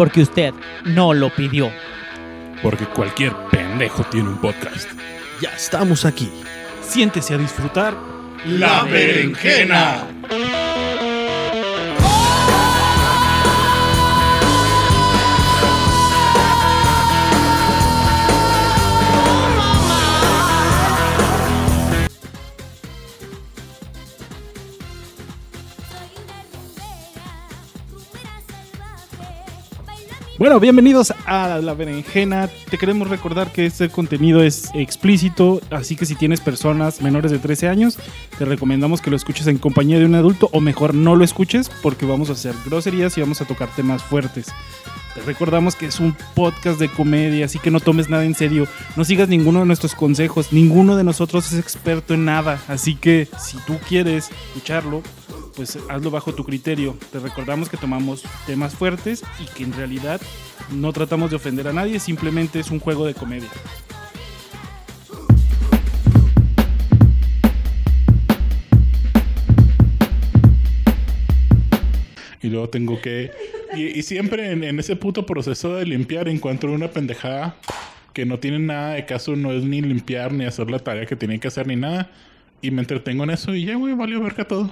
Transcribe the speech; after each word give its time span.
porque 0.00 0.22
usted 0.22 0.54
no 0.86 1.12
lo 1.12 1.28
pidió. 1.28 1.70
Porque 2.62 2.86
cualquier 2.86 3.36
pendejo 3.50 4.02
tiene 4.04 4.30
un 4.30 4.38
podcast. 4.38 4.88
Ya 5.42 5.50
estamos 5.50 6.06
aquí. 6.06 6.32
Siéntese 6.80 7.34
a 7.34 7.36
disfrutar. 7.36 7.92
La 8.46 8.84
berenjena. 8.84 10.06
Bueno, 30.40 30.58
bienvenidos 30.58 31.12
a 31.26 31.58
La 31.58 31.74
Berenjena. 31.74 32.48
Te 32.70 32.78
queremos 32.78 33.10
recordar 33.10 33.52
que 33.52 33.66
este 33.66 33.90
contenido 33.90 34.42
es 34.42 34.70
explícito, 34.72 35.60
así 35.68 35.96
que 35.96 36.06
si 36.06 36.14
tienes 36.14 36.40
personas 36.40 37.02
menores 37.02 37.30
de 37.30 37.38
13 37.38 37.68
años, 37.68 37.98
te 38.38 38.46
recomendamos 38.46 39.02
que 39.02 39.10
lo 39.10 39.16
escuches 39.16 39.48
en 39.48 39.58
compañía 39.58 39.98
de 39.98 40.06
un 40.06 40.14
adulto 40.14 40.48
o 40.52 40.62
mejor 40.62 40.94
no 40.94 41.14
lo 41.14 41.24
escuches 41.24 41.70
porque 41.82 42.06
vamos 42.06 42.30
a 42.30 42.32
hacer 42.32 42.54
groserías 42.64 43.18
y 43.18 43.20
vamos 43.20 43.42
a 43.42 43.44
tocar 43.44 43.68
temas 43.76 44.02
fuertes. 44.02 44.46
Te 45.14 45.20
recordamos 45.20 45.76
que 45.76 45.84
es 45.84 46.00
un 46.00 46.16
podcast 46.34 46.80
de 46.80 46.88
comedia, 46.88 47.44
así 47.44 47.58
que 47.58 47.70
no 47.70 47.78
tomes 47.78 48.08
nada 48.08 48.24
en 48.24 48.34
serio. 48.34 48.66
No 48.96 49.04
sigas 49.04 49.28
ninguno 49.28 49.60
de 49.60 49.66
nuestros 49.66 49.94
consejos. 49.94 50.54
Ninguno 50.54 50.96
de 50.96 51.04
nosotros 51.04 51.52
es 51.52 51.58
experto 51.58 52.14
en 52.14 52.24
nada. 52.24 52.62
Así 52.66 52.94
que 52.94 53.28
si 53.38 53.58
tú 53.66 53.76
quieres 53.86 54.30
escucharlo, 54.46 55.02
pues 55.60 55.78
hazlo 55.90 56.10
bajo 56.10 56.32
tu 56.32 56.42
criterio. 56.42 56.96
Te 57.12 57.18
recordamos 57.18 57.68
que 57.68 57.76
tomamos 57.76 58.24
temas 58.46 58.74
fuertes 58.74 59.22
y 59.38 59.44
que 59.54 59.62
en 59.62 59.74
realidad 59.74 60.18
no 60.72 60.90
tratamos 60.90 61.28
de 61.28 61.36
ofender 61.36 61.68
a 61.68 61.72
nadie, 61.74 62.00
simplemente 62.00 62.60
es 62.60 62.70
un 62.70 62.80
juego 62.80 63.04
de 63.04 63.12
comedia. 63.12 63.50
Y 72.40 72.48
luego 72.48 72.70
tengo 72.70 72.98
que. 73.02 73.30
Y, 73.76 74.00
siempre 74.00 74.52
en, 74.52 74.64
en 74.64 74.78
ese 74.78 74.96
puto 74.96 75.26
proceso 75.26 75.76
de 75.76 75.84
limpiar 75.84 76.26
encuentro 76.28 76.72
una 76.72 76.88
pendejada 76.88 77.54
que 78.14 78.24
no 78.24 78.38
tiene 78.38 78.60
nada 78.60 78.94
de 78.94 79.04
caso, 79.04 79.36
no 79.36 79.52
es 79.52 79.62
ni 79.62 79.82
limpiar, 79.82 80.32
ni 80.32 80.46
hacer 80.46 80.70
la 80.70 80.78
tarea 80.78 81.04
que 81.04 81.16
tienen 81.16 81.38
que 81.38 81.48
hacer, 81.48 81.66
ni 81.66 81.76
nada. 81.76 82.10
Y 82.62 82.70
me 82.70 82.80
entretengo 82.80 83.24
en 83.24 83.30
eso 83.30 83.54
y 83.54 83.66
ya, 83.66 83.74
güey, 83.74 83.92
valió 83.92 84.22
verga 84.22 84.44
todo. 84.48 84.70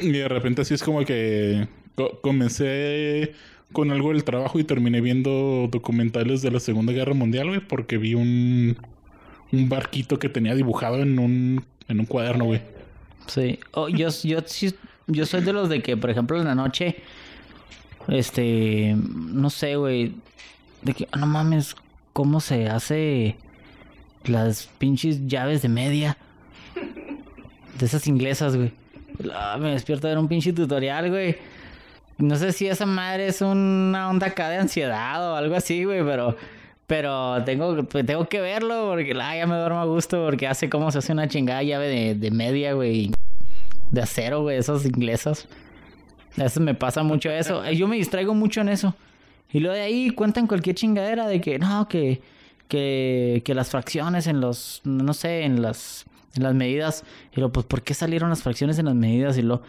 Y 0.00 0.10
de 0.12 0.28
repente 0.28 0.62
así 0.62 0.74
es 0.74 0.82
como 0.82 1.04
que 1.04 1.68
co- 1.94 2.20
comencé 2.20 3.32
con 3.72 3.90
algo 3.90 4.10
del 4.12 4.24
trabajo 4.24 4.58
y 4.58 4.64
terminé 4.64 5.00
viendo 5.00 5.68
documentales 5.70 6.40
de 6.42 6.50
la 6.50 6.60
Segunda 6.60 6.92
Guerra 6.92 7.14
Mundial, 7.14 7.48
güey, 7.48 7.60
porque 7.60 7.98
vi 7.98 8.14
un, 8.14 8.76
un 9.52 9.68
barquito 9.68 10.18
que 10.18 10.28
tenía 10.28 10.54
dibujado 10.54 11.02
en 11.02 11.18
un, 11.18 11.64
en 11.88 12.00
un 12.00 12.06
cuaderno, 12.06 12.44
güey. 12.44 12.60
Sí. 13.26 13.58
Oh, 13.72 13.88
yo, 13.88 14.08
yo, 14.22 14.38
yo 15.08 15.26
soy 15.26 15.40
de 15.42 15.52
los 15.52 15.68
de 15.68 15.82
que, 15.82 15.96
por 15.96 16.10
ejemplo, 16.10 16.38
en 16.38 16.44
la 16.46 16.54
noche, 16.54 16.96
este, 18.08 18.96
no 18.96 19.50
sé, 19.50 19.76
güey, 19.76 20.12
de 20.82 20.94
que, 20.94 21.08
ah, 21.10 21.18
no 21.18 21.26
mames, 21.26 21.74
¿cómo 22.12 22.40
se 22.40 22.68
hace 22.68 23.36
las 24.24 24.68
pinches 24.78 25.26
llaves 25.26 25.62
de 25.62 25.68
media? 25.68 26.16
De 27.78 27.86
esas 27.86 28.06
inglesas, 28.06 28.56
güey. 28.56 28.72
Ah, 29.34 29.56
me 29.58 29.70
despierto 29.70 30.06
a 30.06 30.10
ver 30.10 30.18
un 30.18 30.28
pinche 30.28 30.52
tutorial, 30.52 31.10
güey. 31.10 31.36
No 32.18 32.36
sé 32.36 32.52
si 32.52 32.66
esa 32.66 32.86
madre 32.86 33.28
es 33.28 33.40
una 33.42 34.08
onda 34.08 34.28
acá 34.28 34.48
de 34.48 34.56
ansiedad 34.56 35.32
o 35.32 35.36
algo 35.36 35.54
así, 35.54 35.84
güey, 35.84 36.04
pero... 36.04 36.36
Pero 36.86 37.42
tengo, 37.44 37.82
pues, 37.84 38.06
tengo 38.06 38.28
que 38.28 38.40
verlo 38.40 38.86
porque 38.90 39.12
ah, 39.20 39.36
ya 39.36 39.46
me 39.48 39.56
duermo 39.56 39.80
a 39.80 39.84
gusto 39.86 40.24
porque 40.24 40.46
hace 40.46 40.70
cómo 40.70 40.92
se 40.92 40.98
hace 40.98 41.12
una 41.12 41.26
chingada 41.26 41.60
llave 41.64 41.88
de, 41.88 42.14
de 42.14 42.30
media, 42.30 42.74
güey. 42.74 43.10
De 43.90 44.02
acero, 44.02 44.42
güey, 44.42 44.56
esas 44.56 44.84
inglesas. 44.84 45.48
A 46.38 46.44
veces 46.44 46.60
me 46.60 46.74
pasa 46.74 47.02
mucho 47.02 47.28
eso. 47.28 47.68
Yo 47.72 47.88
me 47.88 47.96
distraigo 47.96 48.34
mucho 48.34 48.60
en 48.60 48.68
eso. 48.68 48.94
Y 49.52 49.58
luego 49.60 49.74
de 49.74 49.82
ahí 49.82 50.10
cuentan 50.10 50.46
cualquier 50.46 50.76
chingadera 50.76 51.26
de 51.26 51.40
que 51.40 51.58
no, 51.58 51.88
que, 51.88 52.20
que, 52.68 53.42
que 53.44 53.54
las 53.54 53.70
fracciones 53.70 54.28
en 54.28 54.40
los, 54.40 54.80
no 54.84 55.12
sé, 55.12 55.42
en 55.42 55.62
las, 55.62 56.04
en 56.36 56.44
las 56.44 56.54
medidas. 56.54 57.04
Y 57.32 57.36
luego, 57.40 57.52
pues, 57.52 57.66
¿por 57.66 57.82
qué 57.82 57.94
salieron 57.94 58.30
las 58.30 58.42
fracciones 58.42 58.78
en 58.78 58.86
las 58.86 58.94
medidas? 58.94 59.36
Y 59.38 59.42
luego 59.42 59.62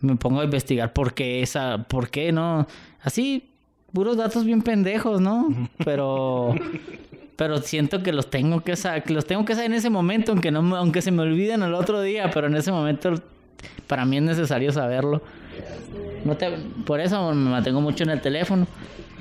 me 0.00 0.16
pongo 0.16 0.40
a 0.40 0.44
investigar 0.44 0.92
por 0.92 1.14
qué 1.14 1.42
esa, 1.42 1.84
por 1.88 2.10
qué, 2.10 2.30
¿no? 2.32 2.66
Así, 3.02 3.48
puros 3.92 4.16
datos 4.16 4.44
bien 4.44 4.62
pendejos, 4.62 5.20
¿no? 5.20 5.48
Pero, 5.84 6.54
pero 7.36 7.58
siento 7.58 8.02
que 8.02 8.12
los 8.12 8.30
tengo 8.30 8.60
que 8.60 8.76
saber, 8.76 9.10
los 9.10 9.26
tengo 9.26 9.44
que 9.44 9.54
saber 9.54 9.70
en 9.70 9.76
ese 9.76 9.90
momento, 9.90 10.30
aunque 10.32 10.50
no, 10.52 10.76
aunque 10.76 11.02
se 11.02 11.10
me 11.10 11.22
olviden 11.22 11.62
el 11.64 11.74
otro 11.74 12.00
día, 12.00 12.30
pero 12.32 12.46
en 12.46 12.54
ese 12.54 12.70
momento 12.70 13.12
para 13.88 14.04
mí 14.04 14.18
es 14.18 14.22
necesario 14.22 14.70
saberlo. 14.70 15.20
No 16.24 16.36
te- 16.36 16.56
por 16.86 17.00
eso 17.00 17.32
me 17.34 17.50
mantengo 17.50 17.80
mucho 17.80 18.04
en 18.04 18.10
el 18.10 18.20
teléfono. 18.20 18.68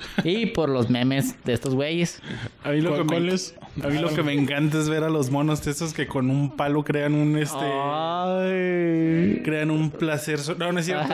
Y 0.24 0.48
por 0.48 0.70
los 0.70 0.90
memes 0.90 1.36
de 1.46 1.54
estos 1.54 1.76
güeyes. 1.76 2.22
A 2.64 2.70
mí 2.72 2.81
lo, 2.81 2.90
¿Cuál- 2.92 3.00
que 3.02 3.04
me, 3.06 3.09
cuál 3.22 3.30
es? 3.30 3.56
a 3.84 3.88
mí 3.88 3.98
lo 4.00 4.09
que 4.14 4.22
me 4.24 4.34
encanta 4.34 4.78
es 4.80 4.88
ver 4.90 5.04
a 5.04 5.09
los 5.09 5.30
monos 5.31 5.66
esos 5.68 5.94
que 5.94 6.08
con 6.08 6.30
un 6.30 6.56
palo 6.56 6.84
crean 6.84 7.14
un 7.16 7.38
este 7.38 7.58
Ay. 7.64 9.42
crean 9.44 9.72
un 9.72 9.90
placer. 9.92 10.40
so- 10.40 10.56
No, 10.56 10.72
no 10.72 10.80
es 10.80 10.86
cierto. 10.86 11.14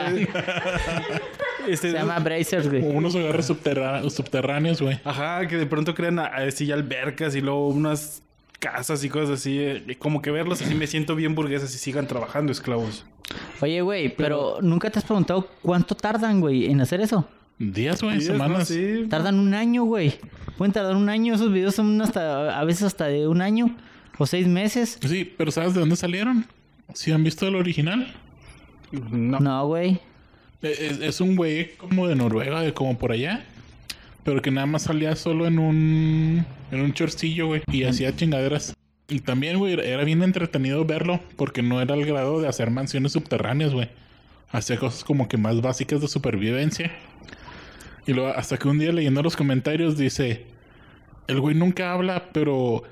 Este, 1.68 1.90
Se 1.90 1.96
llama 1.98 2.18
Brazers, 2.20 2.68
güey. 2.68 2.82
Unos 2.82 3.14
agarres 3.14 3.46
subterra- 3.50 4.08
subterráneos, 4.08 4.80
güey. 4.80 4.98
Ajá, 5.04 5.46
que 5.46 5.56
de 5.58 5.66
pronto 5.66 5.94
crean 5.94 6.18
así 6.18 6.72
albercas 6.72 7.36
y 7.36 7.42
luego 7.42 7.68
unas 7.68 8.22
casas 8.58 9.04
y 9.04 9.10
cosas 9.10 9.40
así. 9.40 9.58
eh, 9.60 9.96
Como 9.98 10.22
que 10.22 10.30
verlos 10.30 10.62
así 10.62 10.74
me 10.74 10.86
siento 10.86 11.14
bien 11.16 11.34
burguesas 11.34 11.74
y 11.74 11.78
sigan 11.78 12.06
trabajando 12.06 12.50
esclavos. 12.50 13.04
Oye, 13.60 13.82
güey, 13.82 14.08
pero 14.16 14.56
¿nunca 14.62 14.90
te 14.90 14.98
has 14.98 15.04
preguntado 15.04 15.48
cuánto 15.62 15.94
tardan, 15.94 16.40
güey, 16.40 16.66
en 16.70 16.80
hacer 16.80 17.00
eso? 17.02 17.28
Días, 17.60 18.02
güey, 18.02 18.22
semanas. 18.22 18.68
Sí. 18.68 19.04
Tardan 19.10 19.38
un 19.38 19.52
año, 19.52 19.84
güey. 19.84 20.14
Pueden 20.56 20.72
tardar 20.72 20.96
un 20.96 21.10
año. 21.10 21.34
Esos 21.34 21.52
videos 21.52 21.74
son 21.74 22.00
hasta, 22.00 22.58
a 22.58 22.64
veces 22.64 22.84
hasta 22.84 23.04
de 23.04 23.28
un 23.28 23.42
año 23.42 23.76
o 24.16 24.24
seis 24.26 24.46
meses. 24.46 24.98
Sí, 25.06 25.30
pero 25.36 25.50
¿sabes 25.50 25.74
de 25.74 25.80
dónde 25.80 25.96
salieron? 25.96 26.46
¿Sí 26.94 27.12
han 27.12 27.22
visto 27.22 27.46
el 27.46 27.56
original? 27.56 28.14
No. 29.10 29.40
No, 29.40 29.66
güey. 29.66 30.00
Es, 30.62 31.00
es 31.00 31.20
un 31.20 31.36
güey 31.36 31.76
como 31.76 32.08
de 32.08 32.16
Noruega, 32.16 32.62
de 32.62 32.72
como 32.72 32.96
por 32.96 33.12
allá. 33.12 33.44
Pero 34.24 34.40
que 34.40 34.50
nada 34.50 34.66
más 34.66 34.84
salía 34.84 35.14
solo 35.14 35.46
en 35.46 35.58
un... 35.58 36.46
En 36.70 36.80
un 36.80 36.94
chorcillo, 36.94 37.48
güey. 37.48 37.62
Y 37.70 37.84
hacía 37.84 38.16
chingaderas. 38.16 38.74
Y 39.06 39.20
también, 39.20 39.58
güey, 39.58 39.74
era 39.74 40.02
bien 40.04 40.22
entretenido 40.22 40.86
verlo. 40.86 41.20
Porque 41.36 41.62
no 41.62 41.82
era 41.82 41.92
al 41.92 42.06
grado 42.06 42.40
de 42.40 42.48
hacer 42.48 42.70
mansiones 42.70 43.12
subterráneas, 43.12 43.74
güey. 43.74 43.90
Hacía 44.48 44.78
cosas 44.78 45.04
como 45.04 45.28
que 45.28 45.36
más 45.36 45.60
básicas 45.60 46.00
de 46.00 46.08
supervivencia. 46.08 46.90
Y 48.06 48.12
luego, 48.12 48.30
hasta 48.30 48.56
que 48.56 48.68
un 48.68 48.78
día 48.78 48.92
leyendo 48.92 49.22
los 49.22 49.36
comentarios 49.36 49.96
dice... 49.96 50.46
El 51.28 51.40
güey 51.40 51.54
nunca 51.54 51.92
habla, 51.92 52.30
pero... 52.32 52.82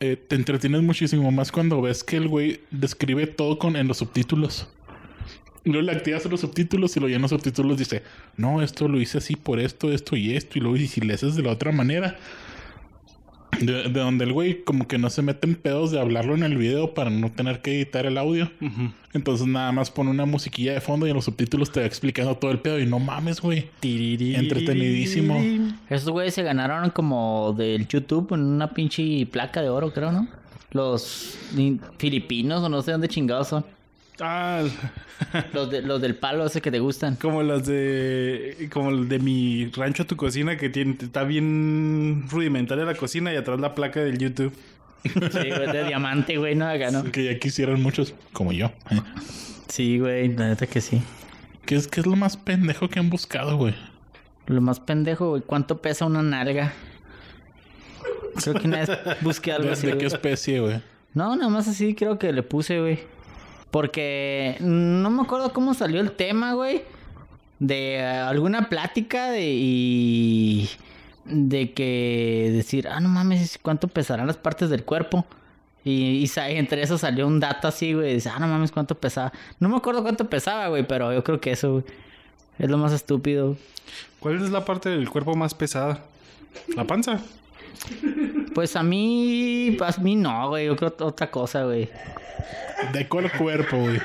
eh, 0.00 0.16
te 0.16 0.36
entretienes 0.36 0.82
muchísimo 0.82 1.30
más 1.30 1.52
cuando 1.52 1.80
ves 1.80 2.04
que 2.04 2.16
el 2.16 2.28
güey 2.28 2.60
describe 2.70 3.26
todo 3.26 3.58
con 3.58 3.76
en 3.76 3.88
los 3.88 3.98
subtítulos. 3.98 4.68
Luego 5.64 5.82
le 5.82 5.92
activas 5.92 6.24
los 6.26 6.40
subtítulos 6.40 6.96
y 6.96 7.00
lo 7.00 7.08
llenas 7.08 7.32
los 7.32 7.40
subtítulos 7.40 7.78
dice, 7.78 8.02
no, 8.36 8.62
esto 8.62 8.86
lo 8.86 9.00
hice 9.00 9.18
así 9.18 9.34
por 9.34 9.58
esto, 9.58 9.92
esto 9.92 10.14
y 10.16 10.36
esto. 10.36 10.58
Y 10.58 10.60
luego 10.60 10.76
y 10.76 10.86
si 10.86 11.00
le 11.00 11.14
haces 11.14 11.34
de 11.34 11.42
la 11.42 11.50
otra 11.50 11.72
manera. 11.72 12.16
De, 13.60 13.84
de 13.84 14.00
donde 14.00 14.24
el 14.24 14.32
güey 14.32 14.62
como 14.64 14.86
que 14.86 14.98
no 14.98 15.08
se 15.08 15.22
mete 15.22 15.46
en 15.46 15.54
pedos 15.54 15.90
de 15.90 15.98
hablarlo 16.00 16.34
en 16.34 16.42
el 16.42 16.56
video 16.56 16.94
para 16.94 17.10
no 17.10 17.30
tener 17.32 17.62
que 17.62 17.74
editar 17.74 18.04
el 18.06 18.18
audio. 18.18 18.50
Entonces 19.14 19.46
nada 19.46 19.72
más 19.72 19.90
pone 19.90 20.10
una 20.10 20.26
musiquilla 20.26 20.74
de 20.74 20.80
fondo 20.80 21.06
y 21.06 21.10
en 21.10 21.16
los 21.16 21.24
subtítulos 21.24 21.72
te 21.72 21.80
va 21.80 21.86
explicando 21.86 22.36
todo 22.36 22.50
el 22.50 22.58
pedo. 22.58 22.78
Y 22.78 22.86
no 22.86 22.98
mames, 22.98 23.40
güey. 23.40 23.68
Entretenidísimo. 24.40 25.40
Esos 25.88 26.10
güeyes 26.10 26.34
se 26.34 26.42
ganaron 26.42 26.90
como 26.90 27.54
del 27.56 27.86
YouTube 27.88 28.34
en 28.34 28.40
una 28.40 28.70
pinche 28.74 29.26
placa 29.26 29.62
de 29.62 29.70
oro, 29.70 29.92
creo, 29.92 30.12
¿no? 30.12 30.28
Los 30.72 31.38
filipinos 31.98 32.62
o 32.62 32.68
no 32.68 32.82
sé 32.82 32.92
dónde 32.92 33.08
chingados 33.08 33.48
son. 33.48 33.64
Ah, 34.20 34.62
Los, 35.52 35.70
de, 35.70 35.82
los 35.82 36.00
del 36.00 36.14
palo 36.14 36.46
ese 36.46 36.60
que 36.62 36.70
te 36.70 36.78
gustan. 36.78 37.16
como 37.16 37.42
las 37.42 37.66
de 37.66 38.68
como 38.72 38.90
el 38.90 39.08
de 39.08 39.18
mi 39.18 39.66
rancho 39.74 40.04
a 40.04 40.06
tu 40.06 40.16
cocina 40.16 40.56
que 40.56 40.68
tiene 40.70 40.96
está 41.00 41.24
bien 41.24 42.24
rudimentaria 42.30 42.84
la 42.84 42.94
cocina 42.94 43.32
y 43.32 43.36
atrás 43.36 43.60
la 43.60 43.74
placa 43.74 44.00
del 44.00 44.18
YouTube. 44.18 44.52
Sí, 45.04 45.10
güey, 45.30 45.72
de 45.72 45.84
diamante, 45.86 46.36
güey, 46.36 46.54
no 46.54 46.66
acá, 46.68 46.90
¿no? 46.90 47.04
Que 47.04 47.24
ya 47.24 47.38
quisieran 47.38 47.80
muchos, 47.82 48.14
como 48.32 48.52
yo. 48.52 48.72
Sí, 49.68 49.98
güey, 49.98 50.28
la 50.34 50.48
neta 50.48 50.66
que 50.66 50.80
sí. 50.80 51.00
¿Qué 51.64 51.76
es, 51.76 51.86
qué 51.88 52.00
es 52.00 52.06
lo 52.06 52.16
más 52.16 52.36
pendejo 52.36 52.88
que 52.88 52.98
han 52.98 53.10
buscado, 53.10 53.56
güey? 53.56 53.74
Lo 54.46 54.60
más 54.60 54.80
pendejo, 54.80 55.30
güey, 55.30 55.42
¿cuánto 55.42 55.80
pesa 55.82 56.06
una 56.06 56.22
nalga? 56.22 56.72
Creo 58.42 58.54
que 58.54 58.66
una 58.68 58.78
vez 58.78 58.90
busqué 59.22 59.52
algo 59.52 59.66
¿De, 59.66 59.72
así. 59.72 59.86
de 59.86 59.92
güey. 59.92 60.00
qué 60.00 60.06
especie, 60.06 60.60
güey? 60.60 60.80
No, 61.14 61.34
nada 61.36 61.48
más 61.50 61.68
así 61.68 61.94
creo 61.94 62.18
que 62.18 62.32
le 62.32 62.42
puse, 62.42 62.80
güey. 62.80 62.98
Porque 63.76 64.56
no 64.60 65.10
me 65.10 65.20
acuerdo 65.20 65.52
cómo 65.52 65.74
salió 65.74 66.00
el 66.00 66.12
tema, 66.12 66.54
güey. 66.54 66.80
de 67.58 68.02
alguna 68.02 68.70
plática 68.70 69.30
de, 69.30 69.52
y 69.52 70.70
de 71.26 71.74
que 71.74 72.52
decir, 72.54 72.88
ah, 72.88 73.00
no 73.00 73.10
mames, 73.10 73.58
¿cuánto 73.60 73.88
pesarán 73.88 74.28
las 74.28 74.38
partes 74.38 74.70
del 74.70 74.82
cuerpo? 74.82 75.26
Y, 75.84 76.24
y 76.24 76.30
entre 76.36 76.80
eso 76.80 76.96
salió 76.96 77.26
un 77.26 77.38
dato 77.38 77.68
así, 77.68 77.92
güey. 77.92 78.14
Dice, 78.14 78.30
ah, 78.30 78.38
no 78.38 78.46
mames, 78.46 78.72
¿cuánto 78.72 78.94
pesaba? 78.94 79.30
No 79.60 79.68
me 79.68 79.76
acuerdo 79.76 80.02
cuánto 80.02 80.26
pesaba, 80.30 80.68
güey, 80.68 80.88
pero 80.88 81.12
yo 81.12 81.22
creo 81.22 81.38
que 81.38 81.50
eso, 81.50 81.72
güey, 81.72 81.84
es 82.58 82.70
lo 82.70 82.78
más 82.78 82.94
estúpido. 82.94 83.58
¿Cuál 84.20 84.42
es 84.42 84.48
la 84.48 84.64
parte 84.64 84.88
del 84.88 85.10
cuerpo 85.10 85.34
más 85.34 85.52
pesada? 85.52 86.02
La 86.74 86.86
panza. 86.86 87.20
Pues 88.54 88.74
a 88.74 88.82
mí, 88.82 89.76
a 89.78 90.00
mí 90.00 90.16
no, 90.16 90.48
güey, 90.48 90.64
yo 90.64 90.76
creo 90.76 90.94
otra 90.98 91.30
cosa, 91.30 91.64
güey. 91.64 91.90
¿De 92.92 93.06
cuál 93.08 93.30
cuerpo, 93.32 93.76
güey? 93.78 93.98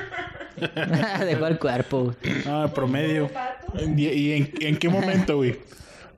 de 1.26 1.36
cuál 1.38 1.58
cuerpo. 1.58 2.14
Ah, 2.46 2.70
promedio. 2.74 3.30
¿Y, 3.96 4.06
y 4.08 4.32
en, 4.32 4.52
en 4.60 4.76
qué 4.76 4.88
momento, 4.88 5.36
güey? 5.36 5.58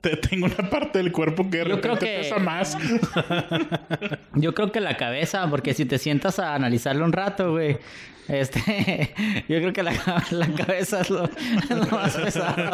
Te- 0.01 0.17
Tengo 0.17 0.47
una 0.47 0.69
parte 0.71 0.99
del 0.99 1.13
cuerpo 1.13 1.49
que 1.49 1.59
de 1.59 1.69
Yo 1.69 1.81
creo 1.81 1.97
que- 1.99 2.19
pesa 2.19 2.39
más. 2.39 2.77
Yo 4.35 4.55
creo 4.55 4.71
que 4.73 4.81
la 4.81 4.97
cabeza, 4.97 5.49
porque 5.49 5.73
si 5.75 5.85
te 5.87 5.99
sientas 5.99 6.39
a 6.39 6.55
analizarlo 6.55 7.05
un 7.05 7.13
rato, 7.13 7.53
güey. 7.53 7.79
Este, 8.27 9.13
yo 9.51 9.59
creo 9.59 9.73
que 9.75 9.83
la, 9.83 9.93
la 10.31 10.49
cabeza 10.55 11.03
es 11.03 11.11
lo, 11.11 11.29
lo 11.69 11.87
más 11.91 12.17
pesado. 12.17 12.71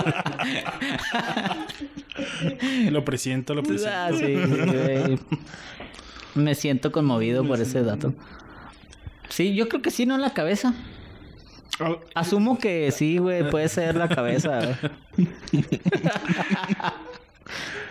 Lo 2.91 3.05
presiento, 3.05 3.55
lo 3.55 3.63
presiento. 3.63 3.97
Ah, 3.97 4.11
sí, 4.13 4.37
sí. 5.17 5.37
Me 6.35 6.55
siento 6.55 6.93
conmovido 6.93 7.45
por 7.45 7.61
ese 7.61 7.83
dato. 7.83 8.15
Sí, 9.31 9.55
yo 9.55 9.69
creo 9.69 9.81
que 9.83 9.91
sí, 9.91 10.05
no 10.07 10.19
la 10.19 10.33
cabeza. 10.35 10.75
Asumo 12.15 12.59
que 12.59 12.91
sí, 12.93 13.17
güey, 13.19 13.49
puede 13.49 13.69
ser 13.71 13.97
la 13.97 14.09
cabeza. 14.09 14.79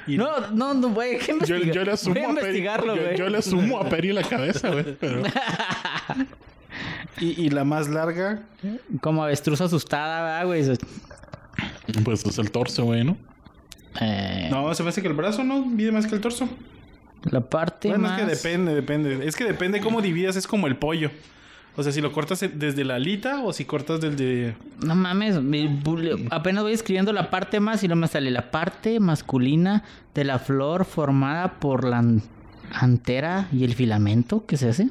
No, 0.07 0.47
no, 0.51 0.74
no, 0.74 0.89
güey, 0.89 1.13
hay 1.15 1.18
que 1.19 1.27
Yo, 1.27 1.33
investigar. 1.57 1.75
yo 1.75 1.83
le 1.83 1.91
asumo 1.91 2.15
Voy 2.15 2.24
a 2.24 2.30
investigarlo, 2.30 2.95
yo, 2.95 3.01
güey. 3.03 3.18
yo 3.18 3.30
le 3.30 3.38
asumo 3.38 3.80
a 3.80 3.89
Peri 3.89 4.12
la 4.13 4.24
cabeza, 4.24 4.69
güey. 4.69 4.95
Pero 5.00 5.24
Y, 7.19 7.45
y 7.45 7.50
la 7.50 7.63
más 7.65 7.89
larga. 7.89 8.44
Como 9.01 9.24
avestruz 9.24 9.59
asustada, 9.62 10.24
¿verdad, 10.24 10.45
güey. 10.45 10.63
pues 12.06 12.25
es 12.25 12.38
el 12.38 12.51
torso, 12.51 12.86
güey, 12.86 13.03
¿no? 13.03 13.18
Eh, 14.00 14.47
No, 14.51 14.74
se 14.74 14.83
me 14.83 14.89
hace 14.89 15.01
que 15.01 15.07
el 15.09 15.13
brazo 15.15 15.44
no 15.44 15.65
mide 15.65 15.91
más 15.91 16.07
que 16.07 16.15
el 16.15 16.21
torso. 16.21 16.47
La 17.24 17.42
parte 17.42 17.89
Bueno, 17.89 18.04
más... 18.07 18.19
es 18.19 18.25
que 18.25 18.36
depende, 18.50 18.74
depende. 18.75 19.27
Es 19.27 19.36
que 19.36 19.44
depende 19.44 19.81
cómo 19.81 20.01
dividas, 20.01 20.36
es 20.36 20.48
como 20.48 20.68
el 20.68 20.75
pollo. 20.77 21.12
O 21.75 21.83
sea, 21.83 21.92
si 21.94 22.01
lo 22.01 22.12
cortas 22.12 22.44
desde 22.56 22.83
la 22.83 22.95
alita 22.95 23.42
o 23.44 23.54
si 23.54 23.63
cortas 23.66 24.01
desde. 24.01 24.56
No 24.83 24.95
mames, 24.95 25.38
apenas 26.31 26.63
voy 26.63 26.74
escribiendo 26.74 27.13
la 27.13 27.30
parte 27.30 27.60
más 27.60 27.83
y 27.83 27.88
no 27.88 27.95
me 27.95 28.07
sale 28.07 28.31
la 28.31 28.51
parte 28.51 29.00
masculina 29.00 29.83
de 30.13 30.24
la 30.25 30.39
flor 30.39 30.83
formada 30.86 31.60
por 31.60 31.86
la 31.86 32.00
an- 32.00 32.21
antera 32.74 33.48
y 33.54 33.63
el 33.63 33.75
filamento 33.75 34.45
que 34.45 34.57
se 34.57 34.69
hace. 34.69 34.89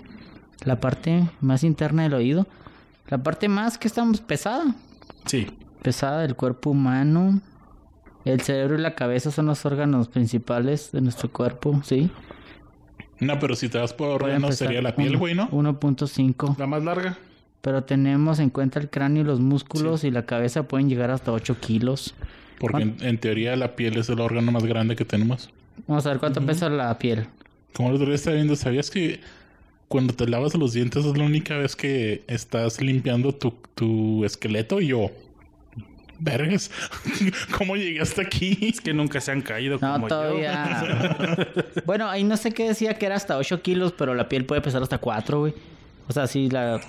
La 0.65 0.81
parte 0.81 1.29
más 1.41 1.63
interna 1.63 2.05
del 2.05 2.15
oído. 2.15 2.47
La 3.09 3.19
parte 3.23 3.49
más 3.49 3.77
que 3.79 3.89
estamos 3.89 4.21
pesada. 4.21 4.75
Sí. 5.27 5.47
Pesada 5.83 6.21
del 6.23 6.37
cuerpo 6.37 6.71
humano. 6.71 7.41
El 8.29 8.41
cerebro 8.43 8.77
y 8.77 8.81
la 8.81 8.95
cabeza 8.95 9.31
son 9.31 9.47
los 9.47 9.65
órganos 9.65 10.09
principales 10.09 10.93
de 10.93 11.01
nuestro 11.01 11.31
cuerpo, 11.31 11.81
¿sí? 11.85 12.11
No, 13.21 13.39
pero 13.39 13.57
si 13.57 13.69
te 13.69 13.79
vas 13.79 13.93
por 13.95 14.09
órganos 14.23 14.57
sería 14.57 14.83
la 14.83 14.95
piel, 14.95 15.11
uno- 15.11 15.19
güey, 15.19 15.35
¿no? 15.35 15.49
1.5. 15.51 16.57
La 16.59 16.67
más 16.67 16.85
larga. 16.85 17.17
Pero 17.63 17.83
tenemos 17.85 18.39
en 18.39 18.51
cuenta 18.51 18.79
el 18.79 18.89
cráneo 18.89 19.23
y 19.23 19.27
los 19.27 19.41
músculos 19.41 20.05
y 20.05 20.11
la 20.11 20.25
cabeza 20.27 20.69
pueden 20.69 20.89
llegar 20.89 21.11
hasta 21.11 21.33
8 21.33 21.57
kilos. 21.59 22.15
Porque 22.61 22.83
en, 22.83 22.97
en 23.01 23.19
teoría 23.19 23.57
la 23.57 23.75
piel 23.77 23.97
es 23.97 24.09
el 24.09 24.21
órgano 24.21 24.53
más 24.53 24.65
grande 24.65 24.95
que 24.95 25.05
tenemos. 25.05 25.51
Vamos 25.87 26.07
a 26.07 26.11
ver 26.11 26.19
cuánto 26.19 26.45
pesa 26.45 26.69
la 26.69 26.97
piel. 26.99 27.27
Como 27.73 27.89
el 27.89 27.95
otro 27.97 28.07
día 28.07 28.15
estaba 28.17 28.37
viendo, 28.37 28.55
¿sabías 28.57 28.91
que 28.91 29.21
cuando 29.89 30.13
te 30.15 30.27
lavas 30.29 30.55
los 30.55 30.73
dientes 30.73 31.05
es 31.05 31.17
la 31.17 31.25
única 31.25 31.57
vez 31.57 31.75
que 31.77 32.23
estás 32.29 32.81
limpiando 32.81 33.35
tu, 33.35 33.55
tu 33.75 34.25
esqueleto? 34.25 34.81
Y 34.81 34.89
yo, 34.89 35.11
vergas, 36.19 36.71
¿cómo 37.57 37.77
llegué 37.77 38.01
hasta 38.01 38.23
aquí? 38.23 38.59
Es 38.61 38.81
que 38.81 38.93
nunca 38.93 39.21
se 39.21 39.33
han 39.33 39.43
caído 39.43 39.79
No, 39.81 39.93
como 39.93 40.09
todavía. 40.09 41.49
bueno, 41.87 42.09
ahí 42.09 42.25
no 42.25 42.37
sé 42.37 42.53
qué 42.53 42.69
decía 42.69 42.95
que 42.95 43.07
era 43.07 43.17
hasta 43.17 43.37
8 43.37 43.63
kilos, 43.63 43.93
pero 43.97 44.15
la 44.15 44.29
piel 44.29 44.45
puede 44.45 44.61
pesar 44.61 44.83
hasta 44.83 44.99
4, 44.99 45.41
güey. 45.41 45.55
O 46.09 46.13
sea, 46.13 46.27
sí, 46.27 46.49
la. 46.49 46.81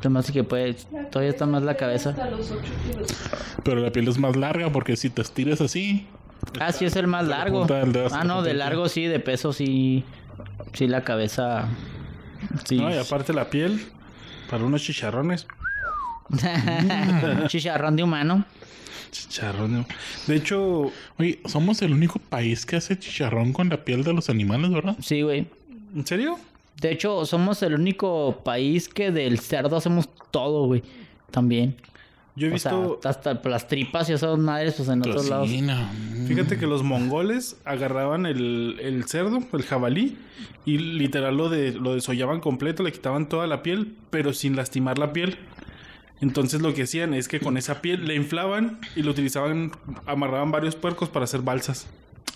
Además 0.00 0.30
que 0.30 0.44
puede. 0.44 0.74
Todavía 1.10 1.30
está 1.30 1.46
más 1.46 1.62
la 1.62 1.76
cabeza. 1.76 2.10
Hasta 2.10 2.30
los 2.30 2.50
8 2.50 2.62
kilos. 2.90 3.08
Pero 3.62 3.80
la 3.80 3.90
piel 3.90 4.08
es 4.08 4.18
más 4.18 4.36
larga 4.36 4.70
porque 4.70 4.96
si 4.96 5.10
te 5.10 5.22
estiras 5.22 5.60
así, 5.60 6.06
Ah, 6.60 6.72
sí, 6.72 6.84
es 6.84 6.96
el 6.96 7.06
más 7.06 7.26
largo. 7.26 7.66
Ah, 8.12 8.24
no, 8.24 8.42
de 8.42 8.54
largo 8.54 8.88
sí, 8.88 9.06
de 9.06 9.20
peso 9.20 9.52
sí. 9.52 10.04
Sí, 10.72 10.86
la 10.86 11.02
cabeza. 11.02 11.68
Sí. 12.64 12.76
No, 12.78 12.90
y 12.90 12.98
aparte 12.98 13.32
la 13.32 13.50
piel, 13.50 13.80
para 14.50 14.64
unos 14.64 14.82
chicharrones. 14.82 15.46
Chicharrón 17.48 17.96
de 17.96 18.02
humano. 18.02 18.44
Chicharrones. 19.10 19.86
De 20.26 20.36
hecho, 20.36 20.90
oye, 21.18 21.40
somos 21.46 21.80
el 21.82 21.92
único 21.92 22.18
país 22.18 22.66
que 22.66 22.76
hace 22.76 22.98
chicharrón 22.98 23.52
con 23.52 23.68
la 23.68 23.84
piel 23.84 24.02
de 24.02 24.12
los 24.12 24.28
animales, 24.28 24.70
¿verdad? 24.72 24.96
Sí, 25.00 25.22
güey. 25.22 25.46
¿en 25.94 26.04
serio? 26.06 26.38
De 26.80 26.90
hecho, 26.90 27.24
somos 27.24 27.62
el 27.62 27.74
único 27.74 28.40
país 28.44 28.88
que 28.88 29.12
del 29.12 29.38
cerdo 29.38 29.76
hacemos 29.76 30.08
todo, 30.32 30.66
güey. 30.66 30.82
También. 31.30 31.76
Yo 32.36 32.48
he 32.48 32.54
O 32.54 32.58
sea, 32.58 32.72
visto. 32.72 33.00
hasta 33.04 33.40
las 33.44 33.68
tripas 33.68 34.10
y 34.10 34.12
esas 34.14 34.36
madres, 34.38 34.74
pues 34.74 34.88
en 34.88 34.98
otros 35.00 35.28
lados. 35.28 35.48
Fíjate 36.26 36.58
que 36.58 36.66
los 36.66 36.82
mongoles 36.82 37.56
agarraban 37.64 38.26
el, 38.26 38.78
el 38.82 39.04
cerdo, 39.04 39.38
el 39.52 39.62
jabalí, 39.62 40.16
y 40.64 40.78
literal 40.78 41.36
lo, 41.36 41.48
de, 41.48 41.72
lo 41.72 41.94
desollaban 41.94 42.40
completo, 42.40 42.82
le 42.82 42.90
quitaban 42.90 43.28
toda 43.28 43.46
la 43.46 43.62
piel, 43.62 43.94
pero 44.10 44.32
sin 44.32 44.56
lastimar 44.56 44.98
la 44.98 45.12
piel. 45.12 45.38
Entonces 46.24 46.62
lo 46.62 46.72
que 46.72 46.84
hacían 46.84 47.12
es 47.12 47.28
que 47.28 47.38
con 47.38 47.58
esa 47.58 47.82
piel 47.82 48.06
le 48.06 48.14
inflaban 48.14 48.78
y 48.96 49.02
lo 49.02 49.10
utilizaban, 49.10 49.72
amarraban 50.06 50.50
varios 50.50 50.74
puercos 50.74 51.10
para 51.10 51.24
hacer 51.24 51.42
balsas. 51.42 51.86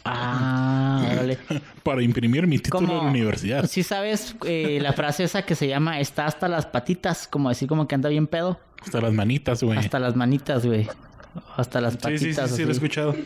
Ah, 0.05 1.08
órale. 1.11 1.38
Para 1.82 2.02
imprimir 2.02 2.46
mi 2.46 2.58
título 2.58 2.87
Como- 2.87 2.99
de 3.00 3.05
la 3.06 3.11
universidad. 3.11 3.67
Sí 3.67 3.82
sabes 3.82 4.37
eh, 4.44 4.79
la 4.82 4.93
frase 4.93 5.25
esa 5.25 5.43
que 5.43 5.55
se 5.55 5.69
llama 5.69 6.00
está 6.00 6.26
hasta 6.26 6.49
las 6.49 6.67
patitas, 6.67 7.26
como 7.29 7.49
decir 7.49 7.67
como 7.67 7.88
que 7.88 7.94
anda 7.94 8.11
bien 8.11 8.26
pedo. 8.26 8.61
Hasta 8.82 9.00
las 9.00 9.12
manitas, 9.14 9.62
güey. 9.62 9.79
Hasta 9.79 9.99
las 9.99 10.17
manitas, 10.17 10.67
güey. 10.67 10.87
Hasta 11.56 11.81
las 11.81 11.96
patitas. 11.96 12.20
sí, 12.20 12.35
sí, 12.35 12.56
sí, 12.56 12.62
lo 12.64 12.69
he 12.69 12.73
escuchado. 12.73 13.17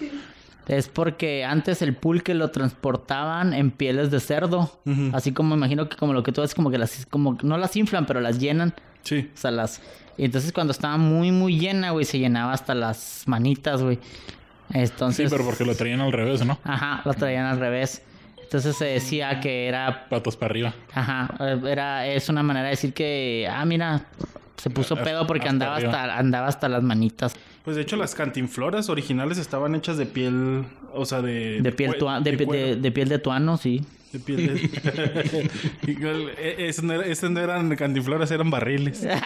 Es 0.72 0.88
porque 0.88 1.44
antes 1.44 1.82
el 1.82 1.94
pulque 1.94 2.32
lo 2.32 2.50
transportaban 2.50 3.52
en 3.52 3.70
pieles 3.70 4.10
de 4.10 4.20
cerdo. 4.20 4.80
Así 5.12 5.32
como 5.32 5.54
imagino 5.54 5.86
que 5.90 5.98
como 5.98 6.14
lo 6.14 6.22
que 6.22 6.32
tú 6.32 6.40
ves, 6.40 6.54
como 6.54 6.70
que 6.70 6.78
las, 6.78 7.04
como 7.04 7.36
no 7.42 7.58
las 7.58 7.76
inflan, 7.76 8.06
pero 8.06 8.22
las 8.22 8.38
llenan. 8.38 8.72
Sí. 9.02 9.30
O 9.34 9.36
sea, 9.36 9.50
las... 9.50 9.82
Y 10.16 10.24
entonces 10.24 10.50
cuando 10.50 10.70
estaba 10.70 10.96
muy, 10.96 11.30
muy 11.30 11.58
llena, 11.58 11.90
güey, 11.90 12.06
se 12.06 12.18
llenaba 12.18 12.54
hasta 12.54 12.74
las 12.74 13.24
manitas, 13.26 13.82
güey. 13.82 13.96
Sí, 13.96 14.78
Entonces... 14.78 15.30
pero 15.30 15.44
porque 15.44 15.66
lo 15.66 15.74
traían 15.74 16.00
al 16.00 16.12
revés, 16.12 16.42
¿no? 16.42 16.58
Ajá, 16.64 17.02
lo 17.04 17.12
traían 17.12 17.44
al 17.44 17.58
revés. 17.58 18.02
Entonces 18.42 18.74
se 18.74 18.86
decía 18.86 19.40
que 19.40 19.66
era... 19.66 20.08
Patas 20.08 20.36
para 20.36 20.52
arriba. 20.52 20.74
Ajá, 20.94 21.34
eh, 21.40 21.60
era... 21.66 22.06
Es 22.06 22.30
una 22.30 22.42
manera 22.42 22.64
de 22.64 22.70
decir 22.70 22.94
que... 22.94 23.46
Ah, 23.50 23.66
mira, 23.66 24.06
se 24.56 24.70
puso 24.70 24.96
pedo 24.96 25.26
porque 25.26 25.42
hasta 25.42 25.50
andaba 25.50 25.76
arriba. 25.76 25.90
hasta, 26.02 26.18
andaba 26.18 26.46
hasta 26.46 26.68
las 26.68 26.82
manitas. 26.82 27.34
Pues 27.64 27.76
de 27.76 27.82
hecho 27.82 27.96
las 27.96 28.14
cantinfloras 28.14 28.88
originales 28.88 29.38
estaban 29.38 29.74
hechas 29.74 29.96
de 29.96 30.06
piel, 30.06 30.64
o 30.92 31.04
sea, 31.06 31.22
de... 31.22 31.60
De 31.62 31.72
piel, 31.72 31.94
tua- 31.98 32.20
de, 32.20 32.36
de- 32.36 32.44
cuero. 32.46 32.76
de 32.76 32.90
piel 32.92 33.08
de 33.08 33.18
tuano, 33.18 33.56
sí. 33.56 33.84
De 34.12 34.18
piel 34.18 34.46
de... 34.46 35.50
Eh, 36.38 36.56
Esas 36.68 36.84
no, 36.84 36.92
era- 36.94 37.06
esas 37.06 37.30
no 37.30 37.40
eran 37.40 37.74
cantinfloras, 37.76 38.30
eran 38.30 38.50
barriles. 38.50 39.06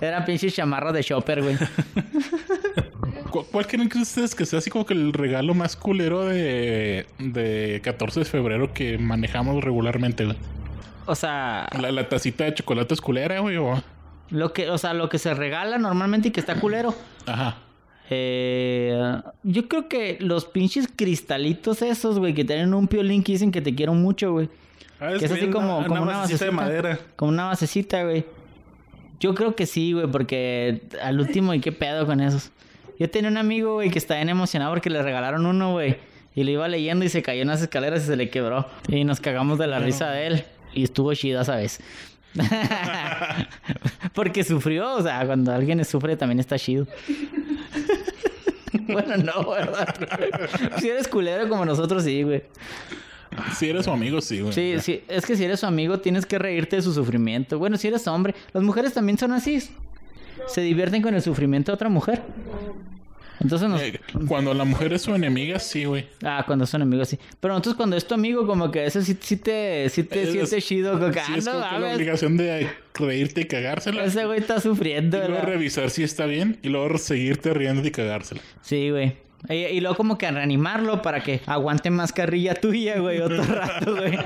Era 0.00 0.24
pinche 0.24 0.50
chamarra 0.50 0.92
de 0.92 1.02
shopper, 1.02 1.42
güey. 1.42 1.56
¿Cu- 3.30 3.44
¿Cuál 3.50 3.66
creen 3.66 3.88
que 3.88 3.98
ustedes 3.98 4.34
que 4.34 4.46
sea 4.46 4.58
así 4.60 4.70
como 4.70 4.86
que 4.86 4.94
el 4.94 5.12
regalo 5.12 5.54
más 5.54 5.76
culero 5.76 6.24
de, 6.26 7.06
de 7.18 7.80
14 7.82 8.20
de 8.20 8.24
febrero 8.26 8.72
que 8.72 8.96
manejamos 8.98 9.62
regularmente, 9.62 10.24
güey? 10.24 10.36
O 11.08 11.14
sea, 11.14 11.68
La, 11.80 11.90
la 11.90 12.08
tacita 12.08 12.44
de 12.44 12.54
chocolate 12.54 12.92
es 12.92 13.00
culera, 13.00 13.40
güey, 13.40 13.56
o... 13.56 13.82
lo 14.30 14.52
que, 14.52 14.68
o 14.68 14.76
sea, 14.76 14.92
lo 14.92 15.08
que 15.08 15.18
se 15.18 15.32
regala 15.32 15.78
normalmente 15.78 16.28
y 16.28 16.30
que 16.30 16.40
está 16.40 16.60
culero. 16.60 16.94
Ajá. 17.26 17.56
Eh, 18.10 19.20
yo 19.42 19.68
creo 19.68 19.88
que 19.88 20.18
los 20.20 20.44
pinches 20.44 20.88
cristalitos 20.94 21.82
esos, 21.82 22.18
güey, 22.18 22.34
que 22.34 22.44
tienen 22.44 22.74
un 22.74 22.88
piolín 22.88 23.22
que 23.22 23.32
dicen 23.32 23.50
que 23.50 23.60
te 23.60 23.74
quiero 23.74 23.94
mucho, 23.94 24.32
güey. 24.32 24.48
Ah, 25.00 25.12
Que 25.18 25.24
es 25.24 25.32
así 25.32 25.48
como, 25.48 25.86
como 25.86 26.02
una 26.02 26.18
basecita 26.18 26.20
basecita 26.20 26.44
de 26.44 26.50
madera. 26.50 26.98
Como 27.16 27.30
una 27.30 27.46
basecita, 27.46 28.04
güey. 28.04 28.24
Yo 29.20 29.34
creo 29.34 29.54
que 29.56 29.66
sí, 29.66 29.92
güey, 29.92 30.06
porque 30.06 30.82
al 31.02 31.20
último, 31.20 31.54
¿y 31.54 31.60
qué 31.60 31.72
pedo 31.72 32.06
con 32.06 32.20
esos? 32.20 32.50
Yo 32.98 33.08
tenía 33.08 33.30
un 33.30 33.36
amigo, 33.36 33.74
güey, 33.74 33.90
que 33.90 33.98
estaba 33.98 34.18
bien 34.18 34.28
emocionado 34.28 34.72
porque 34.72 34.90
le 34.90 35.02
regalaron 35.02 35.46
uno, 35.46 35.72
güey. 35.72 35.96
Y 36.34 36.44
lo 36.44 36.50
iba 36.50 36.68
leyendo 36.68 37.04
y 37.04 37.08
se 37.08 37.22
cayó 37.22 37.42
en 37.42 37.48
las 37.48 37.62
escaleras 37.62 38.04
y 38.04 38.06
se 38.06 38.16
le 38.16 38.30
quebró. 38.30 38.66
Y 38.88 39.04
nos 39.04 39.20
cagamos 39.20 39.58
de 39.58 39.66
la 39.66 39.78
risa 39.80 40.10
de 40.10 40.26
él. 40.26 40.44
Y 40.78 40.84
estuvo 40.84 41.12
chida, 41.12 41.44
¿sabes? 41.44 41.80
Porque 44.14 44.44
sufrió, 44.44 44.94
o 44.94 45.02
sea, 45.02 45.26
cuando 45.26 45.52
alguien 45.52 45.84
sufre 45.84 46.16
también 46.16 46.38
está 46.38 46.56
chido. 46.56 46.86
bueno, 48.86 49.16
no, 49.16 49.50
¿verdad? 49.50 49.92
si 50.78 50.88
eres 50.88 51.08
culero 51.08 51.48
como 51.48 51.64
nosotros, 51.64 52.04
sí, 52.04 52.22
güey. 52.22 52.44
Si 53.56 53.68
eres 53.68 53.86
su 53.86 53.90
amigo, 53.90 54.20
sí, 54.20 54.40
güey. 54.40 54.52
Sí, 54.52 54.76
sí, 54.80 55.02
es 55.08 55.26
que 55.26 55.36
si 55.36 55.44
eres 55.44 55.58
su 55.58 55.66
amigo 55.66 55.98
tienes 55.98 56.26
que 56.26 56.38
reírte 56.38 56.76
de 56.76 56.82
su 56.82 56.94
sufrimiento. 56.94 57.58
Bueno, 57.58 57.76
si 57.76 57.88
eres 57.88 58.06
hombre, 58.06 58.36
las 58.52 58.62
mujeres 58.62 58.94
también 58.94 59.18
son 59.18 59.32
así. 59.32 59.58
Se 60.46 60.60
divierten 60.60 61.02
con 61.02 61.12
el 61.12 61.22
sufrimiento 61.22 61.72
de 61.72 61.74
otra 61.74 61.88
mujer. 61.88 62.22
Entonces 63.40 63.68
nos... 63.68 63.80
Eh, 63.80 64.00
cuando 64.26 64.52
la 64.54 64.64
mujer 64.64 64.92
es 64.92 65.02
su 65.02 65.14
enemiga, 65.14 65.58
sí, 65.58 65.84
güey. 65.84 66.06
Ah, 66.24 66.42
cuando 66.46 66.66
son 66.66 66.82
amigos, 66.82 67.08
sí. 67.08 67.18
Pero 67.40 67.54
entonces 67.56 67.76
cuando 67.76 67.96
es 67.96 68.06
tu 68.06 68.14
amigo, 68.14 68.46
como 68.46 68.70
que 68.70 68.84
eso 68.86 69.00
sí, 69.02 69.16
sí 69.20 69.36
te, 69.36 69.88
sí 69.90 70.02
te 70.04 70.22
Es- 70.24 70.32
sientes 70.32 70.66
chido. 70.66 70.98
Como 70.98 71.12
que, 71.12 71.20
Sí, 71.20 71.32
ah, 71.32 71.36
es 71.38 71.44
no 71.44 71.52
como 71.52 71.64
que 71.70 71.78
la 71.78 71.94
obligación 71.94 72.36
de 72.36 72.68
reírte 72.94 73.42
y 73.42 73.44
cagársela. 73.44 74.04
Ese 74.04 74.24
güey 74.24 74.40
está 74.40 74.60
sufriendo. 74.60 75.16
Y 75.16 75.20
luego 75.20 75.34
¿verdad? 75.34 75.48
revisar 75.48 75.90
si 75.90 76.02
está 76.02 76.26
bien 76.26 76.58
y 76.62 76.68
luego 76.68 76.98
seguirte 76.98 77.54
riendo 77.54 77.86
y 77.86 77.90
cagársela. 77.92 78.40
Sí, 78.62 78.90
güey. 78.90 79.16
Y, 79.48 79.54
y 79.54 79.80
luego 79.80 79.96
como 79.96 80.18
que 80.18 80.28
reanimarlo 80.28 81.00
para 81.00 81.22
que 81.22 81.40
aguante 81.46 81.90
más 81.90 82.12
carrilla 82.12 82.54
tuya, 82.56 82.98
güey, 82.98 83.20
otro 83.20 83.40
rato, 83.44 83.94
güey. 83.94 84.18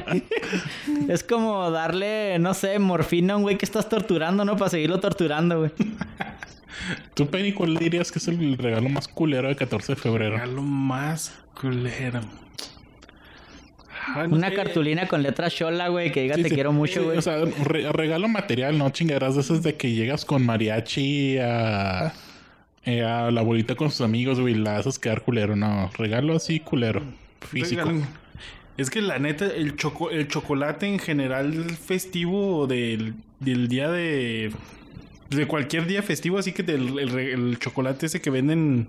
es 1.11 1.23
como 1.23 1.71
darle, 1.71 2.39
no 2.39 2.55
sé, 2.55 2.79
morfina 2.79 3.35
a 3.35 3.37
un 3.37 3.43
güey 3.43 3.59
que 3.59 3.67
estás 3.67 3.91
torturando, 3.91 4.47
¿no? 4.47 4.57
Para 4.57 4.71
seguirlo 4.71 5.01
torturando, 5.01 5.59
güey. 5.59 5.71
¿Tú, 7.15 7.29
Penny, 7.29 7.53
cuál 7.53 7.77
dirías 7.77 8.11
que 8.13 8.19
es 8.19 8.29
el 8.29 8.57
regalo 8.59 8.89
más 8.89 9.09
culero 9.09 9.49
de 9.49 9.57
14 9.57 9.95
de 9.95 10.01
febrero? 10.01 10.33
Regalo 10.37 10.63
más 10.63 11.35
culero. 11.61 12.21
No 14.17 14.25
Una 14.37 14.49
sé. 14.49 14.55
cartulina 14.57 15.07
con 15.07 15.23
letra 15.23 15.49
chola, 15.49 15.89
güey, 15.89 16.11
que 16.11 16.23
diga 16.23 16.35
Sí, 16.35 16.43
te 16.43 16.49
sí. 16.49 16.55
quiero 16.55 16.73
mucho, 16.73 17.01
Sí, 17.01 17.05
güey. 17.07 17.19
O 17.19 17.23
sea, 17.23 17.37
re- 17.45 17.91
regalo 17.93 18.27
material, 18.29 18.77
no 18.77 18.91
chingaderas 18.91 19.37
de 19.37 19.43
esas 19.43 19.63
de 19.63 19.77
que 19.77 19.93
llegas 19.93 20.25
con 20.25 20.45
mariachi 20.45 21.39
a, 21.39 22.13
eh, 22.85 23.03
a 23.05 23.31
la 23.31 23.43
bolita 23.43 23.77
con 23.77 23.91
sus 23.91 24.01
amigos, 24.01 24.41
güey, 24.41 24.55
y 24.55 24.59
la 24.59 24.79
haces 24.79 24.99
quedar 24.99 25.23
culero. 25.23 25.55
No, 25.55 25.89
regalo 25.97 26.35
así 26.35 26.59
culero, 26.59 27.03
físico. 27.49 27.83
Regalo- 27.85 28.07
Es 28.77 28.91
que 28.91 29.03
la 29.03 29.19
neta, 29.21 29.47
el, 29.47 29.77
choco, 29.77 30.11
el 30.11 30.27
chocolate 30.27 30.87
en 30.89 30.99
general 30.99 31.53
festivo 31.71 32.67
del, 32.67 33.15
del 33.39 33.69
día 33.69 33.89
de... 33.91 34.51
De 35.35 35.47
cualquier 35.47 35.87
día 35.87 36.03
festivo, 36.03 36.39
así 36.39 36.53
que 36.53 36.63
del, 36.63 36.99
el, 36.99 37.59
chocolate 37.59 38.07
ese 38.07 38.21
que 38.21 38.31
venden 38.31 38.89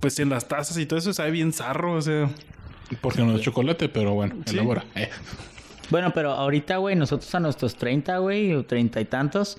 pues 0.00 0.18
en 0.18 0.30
las 0.30 0.48
tazas 0.48 0.78
y 0.78 0.86
todo 0.86 0.98
eso 0.98 1.12
sabe 1.12 1.30
bien 1.30 1.52
zarro, 1.52 1.94
o 1.94 2.02
sea... 2.02 2.30
Porque 3.00 3.22
no 3.22 3.36
es 3.36 3.42
chocolate, 3.42 3.88
pero 3.88 4.14
bueno, 4.14 4.36
Sí. 4.46 4.54
elabora. 4.54 4.84
Eh. 4.96 5.08
Bueno, 5.90 6.12
pero 6.12 6.32
ahorita, 6.32 6.78
güey, 6.78 6.96
nosotros 6.96 7.32
a 7.34 7.40
nuestros 7.40 7.76
30, 7.76 8.18
güey, 8.18 8.52
o 8.54 8.64
30 8.64 9.00
y 9.00 9.04
tantos, 9.04 9.58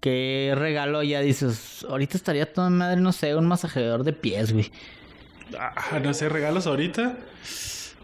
¿qué 0.00 0.54
regalo 0.56 1.02
ya 1.02 1.20
dices? 1.20 1.84
Ahorita 1.88 2.16
estaría 2.16 2.50
toda 2.52 2.70
madre, 2.70 3.00
no 3.00 3.12
sé, 3.12 3.34
un 3.34 3.46
masajeador 3.46 4.04
de 4.04 4.12
pies, 4.14 4.52
güey. 4.52 4.70
Ah, 5.58 5.98
no 6.02 6.14
sé, 6.14 6.28
regalos 6.30 6.66
ahorita. 6.66 7.16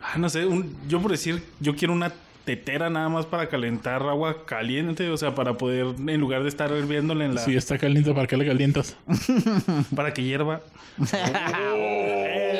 Ah, 0.02 0.18
no 0.18 0.28
sé, 0.28 0.44
un- 0.46 0.76
yo 0.88 1.00
por 1.00 1.10
decir, 1.12 1.42
yo 1.60 1.74
quiero 1.76 1.94
una 1.94 2.12
tetera 2.49 2.88
nada 2.88 3.11
más 3.11 3.26
para 3.26 3.47
calentar 3.50 4.02
agua 4.05 4.47
caliente, 4.47 5.11
o 5.11 5.19
sea, 5.19 5.35
para 5.35 5.59
poder, 5.59 5.85
en 5.99 6.19
lugar 6.19 6.45
de 6.45 6.49
estar 6.49 6.71
hirviéndole 6.71 7.26
en 7.26 7.35
la... 7.35 7.43
Si 7.43 7.55
está 7.55 7.76
caliente, 7.76 8.14
¿para 8.14 8.26
qué 8.26 8.38
le 8.38 8.47
calientas? 8.47 8.97
Para 9.95 10.14
que 10.14 10.23
hierva. 10.23 10.62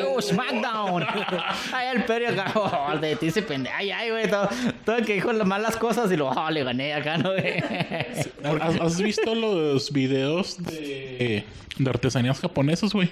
¡Oh, 0.07 0.21
SmackDown! 0.21 1.07
Ay, 1.73 1.97
el 1.97 2.05
perio 2.05 2.29
acá, 2.29 2.53
oh, 2.55 2.99
de 2.99 3.17
ti 3.17 3.31
se 3.31 3.41
pende. 3.41 3.71
Ay, 3.71 3.91
ay, 3.91 4.11
güey, 4.11 4.29
todo, 4.29 4.51
todo 4.85 4.97
el 4.97 5.07
que 5.07 5.15
dijo 5.15 5.33
las 5.33 5.47
malas 5.47 5.79
cosas 5.79 6.13
y 6.13 6.19
luego, 6.19 6.35
oh, 6.37 6.51
le 6.51 6.65
gané 6.65 6.93
acá, 6.93 7.17
¿no, 7.17 7.33
güey? 7.33 7.57
¿Has, 8.61 8.79
has 8.79 9.01
visto 9.01 9.35
los 9.35 9.91
videos 9.91 10.63
de, 10.65 11.47
de 11.79 11.91
artesanías 11.91 12.39
japonesas, 12.41 12.93
güey? 12.93 13.09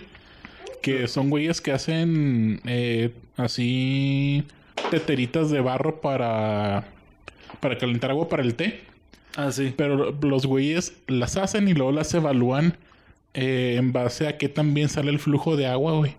Que 0.82 1.08
son 1.08 1.30
güeyes 1.30 1.62
que 1.62 1.72
hacen 1.72 2.60
eh, 2.66 3.14
así 3.38 4.44
teteritas 4.90 5.50
de 5.50 5.60
barro 5.60 6.00
para, 6.00 6.84
para 7.60 7.78
calentar 7.78 8.10
agua 8.10 8.28
para 8.28 8.42
el 8.42 8.54
té. 8.54 8.80
Ah, 9.36 9.52
sí. 9.52 9.74
Pero 9.76 10.12
los 10.12 10.46
güeyes 10.46 10.94
las 11.06 11.36
hacen 11.36 11.68
y 11.68 11.74
luego 11.74 11.92
las 11.92 12.12
evalúan 12.14 12.76
eh, 13.34 13.76
en 13.78 13.92
base 13.92 14.28
a 14.28 14.38
qué 14.38 14.48
tan 14.48 14.72
bien 14.72 14.88
sale 14.88 15.10
el 15.10 15.18
flujo 15.18 15.56
de 15.56 15.66
agua, 15.66 15.92
güey. 15.92 16.16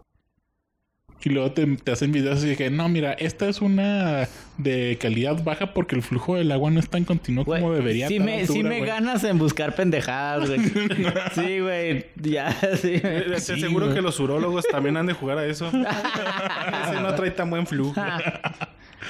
Y 1.24 1.29
luego 1.29 1.51
te, 1.51 1.65
te 1.77 1.91
hacen 1.91 2.12
videos 2.12 2.41
de 2.41 2.55
que, 2.55 2.69
no, 2.69 2.88
mira, 2.89 3.12
esta 3.13 3.50
es 3.50 3.59
una 3.62 4.29
de 4.57 4.97
calidad 5.01 5.43
baja 5.43 5.74
porque 5.74 5.95
el 5.95 6.01
flujo 6.03 6.36
del 6.36 6.51
agua 6.51 6.69
no 6.71 6.79
es 6.79 6.89
tan 6.89 7.03
continuo 7.05 7.43
como 7.43 7.74
debería. 7.74 8.07
sí 8.07 8.19
me, 8.19 8.45
sí 8.45 8.59
altura, 8.59 8.69
me 8.69 8.86
ganas 8.86 9.24
en 9.24 9.38
buscar 9.38 9.75
pendejadas, 9.75 10.47
güey. 10.50 10.59
Sí, 11.36 11.59
güey, 11.59 12.05
ya, 12.15 12.51
sí. 12.81 12.93
Eh, 13.03 13.25
Te 13.29 13.39
Sí, 13.41 13.53
aseguro 13.53 13.88
güey. 13.88 13.95
que 13.97 14.01
los 14.01 14.19
urólogos 14.19 14.65
también 14.71 14.95
han 14.95 15.05
de 15.07 15.13
jugar 15.13 15.39
a 15.39 15.45
eso. 15.45 15.67
Ese 15.69 17.01
no 17.01 17.13
trae 17.15 17.31
tan 17.31 17.50
buen 17.50 17.65
flujo. 17.67 18.00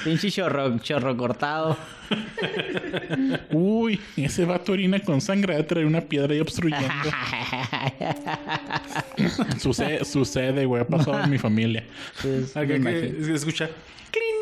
Pinche 0.03 0.29
chorro, 0.29 0.77
chorro 0.79 1.15
cortado. 1.15 1.77
Uy, 3.51 3.99
ese 4.15 4.45
vato 4.45 4.73
orina 4.73 4.99
con 4.99 5.21
sangre 5.21 5.55
de 5.55 5.63
traer 5.63 5.85
una 5.85 6.01
piedra 6.01 6.33
ahí 6.33 6.39
obstruyendo. 6.39 6.87
sucede, 9.59 10.05
sucede, 10.05 10.65
güey, 10.65 10.83
ha 10.83 10.87
pasado 10.87 11.23
en 11.23 11.29
mi 11.29 11.37
familia. 11.37 11.83
Pues, 12.21 12.55
Acá 12.55 12.79
que 12.79 13.15
se 13.23 13.33
escucha 13.33 13.69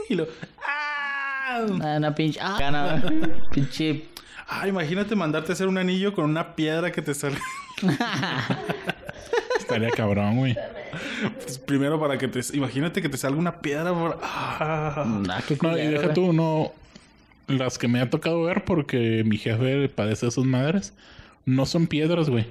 y 0.10 0.16
lo 0.16 0.28
¡Ah! 0.66 0.96
Ah, 1.48 1.96
Una 1.98 2.14
pinche. 2.14 2.40
Ah, 2.42 2.58
gana. 2.60 3.04
Pinche. 3.52 4.06
Ah, 4.48 4.68
imagínate 4.68 5.16
mandarte 5.16 5.52
a 5.52 5.54
hacer 5.54 5.68
un 5.68 5.78
anillo 5.78 6.14
con 6.14 6.26
una 6.26 6.56
piedra 6.56 6.92
que 6.92 7.02
te 7.02 7.14
salga. 7.14 7.40
Estaría 9.60 9.90
cabrón, 9.92 10.38
güey. 10.38 10.56
Pues 11.42 11.58
primero 11.60 12.00
para 12.00 12.18
que 12.18 12.28
te... 12.28 12.40
Imagínate 12.56 13.02
que 13.02 13.10
te 13.10 13.18
salga 13.18 13.38
una 13.40 13.60
piedra 13.62 13.94
por... 13.94 14.20
Ah. 14.22 15.06
Ah, 15.30 15.44
qué 15.48 15.58
No, 15.62 15.78
y 15.78 15.88
deja 15.88 16.14
tú, 16.14 16.34
no. 16.34 16.72
Las 17.48 17.78
que 17.78 17.88
me 17.88 18.00
ha 18.02 18.10
tocado 18.10 18.42
ver 18.44 18.66
porque 18.66 19.24
mi 19.26 19.38
jefe 19.38 19.88
padece 19.90 20.26
de 20.28 20.32
sus 20.32 20.46
madres, 20.46 20.94
no 21.46 21.66
son 21.66 21.88
piedras, 21.88 22.30
güey. 22.30 22.46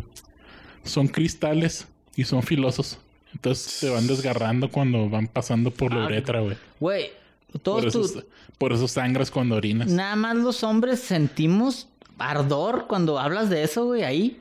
Son 0.84 1.08
cristales 1.08 1.88
y 2.14 2.24
son 2.24 2.42
filosos. 2.42 2.98
Entonces 3.32 3.64
se 3.64 3.90
van 3.90 4.06
desgarrando 4.06 4.70
cuando 4.70 5.08
van 5.08 5.26
pasando 5.26 5.70
por 5.72 5.92
la 5.92 6.04
Ah, 6.04 6.06
uretra, 6.06 6.40
güey. 6.40 6.56
Güey, 6.78 7.10
Por 7.52 7.60
todos 7.62 7.84
eso, 7.86 8.00
tus. 8.02 8.24
por 8.58 8.72
eso 8.72 8.86
sangras 8.86 9.30
cuando 9.32 9.56
orinas. 9.56 9.88
Nada 9.88 10.14
más 10.14 10.36
los 10.36 10.62
hombres 10.62 11.00
sentimos 11.00 11.88
ardor 12.18 12.86
cuando 12.86 13.18
hablas 13.18 13.50
de 13.50 13.64
eso, 13.64 13.86
güey, 13.86 14.04
ahí. 14.04 14.40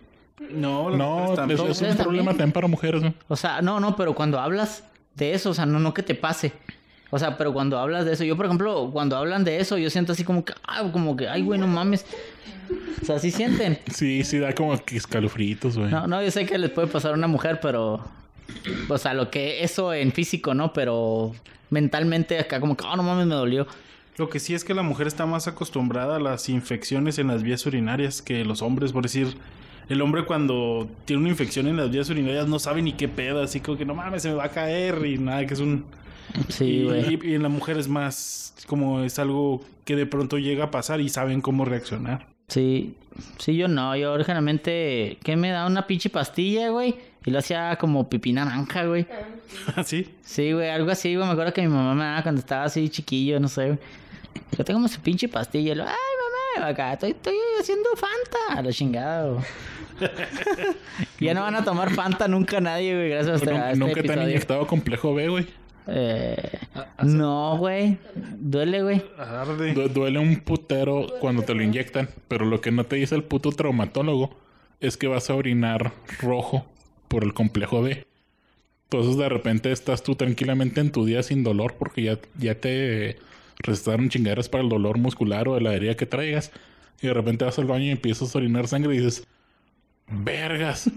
No, 0.52 0.90
No, 0.90 1.34
es, 1.34 1.60
es 1.82 1.82
un 1.82 1.98
problema 1.98 2.32
también. 2.32 2.52
para 2.52 2.68
mujeres, 2.68 3.02
güey. 3.02 3.14
O 3.28 3.36
sea, 3.36 3.62
no, 3.62 3.80
no, 3.80 3.96
pero 3.96 4.14
cuando 4.14 4.40
hablas 4.40 4.84
de 5.16 5.34
eso, 5.34 5.52
o 5.52 5.54
sea, 5.54 5.66
no, 5.66 5.80
no 5.80 5.94
que 5.94 6.04
te 6.04 6.16
pase. 6.16 6.54
O 7.10 7.20
sea, 7.20 7.38
pero 7.38 7.54
cuando 7.54 7.78
hablas 7.78 8.06
de 8.06 8.14
eso, 8.14 8.24
yo 8.24 8.36
por 8.36 8.48
ejemplo, 8.48 8.90
cuando 8.92 9.16
hablan 9.16 9.44
de 9.44 9.60
eso, 9.60 9.78
yo 9.78 9.90
siento 9.90 10.14
así 10.14 10.24
como 10.24 10.44
que, 10.44 10.54
ah, 10.68 10.90
como 10.92 11.16
que, 11.16 11.28
ay, 11.30 11.44
güey, 11.44 11.60
no 11.60 11.68
mames. 11.68 12.06
O 13.02 13.06
sea, 13.06 13.20
sí 13.20 13.30
sienten. 13.30 13.78
Sí, 13.94 14.24
sí, 14.24 14.40
da 14.40 14.54
como 14.56 14.78
que 14.84 14.98
escalofríos, 14.98 15.78
güey. 15.78 15.92
No, 15.92 16.08
no, 16.08 16.24
yo 16.24 16.32
sé 16.32 16.46
que 16.46 16.58
les 16.58 16.72
puede 16.72 16.88
pasar 16.88 17.12
a 17.12 17.14
una 17.16 17.28
mujer, 17.28 17.60
pero. 17.62 18.04
O 18.90 18.98
sea, 18.98 19.14
lo 19.14 19.30
que 19.30 19.64
eso 19.64 19.94
en 19.94 20.12
físico, 20.12 20.54
¿no? 20.54 20.74
Pero 20.74 21.34
mentalmente 21.70 22.40
acá 22.40 22.60
como 22.60 22.76
que, 22.76 22.86
oh, 22.86 22.96
no 22.96 23.04
mames, 23.04 23.28
me 23.28 23.36
dolió. 23.36 23.68
Lo 24.18 24.30
que 24.30 24.40
sí 24.40 24.54
es 24.54 24.64
que 24.64 24.74
la 24.74 24.84
mujer 24.84 25.08
está 25.08 25.26
más 25.26 25.48
acostumbrada 25.48 26.18
a 26.18 26.20
las 26.20 26.50
infecciones 26.50 27.18
en 27.20 27.28
las 27.28 27.44
vías 27.44 27.66
urinarias 27.66 28.22
que 28.22 28.46
los 28.46 28.62
hombres. 28.62 28.92
Por 28.92 29.04
decir, 29.04 29.38
el 29.90 30.02
hombre 30.02 30.26
cuando 30.26 30.88
tiene 31.06 31.22
una 31.22 31.30
infección 31.30 31.68
en 31.68 31.78
las 31.78 31.92
vías 31.92 32.10
urinarias 32.10 32.48
no 32.48 32.60
sabe 32.60 32.82
ni 32.82 32.94
qué 32.94 33.08
pedo. 33.08 33.42
Así 33.42 33.60
como 33.60 33.78
que 33.78 33.86
no 33.86 33.96
mames, 33.96 34.22
se 34.24 34.30
me 34.30 34.36
va 34.36 34.46
a 34.46 34.50
caer 34.50 35.06
y 35.06 35.18
nada, 35.18 35.46
que 35.46 35.54
es 35.54 35.60
un... 35.60 35.86
Sí, 36.50 36.66
y, 36.66 36.84
güey. 36.86 37.14
y- 37.26 37.32
y 37.32 37.36
en 37.36 37.44
la 37.44 37.50
mujer 37.50 37.78
es 37.78 37.88
más 37.88 38.56
como 38.68 39.02
es 39.02 39.20
algo 39.20 39.62
que 39.86 39.96
de 39.96 40.06
pronto 40.06 40.38
llega 40.38 40.66
a 40.66 40.72
pasar 40.72 41.02
y 41.02 41.10
saben 41.10 41.42
cómo 41.42 41.66
reaccionar. 41.66 42.28
Sí, 42.48 42.96
sí, 43.38 43.56
yo 43.56 43.68
no. 43.68 43.96
Yo 43.96 44.14
originalmente, 44.14 45.18
¿qué 45.24 45.36
me 45.36 45.50
da? 45.50 45.66
Una 45.68 45.86
pinche 45.88 46.10
pastilla, 46.10 46.70
güey. 46.70 46.96
Y 47.26 47.32
lo 47.32 47.40
hacía 47.40 47.76
como 47.78 48.10
pipí 48.10 48.34
naranja, 48.34 48.86
güey. 48.86 49.06
¿Así? 49.76 50.10
Sí, 50.24 50.52
güey, 50.54 50.70
algo 50.70 50.92
así, 50.92 51.16
güey. 51.16 51.26
Me 51.28 51.34
acuerdo 51.34 51.54
que 51.54 51.62
mi 51.62 51.68
mamá 51.70 51.94
me 51.94 52.04
daba 52.04 52.24
cuando 52.24 52.40
estaba 52.40 52.64
así 52.66 52.90
chiquillo, 52.90 53.40
no 53.40 53.48
sé, 53.48 53.66
güey. 53.68 53.80
Yo 54.58 54.64
tengo 54.66 54.88
su 54.88 55.00
pinche 55.02 55.28
pastilla. 55.28 55.72
Y 55.74 55.76
lo, 55.76 55.84
ay, 55.84 55.90
acá 56.62 56.94
estoy, 56.94 57.12
estoy 57.12 57.36
haciendo 57.60 57.90
Fanta. 57.96 58.60
A 58.60 58.62
la 58.62 58.72
chingada, 58.72 59.30
güey. 59.32 59.44
ya 61.20 61.34
no 61.34 61.42
van 61.42 61.56
a 61.56 61.64
tomar 61.64 61.92
Fanta 61.92 62.28
nunca 62.28 62.60
nadie, 62.60 62.96
güey, 62.96 63.10
gracias 63.10 63.48
a 63.48 63.52
a 63.52 63.72
este 63.72 63.80
Nunca 63.80 64.02
te 64.02 64.12
han 64.14 64.24
inyectado 64.24 64.68
complejo 64.68 65.14
B, 65.14 65.30
güey. 65.30 65.48
Eh, 65.88 66.60
no, 67.04 67.58
güey. 67.58 67.98
Duele, 68.16 68.84
güey. 68.84 69.04
Du- 69.74 69.90
duele 69.90 70.20
un 70.20 70.38
putero 70.40 71.08
cuando 71.20 71.44
te 71.44 71.54
lo 71.54 71.62
inyectan, 71.62 72.10
pero 72.28 72.46
lo 72.46 72.62
que 72.62 72.72
no 72.72 72.86
te 72.86 72.96
dice 72.96 73.16
el 73.16 73.24
puto 73.24 73.52
traumatólogo 73.52 74.36
es 74.80 74.98
que 74.98 75.08
vas 75.08 75.30
a 75.30 75.36
orinar 75.36 75.92
rojo 76.22 76.66
por 77.08 77.24
el 77.24 77.34
complejo 77.34 77.82
B. 77.82 78.06
Entonces 78.86 79.18
de 79.18 79.28
repente 79.28 79.72
estás 79.72 80.04
tú 80.04 80.16
tranquilamente 80.16 80.80
en 80.80 80.92
tu 80.92 81.06
día 81.06 81.24
sin 81.24 81.44
dolor 81.44 81.76
porque 81.78 82.04
ya, 82.04 82.20
ya 82.38 82.56
te 82.56 83.18
recetaron 83.60 84.10
chingaderas 84.10 84.50
para 84.50 84.64
el 84.64 84.70
dolor 84.70 84.98
muscular 84.98 85.48
o 85.48 85.56
de 85.56 85.62
la 85.62 85.74
herida 85.74 85.96
que 85.96 86.06
traigas. 86.06 86.52
y 87.02 87.08
de 87.08 87.14
repente 87.14 87.46
vas 87.46 87.60
al 87.60 87.66
baño 87.66 87.86
y 87.86 87.90
empiezas 87.92 88.34
a 88.34 88.38
orinar 88.38 88.68
sangre 88.68 88.96
y 88.96 89.00
dices, 89.00 89.28
vergas. 90.08 90.90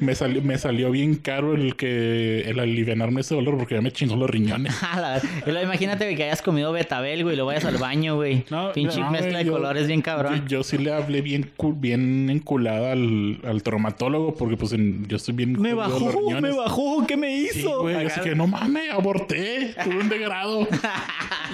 Me 0.00 0.14
salió, 0.14 0.42
me 0.42 0.58
salió 0.58 0.90
bien 0.90 1.14
caro 1.16 1.54
el 1.54 1.76
que 1.76 2.42
el 2.42 2.58
alivianarme 2.60 3.20
ese 3.22 3.34
dolor 3.34 3.56
porque 3.58 3.74
ya 3.76 3.80
me 3.80 3.90
chingó 3.92 4.16
los 4.16 4.28
riñones. 4.28 4.74
La- 5.46 5.62
imagínate 5.62 6.14
que 6.14 6.24
hayas 6.24 6.42
comido 6.42 6.72
betabel, 6.72 7.22
güey, 7.24 7.34
y 7.34 7.36
lo 7.38 7.46
vayas 7.46 7.64
al 7.64 7.78
baño, 7.78 8.16
güey. 8.16 8.44
No, 8.50 8.72
Pinche 8.72 9.00
No, 9.00 9.10
mezcla 9.10 9.38
de 9.38 9.50
colores 9.50 9.86
bien 9.86 10.02
cabrón. 10.02 10.40
Yo, 10.42 10.58
yo 10.58 10.62
sí 10.62 10.78
le 10.78 10.92
hablé 10.92 11.22
bien, 11.22 11.50
bien 11.76 12.30
enculada 12.30 12.92
al, 12.92 13.38
al 13.44 13.62
traumatólogo 13.62 14.34
porque 14.34 14.56
pues 14.56 14.72
en- 14.72 15.06
yo 15.06 15.16
estoy 15.16 15.34
bien 15.34 15.52
Me 15.60 15.74
bajó, 15.74 16.10
riñones. 16.10 16.42
me 16.42 16.56
bajó, 16.56 17.06
¿qué 17.06 17.16
me 17.16 17.28
Sí, 17.48 17.60
hizo? 17.60 17.82
güey, 17.82 17.94
así 18.06 18.20
que 18.20 18.34
no 18.34 18.46
mames, 18.46 18.90
aborté, 18.92 19.74
tuve 19.84 19.98
un 19.98 20.08
degrado. 20.08 20.66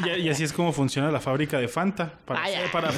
Y, 0.04 0.22
y 0.22 0.28
así 0.28 0.42
es 0.42 0.52
como 0.52 0.72
funciona 0.72 1.08
la 1.12 1.20
fábrica 1.20 1.56
de 1.60 1.68
Fanta. 1.68 2.14
Para, 2.24 2.42
Ay, 2.42 2.54
hacer, 2.54 2.70
para, 2.72 2.90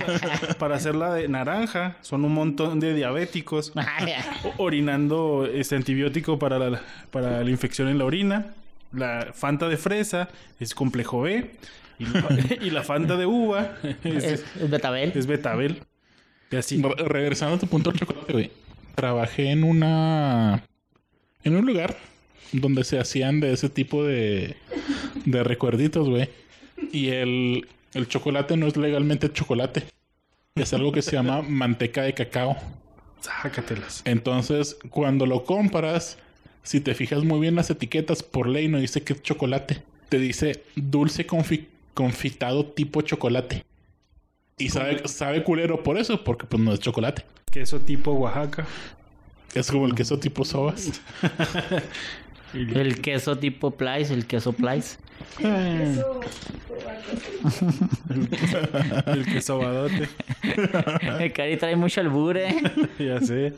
para 0.59 0.77
hacerla 0.77 1.13
de 1.13 1.29
naranja, 1.29 1.99
son 2.01 2.25
un 2.25 2.33
montón 2.33 2.81
de 2.81 2.95
diabéticos 2.95 3.73
Ay, 3.77 4.13
ay. 4.17 4.51
O- 5.27 5.41
orinando 5.43 5.59
este 5.61 5.77
antibiótico 5.77 6.39
para 6.39 6.59
la, 6.59 6.81
para 7.11 7.43
la 7.43 7.51
infección 7.51 7.89
en 7.89 7.99
la 7.99 8.05
orina. 8.05 8.55
La 8.93 9.29
Fanta 9.35 9.69
de 9.69 9.77
fresa 9.77 10.29
es 10.61 10.75
complejo 10.75 11.23
B. 11.23 11.51
Y 11.99 12.05
la, 12.07 12.27
y 12.63 12.71
la 12.71 12.83
Fanta 12.83 13.17
de 13.17 13.27
uva 13.27 13.77
es, 14.05 14.25
Es, 14.25 14.45
es 14.61 14.71
betabel. 14.71 15.13
es 15.15 15.27
betabel. 15.27 15.81
Y 16.51 16.57
así. 16.57 16.81
Re- 16.83 17.09
regresando 17.09 17.57
a 17.57 17.59
tu 17.59 17.67
punto 17.67 17.91
del 17.91 17.99
chocolate, 18.01 18.33
güey. 18.33 18.51
Trabajé 18.95 19.51
en 19.51 19.65
una. 19.65 20.63
En 21.45 21.57
un 21.57 21.67
lugar 21.67 21.97
donde 22.53 22.85
se 22.85 22.99
hacían 22.99 23.41
de 23.41 23.53
ese 23.53 23.69
tipo 23.69 24.05
de. 24.05 24.57
de 25.25 25.43
recuerditos, 25.45 26.09
güey. 26.09 26.29
Y 26.93 27.09
el, 27.09 27.67
el 27.95 28.09
chocolate 28.09 28.57
no 28.57 28.67
es 28.67 28.77
legalmente 28.77 29.33
chocolate. 29.33 29.85
Es 30.55 30.73
algo 30.73 30.93
que 30.93 31.03
se 31.03 31.13
llama 31.13 31.43
manteca 31.49 32.03
de 32.03 32.15
cacao. 32.15 32.57
Sácatelas. 33.21 34.03
Entonces, 34.05 34.77
cuando 34.91 35.27
lo 35.27 35.45
compras, 35.45 36.17
si 36.63 36.81
te 36.81 36.95
fijas 36.95 37.25
muy 37.25 37.41
bien 37.41 37.55
las 37.55 37.71
etiquetas, 37.71 38.23
por 38.23 38.49
ley 38.49 38.69
no 38.69 38.79
dice 38.79 39.03
que 39.03 39.15
es 39.15 39.23
chocolate. 39.23 39.83
Te 40.09 40.19
dice 40.19 40.63
dulce 40.77 41.27
confi- 41.27 41.67
confitado 41.95 42.67
tipo 42.67 43.03
chocolate. 43.03 43.65
Y 44.59 44.69
sabe, 44.71 45.07
sabe 45.09 45.43
culero 45.43 45.83
por 45.83 45.99
eso, 45.99 46.23
porque 46.25 46.47
pues 46.47 46.63
no 46.63 46.73
es 46.73 46.81
chocolate. 46.81 47.25
Queso 47.51 47.81
tipo 47.81 48.13
Oaxaca. 48.13 48.67
Es 49.55 49.71
como 49.71 49.87
el 49.87 49.95
queso 49.95 50.19
tipo 50.19 50.45
sobas. 50.45 51.01
El 52.55 53.01
queso 53.01 53.37
tipo 53.39 53.71
Plies, 53.73 54.11
el 54.11 54.27
queso 54.27 54.53
Plies. 54.53 54.99
Eso, 55.39 56.21
El 59.07 59.25
queso 59.27 59.59
badote. 59.59 60.09
El 61.21 61.33
Cari 61.33 61.57
trae 61.57 61.77
mucho 61.77 62.01
albure. 62.01 62.55
ya 62.99 63.21
sé. 63.21 63.53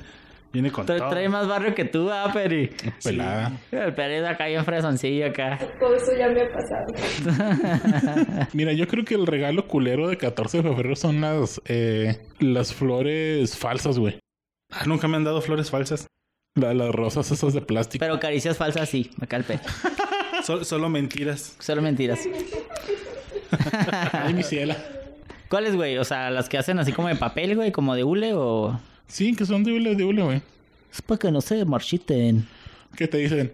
Viene 0.51 0.71
con 0.73 0.87
Trae, 0.87 0.99
todo. 0.99 1.11
trae 1.11 1.29
más 1.29 1.47
barrio 1.47 1.75
que 1.75 1.85
tú, 1.85 2.09
ah, 2.11 2.31
Peri. 2.33 2.71
Pelada. 3.05 3.53
El 3.71 3.93
Peri 3.93 4.15
es 4.15 4.25
acá 4.25 4.47
bien 4.47 4.65
fresoncillo 4.65 5.27
acá. 5.27 5.59
todo 5.79 5.95
eso 5.95 6.13
ya 6.19 6.29
me 6.31 6.41
ha 6.41 6.49
pasado. 6.51 8.47
Mira, 8.55 8.73
yo 8.73 8.89
creo 8.89 9.05
que 9.05 9.15
el 9.15 9.27
regalo 9.27 9.67
culero 9.69 10.09
de 10.09 10.17
14 10.17 10.63
de 10.63 10.63
febrero 10.63 10.97
son 10.97 11.21
las, 11.21 11.61
eh, 11.67 12.17
las 12.41 12.73
flores 12.73 13.59
falsas, 13.59 13.99
güey. 13.99 14.19
Ah, 14.73 14.85
nunca 14.87 15.07
me 15.07 15.17
han 15.17 15.25
dado 15.25 15.43
flores 15.43 15.71
falsas. 15.71 16.07
La- 16.61 16.75
las 16.75 16.91
rosas 16.95 17.31
esas 17.31 17.53
de 17.55 17.61
plástico. 17.61 18.05
Pero 18.05 18.19
caricias 18.21 18.57
falsas 18.57 18.89
sí, 18.89 19.11
Peri. 19.29 19.61
Sol- 20.45 20.65
solo 20.65 20.89
mentiras. 20.89 21.57
Solo 21.59 21.83
mentiras. 21.83 22.21
Ay, 24.13 24.35
mi 24.35 24.43
ciela. 24.43 24.77
¿Cuáles, 25.49 25.75
güey? 25.75 25.97
O 25.99 26.05
sea, 26.05 26.31
las 26.31 26.49
que 26.49 26.59
hacen 26.59 26.79
así 26.79 26.93
como 26.93 27.09
de 27.09 27.17
papel, 27.17 27.57
güey, 27.57 27.73
como 27.73 27.95
de 27.95 28.05
hule 28.05 28.33
o... 28.35 28.79
Sí, 29.07 29.35
que 29.35 29.47
son 29.47 29.65
de 29.65 29.73
hule, 29.73 29.95
de 29.95 30.05
hule, 30.05 30.23
güey. 30.23 30.43
Es 30.93 31.01
para 31.03 31.19
que 31.19 31.31
no 31.31 31.41
se 31.41 31.65
marchiten. 31.65 32.47
Que 32.97 33.09
te 33.09 33.19
dicen, 33.19 33.53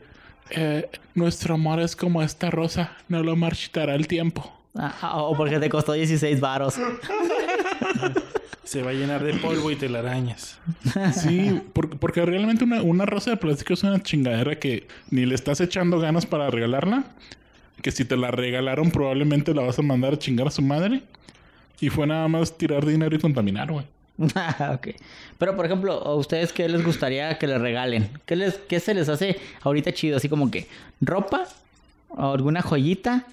eh, 0.51 0.89
nuestro 1.15 1.55
amor 1.55 1.79
es 1.81 1.95
como 1.95 2.23
esta 2.23 2.51
rosa, 2.51 2.97
no 3.09 3.23
lo 3.23 3.37
marchitará 3.37 3.95
el 3.95 4.09
tiempo. 4.09 4.53
Ah, 4.77 5.23
o 5.23 5.37
porque 5.37 5.59
te 5.61 5.69
costó 5.69 5.93
16 5.93 6.41
varos. 6.41 6.75
Se 8.65 8.83
va 8.83 8.91
a 8.91 8.95
llenar 8.95 9.23
de 9.23 9.35
polvo 9.35 9.71
y 9.71 9.77
telarañas. 9.77 10.59
Sí, 11.13 11.61
por- 11.75 11.99
porque 11.99 12.25
realmente 12.25 12.65
una, 12.65 12.83
una 12.83 13.05
rosa 13.07 13.31
de 13.31 13.37
plástico 13.37 13.75
es 13.75 13.83
una 13.83 14.03
chingadera 14.03 14.59
que 14.59 14.89
ni 15.11 15.27
le 15.27 15.35
estás 15.35 15.61
echando 15.61 16.01
ganas 16.01 16.25
para 16.27 16.51
regalarla. 16.51 17.05
Que 17.83 17.91
si 17.93 18.05
te 18.05 18.17
la 18.17 18.31
regalaron, 18.31 18.91
probablemente 18.91 19.53
la 19.55 19.63
vas 19.63 19.79
a 19.79 19.83
mandar 19.83 20.15
a 20.15 20.19
chingar 20.19 20.47
a 20.47 20.51
su 20.51 20.63
madre. 20.63 21.03
Y 21.81 21.91
fue 21.91 22.07
nada 22.07 22.27
más 22.29 22.57
tirar 22.57 22.87
dinero 22.87 23.15
y 23.15 23.19
contaminar, 23.19 23.71
güey. 23.71 23.85
Ok. 24.73 24.89
Pero, 25.39 25.55
por 25.57 25.67
ejemplo, 25.67 25.93
¿a 25.93 26.15
ustedes 26.15 26.53
qué 26.53 26.69
les 26.69 26.83
gustaría 26.85 27.37
que 27.39 27.47
les 27.47 27.61
regalen? 27.61 28.09
¿Qué, 28.25 28.35
les, 28.37 28.55
¿Qué 28.55 28.81
se 28.81 28.95
les 28.95 29.09
hace 29.11 29.39
ahorita 29.63 29.93
chido? 29.93 30.17
Así 30.17 30.29
como 30.31 30.51
que 30.51 30.67
ropa, 31.03 31.45
o 32.09 32.33
alguna 32.33 32.63
joyita, 32.63 33.27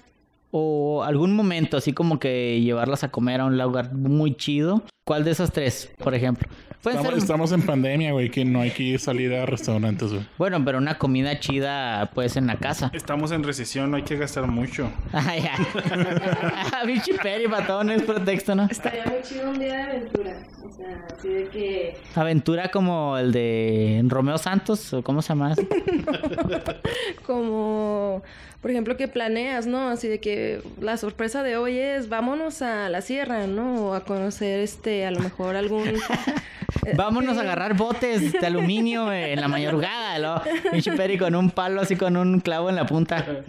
o 0.52 1.02
algún 1.02 1.34
momento, 1.34 1.78
así 1.78 1.92
como 1.92 2.20
que 2.20 2.60
llevarlas 2.60 3.02
a 3.02 3.10
comer 3.10 3.40
a 3.40 3.46
un 3.46 3.58
lugar 3.58 3.94
muy 3.94 4.36
chido. 4.36 4.84
¿Cuál 5.04 5.24
de 5.24 5.32
esas 5.32 5.50
tres, 5.50 5.90
por 5.98 6.14
ejemplo? 6.14 6.48
Estamos, 6.78 7.06
ser... 7.06 7.18
estamos 7.18 7.52
en 7.52 7.62
pandemia, 7.62 8.12
güey, 8.12 8.28
que 8.28 8.44
no 8.44 8.60
hay 8.60 8.70
que 8.70 8.98
salir 8.98 9.32
a 9.34 9.46
restaurantes, 9.46 10.12
güey. 10.12 10.26
Bueno, 10.36 10.64
pero 10.64 10.78
una 10.78 10.98
comida 10.98 11.38
chida, 11.40 12.10
pues, 12.12 12.36
en 12.36 12.46
la 12.48 12.56
casa. 12.56 12.90
Estamos 12.92 13.32
en 13.32 13.44
recesión, 13.44 13.90
no 13.90 13.96
hay 13.96 14.02
que 14.02 14.16
gastar 14.16 14.46
mucho. 14.46 14.90
Ay, 15.12 15.42
ya. 16.72 16.84
Bichi 16.84 17.12
Peri, 17.14 17.48
patón, 17.48 17.90
es 17.90 18.02
pretexto, 18.02 18.54
¿no? 18.54 18.66
Estaría 18.68 19.06
muy 19.06 19.22
chido 19.22 19.50
un 19.50 19.58
día 19.58 19.76
de 19.76 19.82
aventura. 19.82 20.46
O 20.64 20.70
sea, 20.70 21.06
así 21.16 21.28
de 21.28 21.48
que. 21.48 21.96
Aventura 22.16 22.68
como 22.70 23.16
el 23.16 23.30
de 23.30 24.02
Romeo 24.08 24.38
Santos, 24.38 24.92
o 24.92 25.02
cómo 25.02 25.22
se 25.22 25.30
llama 25.30 25.52
eso? 25.52 25.62
Como, 27.26 28.22
por 28.62 28.70
ejemplo, 28.70 28.96
que 28.96 29.08
planeas, 29.08 29.66
¿no? 29.66 29.88
Así 29.88 30.06
de 30.06 30.20
que 30.20 30.62
la 30.80 30.96
sorpresa 30.96 31.42
de 31.42 31.56
hoy 31.56 31.76
es 31.76 32.08
vámonos 32.08 32.62
a 32.62 32.88
la 32.88 33.00
sierra, 33.00 33.48
¿no? 33.48 33.88
O 33.88 33.94
a 33.94 34.04
conocer, 34.04 34.60
este, 34.60 35.04
a 35.04 35.10
lo 35.10 35.18
mejor 35.18 35.56
algún. 35.56 35.88
eh, 36.86 36.94
Vámonos 36.94 37.36
a 37.38 37.40
agarrar 37.40 37.76
botes 37.76 38.32
de 38.32 38.46
aluminio 38.46 39.12
en 39.12 39.40
la 39.40 39.48
madrugada, 39.48 40.18
¿no? 40.20 40.42
Pinche 40.70 40.92
Peri 40.92 41.18
con 41.18 41.34
un 41.34 41.50
palo 41.50 41.80
así 41.80 41.96
con 41.96 42.16
un 42.16 42.38
clavo 42.38 42.70
en 42.70 42.76
la 42.76 42.86
punta. 42.86 43.42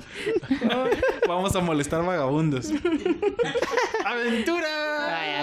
Vamos 1.27 1.55
a 1.55 1.61
molestar 1.61 2.03
vagabundos. 2.03 2.71
¡Aventura! 4.05 5.19
Ay. 5.19 5.33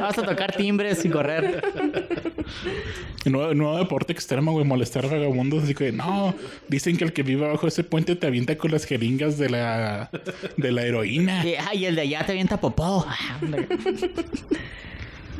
Vamos 0.00 0.18
a 0.18 0.22
tocar 0.22 0.54
timbres 0.54 1.04
y 1.04 1.10
correr. 1.10 1.62
Nuevo 3.24 3.78
deporte 3.78 4.12
extremo, 4.12 4.52
güey, 4.52 4.64
molestar 4.64 5.08
vagabundos. 5.10 5.64
Así 5.64 5.74
que, 5.74 5.92
no, 5.92 6.34
dicen 6.68 6.96
que 6.96 7.04
el 7.04 7.12
que 7.12 7.22
vive 7.22 7.44
abajo 7.44 7.62
de 7.62 7.68
ese 7.68 7.84
puente 7.84 8.16
te 8.16 8.26
avienta 8.26 8.56
con 8.56 8.67
las 8.68 8.84
jeringas 8.84 9.38
de 9.38 9.50
la, 9.50 10.10
de 10.56 10.72
la 10.72 10.82
heroína. 10.84 11.44
Y, 11.46 11.54
ay, 11.68 11.86
el 11.86 11.96
de 11.96 12.02
allá 12.02 12.24
te 12.24 12.32
avienta 12.32 12.60
popó. 12.60 13.06
Ah. 13.06 13.38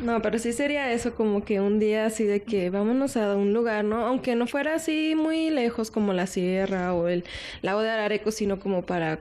No, 0.01 0.21
pero 0.21 0.39
sí 0.39 0.53
sería 0.53 0.93
eso, 0.93 1.13
como 1.13 1.43
que 1.43 1.59
un 1.59 1.79
día 1.79 2.05
así 2.05 2.23
de 2.23 2.41
que 2.41 2.69
vámonos 2.69 3.17
a 3.17 3.35
un 3.35 3.53
lugar, 3.53 3.83
¿no? 3.83 4.05
Aunque 4.05 4.33
no 4.35 4.47
fuera 4.47 4.75
así 4.75 5.13
muy 5.15 5.49
lejos 5.49 5.91
como 5.91 6.13
la 6.13 6.25
sierra 6.25 6.93
o 6.93 7.09
el 7.09 7.25
lago 7.61 7.81
de 7.81 7.89
Arareco, 7.89 8.31
sino 8.31 8.59
como 8.59 8.85
para 8.85 9.19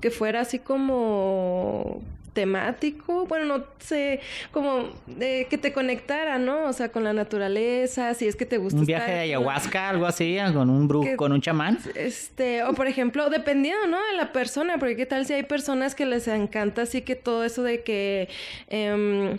que 0.00 0.10
fuera 0.10 0.40
así 0.40 0.58
como 0.58 2.00
temático, 2.34 3.26
bueno, 3.26 3.46
no 3.46 3.64
sé, 3.78 4.20
como 4.50 4.90
de 5.06 5.46
que 5.48 5.56
te 5.56 5.72
conectara, 5.72 6.38
¿no? 6.38 6.64
O 6.64 6.72
sea, 6.72 6.90
con 6.90 7.04
la 7.04 7.12
naturaleza, 7.12 8.12
si 8.14 8.26
es 8.26 8.36
que 8.36 8.44
te 8.44 8.58
gusta 8.58 8.80
Un 8.80 8.86
viaje 8.86 9.04
estar 9.04 9.16
de 9.16 9.22
ayahuasca, 9.22 9.88
algo 9.90 10.06
así, 10.06 10.36
con 10.52 10.68
un 10.68 10.86
brujo, 10.86 11.16
con 11.16 11.32
un 11.32 11.40
chamán. 11.40 11.78
Este, 11.94 12.62
o 12.64 12.74
por 12.74 12.86
ejemplo, 12.86 13.30
dependiendo, 13.30 13.86
¿no? 13.86 13.96
De 13.96 14.16
la 14.16 14.32
persona, 14.32 14.76
porque 14.78 14.96
qué 14.96 15.06
tal 15.06 15.24
si 15.24 15.32
hay 15.32 15.44
personas 15.44 15.94
que 15.94 16.04
les 16.04 16.28
encanta 16.28 16.82
así 16.82 17.02
que 17.02 17.14
todo 17.14 17.44
eso 17.44 17.62
de 17.62 17.82
que 17.82 18.28
em, 18.68 19.38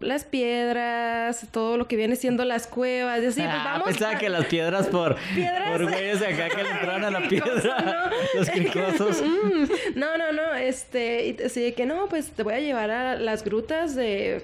las 0.00 0.24
piedras, 0.24 1.46
todo 1.50 1.76
lo 1.76 1.88
que 1.88 1.96
viene 1.96 2.16
siendo 2.16 2.44
las 2.44 2.66
cuevas, 2.66 3.22
y 3.22 3.26
así, 3.26 3.40
pues 3.40 3.52
ah, 3.52 3.62
vamos. 3.64 3.88
pensaba 3.88 4.12
a- 4.12 4.18
que 4.18 4.28
las 4.28 4.46
piedras 4.46 4.86
por, 4.88 5.16
Piedras. 5.34 5.70
por 5.70 5.82
güeyes 5.90 6.20
de 6.20 6.26
acá 6.28 6.48
que 6.54 6.62
le 6.62 6.70
entraron 6.70 7.04
a 7.04 7.10
la 7.10 7.20
piedra. 7.28 7.78
¿no? 7.80 8.16
Los 8.38 8.50
cricosos. 8.50 9.22
Mm, 9.22 9.98
no, 9.98 10.16
no, 10.18 10.32
no, 10.32 10.54
este, 10.54 11.26
y 11.26 11.42
así 11.44 11.60
de 11.62 11.74
que 11.74 11.86
no, 11.86 12.06
pues 12.08 12.30
te 12.30 12.42
voy 12.42 12.54
a 12.54 12.60
llevar 12.60 12.90
a 12.90 13.16
las 13.16 13.42
grutas 13.44 13.94
de 13.96 14.42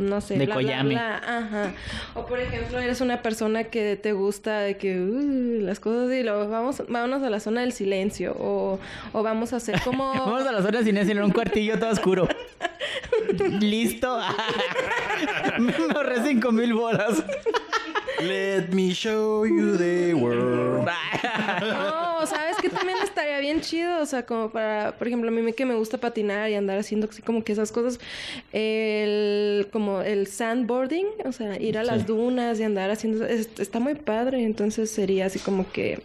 no 0.00 0.20
sé, 0.20 0.38
De 0.38 0.46
bla, 0.46 0.56
bla, 0.56 0.64
Coyame. 0.64 0.94
bla, 0.94 1.16
ajá. 1.16 1.72
O 2.14 2.26
por 2.26 2.40
ejemplo, 2.40 2.78
eres 2.78 3.00
una 3.00 3.22
persona 3.22 3.64
que 3.64 3.96
te 3.96 4.12
gusta 4.12 4.60
de 4.60 4.76
que 4.76 5.00
uh, 5.00 5.60
las 5.62 5.80
cosas 5.80 6.12
y 6.12 6.22
luego 6.22 6.48
vamos, 6.48 6.82
vámonos 6.88 7.22
a 7.22 7.30
la 7.30 7.40
zona 7.40 7.60
del 7.60 7.72
silencio 7.72 8.34
o, 8.38 8.78
o 9.12 9.22
vamos 9.22 9.52
a 9.52 9.56
hacer 9.56 9.80
como 9.84 10.12
Vamos 10.12 10.46
a 10.46 10.52
la 10.52 10.62
zona 10.62 10.82
sin 10.82 10.96
en 10.96 11.22
un 11.22 11.30
cuartillo 11.30 11.78
todo 11.78 11.90
oscuro. 11.90 12.28
Listo. 13.60 14.18
Me 15.58 15.74
ahorré 15.94 16.22
cinco 16.24 16.52
mil 16.52 16.74
bolas. 16.74 17.22
Let 18.20 18.68
me 18.72 18.92
show 18.92 19.46
you 19.46 19.76
the 19.76 20.14
world. 20.14 20.88
No, 21.60 22.26
¿sabes 22.26 22.56
qué 22.60 22.68
también 22.68 22.89
bien 23.40 23.60
chido, 23.60 24.00
o 24.00 24.06
sea, 24.06 24.24
como 24.26 24.50
para, 24.50 24.96
por 24.98 25.06
ejemplo, 25.08 25.28
a 25.28 25.32
mí 25.32 25.42
me- 25.42 25.52
que 25.52 25.64
me 25.66 25.74
gusta 25.74 25.98
patinar 25.98 26.50
y 26.50 26.54
andar 26.54 26.78
haciendo 26.78 27.08
así 27.10 27.22
como 27.22 27.42
que 27.44 27.52
esas 27.52 27.72
cosas, 27.72 27.98
el, 28.52 29.68
como 29.72 30.02
el 30.02 30.26
sandboarding, 30.26 31.06
o 31.24 31.32
sea, 31.32 31.60
ir 31.60 31.78
a 31.78 31.82
las 31.84 32.06
dunas 32.06 32.60
y 32.60 32.62
andar 32.64 32.90
haciendo, 32.90 33.24
es- 33.26 33.48
está 33.58 33.80
muy 33.80 33.94
padre, 33.94 34.42
entonces 34.44 34.90
sería 34.90 35.26
así 35.26 35.38
como 35.38 35.70
que, 35.72 36.02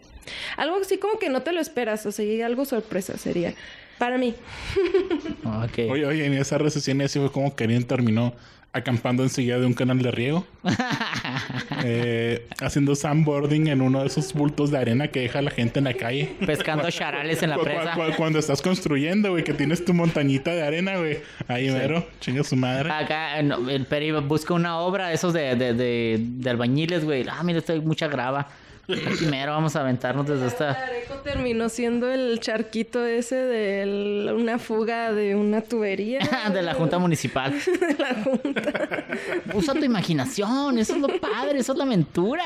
algo 0.58 0.78
así 0.82 0.98
como 0.98 1.19
que 1.19 1.30
no 1.30 1.41
te 1.41 1.52
lo 1.52 1.60
esperas, 1.62 2.06
o 2.06 2.12
sea, 2.12 2.45
algo 2.45 2.65
sorpresa 2.65 3.17
sería, 3.17 3.54
para 3.98 4.17
mí. 4.17 4.34
Oye, 5.89 6.06
oye, 6.06 6.26
en 6.26 6.34
esa 6.34 6.58
recesión 6.58 7.02
así 7.02 7.19
fue 7.19 7.32
como 7.32 7.56
Karim 7.56 7.84
terminó 7.84 8.34
acampando 8.76 9.24
enseguida 9.24 9.58
de 9.58 9.66
un 9.66 9.74
canal 9.74 10.00
de 10.02 10.12
riego. 10.12 10.46
eh, 11.84 12.46
haciendo 12.62 12.96
sandboarding 12.96 13.68
en 13.68 13.82
uno 13.82 14.02
de 14.02 14.08
esos 14.08 14.34
bultos 14.34 14.72
de 14.72 14.78
arena 14.78 15.08
que 15.08 15.22
deja 15.22 15.42
la 15.42 15.52
gente 15.52 15.80
en 15.80 15.86
la 15.86 15.94
calle. 15.94 16.36
Pescando 16.46 16.90
charales 16.92 17.42
en 17.42 17.52
la 17.52 17.58
presa. 17.58 17.94
cu- 17.94 18.02
cuando 18.18 18.40
estás 18.40 18.62
construyendo, 18.62 19.32
güey, 19.32 19.44
que 19.44 19.54
tienes 19.54 19.84
tu 19.86 19.94
montañita 19.94 20.52
de 20.52 20.64
arena, 20.64 20.98
güey. 20.98 21.20
Ahí 21.48 21.70
mero, 21.70 22.06
chinga 22.20 22.44
su 22.44 22.56
madre. 22.56 22.92
Acá 22.92 23.40
el 23.40 23.86
Peri 23.86 24.12
busca 24.12 24.54
una 24.54 24.78
obra, 24.80 25.14
esos 25.14 25.34
de, 25.34 25.56
de, 25.56 25.74
de, 25.74 26.18
de 26.20 26.50
albañiles, 26.50 27.04
güey. 27.06 27.26
Ah, 27.30 27.44
mira, 27.44 27.60
está 27.60 27.74
mucha 27.76 28.08
grava. 28.08 28.48
Primero 29.17 29.52
vamos 29.54 29.76
a 29.76 29.82
aventarnos 29.82 30.28
desde 30.28 30.48
esta. 30.48 30.71
Areco 30.71 31.15
terminó 31.24 31.69
siendo 31.69 32.12
el 32.12 32.39
charquito 32.39 33.06
ese 33.06 33.36
de 33.36 33.82
el- 33.84 34.34
una 34.36 34.60
fuga 34.60 35.12
de 35.12 35.36
una 35.36 35.62
tubería. 35.62 36.19
de 36.54 36.62
la 36.62 36.74
Junta 36.76 36.98
Municipal. 37.00 37.54
de 37.80 37.95
la 37.98 38.13
junta. 38.24 39.06
Usa 39.54 39.74
tu 39.74 39.84
imaginación, 39.84 40.78
eso 40.78 40.95
es 40.95 41.02
lo 41.02 41.08
padre, 41.19 41.60
eso 41.60 41.71
es 41.71 41.78
la 41.78 41.84
aventura. 41.86 42.43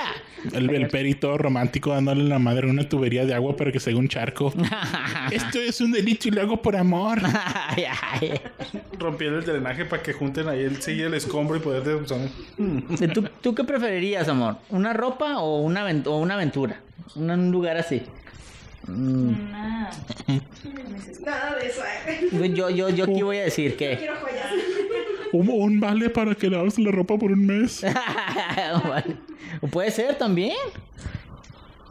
El, 0.53 0.69
el 0.69 0.87
perito 0.87 1.37
romántico 1.37 1.91
dándole 1.93 2.23
la 2.23 2.39
madre 2.39 2.67
a 2.67 2.71
una 2.71 2.87
tubería 2.87 3.25
de 3.25 3.33
agua 3.33 3.55
para 3.57 3.71
que 3.71 3.79
se 3.79 3.89
haga 3.89 3.99
un 3.99 4.07
charco. 4.07 4.53
Esto 5.31 5.59
es 5.59 5.81
un 5.81 5.91
delito 5.91 6.27
y 6.27 6.31
lo 6.31 6.41
hago 6.41 6.61
por 6.61 6.75
amor. 6.75 7.19
Ay, 7.23 7.85
ay. 8.11 8.39
Rompiendo 8.97 9.39
el 9.39 9.45
drenaje 9.45 9.85
para 9.85 10.01
que 10.01 10.13
junten 10.13 10.47
ahí 10.47 10.61
el, 10.63 10.81
sí, 10.81 11.01
el 11.01 11.13
escombro 11.13 11.57
y 11.57 11.59
poder 11.59 11.95
usar. 11.95 12.19
¿Tú, 13.13 13.23
¿Tú 13.41 13.55
qué 13.55 13.63
preferirías, 13.63 14.27
amor? 14.29 14.57
¿Una 14.69 14.93
ropa 14.93 15.39
o 15.39 15.59
una, 15.61 15.85
o 16.05 16.17
una 16.17 16.28
aventura? 16.35 16.81
Un, 17.15 17.29
un 17.31 17.51
lugar 17.51 17.77
así. 17.77 18.03
Mm, 18.87 19.51
Nada. 19.51 19.89
Nada 21.25 21.55
de 21.55 21.67
eso. 21.67 21.81
eh. 22.07 22.51
Yo, 22.53 22.69
yo, 22.69 22.89
yo 22.89 23.03
aquí 23.05 23.21
voy 23.21 23.37
a 23.37 23.43
decir 23.43 23.75
que... 23.77 23.97
Quiero 23.97 24.15
joyas. 24.21 24.47
Un, 25.31 25.49
un 25.49 25.79
vale 25.79 26.09
para 26.09 26.33
que 26.33 26.49
laves 26.49 26.79
la 26.79 26.91
ropa 26.91 27.17
por 27.17 27.31
un 27.31 27.45
mes. 27.45 27.83
Vale. 28.87 29.17
O 29.61 29.67
puede 29.67 29.91
ser 29.91 30.17
también. 30.17 30.55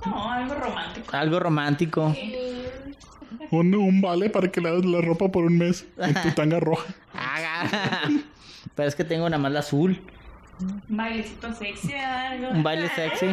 No, 0.05 0.33
algo 0.33 0.55
romántico. 0.55 1.17
Algo 1.17 1.39
romántico. 1.41 2.17
Un, 3.51 3.75
un 3.75 4.01
vale 4.01 4.29
para 4.31 4.49
que 4.51 4.61
laves 4.61 4.85
la 4.85 5.01
ropa 5.01 5.29
por 5.29 5.45
un 5.45 5.57
mes. 5.57 5.87
En 5.99 6.15
tu 6.15 6.31
tanga 6.33 6.59
roja. 6.59 6.85
Pero 8.75 8.89
es 8.89 8.95
que 8.97 9.05
tengo 9.05 9.29
nada 9.29 9.41
más 9.41 9.53
la 9.53 9.61
azul. 9.61 10.01
Un 10.61 10.83
bailecito 10.97 11.53
sexy, 11.55 11.93
algo. 11.93 12.49
Un 12.51 12.63
baile 12.65 12.89
sexy. 12.95 13.27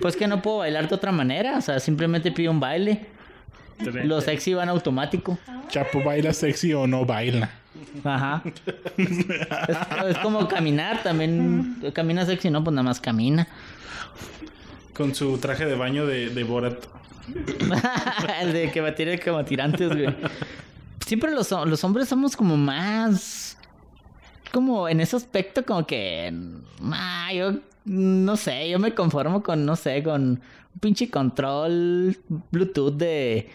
Pues 0.00 0.16
que 0.16 0.26
no 0.26 0.42
puedo 0.42 0.58
bailar 0.58 0.88
de 0.88 0.94
otra 0.94 1.12
manera. 1.12 1.58
O 1.58 1.60
sea, 1.60 1.80
simplemente 1.80 2.30
pido 2.32 2.50
un 2.50 2.60
baile. 2.60 3.06
Los 3.78 4.24
sexy 4.24 4.54
van 4.54 4.68
automático. 4.68 5.38
Chapo 5.68 6.02
baila 6.02 6.32
sexy 6.32 6.72
o 6.72 6.86
no 6.86 7.04
baila. 7.04 7.50
Ajá. 8.04 8.42
Es, 8.96 9.18
es 10.08 10.18
como 10.18 10.48
caminar 10.48 11.02
también. 11.02 11.76
Camina 11.92 12.24
sexy, 12.24 12.50
no, 12.50 12.64
pues 12.64 12.74
nada 12.74 12.84
más 12.84 13.00
camina. 13.00 13.46
Con 14.94 15.14
su 15.14 15.36
traje 15.38 15.66
de 15.66 15.74
baño 15.74 16.06
de, 16.06 16.30
de 16.30 16.44
Borat. 16.44 16.86
El 18.40 18.52
de 18.52 18.70
que 18.70 18.80
batir 18.80 19.20
como 19.22 19.44
tirantes, 19.44 19.88
güey. 19.88 20.14
Siempre 21.04 21.32
los, 21.32 21.50
los 21.50 21.84
hombres 21.84 22.08
somos 22.08 22.36
como 22.36 22.56
más. 22.56 23.58
Como 24.52 24.88
en 24.88 25.00
ese 25.00 25.16
aspecto, 25.16 25.64
como 25.64 25.86
que. 25.86 26.32
Ah, 26.92 27.30
yo. 27.34 27.54
No 27.86 28.36
sé, 28.36 28.68
yo 28.68 28.78
me 28.78 28.94
conformo 28.94 29.42
con, 29.42 29.64
no 29.64 29.74
sé, 29.76 30.02
con 30.02 30.22
un 30.22 30.40
pinche 30.80 31.08
control 31.10 32.16
Bluetooth 32.50 32.94
de. 32.96 33.48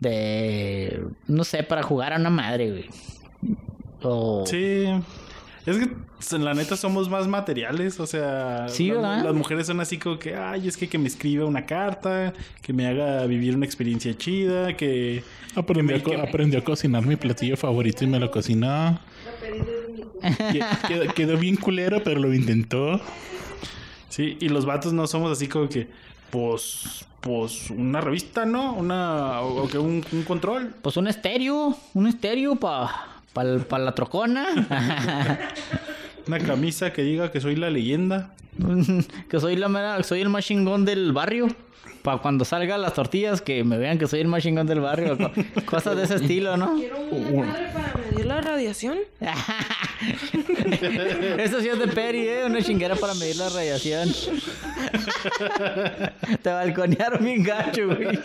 De. 0.00 1.04
No 1.28 1.44
sé, 1.44 1.62
para 1.62 1.82
jugar 1.82 2.12
a 2.12 2.16
una 2.16 2.30
madre, 2.30 2.70
güey. 2.70 2.86
O. 4.02 4.44
Sí. 4.46 4.84
Es 5.66 5.78
que 5.78 6.38
la 6.38 6.52
neta 6.52 6.76
somos 6.76 7.08
más 7.08 7.26
materiales, 7.26 7.98
o 8.00 8.06
sea, 8.06 8.66
Sí, 8.68 8.88
las, 8.88 8.96
¿verdad? 8.96 9.24
las 9.24 9.34
mujeres 9.34 9.66
son 9.66 9.80
así 9.80 9.96
como 9.98 10.18
que, 10.18 10.34
ay, 10.34 10.68
es 10.68 10.76
que 10.76 10.88
que 10.90 10.98
me 10.98 11.08
escriba 11.08 11.46
una 11.46 11.64
carta, 11.64 12.34
que 12.60 12.72
me 12.74 12.86
haga 12.86 13.24
vivir 13.26 13.54
una 13.56 13.64
experiencia 13.64 14.14
chida, 14.16 14.76
que 14.76 15.22
Aprendió, 15.54 15.96
a, 15.96 16.00
co- 16.02 16.10
que 16.10 16.16
aprendió 16.20 16.58
a 16.58 16.64
cocinar 16.64 17.06
mi 17.06 17.16
platillo 17.16 17.56
favorito 17.56 18.04
y 18.04 18.08
me 18.08 18.18
lo 18.18 18.30
cocinó. 18.30 18.98
Que- 20.20 20.60
Quedó, 20.88 21.14
quedó 21.14 21.38
bien 21.38 21.56
culero, 21.56 22.02
pero 22.02 22.20
lo 22.20 22.32
intentó. 22.34 23.00
Sí, 24.14 24.36
y 24.38 24.48
los 24.48 24.64
vatos 24.64 24.92
no 24.92 25.08
somos 25.08 25.32
así 25.32 25.48
como 25.48 25.68
que, 25.68 25.88
pues, 26.30 27.04
pues, 27.20 27.68
una 27.70 28.00
revista, 28.00 28.46
¿no? 28.46 28.72
Una, 28.74 29.40
o, 29.40 29.66
que 29.66 29.76
un, 29.76 30.04
un 30.12 30.22
control. 30.22 30.72
Pues 30.82 30.96
un 30.96 31.08
estéreo. 31.08 31.76
Un 31.94 32.06
estéreo 32.06 32.54
para. 32.54 32.92
Para 33.32 33.82
la 33.82 33.92
trocona. 33.92 34.46
Una 36.28 36.38
camisa 36.38 36.92
que 36.92 37.02
diga 37.02 37.32
que 37.32 37.40
soy 37.40 37.56
la 37.56 37.70
leyenda. 37.70 38.32
que 39.28 39.40
soy 39.40 39.56
la 39.56 39.68
mera, 39.68 40.00
soy 40.04 40.20
el 40.20 40.28
más 40.28 40.44
chingón 40.44 40.84
del 40.84 41.12
barrio. 41.12 41.48
Para 42.04 42.18
cuando 42.18 42.44
salgan 42.44 42.82
las 42.82 42.92
tortillas, 42.92 43.40
que 43.40 43.64
me 43.64 43.78
vean 43.78 43.96
que 43.98 44.06
soy 44.06 44.20
el 44.20 44.28
más 44.28 44.42
chingón 44.42 44.66
del 44.66 44.80
barrio. 44.80 45.16
co- 45.16 45.30
cosas 45.64 45.96
de 45.96 46.04
ese 46.04 46.16
estilo, 46.16 46.54
¿no? 46.58 46.74
Quiero 46.76 46.98
una 47.00 47.46
madre 47.46 47.68
para 47.72 47.94
medir 48.10 48.26
la 48.26 48.40
radiación. 48.42 48.98
Eso 51.38 51.60
sí 51.62 51.68
es 51.68 51.78
de 51.78 51.88
Peri, 51.88 52.28
¿eh? 52.28 52.44
Una 52.44 52.60
chinguera 52.62 52.94
para 52.96 53.14
medir 53.14 53.36
la 53.36 53.48
radiación. 53.48 54.10
Te 56.42 56.50
balconearon 56.50 57.24
bien 57.24 57.42
gacho, 57.42 57.86
güey. 57.86 58.18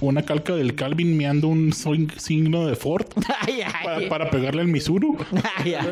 Una 0.00 0.22
calca 0.22 0.54
del 0.54 0.76
Calvin 0.76 1.16
meando 1.16 1.48
un 1.48 1.72
signo 1.72 2.68
de 2.68 2.76
Ford 2.76 3.06
Ay, 3.40 3.62
para, 3.82 3.96
ay. 3.96 4.08
para 4.08 4.30
pegarle 4.30 4.60
al 4.62 4.68
Misuru. 4.68 5.18
Ay, 5.56 5.74
ay. 5.74 5.88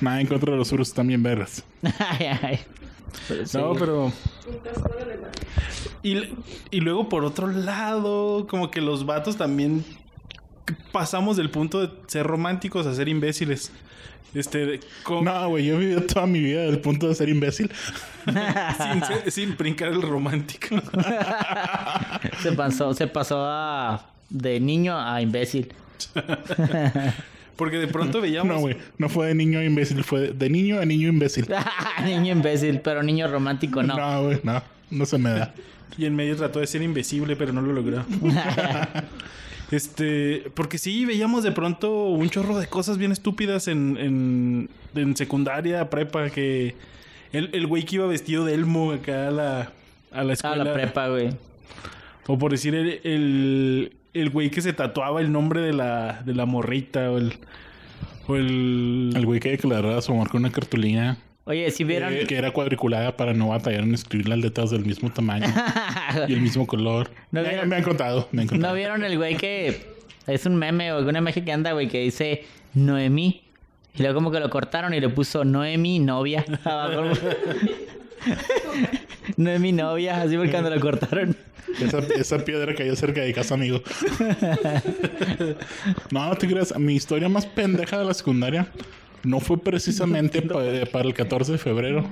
Nada 0.00 0.20
en 0.20 0.26
contra 0.26 0.52
de 0.52 0.58
los 0.58 0.68
surus 0.68 0.92
también 0.92 1.22
vergas. 1.22 1.64
Ay, 1.98 2.26
ay. 2.42 2.58
Sí. 3.28 3.56
No, 3.58 3.72
pero... 3.74 4.12
Y, 6.02 6.34
y 6.70 6.80
luego 6.80 7.08
por 7.08 7.24
otro 7.24 7.46
lado, 7.48 8.46
como 8.46 8.70
que 8.70 8.80
los 8.80 9.06
vatos 9.06 9.36
también 9.36 9.84
pasamos 10.92 11.36
del 11.36 11.50
punto 11.50 11.80
de 11.86 11.90
ser 12.06 12.26
románticos 12.26 12.86
a 12.86 12.94
ser 12.94 13.08
imbéciles. 13.08 13.72
Este, 14.34 14.80
con- 15.04 15.24
No, 15.24 15.48
güey, 15.48 15.64
yo 15.64 15.74
he 15.76 15.78
vivido 15.78 16.02
toda 16.02 16.26
mi 16.26 16.40
vida 16.40 16.62
del 16.62 16.80
punto 16.80 17.08
de 17.08 17.14
ser 17.14 17.28
imbécil. 17.28 17.70
sin, 19.28 19.56
brincar 19.56 19.88
el 19.92 20.02
romántico. 20.02 20.76
Se 22.42 22.52
pasó, 22.52 22.92
se 22.94 23.06
pasó 23.06 23.44
a... 23.46 24.10
de 24.30 24.58
niño 24.60 24.98
a 24.98 25.22
imbécil. 25.22 25.72
Porque 27.56 27.78
de 27.78 27.86
pronto 27.88 28.20
veíamos... 28.22 28.54
No, 28.54 28.60
güey, 28.60 28.76
no 28.98 29.08
fue 29.08 29.28
de 29.28 29.34
niño 29.34 29.58
a 29.58 29.64
imbécil, 29.64 30.02
fue 30.04 30.20
de, 30.20 30.32
de 30.32 30.50
niño 30.50 30.80
a 30.80 30.84
niño 30.84 31.08
imbécil. 31.08 31.46
niño 32.04 32.32
imbécil, 32.32 32.80
pero 32.80 33.02
niño 33.02 33.28
romántico 33.28 33.82
no. 33.82 33.96
No, 33.96 34.24
güey, 34.24 34.40
no, 34.42 34.62
no 34.90 35.06
se 35.06 35.18
me 35.18 35.30
da. 35.30 35.54
Y 35.96 36.06
en 36.06 36.16
medio 36.16 36.36
trató 36.36 36.58
de 36.60 36.66
ser 36.66 36.82
invisible, 36.82 37.36
pero 37.36 37.52
no 37.52 37.60
lo 37.62 37.72
logró. 37.72 38.04
Este, 39.70 40.44
porque 40.54 40.78
sí, 40.78 41.04
veíamos 41.04 41.42
de 41.42 41.50
pronto 41.50 42.04
un 42.04 42.28
chorro 42.30 42.58
de 42.58 42.66
cosas 42.66 42.98
bien 42.98 43.12
estúpidas 43.12 43.66
en, 43.66 43.96
en, 43.98 44.70
en 44.94 45.16
secundaria, 45.16 45.88
prepa, 45.90 46.30
que 46.30 46.74
el, 47.32 47.50
el 47.52 47.66
güey 47.66 47.84
que 47.84 47.96
iba 47.96 48.06
vestido 48.06 48.44
de 48.44 48.54
elmo 48.54 48.92
acá 48.92 49.28
a 49.28 49.30
la, 49.30 49.72
a 50.12 50.22
la 50.22 50.30
A 50.30 50.34
escuela. 50.34 50.64
la 50.64 50.72
prepa, 50.74 51.08
güey. 51.08 51.30
O 52.26 52.38
por 52.38 52.52
decir, 52.52 52.74
el, 52.74 53.00
el, 53.04 53.92
el 54.14 54.30
güey 54.30 54.50
que 54.50 54.62
se 54.62 54.72
tatuaba 54.72 55.20
el 55.20 55.30
nombre 55.30 55.60
de 55.60 55.72
la, 55.72 56.22
de 56.24 56.34
la 56.34 56.46
morrita, 56.46 57.10
o 57.10 57.18
el... 57.18 57.34
O 58.26 58.36
el... 58.36 59.12
El 59.14 59.26
güey 59.26 59.40
que 59.40 59.50
declaraba 59.50 60.00
su 60.00 60.12
amor 60.12 60.30
con 60.30 60.40
una 60.40 60.50
cartulina 60.50 61.18
Oye, 61.46 61.70
si 61.70 61.84
vieron... 61.84 62.14
eh, 62.14 62.24
que 62.26 62.36
era 62.36 62.52
cuadriculada 62.52 63.16
para 63.16 63.34
no 63.34 63.48
batallar 63.48 63.82
en 63.82 63.92
escribir 63.92 64.28
las 64.28 64.38
letras 64.38 64.70
del 64.70 64.84
mismo 64.86 65.10
tamaño 65.12 65.46
y 66.26 66.32
el 66.32 66.40
mismo 66.40 66.66
color. 66.66 67.10
No 67.32 67.42
me, 67.42 67.76
han 67.76 67.82
contado, 67.82 68.28
me 68.32 68.42
han 68.42 68.48
contado. 68.48 68.72
¿No 68.72 68.76
vieron 68.76 69.04
el 69.04 69.18
güey 69.18 69.36
que 69.36 69.94
es 70.26 70.46
un 70.46 70.56
meme 70.56 70.92
o 70.92 71.06
una 71.06 71.18
imagen 71.18 71.44
que 71.44 71.52
anda, 71.52 71.72
güey, 71.72 71.88
que 71.88 72.00
dice 72.00 72.44
Noemí? 72.72 73.42
Y 73.94 74.02
luego 74.02 74.14
como 74.14 74.30
que 74.30 74.40
lo 74.40 74.48
cortaron 74.50 74.94
y 74.94 75.00
le 75.00 75.08
puso 75.08 75.44
Noemí 75.44 75.98
novia. 75.98 76.44
abajo. 76.64 77.12
Noemí 79.36 79.72
novia, 79.72 80.22
así 80.22 80.36
fue 80.36 80.50
cuando 80.50 80.70
lo 80.70 80.80
cortaron. 80.80 81.36
Esa, 81.80 81.98
esa 82.18 82.38
piedra 82.44 82.74
cayó 82.74 82.94
cerca 82.94 83.22
de 83.22 83.32
casa, 83.32 83.54
amigo. 83.54 83.80
no, 86.10 86.28
no 86.28 86.36
te 86.36 86.46
creas. 86.46 86.78
Mi 86.78 86.94
historia 86.94 87.28
más 87.28 87.46
pendeja 87.46 87.98
de 87.98 88.04
la 88.04 88.14
secundaria 88.14 88.68
no 89.22 89.40
fue 89.40 89.58
precisamente 89.58 90.42
pa- 90.42 90.62
para 90.92 91.06
el 91.08 91.14
14 91.14 91.52
de 91.52 91.58
febrero. 91.58 92.04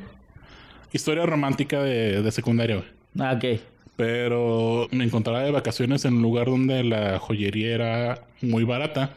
Historia 0.92 1.24
romántica 1.26 1.82
de, 1.82 2.22
de 2.22 2.32
secundaria, 2.32 2.76
güey. 2.76 2.88
Ah, 3.18 3.34
ok. 3.36 3.60
Pero 3.96 4.88
me 4.90 5.04
encontraba 5.04 5.42
de 5.42 5.50
vacaciones 5.50 6.04
en 6.04 6.14
un 6.14 6.22
lugar 6.22 6.46
donde 6.46 6.82
la 6.82 7.18
joyería 7.18 7.74
era 7.74 8.22
muy 8.40 8.64
barata. 8.64 9.10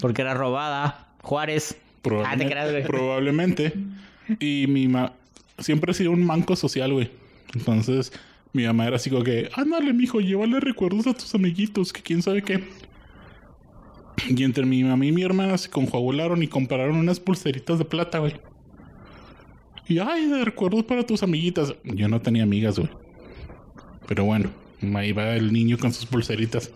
Porque 0.00 0.22
era 0.22 0.34
robada. 0.34 1.08
Juárez. 1.22 1.76
Ah, 1.78 1.82
te 1.92 2.00
Probablemente. 2.08 2.48
creas, 2.50 2.70
güey. 2.70 2.84
probablemente. 2.84 3.72
Y 4.40 4.66
mi 4.68 4.88
mamá 4.88 5.12
siempre 5.58 5.90
ha 5.90 5.94
sido 5.94 6.10
un 6.10 6.24
manco 6.24 6.56
social, 6.56 6.92
güey. 6.92 7.10
Entonces, 7.54 8.12
mi 8.52 8.64
mamá 8.64 8.86
era 8.86 8.96
así 8.96 9.10
como 9.10 9.24
que, 9.24 9.50
ándale, 9.54 9.92
mijo, 9.92 10.20
llévale 10.20 10.60
recuerdos 10.60 11.06
a 11.06 11.14
tus 11.14 11.34
amiguitos, 11.34 11.92
que 11.92 12.02
quién 12.02 12.22
sabe 12.22 12.42
qué. 12.42 12.64
Y 14.28 14.42
entre 14.42 14.66
mi 14.66 14.82
mamá 14.82 15.06
y 15.06 15.12
mi 15.12 15.22
hermana 15.22 15.56
se 15.58 15.70
conjuagularon 15.70 16.42
y 16.42 16.48
compraron 16.48 16.96
unas 16.96 17.20
pulseritas 17.20 17.78
de 17.78 17.84
plata, 17.84 18.18
güey. 18.18 18.34
Y 19.86 20.00
ay, 20.00 20.26
de 20.26 20.44
recuerdos 20.44 20.84
para 20.84 21.06
tus 21.06 21.22
amiguitas. 21.22 21.74
Yo 21.84 22.08
no 22.08 22.20
tenía 22.20 22.42
amigas, 22.42 22.78
güey. 22.78 22.90
Pero 24.06 24.24
bueno, 24.24 24.50
ahí 24.94 25.12
va 25.12 25.36
el 25.36 25.52
niño 25.52 25.78
con 25.78 25.92
sus 25.92 26.04
pulseritas. 26.06 26.70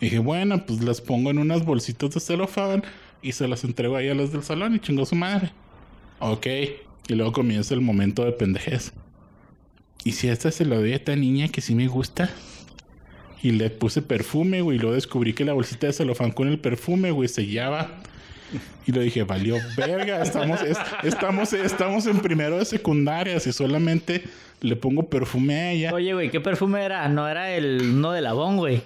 Y 0.00 0.06
dije, 0.06 0.18
bueno, 0.18 0.64
pues 0.64 0.82
las 0.82 1.00
pongo 1.00 1.30
en 1.30 1.38
unas 1.38 1.64
bolsitas 1.64 2.10
de 2.10 2.20
celofán 2.20 2.82
y 3.22 3.32
se 3.32 3.48
las 3.48 3.64
entrego 3.64 3.96
ahí 3.96 4.08
a 4.08 4.14
las 4.14 4.32
del 4.32 4.42
salón 4.42 4.74
y 4.74 4.78
chingó 4.78 5.04
su 5.04 5.14
madre. 5.14 5.52
Ok. 6.20 6.46
Y 7.08 7.14
luego 7.14 7.32
comienza 7.32 7.74
el 7.74 7.80
momento 7.80 8.24
de 8.24 8.32
pendejez. 8.32 8.92
¿Y 10.04 10.12
si 10.12 10.28
esta 10.28 10.50
se 10.50 10.64
lo 10.64 10.76
doy 10.76 10.92
a 10.92 10.96
esta 10.96 11.16
niña 11.16 11.48
que 11.48 11.60
sí 11.60 11.74
me 11.74 11.86
gusta? 11.88 12.30
Y 13.42 13.52
le 13.52 13.68
puse 13.70 14.00
perfume, 14.02 14.62
güey. 14.62 14.76
Y 14.78 14.80
luego 14.80 14.94
descubrí 14.94 15.32
que 15.34 15.44
la 15.44 15.52
bolsita 15.52 15.86
de 15.86 15.92
celofán 15.92 16.30
con 16.30 16.48
el 16.48 16.58
perfume, 16.58 17.10
güey, 17.10 17.28
sellaba. 17.28 17.90
Y 18.86 18.92
le 18.92 19.00
dije, 19.02 19.24
valió 19.24 19.56
verga, 19.76 20.22
estamos, 20.22 20.62
es- 20.62 20.78
estamos, 21.02 21.52
estamos 21.52 22.06
en 22.06 22.20
primero 22.20 22.58
de 22.58 22.64
secundaria. 22.64 23.38
Si 23.40 23.52
solamente 23.52 24.22
le 24.60 24.76
pongo 24.76 25.08
perfume 25.10 25.54
a 25.56 25.72
ella. 25.72 25.92
Oye, 25.94 26.14
güey, 26.14 26.30
¿qué 26.30 26.40
perfume 26.40 26.82
era? 26.84 27.08
No 27.08 27.28
era 27.28 27.54
el 27.54 28.00
no 28.00 28.12
de 28.12 28.20
Labón, 28.22 28.56
güey. 28.56 28.82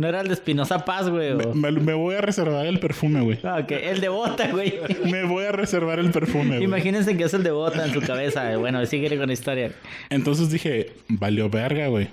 No 0.00 0.08
era 0.08 0.22
el 0.22 0.28
de 0.28 0.32
Espinosa 0.34 0.84
Paz, 0.86 1.10
güey. 1.10 1.32
o- 1.32 1.54
Me, 1.54 1.70
me 1.72 1.92
voy 1.92 2.14
a 2.14 2.22
reservar 2.22 2.64
el 2.64 2.80
perfume, 2.80 3.20
güey. 3.20 3.38
Ah, 3.44 3.58
ok, 3.62 3.70
el 3.72 4.00
de 4.00 4.08
bota, 4.08 4.50
güey. 4.50 4.72
Me 5.04 5.24
voy 5.24 5.44
a 5.44 5.52
reservar 5.52 5.98
el 5.98 6.10
perfume, 6.10 6.56
güey. 6.56 6.64
Imagínense 6.64 7.16
que 7.18 7.24
es 7.24 7.34
el 7.34 7.42
de 7.42 7.50
bota 7.50 7.84
en 7.84 7.92
su 7.92 8.00
cabeza. 8.00 8.56
Bueno, 8.56 8.84
sigue 8.86 9.14
con 9.18 9.26
la 9.26 9.32
historia. 9.34 9.72
Entonces 10.08 10.50
dije, 10.50 10.92
valió 11.08 11.50
verga, 11.50 11.88
güey. 11.88 12.08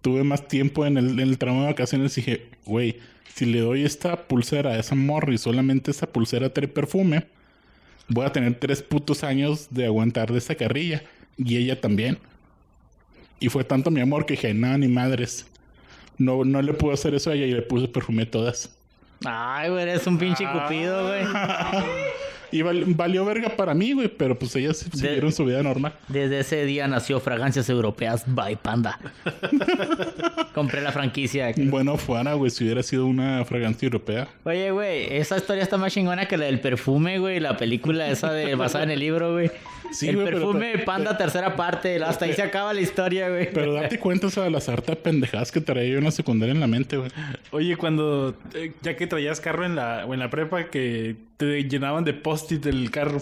Tuve 0.00 0.22
más 0.22 0.46
tiempo 0.46 0.86
en 0.86 0.96
el, 0.96 1.08
en 1.18 1.18
el 1.28 1.38
tramo 1.38 1.62
de 1.62 1.66
vacaciones 1.66 2.16
y 2.16 2.20
dije, 2.20 2.46
güey, 2.64 2.98
si 3.34 3.46
le 3.46 3.58
doy 3.60 3.84
esta 3.84 4.28
pulsera 4.28 4.70
a 4.74 4.78
esa 4.78 4.94
morra 4.94 5.32
y 5.34 5.38
solamente 5.38 5.90
esa 5.90 6.06
pulsera 6.06 6.50
trae 6.50 6.68
perfume, 6.68 7.26
voy 8.06 8.26
a 8.26 8.30
tener 8.32 8.54
tres 8.60 8.80
putos 8.80 9.24
años 9.24 9.66
de 9.70 9.86
aguantar 9.86 10.30
de 10.30 10.38
esa 10.38 10.54
carrilla. 10.54 11.02
Y 11.36 11.56
ella 11.56 11.80
también. 11.80 12.18
Y 13.40 13.48
fue 13.48 13.64
tanto 13.64 13.90
mi 13.90 14.00
amor 14.00 14.24
que 14.24 14.34
dije, 14.34 14.54
no, 14.54 14.78
ni 14.78 14.86
madres. 14.86 15.48
No, 16.18 16.44
no 16.44 16.60
le 16.62 16.72
puedo 16.74 16.92
hacer 16.94 17.14
eso 17.14 17.30
a 17.30 17.34
ella 17.34 17.46
y 17.46 17.52
le 17.52 17.62
puse 17.62 17.88
perfume 17.88 18.24
a 18.24 18.30
todas. 18.30 18.70
Ay, 19.24 19.70
güey, 19.70 19.82
eres 19.82 20.06
un 20.06 20.18
pinche 20.18 20.44
cupido, 20.50 21.06
güey. 21.08 21.22
Y 22.50 22.62
val- 22.62 22.84
valió 22.86 23.26
verga 23.26 23.50
para 23.50 23.74
mí, 23.74 23.92
güey, 23.92 24.08
pero 24.08 24.38
pues 24.38 24.56
ellas 24.56 24.78
siguieron 24.78 25.30
su 25.32 25.44
vida 25.44 25.62
normal. 25.62 25.92
Desde 26.08 26.40
ese 26.40 26.64
día 26.64 26.88
nació 26.88 27.20
Fragancias 27.20 27.68
Europeas 27.68 28.24
by 28.26 28.56
Panda. 28.56 28.98
Compré 30.54 30.80
la 30.80 30.90
franquicia. 30.92 31.52
Bueno, 31.56 31.98
fuera, 31.98 32.32
güey, 32.34 32.50
si 32.50 32.64
hubiera 32.64 32.82
sido 32.82 33.04
una 33.04 33.44
fragancia 33.44 33.84
europea. 33.84 34.28
Oye, 34.44 34.70
güey, 34.70 35.14
esa 35.14 35.36
historia 35.36 35.62
está 35.62 35.76
más 35.76 35.92
chingona 35.92 36.26
que 36.26 36.38
la 36.38 36.46
del 36.46 36.60
perfume, 36.60 37.18
güey. 37.18 37.38
La 37.38 37.56
película 37.58 38.08
esa 38.08 38.32
de 38.32 38.54
basada 38.54 38.84
en 38.84 38.92
el 38.92 39.00
libro, 39.00 39.32
güey. 39.34 39.50
Sí, 39.90 40.08
el 40.08 40.16
pero 40.18 40.30
perfume 40.38 40.72
te- 40.72 40.78
Panda, 40.84 41.16
tercera 41.16 41.56
parte. 41.56 42.02
Hasta 42.02 42.24
ahí 42.26 42.32
se 42.34 42.42
acaba 42.42 42.72
la 42.74 42.80
historia, 42.80 43.28
güey. 43.28 43.50
Pero 43.52 43.72
date 43.74 43.98
cuenta, 43.98 44.26
o 44.26 44.30
sea, 44.30 44.44
de 44.44 44.50
las 44.50 44.68
hartas 44.68 44.96
pendejadas 44.96 45.50
que 45.52 45.60
traía 45.60 45.92
yo 45.92 45.98
en 45.98 46.04
la 46.04 46.10
secundaria 46.10 46.52
en 46.54 46.60
la 46.60 46.66
mente, 46.66 46.96
güey. 46.96 47.10
Oye, 47.50 47.76
cuando 47.76 48.36
eh, 48.54 48.72
ya 48.82 48.96
que 48.96 49.06
traías 49.06 49.40
carro 49.40 49.64
en 49.64 49.76
la, 49.76 50.04
o 50.06 50.14
en 50.14 50.20
la 50.20 50.30
prepa, 50.30 50.64
que 50.70 51.16
te 51.36 51.64
llenaban 51.64 52.04
de 52.04 52.12
post-it 52.14 52.62
del 52.62 52.90
carro, 52.90 53.20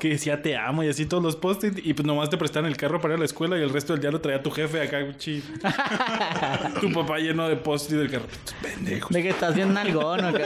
que 0.00 0.08
decía 0.10 0.42
te 0.42 0.56
amo 0.56 0.82
y 0.84 0.88
así 0.88 1.06
todos 1.06 1.22
los 1.22 1.36
post-it, 1.36 1.78
y 1.84 1.94
pues 1.94 2.04
nomás 2.06 2.28
te 2.30 2.36
prestaban 2.36 2.68
el 2.70 2.76
carro 2.76 3.00
para 3.00 3.14
ir 3.14 3.16
a 3.16 3.20
la 3.20 3.24
escuela 3.24 3.56
y 3.58 3.62
el 3.62 3.70
resto 3.70 3.92
del 3.94 4.02
día 4.02 4.10
lo 4.10 4.20
traía 4.20 4.42
tu 4.42 4.50
jefe 4.50 4.82
acá, 4.82 4.98
chi. 5.16 5.42
tu 6.80 6.92
papá 6.92 7.18
lleno 7.18 7.48
de 7.48 7.56
post-it 7.56 7.96
del 7.98 8.10
carro. 8.10 8.26
Pendejo. 8.62 9.08
De 9.12 9.22
que 9.22 9.28
estás 9.30 9.54
bien 9.54 9.72
nalgón, 9.72 10.24
¿o 10.24 10.32
qué? 10.32 10.44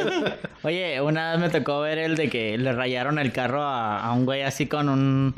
Oye, 0.62 1.00
una 1.00 1.32
vez 1.32 1.40
me 1.40 1.48
tocó 1.50 1.80
ver 1.80 1.98
el 1.98 2.16
de 2.16 2.28
que 2.28 2.56
le 2.58 2.72
rayaron 2.72 3.18
el 3.18 3.32
carro 3.32 3.62
a, 3.62 4.00
a 4.00 4.12
un 4.12 4.24
güey 4.24 4.42
así 4.42 4.66
con 4.66 4.88
un... 4.88 5.34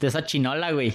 De 0.00 0.08
esa 0.08 0.24
chinola, 0.26 0.72
güey. 0.72 0.92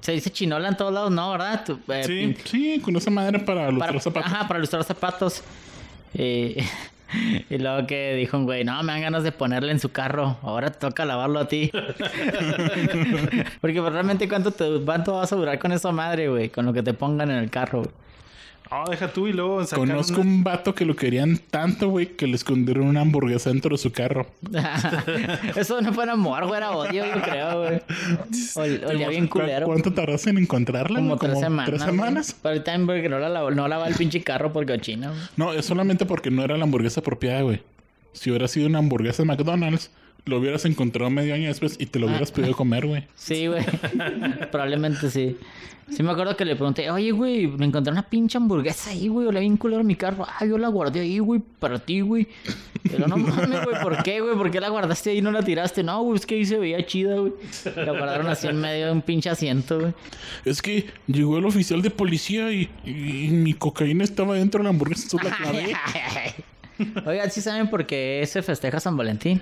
Se 0.00 0.12
dice 0.12 0.30
chinola 0.30 0.68
en 0.68 0.76
todos 0.76 0.92
lados, 0.92 1.10
¿no? 1.10 1.32
¿Verdad? 1.32 1.64
Tu- 1.64 1.80
eh, 1.88 2.04
Sí. 2.06 2.36
Sí, 2.44 2.80
con 2.80 2.94
esa 2.96 3.10
madre 3.10 3.40
para 3.40 3.70
los 3.70 3.80
para, 3.80 3.98
zapatos. 4.00 4.32
Ajá, 4.32 4.46
para 4.46 4.58
ilustrar 4.58 4.84
zapatos. 4.84 5.42
Y, 6.14 6.54
y 7.50 7.58
luego 7.58 7.86
que 7.86 8.14
dijo 8.14 8.36
un 8.36 8.44
güey, 8.44 8.64
no, 8.64 8.82
me 8.82 8.92
dan 8.92 9.02
ganas 9.02 9.22
de 9.22 9.32
ponerle 9.32 9.72
en 9.72 9.80
su 9.80 9.90
carro. 9.90 10.36
Ahora 10.42 10.70
te 10.70 10.78
toca 10.78 11.04
lavarlo 11.04 11.40
a 11.40 11.48
ti. 11.48 11.70
Porque 13.60 13.80
pues, 13.80 13.92
realmente 13.92 14.28
cuánto 14.28 14.50
te 14.50 14.80
cuánto 14.84 15.14
vas 15.14 15.32
a 15.32 15.36
durar 15.36 15.58
con 15.58 15.72
esa 15.72 15.92
madre, 15.92 16.28
güey, 16.28 16.48
con 16.50 16.66
lo 16.66 16.72
que 16.72 16.82
te 16.82 16.94
pongan 16.94 17.30
en 17.30 17.38
el 17.38 17.50
carro. 17.50 17.80
güey? 17.80 18.07
Ah, 18.70 18.84
deja 18.90 19.08
tú 19.12 19.26
y 19.26 19.32
luego 19.32 19.64
sacaron 19.64 19.88
Conozco 19.88 20.20
una- 20.20 20.30
un 20.30 20.44
vato 20.44 20.74
que 20.74 20.84
lo 20.84 20.94
querían 20.94 21.38
tanto, 21.50 21.88
güey, 21.88 22.06
que 22.16 22.26
le 22.26 22.34
escondieron 22.36 22.86
una 22.86 23.00
hamburguesa 23.00 23.50
dentro 23.50 23.70
de 23.70 23.78
su 23.78 23.92
carro. 23.92 24.26
Eso 25.56 25.80
no 25.80 25.92
fue 25.92 26.08
amor, 26.10 26.46
güey, 26.46 26.58
era 26.58 26.70
odio, 26.72 27.04
yo 27.06 27.22
creo, 27.22 27.60
güey. 27.62 27.80
Ol- 28.56 28.84
Olía 28.88 29.08
bien 29.08 29.26
¿Cu- 29.28 29.38
culero. 29.40 29.66
¿Cuánto 29.66 29.92
tardaste 29.92 30.30
en 30.30 30.38
encontrarla? 30.38 30.98
Como 30.98 31.16
tres 31.16 31.38
semanas. 31.40 31.66
¿Tres 31.70 31.82
semanas? 31.82 32.36
Pero 32.42 32.52
ahorita 32.54 32.74
en 32.74 32.86
porque 32.86 33.08
no, 33.08 33.18
la, 33.18 33.28
lav- 33.30 33.54
no 33.54 33.68
lava 33.68 33.88
el 33.88 33.94
pinche 33.94 34.22
carro 34.22 34.52
porque 34.52 34.74
cochina, 34.74 35.08
güey. 35.10 35.20
No, 35.36 35.52
es 35.52 35.64
solamente 35.66 36.06
porque 36.06 36.30
no 36.30 36.42
era 36.42 36.56
la 36.56 36.64
hamburguesa 36.64 37.00
apropiada, 37.00 37.42
güey. 37.42 37.62
Si 38.12 38.30
hubiera 38.30 38.48
sido 38.48 38.66
una 38.66 38.78
hamburguesa 38.78 39.22
de 39.22 39.26
McDonald's, 39.28 39.90
lo 40.28 40.38
hubieras 40.38 40.64
encontrado 40.64 41.10
medio 41.10 41.34
año 41.34 41.48
después 41.48 41.76
y 41.78 41.86
te 41.86 41.98
lo 41.98 42.06
hubieras 42.06 42.30
podido 42.30 42.54
comer, 42.54 42.86
güey. 42.86 43.04
Sí, 43.14 43.46
güey. 43.46 43.64
Probablemente 44.50 45.10
sí. 45.10 45.36
Sí 45.90 46.02
me 46.02 46.10
acuerdo 46.10 46.36
que 46.36 46.44
le 46.44 46.54
pregunté, 46.54 46.90
oye, 46.90 47.12
güey, 47.12 47.46
me 47.46 47.64
encontré 47.64 47.90
una 47.90 48.02
pinche 48.02 48.36
hamburguesa 48.36 48.90
ahí, 48.90 49.08
güey, 49.08 49.26
olía 49.26 49.40
bien 49.40 49.56
culero 49.56 49.82
mi 49.82 49.96
carro. 49.96 50.26
Ah, 50.28 50.44
yo 50.44 50.58
la 50.58 50.68
guardé 50.68 51.00
ahí, 51.00 51.18
güey, 51.18 51.40
para 51.58 51.78
ti, 51.78 52.00
güey. 52.02 52.28
Pero 52.90 53.08
no 53.08 53.16
mames, 53.16 53.64
güey, 53.64 53.82
¿por 53.82 54.02
qué, 54.02 54.20
güey? 54.20 54.36
¿Por 54.36 54.50
qué 54.50 54.60
la 54.60 54.68
guardaste 54.68 55.10
ahí 55.10 55.18
y 55.18 55.22
no 55.22 55.32
la 55.32 55.42
tiraste? 55.42 55.82
No, 55.82 56.02
güey, 56.02 56.18
es 56.18 56.26
que 56.26 56.34
ahí 56.34 56.44
se 56.44 56.58
veía 56.58 56.84
chida, 56.84 57.16
güey. 57.16 57.32
La 57.74 57.92
guardaron 57.92 58.26
así 58.26 58.46
en 58.48 58.60
medio 58.60 58.86
de 58.86 58.92
un 58.92 59.00
pinche 59.00 59.30
asiento, 59.30 59.80
güey. 59.80 59.94
Es 60.44 60.60
que 60.60 60.86
llegó 61.06 61.38
el 61.38 61.46
oficial 61.46 61.80
de 61.80 61.90
policía 61.90 62.52
y, 62.52 62.68
y 62.84 63.28
mi 63.30 63.54
cocaína 63.54 64.04
estaba 64.04 64.34
dentro 64.34 64.58
de 64.58 64.64
la 64.64 64.70
hamburguesa. 64.70 65.16
La 65.22 65.34
clavé. 65.34 65.74
Oigan, 67.06 67.30
¿sí 67.30 67.40
saben 67.40 67.68
por 67.70 67.86
qué 67.86 68.22
se 68.26 68.42
festeja 68.42 68.78
San 68.78 68.96
Valentín? 68.96 69.40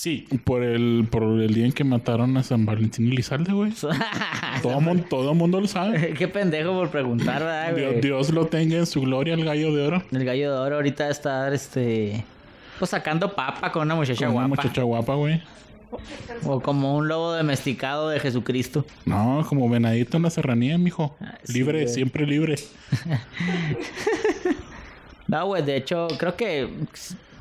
Sí. 0.00 0.26
Por 0.44 0.62
el, 0.62 1.06
por 1.10 1.24
el 1.24 1.52
día 1.52 1.66
en 1.66 1.72
que 1.72 1.84
mataron 1.84 2.34
a 2.38 2.42
San 2.42 2.64
Valentín 2.64 3.08
y 3.08 3.10
Lizalde, 3.10 3.52
güey. 3.52 3.70
Todo, 4.62 4.80
mon- 4.80 5.02
todo 5.02 5.34
mundo 5.34 5.60
lo 5.60 5.68
sabe. 5.68 6.14
Qué 6.18 6.26
pendejo 6.26 6.72
por 6.72 6.88
preguntar, 6.90 7.40
¿verdad, 7.42 7.72
güey? 7.72 8.00
Dios 8.00 8.30
lo 8.30 8.46
tenga 8.46 8.78
en 8.78 8.86
su 8.86 9.02
gloria, 9.02 9.34
el 9.34 9.44
gallo 9.44 9.74
de 9.74 9.86
oro. 9.86 10.02
El 10.10 10.24
gallo 10.24 10.54
de 10.54 10.58
oro 10.58 10.76
ahorita 10.76 11.10
está, 11.10 11.52
este... 11.52 12.24
Pues 12.78 12.90
sacando 12.92 13.34
papa 13.34 13.70
con 13.70 13.82
una 13.82 13.94
muchacha 13.94 14.24
Con 14.26 14.36
una 14.36 14.46
guapa. 14.46 14.62
muchacha 14.62 14.82
guapa, 14.84 15.14
güey. 15.16 15.42
O 16.44 16.60
como 16.62 16.96
un 16.96 17.06
lobo 17.06 17.36
domesticado 17.36 18.08
de 18.08 18.20
Jesucristo. 18.20 18.86
No, 19.04 19.44
como 19.46 19.68
venadito 19.68 20.16
en 20.16 20.22
la 20.22 20.30
serranía, 20.30 20.78
mijo. 20.78 21.14
Ah, 21.20 21.36
sí, 21.42 21.52
libre, 21.52 21.82
güey. 21.82 21.94
siempre 21.94 22.26
libre. 22.26 22.54
No, 25.28 25.46
güey, 25.46 25.62
de 25.62 25.76
hecho, 25.76 26.08
creo 26.18 26.34
que... 26.36 26.68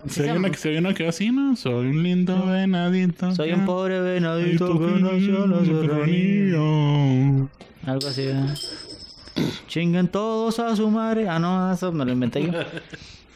Si 0.07 0.23
hay, 0.23 0.37
una, 0.37 0.53
si 0.53 0.69
hay 0.69 0.77
una 0.77 0.93
que 0.93 1.07
así, 1.07 1.31
¿no? 1.31 1.55
Soy 1.55 1.87
un 1.87 2.03
lindo 2.03 2.45
venadito. 2.45 3.33
Soy 3.35 3.51
un 3.51 3.65
pobre 3.65 3.99
venadito 3.99 4.79
que 4.79 4.85
nació 4.85 5.47
serranía. 5.47 5.81
serranía. 5.81 7.47
Algo 7.85 8.07
así, 8.07 8.25
¿verdad? 8.25 8.57
Chinguen 9.67 10.07
todos 10.07 10.59
a 10.59 10.75
su 10.75 10.89
madre. 10.89 11.27
Ah, 11.27 11.39
no, 11.39 11.71
eso 11.71 11.91
me 11.91 12.05
lo 12.05 12.11
inventé 12.11 12.43
yo. 12.45 12.51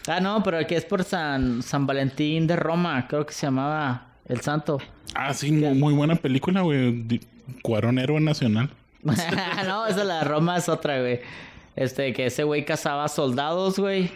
Ah, 0.08 0.20
no, 0.20 0.44
pero 0.44 0.66
que 0.68 0.76
es 0.76 0.86
por 0.86 1.04
San, 1.04 1.62
San 1.64 1.86
Valentín 1.86 2.48
de 2.48 2.56
Roma. 2.56 3.08
Creo 3.08 3.26
que 3.26 3.34
se 3.34 3.46
llamaba 3.48 4.08
El 4.26 4.42
Santo. 4.42 4.80
Ah, 5.16 5.34
sí, 5.34 5.52
muy, 5.52 5.74
muy 5.74 5.94
buena 5.94 6.16
película, 6.16 6.62
güey. 6.62 7.22
Cuarón 7.62 8.00
héroe 8.00 8.20
nacional. 8.20 8.70
no, 9.04 9.88
esa 9.88 10.04
la 10.04 10.20
de 10.20 10.24
Roma 10.24 10.58
es 10.58 10.70
otra, 10.70 11.00
güey. 11.00 11.22
Este, 11.76 12.14
que 12.14 12.28
ese 12.28 12.44
güey 12.44 12.66
cazaba 12.66 13.08
soldados, 13.08 13.80
güey. 13.80 14.12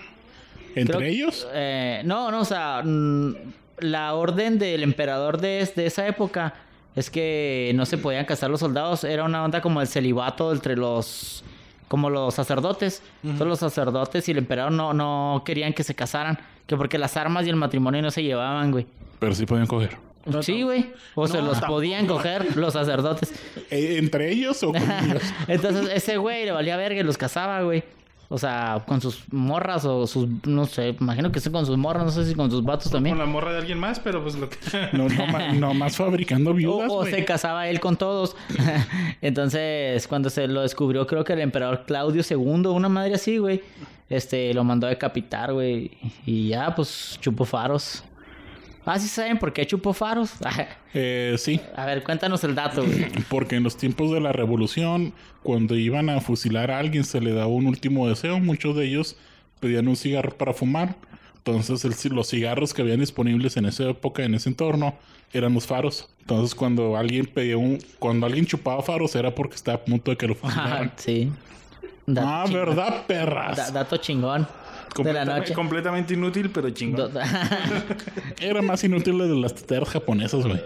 ¿Entre 0.80 0.98
Creo- 0.98 1.08
ellos? 1.10 1.48
Eh, 1.54 2.02
no, 2.06 2.32
no, 2.32 2.42
o 2.42 2.46
sea, 2.46 2.82
mm, 2.84 3.36
la 3.80 4.14
orden 4.16 4.58
del 4.60 4.84
emperador 4.84 5.40
de, 5.40 5.70
de 5.76 5.86
esa 5.86 6.08
época 6.08 6.54
es 6.96 7.10
que 7.10 7.72
no 7.76 7.86
se 7.86 7.98
podían 7.98 8.26
casar 8.26 8.50
los 8.50 8.60
soldados. 8.60 9.04
Era 9.04 9.24
una 9.24 9.44
onda 9.44 9.62
como 9.62 9.82
el 9.82 9.88
celibato 9.88 10.52
entre 10.52 10.76
los. 10.76 11.44
como 11.88 12.10
los 12.10 12.34
sacerdotes. 12.34 13.02
Todos 13.22 13.48
los 13.48 13.60
sacerdotes 13.60 14.28
y 14.28 14.32
el 14.32 14.40
emperador 14.40 14.72
no, 14.72 14.94
no 14.94 15.44
querían 15.46 15.74
que 15.74 15.84
se 15.84 15.94
casaran. 15.96 16.38
Que 16.66 16.76
porque 16.76 16.98
las 16.98 17.16
armas 17.16 17.46
y 17.46 17.50
el 17.50 17.56
matrimonio 17.56 18.02
no 18.02 18.12
se 18.12 18.24
llevaban, 18.24 18.72
güey. 18.72 18.86
Pero 19.20 19.34
sí 19.36 19.46
podían 19.46 19.68
coger. 19.68 19.96
No, 20.26 20.44
sí, 20.44 20.64
güey. 20.64 20.92
O 21.16 21.26
se 21.28 21.38
No, 21.38 21.44
los 21.46 21.52
tampoco. 21.54 21.74
podían 21.76 22.06
coger 22.08 22.58
los 22.58 22.74
sacerdotes. 22.74 23.32
Eh, 23.70 23.98
¿Entre 23.98 24.32
ellos 24.32 24.62
o 24.64 24.72
con 24.74 24.82
ellos? 25.06 25.22
Entonces, 25.48 25.90
ese 25.94 26.18
güey 26.18 26.46
le 26.46 26.52
valía 26.52 26.76
verga 26.78 27.00
y 27.00 27.04
los 27.04 27.18
cazaba, 27.18 27.62
güey. 27.62 27.84
O 28.30 28.38
sea, 28.38 28.84
con 28.86 29.00
sus 29.00 29.24
morras 29.32 29.86
o 29.86 30.06
sus, 30.06 30.28
no 30.46 30.66
sé, 30.66 30.96
imagino 31.00 31.32
que 31.32 31.40
sí 31.40 31.50
con 31.50 31.66
sus 31.66 31.78
morras, 31.78 32.04
no 32.04 32.12
sé 32.12 32.26
si 32.26 32.36
con 32.36 32.52
sus 32.52 32.62
vatos 32.64 32.92
también. 32.92 33.16
Con 33.16 33.26
la 33.26 33.32
morra 33.32 33.54
de 33.54 33.60
alguien 33.60 33.80
más, 33.80 34.00
pero 34.02 34.22
pues 34.22 34.36
lo 34.36 34.50
que... 34.50 34.58
No, 34.92 35.08
no, 35.08 35.54
no 35.54 35.74
más 35.74 35.96
fabricando 35.96 36.52
O, 36.52 36.54
viudas, 36.54 36.92
o 36.92 36.98
güey. 36.98 37.12
se 37.12 37.24
casaba 37.24 37.70
él 37.70 37.80
con 37.80 37.96
todos. 37.96 38.36
Entonces, 39.22 40.08
cuando 40.08 40.30
se 40.30 40.48
lo 40.48 40.62
descubrió, 40.62 41.08
creo 41.08 41.24
que 41.24 41.34
el 41.34 41.40
emperador 41.40 41.86
Claudio 41.86 42.22
II, 42.30 42.68
una 42.68 42.90
madre 42.90 43.16
así, 43.16 43.38
güey, 43.38 43.62
este, 44.10 44.54
lo 44.54 44.64
mandó 44.66 44.88
a 44.88 44.90
decapitar, 44.90 45.54
güey. 45.54 45.92
Y 46.26 46.50
ya, 46.50 46.76
pues, 46.76 47.18
chupó 47.22 47.46
faros. 47.46 48.04
Ah, 48.90 48.98
¿sí 49.00 49.08
saben 49.08 49.38
por 49.38 49.52
qué 49.54 49.66
chupó 49.68 49.94
faros? 49.94 50.32
Eh, 51.00 51.36
sí, 51.38 51.62
a 51.76 51.86
ver, 51.86 52.02
cuéntanos 52.04 52.44
el 52.44 52.56
dato, 52.56 52.84
güey. 52.84 53.06
porque 53.30 53.56
en 53.58 53.64
los 53.64 53.78
tiempos 53.78 54.12
de 54.12 54.20
la 54.20 54.32
revolución, 54.32 55.14
cuando 55.44 55.76
iban 55.76 56.10
a 56.10 56.22
fusilar 56.22 56.72
a 56.72 56.80
alguien, 56.80 57.04
se 57.04 57.22
le 57.22 57.34
daba 57.34 57.46
un 57.48 57.68
último 57.68 58.08
deseo. 58.10 58.40
Muchos 58.40 58.76
de 58.76 58.86
ellos 58.86 59.16
pedían 59.60 59.88
un 59.88 59.96
cigarro 59.96 60.32
para 60.36 60.54
fumar. 60.54 60.96
Entonces, 61.38 61.86
el- 61.86 62.16
los 62.16 62.30
cigarros 62.30 62.74
que 62.74 62.82
habían 62.82 63.00
disponibles 63.00 63.58
en 63.58 63.66
esa 63.66 63.90
época, 63.90 64.24
en 64.24 64.34
ese 64.34 64.50
entorno, 64.50 64.96
eran 65.34 65.54
los 65.54 65.68
faros. 65.68 66.10
Entonces, 66.22 66.56
cuando 66.56 66.98
alguien 66.98 67.26
pedía 67.28 67.58
un, 67.58 67.78
cuando 68.00 68.26
alguien 68.26 68.46
chupaba 68.48 68.82
faros, 68.82 69.16
era 69.16 69.36
porque 69.36 69.56
estaba 69.56 69.78
a 69.78 69.86
punto 69.86 70.10
de 70.10 70.18
que 70.18 70.28
lo 70.28 70.34
fusilaran. 70.36 70.94
sí. 70.96 71.32
Dato 72.08 72.28
ah, 72.28 72.44
chingón. 72.48 72.66
¿verdad, 72.66 73.06
perras? 73.06 73.58
Da- 73.58 73.72
dato 73.72 73.98
chingón. 73.98 74.48
De 75.04 75.14
la 75.14 75.20
Completa- 75.22 75.38
noche. 75.40 75.54
Completamente 75.54 76.14
inútil, 76.14 76.50
pero 76.50 76.70
chingón. 76.72 77.12
Era 78.42 78.62
más 78.62 78.84
inútil 78.84 79.20
el 79.22 79.30
de 79.30 79.36
las 79.36 79.56
teteras 79.56 79.90
japonesas, 79.90 80.46
güey. 80.46 80.62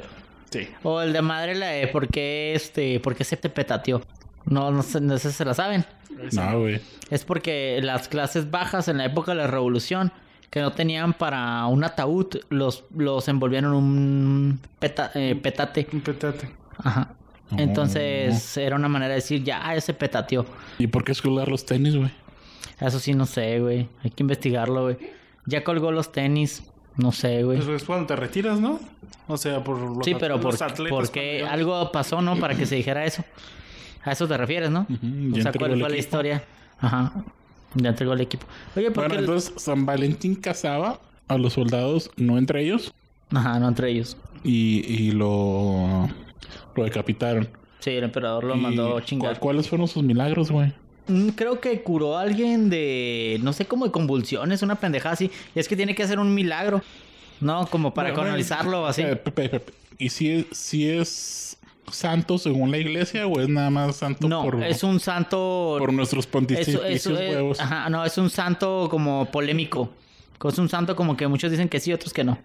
Sí. 0.50 0.67
o 0.84 1.00
el 1.02 1.13
de 1.13 1.22
madre, 1.22 1.56
la 1.56 1.67
de 1.67 1.88
por 1.88 2.10
qué, 2.10 2.54
este, 2.54 3.00
por 3.00 3.15
qué 3.15 3.24
se 3.24 3.38
te 3.38 3.50
petateó. 3.50 4.02
No, 4.46 4.70
no 4.70 4.84
sé, 4.84 5.00
no 5.00 5.17
sé 5.17 5.32
si 5.32 5.38
se 5.38 5.46
la 5.46 5.54
saben. 5.54 5.86
No, 6.34 6.60
güey. 6.60 6.82
Es 7.10 7.24
porque 7.24 7.80
las 7.82 8.10
clases 8.10 8.52
bajas 8.52 8.89
en 8.89 8.98
la 8.98 9.06
época 9.06 9.32
de 9.32 9.38
la 9.38 9.48
revolución, 9.48 10.12
que 10.50 10.60
no 10.60 10.74
tenían 10.74 11.13
para 11.13 11.65
un 11.67 11.86
ataúd, 11.86 12.28
los, 12.50 12.84
los 12.98 13.30
envolvían 13.30 13.63
en 13.63 13.72
un 13.72 14.60
peta- 14.80 15.12
eh, 15.15 15.39
petate. 15.41 15.88
Un 15.94 16.02
petate. 16.02 16.50
Ajá. 16.80 17.13
Entonces 17.58 18.58
era 18.58 18.76
una 18.76 18.88
manera 18.89 19.10
de 19.10 19.15
decir, 19.15 19.44
ya, 19.44 19.62
ah, 19.65 19.76
ese 19.76 19.94
petateó. 19.94 20.46
¿Y 20.80 20.88
por 20.88 21.04
qué 21.04 21.12
escolar 21.13 21.48
los 21.48 21.65
tenis, 21.65 21.96
güey? 21.96 22.12
Eso 22.80 23.00
sí, 23.00 23.13
no 23.13 23.26
sé, 23.26 23.60
güey. 23.60 23.88
Hay 24.04 24.12
que 24.12 24.24
investigarlo, 24.24 24.84
güey. 24.84 24.97
Ya 25.45 25.63
colgó 25.63 25.91
los 25.91 26.12
tenis. 26.12 26.63
No 26.97 27.12
sé, 27.12 27.43
güey. 27.43 27.58
Pues 27.60 27.69
es 27.82 27.84
cuando 27.86 28.06
te 28.08 28.15
retiras, 28.15 28.60
¿no? 28.60 28.80
O 29.28 29.38
sea, 29.38 29.63
por 29.63 29.78
los, 29.80 30.06
Sí, 30.06 30.13
pero 30.19 30.36
los 30.36 30.43
por, 30.43 30.54
atletas 30.56 30.88
porque 30.89 31.45
algo 31.50 31.91
pasó, 31.91 32.21
¿no? 32.21 32.36
Para 32.38 32.54
que 32.56 32.65
se 32.65 32.76
dijera 32.76 33.06
eso. 33.06 33.24
A 34.04 34.12
eso 34.12 34.28
te 34.28 34.36
refieres, 34.36 34.69
¿no? 34.71 34.82
Ujú, 34.89 34.95
o 34.95 35.36
ya 35.36 35.41
sea, 35.43 35.52
entregó 35.52 35.67
¿cuál 35.67 35.80
fue 35.80 35.89
la 35.89 35.97
historia? 35.97 36.43
Ajá. 36.80 37.13
Ya 37.76 37.89
entregó 37.89 38.13
el 38.13 38.21
equipo. 38.21 38.45
Oye, 38.76 38.88
¿por 38.91 38.95
Bueno, 39.06 39.13
qué? 39.13 39.19
entonces 39.21 39.54
San 39.58 39.86
Valentín 39.86 40.36
casaba 40.36 41.00
a 41.30 41.38
los 41.38 41.54
soldados, 41.54 42.12
no 42.17 42.38
entre 42.38 42.63
ellos, 42.63 42.93
Ajá, 43.34 43.58
no 43.60 43.69
entre 43.69 43.89
ellos. 43.91 44.17
y, 44.43 44.84
y 44.86 45.12
lo, 45.12 46.10
lo 46.76 46.84
decapitaron. 46.84 47.47
Sí, 47.80 47.91
el 47.91 48.04
emperador 48.04 48.43
lo 48.43 48.56
Y 48.56 48.60
mandó 48.60 48.93
¿cu- 48.95 49.02
chingar. 49.02 49.39
¿Cuáles 49.39 49.69
fueron 49.69 49.88
sus 49.88 50.04
milagros, 50.04 50.52
güey? 50.52 50.74
Mm, 51.12 51.30
Creo 51.30 51.60
que 51.60 51.82
curó 51.82 52.17
a 52.17 52.21
alguien 52.21 52.69
de, 52.69 53.39
no 53.43 53.54
sé, 53.54 53.65
como 53.65 53.86
de 53.86 53.91
convulsiones, 53.91 54.62
una 54.62 54.76
pendejada 54.76 55.13
así. 55.13 55.30
Y 55.56 55.60
es 55.60 55.67
que 55.67 55.76
tiene 55.76 55.93
que 55.95 56.04
hacer 56.04 56.19
un 56.19 56.34
milagro, 56.34 56.82
¿no? 57.39 57.65
Como 57.67 57.93
para 57.93 58.10
Bueno, 58.10 58.24
canalizarlo 58.24 58.84
o 58.84 58.86
así. 58.86 59.02
Eh, 59.04 59.62
¿Y 59.97 60.10
si 60.10 60.32
es, 60.32 60.45
si 60.52 60.89
es 60.89 61.58
santo 61.91 62.38
según 62.38 62.71
la 62.71 62.78
iglesia 62.78 63.28
o 63.28 63.39
es 63.41 63.50
nada 63.50 63.69
más 63.69 63.97
santo 63.97 64.28
No, 64.30 64.43
por, 64.43 64.63
es 64.63 64.84
un 64.84 65.00
santo... 65.00 65.76
por 65.78 65.91
nuestros 65.91 66.26
pontificios 66.26 66.82
es- 66.88 67.06
huevos? 67.06 67.60
ajá, 67.60 67.89
no, 67.89 68.06
es 68.06 68.17
un 68.17 68.30
santo 68.30 68.88
como 68.89 69.26
polémico. 69.26 69.89
Es 70.43 70.58
un 70.58 70.69
santo 70.69 70.95
como 70.95 71.15
que 71.17 71.28
muchos 71.28 71.52
dicen 71.52 71.69
que 71.69 71.80
sí, 71.80 71.93
otros 71.93 72.13
que 72.13 72.24
no. 72.24 72.39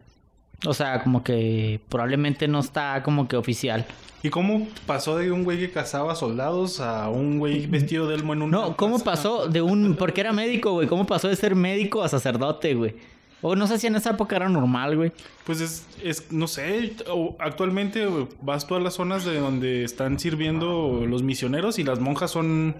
O 0.65 0.73
sea, 0.75 1.03
como 1.03 1.23
que 1.23 1.81
probablemente 1.89 2.49
no 2.49 2.61
está 2.61 3.03
como 3.03 3.29
que 3.29 3.37
oficial. 3.37 3.85
¿Y 4.23 4.31
cómo 4.31 4.67
pasó 4.87 5.17
de 5.19 5.31
un 5.31 5.45
güey 5.45 5.59
que 5.59 5.71
cazaba 5.71 6.15
soldados 6.17 6.81
a 6.81 7.09
un 7.11 7.39
güey 7.39 7.67
vestido 7.67 8.09
de 8.09 8.15
elmo 8.17 8.33
en 8.33 8.43
un... 8.43 8.51
No, 8.51 8.77
¿cómo 8.77 8.99
pasó 8.99 9.47
de 9.49 9.63
un... 9.63 9.95
Porque 9.97 10.23
era 10.23 10.33
médico, 10.33 10.73
güey. 10.73 10.89
¿Cómo 10.89 11.07
pasó 11.07 11.29
de 11.29 11.37
ser 11.37 11.55
médico 11.55 12.03
a 12.03 12.09
sacerdote, 12.09 12.75
güey? 12.75 12.95
O 13.43 13.55
no 13.55 13.67
sé 13.67 13.79
si 13.79 13.87
en 13.87 13.95
esa 13.97 14.11
época 14.11 14.35
era 14.35 14.49
normal, 14.49 14.97
güey. 14.97 15.13
Pues 15.45 15.61
es, 15.61 15.87
es 16.03 16.33
no 16.33 16.49
sé, 16.49 16.95
actualmente 17.39 18.07
güey, 18.07 18.27
vas 18.41 18.67
tú 18.67 18.75
a 18.75 18.81
las 18.81 18.95
zonas 18.95 19.25
de 19.27 19.39
donde 19.39 19.85
están 19.85 20.19
sirviendo 20.19 21.05
los 21.07 21.23
misioneros 21.23 21.79
y 21.79 21.85
las 21.85 22.01
monjas 22.01 22.31
son, 22.31 22.75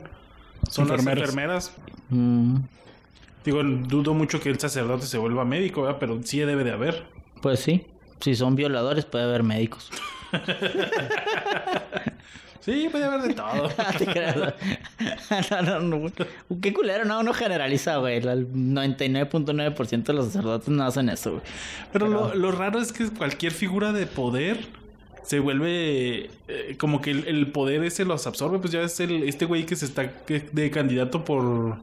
son 0.69 0.89
las 0.89 0.99
Enfermeras. 1.01 1.29
enfermeras. 1.29 1.73
Mm, 2.09 2.57
Digo, 3.45 3.63
dudo 3.63 4.15
mucho 4.15 4.41
que 4.41 4.49
el 4.49 4.59
sacerdote 4.59 5.07
se 5.07 5.19
vuelva 5.19 5.45
médico, 5.45 5.83
¿verdad? 5.83 5.99
pero 6.01 6.19
sí 6.25 6.39
debe 6.41 6.65
de 6.65 6.73
haber. 6.73 7.05
Pues 7.43 7.61
sí. 7.61 7.87
Si 8.21 8.35
son 8.35 8.57
violadores, 8.57 9.05
puede 9.05 9.25
haber 9.25 9.43
médicos. 9.43 9.91
Sí, 12.61 12.89
puede 12.91 13.05
haber 13.05 13.23
de 13.23 13.35
todo. 13.35 13.71
No, 15.63 15.63
no, 15.63 15.81
no. 16.01 16.13
Qué 16.61 16.73
culero, 16.73 17.05
no, 17.05 17.21
uno 17.21 17.33
generaliza, 17.33 17.99
güey. 17.99 18.17
El 18.17 18.49
99.9% 18.53 20.03
de 20.03 20.13
los 20.13 20.27
sacerdotes 20.27 20.69
no 20.69 20.83
hacen 20.85 21.09
eso, 21.09 21.31
güey. 21.33 21.43
Pero 21.93 22.09
lo, 22.09 22.35
lo 22.35 22.51
raro 22.51 22.81
es 22.81 22.93
que 22.93 23.09
cualquier 23.11 23.53
figura 23.53 23.93
de 23.93 24.07
poder 24.07 24.59
se 25.23 25.39
vuelve 25.39 26.29
eh, 26.49 26.75
como 26.77 27.01
que 27.01 27.13
el, 27.13 27.29
el 27.29 27.53
poder 27.53 27.85
ese 27.85 28.05
los 28.05 28.27
absorbe. 28.27 28.59
Pues 28.59 28.73
ya 28.73 28.81
es 28.83 28.99
el, 28.99 29.23
este 29.23 29.45
güey 29.45 29.65
que 29.65 29.77
se 29.77 29.85
está 29.85 30.11
de 30.27 30.71
candidato 30.73 31.25
por 31.25 31.77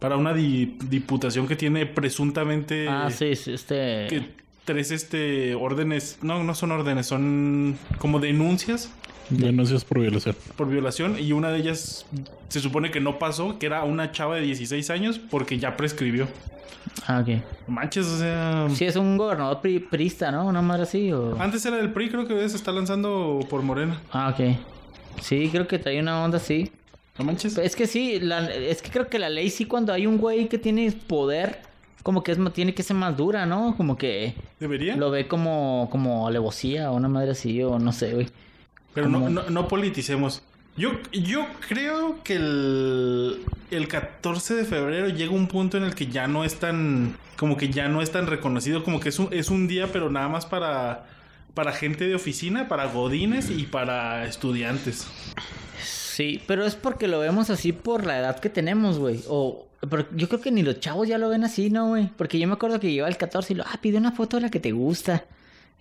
para 0.00 0.16
una 0.16 0.32
di- 0.34 0.76
diputación 0.88 1.46
que 1.46 1.54
tiene 1.54 1.86
presuntamente 1.86 2.88
Ah, 2.88 3.10
sí, 3.10 3.36
sí, 3.36 3.52
este... 3.52 4.06
que 4.08 4.30
tres 4.64 4.90
este 4.90 5.54
órdenes, 5.54 6.18
no, 6.22 6.42
no 6.44 6.54
son 6.54 6.72
órdenes, 6.72 7.06
son 7.06 7.78
como 7.98 8.18
denuncias 8.20 8.90
Denuncias 9.30 9.84
por 9.84 10.00
violación. 10.00 10.34
por 10.56 10.68
violación 10.68 11.16
y 11.18 11.30
una 11.32 11.50
de 11.50 11.58
ellas 11.58 12.04
se 12.48 12.58
supone 12.60 12.90
que 12.90 12.98
no 13.00 13.18
pasó, 13.20 13.58
que 13.60 13.66
era 13.66 13.84
una 13.84 14.10
chava 14.10 14.34
de 14.36 14.42
16 14.42 14.90
años 14.90 15.20
porque 15.20 15.58
ya 15.58 15.76
prescribió. 15.76 16.26
Ah, 17.06 17.20
ok. 17.20 17.28
No 17.68 17.74
Manches, 17.74 18.06
o 18.06 18.18
sea, 18.18 18.66
Sí, 18.74 18.84
es 18.86 18.96
un 18.96 19.16
gobernador 19.16 19.60
pri- 19.60 19.78
priista, 19.78 20.32
¿no? 20.32 20.46
Una 20.46 20.62
madre 20.62 20.82
así, 20.82 21.12
o... 21.12 21.40
antes 21.40 21.64
era 21.64 21.76
del 21.76 21.92
PRI, 21.92 22.08
creo 22.10 22.26
que 22.26 22.48
se 22.48 22.56
está 22.56 22.72
lanzando 22.72 23.38
por 23.48 23.62
Morena. 23.62 24.00
Ah, 24.10 24.34
ok. 24.36 24.56
Sí, 25.20 25.48
creo 25.52 25.68
que 25.68 25.78
trae 25.78 26.00
una 26.00 26.24
onda 26.24 26.38
así. 26.38 26.72
No 27.18 27.24
manches. 27.24 27.56
Es 27.58 27.76
que 27.76 27.86
sí, 27.86 28.18
la- 28.18 28.50
es 28.52 28.82
que 28.82 28.90
creo 28.90 29.08
que 29.08 29.18
la 29.20 29.28
ley 29.28 29.50
sí 29.50 29.64
cuando 29.66 29.92
hay 29.92 30.06
un 30.06 30.16
güey 30.18 30.48
que 30.48 30.58
tiene 30.58 30.90
poder, 30.90 31.60
como 32.02 32.22
que 32.22 32.32
es 32.32 32.38
tiene 32.52 32.74
que 32.74 32.82
ser 32.82 32.96
más 32.96 33.16
dura, 33.16 33.46
¿no? 33.46 33.76
Como 33.76 33.96
que 33.96 34.34
¿Debería? 34.58 34.96
lo 34.96 35.10
ve 35.10 35.28
como, 35.28 35.88
como 35.90 36.26
alevosía 36.26 36.90
o 36.90 36.96
una 36.96 37.08
madre 37.08 37.32
así, 37.32 37.62
o 37.62 37.78
no 37.78 37.92
sé, 37.92 38.14
güey. 38.14 38.28
Pero 38.94 39.08
no, 39.08 39.28
no, 39.28 39.48
no 39.48 39.68
politicemos. 39.68 40.42
Yo, 40.76 40.92
yo 41.12 41.46
creo 41.68 42.22
que 42.22 42.36
el, 42.36 43.44
el 43.70 43.88
14 43.88 44.54
de 44.54 44.64
febrero 44.64 45.08
llega 45.08 45.32
un 45.32 45.46
punto 45.46 45.76
en 45.76 45.84
el 45.84 45.94
que 45.94 46.06
ya 46.06 46.26
no 46.26 46.44
es 46.44 46.58
tan, 46.58 47.16
como 47.36 47.56
que 47.56 47.70
ya 47.70 47.88
no 47.88 48.02
es 48.02 48.12
tan 48.12 48.26
reconocido, 48.26 48.82
como 48.82 49.00
que 49.00 49.10
es 49.10 49.18
un, 49.18 49.28
es 49.30 49.50
un 49.50 49.68
día, 49.68 49.88
pero 49.92 50.10
nada 50.10 50.28
más 50.28 50.46
para, 50.46 51.06
para 51.54 51.72
gente 51.72 52.06
de 52.06 52.14
oficina, 52.14 52.68
para 52.68 52.86
godines 52.86 53.50
y 53.50 53.64
para 53.64 54.24
estudiantes. 54.26 55.06
Sí, 55.82 56.42
pero 56.46 56.64
es 56.64 56.76
porque 56.76 57.08
lo 57.08 57.18
vemos 57.18 57.50
así 57.50 57.72
por 57.72 58.06
la 58.06 58.18
edad 58.18 58.40
que 58.40 58.48
tenemos, 58.48 58.98
güey. 58.98 59.22
O 59.28 59.69
pero 59.88 60.06
yo 60.14 60.28
creo 60.28 60.40
que 60.40 60.50
ni 60.50 60.62
los 60.62 60.78
chavos 60.80 61.08
ya 61.08 61.16
lo 61.18 61.28
ven 61.30 61.44
así, 61.44 61.70
¿no, 61.70 61.88
güey? 61.88 62.08
Porque 62.16 62.38
yo 62.38 62.46
me 62.46 62.54
acuerdo 62.54 62.78
que 62.80 62.92
lleva 62.92 63.08
el 63.08 63.16
14 63.16 63.52
y 63.52 63.56
lo, 63.56 63.64
ah, 63.64 63.78
pide 63.80 63.98
una 63.98 64.12
foto 64.12 64.36
de 64.36 64.42
la 64.42 64.50
que 64.50 64.60
te 64.60 64.72
gusta. 64.72 65.24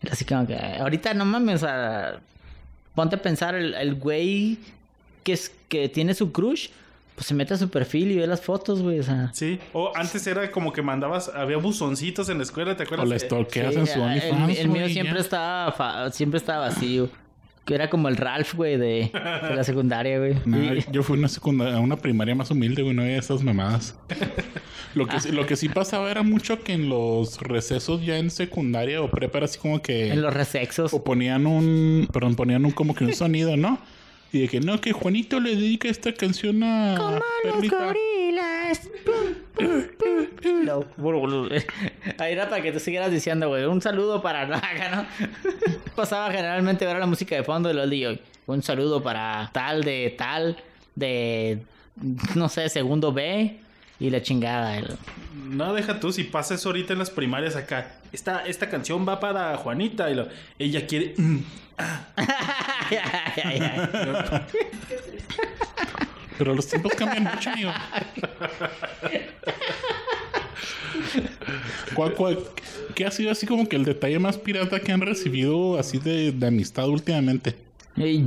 Y 0.02 0.10
así 0.10 0.24
como 0.26 0.48
que, 0.48 0.56
ahorita 0.56 1.14
no 1.14 1.26
mames, 1.26 1.56
o 1.64 1.66
sea, 1.66 2.20
ponte 2.96 3.18
a 3.18 3.22
pensar, 3.22 3.56
el, 3.56 3.74
el 3.74 3.96
güey 3.96 4.58
que, 5.24 5.34
es, 5.34 5.52
que 5.68 5.90
tiene 5.90 6.14
su 6.14 6.32
crush, 6.32 6.70
pues 7.16 7.28
se 7.28 7.34
mete 7.34 7.54
a 7.54 7.58
su 7.58 7.70
perfil 7.70 8.12
y 8.12 8.16
ve 8.16 8.26
las 8.28 8.40
fotos, 8.40 8.82
güey, 8.82 9.00
o 9.00 9.04
sea. 9.04 9.30
Sí. 9.34 9.60
O 9.74 9.92
antes 9.94 10.26
era 10.26 10.50
como 10.52 10.72
que 10.72 10.82
mandabas, 10.82 11.28
había 11.36 11.58
buzoncitos 11.58 12.30
en 12.30 12.38
la 12.38 12.44
escuela, 12.44 12.78
¿te 12.78 12.84
O 12.84 12.86
acuerdas? 12.86 13.10
la 13.10 13.16
Eh, 13.18 13.20
stalkeas 13.20 13.74
Sí, 13.74 13.80
en 13.82 13.88
su 13.88 13.94
el- 13.96 14.02
OnlyFans, 14.04 14.58
el, 14.60 14.70
mío 14.70 14.88
siempre 14.88 15.16
ya. 15.16 15.22
estaba, 15.22 15.72
fa- 15.74 16.10
siempre 16.12 16.38
estaba 16.38 16.68
vacío. 16.70 17.10
Que 17.70 17.76
era 17.76 17.90
como 17.90 18.08
el 18.10 18.18
Ralph, 18.18 18.56
güey, 18.56 18.78
de, 18.78 19.12
de 19.14 19.56
la 19.56 19.64
secundaria, 19.64 20.18
güey. 20.18 20.34
Nah, 20.46 20.74
Y- 20.74 20.86
yo 20.92 21.04
fui 21.04 21.16
a 21.16 21.20
una 21.20 21.28
secundaria, 21.28 21.80
una 21.80 21.98
primaria 21.98 22.34
más 22.34 22.50
humilde, 22.50 22.82
güey, 22.82 22.96
no 22.96 23.04
había 23.04 23.18
esas 23.18 23.44
mamadas. 23.44 23.96
Lo 24.96 25.06
que, 25.08 25.20
sí- 25.20 25.32
lo 25.32 25.46
que 25.46 25.56
sí 25.56 25.70
pasaba 25.70 26.10
era 26.10 26.24
mucho 26.24 26.64
que 26.64 26.74
en 26.74 26.90
los 26.90 27.40
recesos 27.42 28.04
ya 28.04 28.18
en 28.18 28.32
secundaria 28.32 29.04
o 29.04 29.12
prepa 29.12 29.38
era 29.38 29.46
así 29.46 29.60
como 29.60 29.84
que... 29.84 30.12
en 30.12 30.22
los 30.24 30.34
resexos. 30.34 30.92
O 30.96 31.04
ponían 31.04 31.46
un... 31.46 32.10
Perdón, 32.12 32.36
ponían 32.36 32.66
un 32.66 32.72
como 32.72 32.96
que 32.96 33.04
un 33.06 33.14
sonido, 33.14 33.56
¿no? 33.56 33.78
Y 34.34 34.40
de 34.42 34.48
que 34.48 34.60
no, 34.62 34.82
que 34.82 34.92
Juanito 34.92 35.40
le 35.40 35.56
dedica 35.56 35.90
esta 35.90 36.12
canción 36.14 36.64
a 36.64 37.20
Perlita. 37.44 37.94
lo- 40.64 40.86
Ahí 42.18 42.34
era 42.34 42.50
para 42.50 42.62
que 42.62 42.72
tú 42.72 42.80
siguieras 42.80 43.12
diciendo, 43.12 43.48
güey. 43.50 43.66
Un 43.66 43.82
saludo 43.82 44.22
para 44.22 44.46
Naga, 44.48 44.90
¿no? 44.96 45.06
Pasaba 45.96 46.32
generalmente 46.32 46.86
a 46.86 46.90
ver 46.90 46.98
la 47.00 47.06
música 47.06 47.36
de 47.36 47.44
fondo 47.44 47.70
y 47.70 47.74
lo 47.74 47.88
digo, 47.88 48.12
un 48.48 48.62
saludo 48.64 49.02
para 49.04 49.50
tal 49.54 49.84
de 49.84 50.16
tal, 50.18 50.58
de 50.96 51.60
no 52.36 52.50
sé, 52.50 52.70
segundo 52.70 53.12
B 53.12 53.58
y 54.00 54.10
la 54.10 54.22
chingada. 54.22 54.78
el- 54.78 54.96
No, 55.50 55.74
deja 55.74 56.00
tú, 56.00 56.12
si 56.12 56.24
pasa 56.24 56.56
eso 56.56 56.70
ahorita 56.70 56.94
en 56.94 57.00
las 57.00 57.10
primarias 57.10 57.56
acá. 57.56 57.96
Esta, 58.12 58.46
esta 58.46 58.70
canción 58.70 59.08
va 59.08 59.20
para 59.20 59.56
Juanita 59.58 60.10
y 60.10 60.16
lo- 60.16 60.28
ella 60.58 60.86
quiere... 60.88 61.14
mm, 61.18 61.38
Ay, 62.18 62.98
ay, 63.36 63.42
ay, 63.44 63.60
ay. 63.62 64.42
Pero 66.40 66.56
los 66.56 66.66
tiempos 66.68 66.94
cambian 66.94 67.26
mucho, 67.26 67.50
amigo. 67.52 67.72
¿Cuál- 71.94 72.14
cuál- 72.14 72.40
qué 72.96 73.06
ha 73.06 73.12
sido 73.12 73.32
así 73.32 73.46
como 73.46 73.68
que 73.68 73.76
el 73.76 73.86
detalle 73.86 74.18
más 74.20 74.38
pirata 74.38 74.80
que 74.80 74.92
han 74.92 75.02
recibido 75.02 75.78
así 75.78 75.98
de, 76.00 76.32
de 76.32 76.48
amistad 76.48 76.88
últimamente? 76.88 77.56
Ey, 77.98 78.26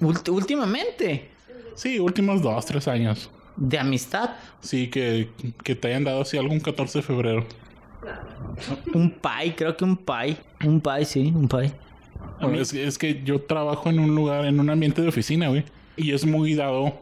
ult- 0.00 0.28
últimamente, 0.30 1.28
Sí, 1.74 1.98
últimos 1.98 2.42
dos, 2.42 2.66
tres 2.66 2.86
años. 2.88 3.30
de 3.56 3.78
amistad, 3.78 4.30
Sí, 4.60 4.88
que, 4.88 5.28
que 5.64 5.74
te 5.74 5.88
hayan 5.88 6.04
dado 6.04 6.22
así 6.22 6.36
algún 6.36 6.60
14 6.60 6.98
de 6.98 7.02
febrero. 7.02 7.46
un 8.94 9.10
pie, 9.10 9.54
creo 9.56 9.76
que 9.76 9.84
un 9.84 9.96
pie. 9.96 10.36
Un 10.64 10.80
pie, 10.80 11.04
sí, 11.04 11.32
un 11.34 11.48
pie. 11.48 11.72
Es, 12.54 12.72
es 12.74 12.98
que 12.98 13.22
yo 13.24 13.40
trabajo 13.40 13.88
en 13.88 14.00
un 14.00 14.14
lugar, 14.14 14.44
en 14.46 14.58
un 14.58 14.68
ambiente 14.68 15.00
de 15.00 15.08
oficina, 15.08 15.48
güey. 15.48 15.64
Y 15.96 16.12
es 16.12 16.24
muy 16.26 16.54
dado 16.54 17.00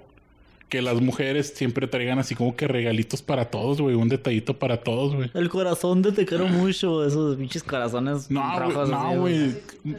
que 0.69 0.83
las 0.83 1.01
mujeres 1.01 1.53
siempre 1.57 1.89
traigan 1.89 2.21
así 2.21 2.37
como 2.37 2.55
que 2.55 2.69
regalitos 2.69 3.23
para 3.23 3.47
todos, 3.47 3.81
güey. 3.81 3.97
Un 3.97 4.09
detallito 4.09 4.59
para 4.59 4.79
todos, 4.83 5.15
güey. 5.17 5.31
El 5.35 5.49
corazón 5.49 6.01
de 6.03 6.13
te 6.13 6.25
quiero 6.25 6.47
mucho, 6.47 7.05
esos 7.05 7.37
pinches 7.37 7.63
corazones 7.65 8.31
No, 8.31 8.87
no, 8.87 9.21
güey. 9.21 9.57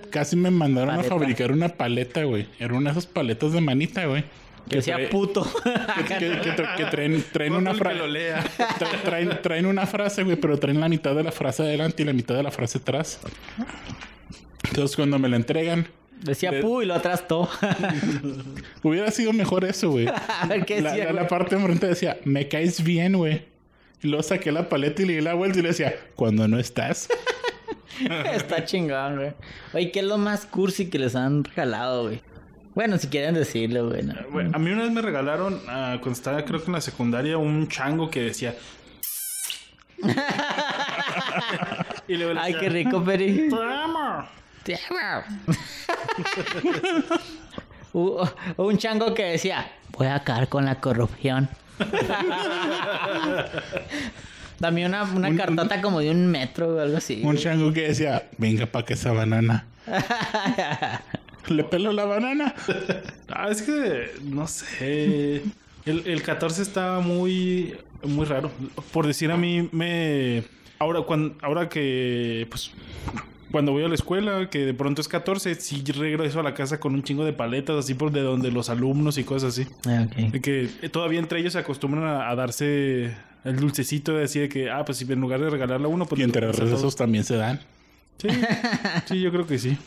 Casi 0.10 0.36
me 0.38 0.50
mandaron 0.50 0.96
Paleta. 0.96 1.14
a 1.16 1.20
fabricar 1.20 1.52
una 1.52 1.70
paleta, 1.70 2.24
güey. 2.24 2.48
Era 2.60 2.74
una 2.74 2.92
de 2.94 3.00
esas 3.00 3.06
paletas 3.12 3.52
de 3.52 3.60
manita, 3.62 4.06
güey. 4.06 4.24
Que 4.70 4.78
decía 4.78 4.96
trae- 4.96 5.10
puto. 5.10 5.44
que, 5.98 6.04
que- 6.04 6.40
que 6.40 6.52
tra- 6.56 6.76
que 6.78 6.86
traen, 6.86 7.24
traen 7.34 7.54
una 7.56 7.72
que 7.74 7.78
frase. 7.80 9.36
traen 9.44 9.66
una 9.66 9.86
frase, 9.88 10.24
güey, 10.24 10.38
pero 10.38 10.58
traen 10.58 10.80
la 10.80 10.88
mitad 10.88 11.16
de 11.16 11.24
la 11.24 11.32
frase 11.34 11.64
adelante 11.64 12.04
y 12.04 12.06
la 12.06 12.14
mitad 12.14 12.36
de 12.36 12.44
la 12.44 12.52
frase 12.52 12.78
atrás. 12.78 13.20
Entonces, 14.70 14.96
cuando 14.96 15.20
me 15.20 15.28
la 15.28 15.36
entregan, 15.36 15.88
Decía 16.24 16.52
De- 16.52 16.62
pu 16.62 16.82
y 16.82 16.86
lo 16.86 16.94
atrás 16.96 17.28
to. 17.28 17.50
hubiera 18.84 19.10
sido 19.12 19.34
mejor 19.34 19.66
eso, 19.66 19.90
güey. 19.92 20.08
A 20.08 20.46
ver 20.50 20.66
qué 20.66 20.82
La, 20.82 20.92
decía. 20.92 21.06
la- 21.12 21.22
la 21.24 21.28
parte 21.28 21.56
de 21.56 21.62
enfrente 21.62 21.88
decía, 21.88 22.18
me 22.26 22.48
caes 22.48 22.84
bien, 22.84 23.14
güey. 23.18 23.46
Y 24.04 24.08
luego 24.08 24.24
saqué 24.24 24.52
la 24.52 24.68
paleta 24.70 25.02
y 25.02 25.06
le 25.06 25.14
di 25.14 25.22
la 25.22 25.34
vuelta 25.36 25.60
y 25.60 25.62
le 25.62 25.70
decía, 25.70 25.94
cuando 26.16 26.48
no 26.48 26.58
estás. 26.60 27.08
Está 28.34 28.66
chingón, 28.66 29.16
güey. 29.18 29.34
Oye, 29.74 29.92
¿qué 29.92 30.00
es 30.00 30.06
lo 30.06 30.18
más 30.18 30.46
cursi 30.46 30.90
que 30.90 30.98
les 30.98 31.16
han 31.16 31.44
regalado, 31.44 32.04
güey? 32.04 32.22
Bueno, 32.74 32.98
si 32.98 33.08
quieren 33.10 33.36
decirlo, 33.36 33.90
güey. 33.90 34.02
no. 34.04 34.14
A 34.54 34.58
mí 34.60 34.72
una 34.72 34.84
vez 34.84 34.92
me 34.92 35.02
regalaron, 35.02 35.60
ah, 35.68 35.98
cuando 36.00 36.18
estaba 36.18 36.44
creo 36.46 36.60
que 36.62 36.68
en 36.68 36.74
la 36.74 36.82
secundaria, 36.82 37.38
un 37.38 37.68
chango 37.68 38.10
que 38.10 38.22
decía... 38.22 38.56
y 42.08 42.16
luego 42.16 42.34
le 42.34 42.40
Ay, 42.40 42.54
decía, 42.54 42.60
qué 42.68 42.70
rico, 42.74 43.04
Peri. 43.04 43.50
Un 47.94 48.78
chango 48.78 49.14
que 49.14 49.24
decía, 49.24 49.72
voy 49.98 50.08
a 50.08 50.16
acabar 50.16 50.48
con 50.50 50.66
la 50.66 50.80
corrupción. 50.80 51.50
Dame 54.60 54.86
una, 54.86 55.04
una 55.04 55.30
Un- 55.30 55.38
cartota 55.38 55.82
como 55.82 56.00
de 56.00 56.12
un 56.12 56.28
metro 56.28 56.76
o 56.76 56.80
algo 56.80 56.98
así. 56.98 57.22
Un 57.24 57.38
chango 57.38 57.74
que 57.74 57.88
decía, 57.90 58.30
venga 58.38 58.66
pa' 58.68 58.86
que 58.86 58.94
esa 58.94 59.12
banana. 59.12 59.66
Le 61.48 61.64
pelo 61.64 61.92
la 61.92 62.06
banana. 62.06 62.54
Ah, 63.30 63.48
es 63.50 63.64
que, 63.64 64.12
no 64.24 64.48
sé. 64.48 65.42
El, 65.86 66.04
el 66.06 66.22
14 66.22 66.62
está 66.62 67.00
muy, 67.00 67.76
muy 68.04 68.26
raro. 68.26 68.52
Por 68.94 69.08
decir 69.08 69.32
a 69.32 69.38
mí, 69.38 69.68
me. 69.72 70.44
Ahora, 70.78 71.02
cuando, 71.02 71.36
ahora 71.42 71.68
que. 71.68 72.46
Pues. 72.50 72.72
Cuando 73.52 73.72
voy 73.72 73.84
a 73.84 73.88
la 73.88 73.96
escuela, 73.96 74.50
que 74.50 74.66
de 74.66 74.74
pronto 74.74 75.02
es 75.02 75.08
14, 75.08 75.56
sí 75.56 75.84
regreso 75.92 76.40
a 76.40 76.44
la 76.44 76.54
casa 76.54 76.80
con 76.80 76.94
un 76.96 77.04
chingo 77.04 77.26
de 77.26 77.34
paletas, 77.34 77.76
así 77.78 77.94
por 77.94 78.12
de 78.12 78.22
donde 78.22 78.52
los 78.52 78.70
alumnos 78.70 79.18
y 79.18 79.24
cosas 79.24 79.58
así. 79.60 79.68
Ah, 79.86 80.08
ok. 80.10 80.16
De 80.32 80.42
que 80.42 80.70
eh, 80.82 80.90
todavía 80.90 81.20
entre 81.20 81.40
ellos 81.40 81.54
se 81.54 81.60
acostumbran 81.60 82.04
a, 82.06 82.30
a 82.30 82.36
darse 82.36 83.14
el 83.44 83.56
dulcecito 83.58 84.16
de 84.16 84.26
así 84.26 84.40
de 84.40 84.50
que, 84.50 84.70
ah, 84.70 84.86
pues 84.86 84.98
si 85.00 85.12
en 85.12 85.20
lugar 85.20 85.40
de 85.42 85.50
regalarle 85.50 85.86
a 85.86 85.90
uno, 85.90 86.06
pues 86.06 86.20
Y 86.20 86.24
entre 86.24 86.42
todos. 86.42 86.60
recesos 86.60 86.96
también 86.96 87.24
se 87.24 87.36
dan. 87.36 87.60
Sí, 88.18 88.28
sí, 89.08 89.22
yo 89.22 89.32
creo 89.32 89.48
que 89.48 89.58
sí. 89.58 89.78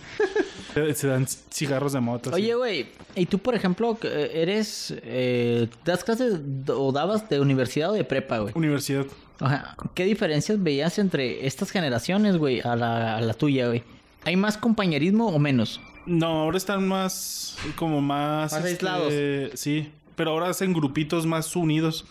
Se, 0.94 1.06
dan 1.06 1.24
cigarros 1.52 1.92
de 1.92 2.00
moto. 2.00 2.30
Oye, 2.32 2.52
güey, 2.56 2.86
¿y 3.14 3.26
tú, 3.26 3.38
por 3.38 3.54
ejemplo, 3.54 3.96
que 3.96 4.08
eres... 4.42 4.92
eh, 5.04 5.68
das 5.84 6.02
clases 6.02 6.40
o 6.66 6.90
dabas 6.90 7.28
de 7.28 7.38
universidad 7.38 7.90
o 7.90 7.92
de 7.92 8.02
prepa, 8.02 8.38
güey? 8.38 8.52
Universidad. 8.56 9.06
Ajá. 9.40 9.76
¿Qué 9.94 10.04
diferencias 10.04 10.62
veías 10.62 10.98
entre 10.98 11.46
estas 11.46 11.70
generaciones, 11.70 12.36
güey, 12.36 12.60
a 12.60 12.76
la, 12.76 13.16
a 13.16 13.20
la 13.20 13.34
tuya, 13.34 13.68
güey? 13.68 13.82
¿Hay 14.24 14.36
más 14.36 14.56
compañerismo 14.56 15.28
o 15.28 15.38
menos? 15.38 15.80
No, 16.06 16.42
ahora 16.42 16.56
están 16.56 16.86
más, 16.86 17.56
como 17.76 18.00
más... 18.00 18.52
Más 18.52 18.64
este, 18.64 18.68
aislados. 18.68 19.12
Sí, 19.54 19.90
pero 20.16 20.30
ahora 20.30 20.48
hacen 20.48 20.72
grupitos 20.72 21.26
más 21.26 21.54
unidos. 21.56 22.04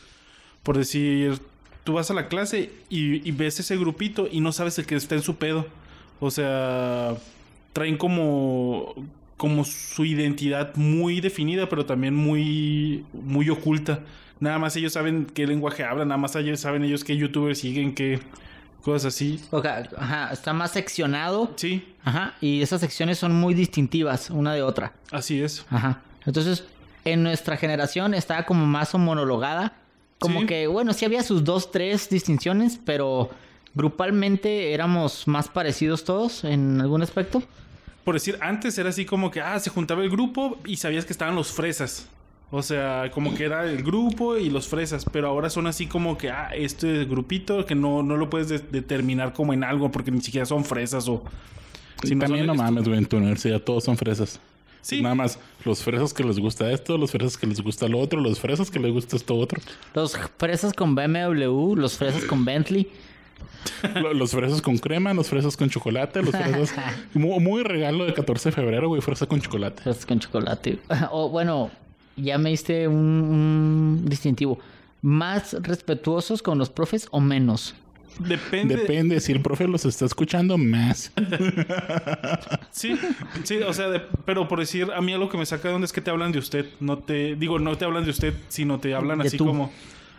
Por 0.64 0.78
decir, 0.78 1.40
tú 1.84 1.94
vas 1.94 2.10
a 2.12 2.14
la 2.14 2.28
clase 2.28 2.72
y, 2.90 3.28
y 3.28 3.32
ves 3.32 3.60
ese 3.60 3.78
grupito 3.78 4.28
y 4.32 4.40
no 4.40 4.52
sabes 4.52 4.78
el 4.80 4.86
que 4.86 4.96
está 4.96 5.16
en 5.16 5.22
su 5.22 5.36
pedo. 5.36 5.68
O 6.20 6.32
sea, 6.32 7.16
traen 7.74 7.98
como, 7.98 8.96
como 9.38 9.66
su 9.66 10.06
identidad 10.06 10.76
muy 10.76 11.22
definida, 11.22 11.68
pero 11.68 11.86
también 11.86 12.16
muy, 12.16 13.06
muy 13.14 13.50
oculta. 13.50 14.02
Nada 14.44 14.60
más 14.60 14.76
ellos 14.76 14.92
saben 14.92 15.26
qué 15.34 15.48
lenguaje 15.48 15.84
hablan, 15.86 16.10
nada 16.10 16.18
más 16.18 16.36
ellos 16.36 16.60
saben 16.60 16.84
ellos 16.84 17.04
qué 17.06 17.16
youtubers 17.16 17.60
siguen, 17.60 17.96
qué 17.96 18.20
cosas 18.82 19.16
así. 19.16 19.40
O 19.52 19.62
sea, 19.62 19.90
ajá, 19.98 20.30
está 20.34 20.52
más 20.52 20.72
seccionado. 20.72 21.54
Sí, 21.56 21.88
Ajá. 22.04 22.34
Y 22.42 22.62
esas 22.62 22.82
secciones 22.82 23.18
son 23.18 23.34
muy 23.34 23.54
distintivas 23.54 24.30
una 24.30 24.54
de 24.54 24.62
otra. 24.62 24.92
así 25.12 25.42
es. 25.42 25.66
Ajá. 25.70 26.02
Entonces, 26.26 26.66
en 27.06 27.24
nuestra 27.24 27.56
generación 27.56 28.14
estaba 28.14 28.44
como 28.44 28.66
más 28.66 28.94
monologada. 28.96 29.74
Como 30.20 30.42
Sí. 30.42 30.46
que, 30.46 30.68
bueno, 30.68 30.92
sí 30.92 31.06
había 31.06 31.24
sus 31.24 31.46
dos, 31.46 31.72
tres 31.72 32.10
distinciones, 32.10 32.78
pero 32.84 33.30
grupalmente 33.76 34.74
éramos 34.74 35.28
más 35.28 35.48
parecidos 35.48 36.04
todos 36.04 36.44
en 36.44 36.82
algún 36.82 37.02
aspecto. 37.02 37.42
Por 38.04 38.16
decir, 38.16 38.38
antes 38.42 38.78
era 38.78 38.90
así 38.90 39.06
como 39.06 39.32
que, 39.32 39.40
ah, 39.40 39.58
se 39.60 39.70
juntaba 39.70 40.04
el 40.04 40.10
grupo 40.10 40.58
y 40.66 40.76
sabías 40.76 41.06
que 41.06 41.14
estaban 41.14 41.36
los 41.36 41.52
fresas. 41.54 42.08
O 42.56 42.62
sea, 42.62 43.10
como 43.12 43.34
que 43.34 43.46
era 43.46 43.66
el 43.66 43.82
grupo 43.82 44.38
y 44.38 44.52
los 44.52 44.68
fresas. 44.68 45.06
Pero 45.12 45.28
ahora 45.28 45.50
son 45.50 45.66
así 45.66 45.88
como 45.88 46.20
que, 46.20 46.30
ah, 46.30 46.52
este 46.56 47.06
grupito 47.06 47.66
que 47.66 47.74
no, 47.74 48.04
no 48.04 48.16
lo 48.16 48.30
puedes 48.30 48.48
de- 48.48 48.60
determinar 48.60 49.34
como 49.34 49.54
en 49.54 49.64
algo 49.64 49.90
porque 49.92 50.12
ni 50.12 50.22
siquiera 50.22 50.46
son 50.46 50.64
fresas 50.64 51.08
o... 51.10 51.24
Si 52.04 52.14
no 52.14 52.26
también 52.26 52.46
no 52.46 52.54
mames, 52.54 52.84
güey, 52.88 53.00
en 53.00 53.06
tu 53.08 53.18
universidad 53.18 53.60
todos 53.60 53.84
son 53.86 53.98
fresas. 53.98 54.40
Sí. 54.82 55.02
Nada 55.02 55.16
más, 55.16 55.40
los 55.66 55.82
fresas 55.82 56.14
que 56.14 56.24
les 56.24 56.38
gusta 56.38 56.70
esto, 56.72 56.98
los 56.98 57.10
fresas 57.12 57.38
que 57.38 57.48
les 57.48 57.60
gusta 57.62 57.88
lo 57.88 57.98
otro, 58.00 58.20
los 58.22 58.40
fresas 58.40 58.70
que 58.70 58.80
les 58.80 58.92
gusta 58.92 59.16
esto 59.16 59.36
otro. 59.36 59.60
Los 59.96 60.16
fresas 60.38 60.74
con 60.74 60.94
BMW, 60.94 61.76
los 61.76 61.98
fresas 61.98 62.24
con 62.26 62.46
Bentley. 62.46 62.88
Lo- 63.96 64.14
Los 64.14 64.32
fresas 64.32 64.62
con 64.62 64.78
crema, 64.78 65.14
los 65.14 65.28
fresas 65.30 65.56
con 65.58 65.70
chocolate, 65.70 66.22
los 66.22 66.32
fresas... 66.36 66.76
muy, 67.14 67.40
muy 67.40 67.64
regalo 67.64 68.06
de 68.06 68.14
14 68.14 68.50
de 68.50 68.56
febrero, 68.56 68.90
güey, 68.90 69.02
fresa 69.02 69.26
con 69.26 69.40
chocolate. 69.42 69.82
Fresas 69.82 70.06
con 70.06 70.20
chocolate. 70.20 70.80
O 71.12 71.30
bueno, 71.30 71.72
ya 72.18 72.38
me 72.38 72.50
diste 72.52 72.88
un, 72.88 72.96
un 72.96 74.06
distintivo. 74.06 74.60
¿Más 75.02 75.54
respetuosos 75.62 76.42
con 76.42 76.58
los 76.58 76.70
profes 76.70 77.08
o 77.12 77.20
menos? 77.20 77.76
Depende. 78.20 78.76
Depende, 78.78 79.20
si 79.20 79.32
el 79.32 79.42
profe 79.42 79.68
los 79.68 79.86
está 79.86 80.06
escuchando, 80.06 80.58
más. 80.58 81.12
Sí, 82.72 82.98
sí, 83.44 83.58
o 83.58 83.74
sea, 83.74 83.90
de- 83.90 84.02
pero 84.26 84.48
por 84.48 84.60
decir, 84.60 84.88
a 84.96 85.02
mí 85.02 85.14
algo 85.14 85.30
que 85.30 85.38
me 85.38 85.46
saca 85.46 85.70
de 85.70 85.76
onda 85.76 85.86
es 85.86 85.94
que 85.94 86.02
te 86.02 86.10
hablan 86.12 86.32
de 86.32 86.40
usted. 86.40 86.66
No 86.80 86.98
te, 87.00 87.36
digo, 87.36 87.60
no 87.60 87.78
te 87.78 87.86
hablan 87.86 88.04
de 88.04 88.10
usted, 88.12 88.34
sino 88.50 88.80
te 88.80 88.94
hablan 88.96 89.20
De 89.20 89.28
así 89.28 89.38
tú. 89.38 89.46
como, 89.46 89.72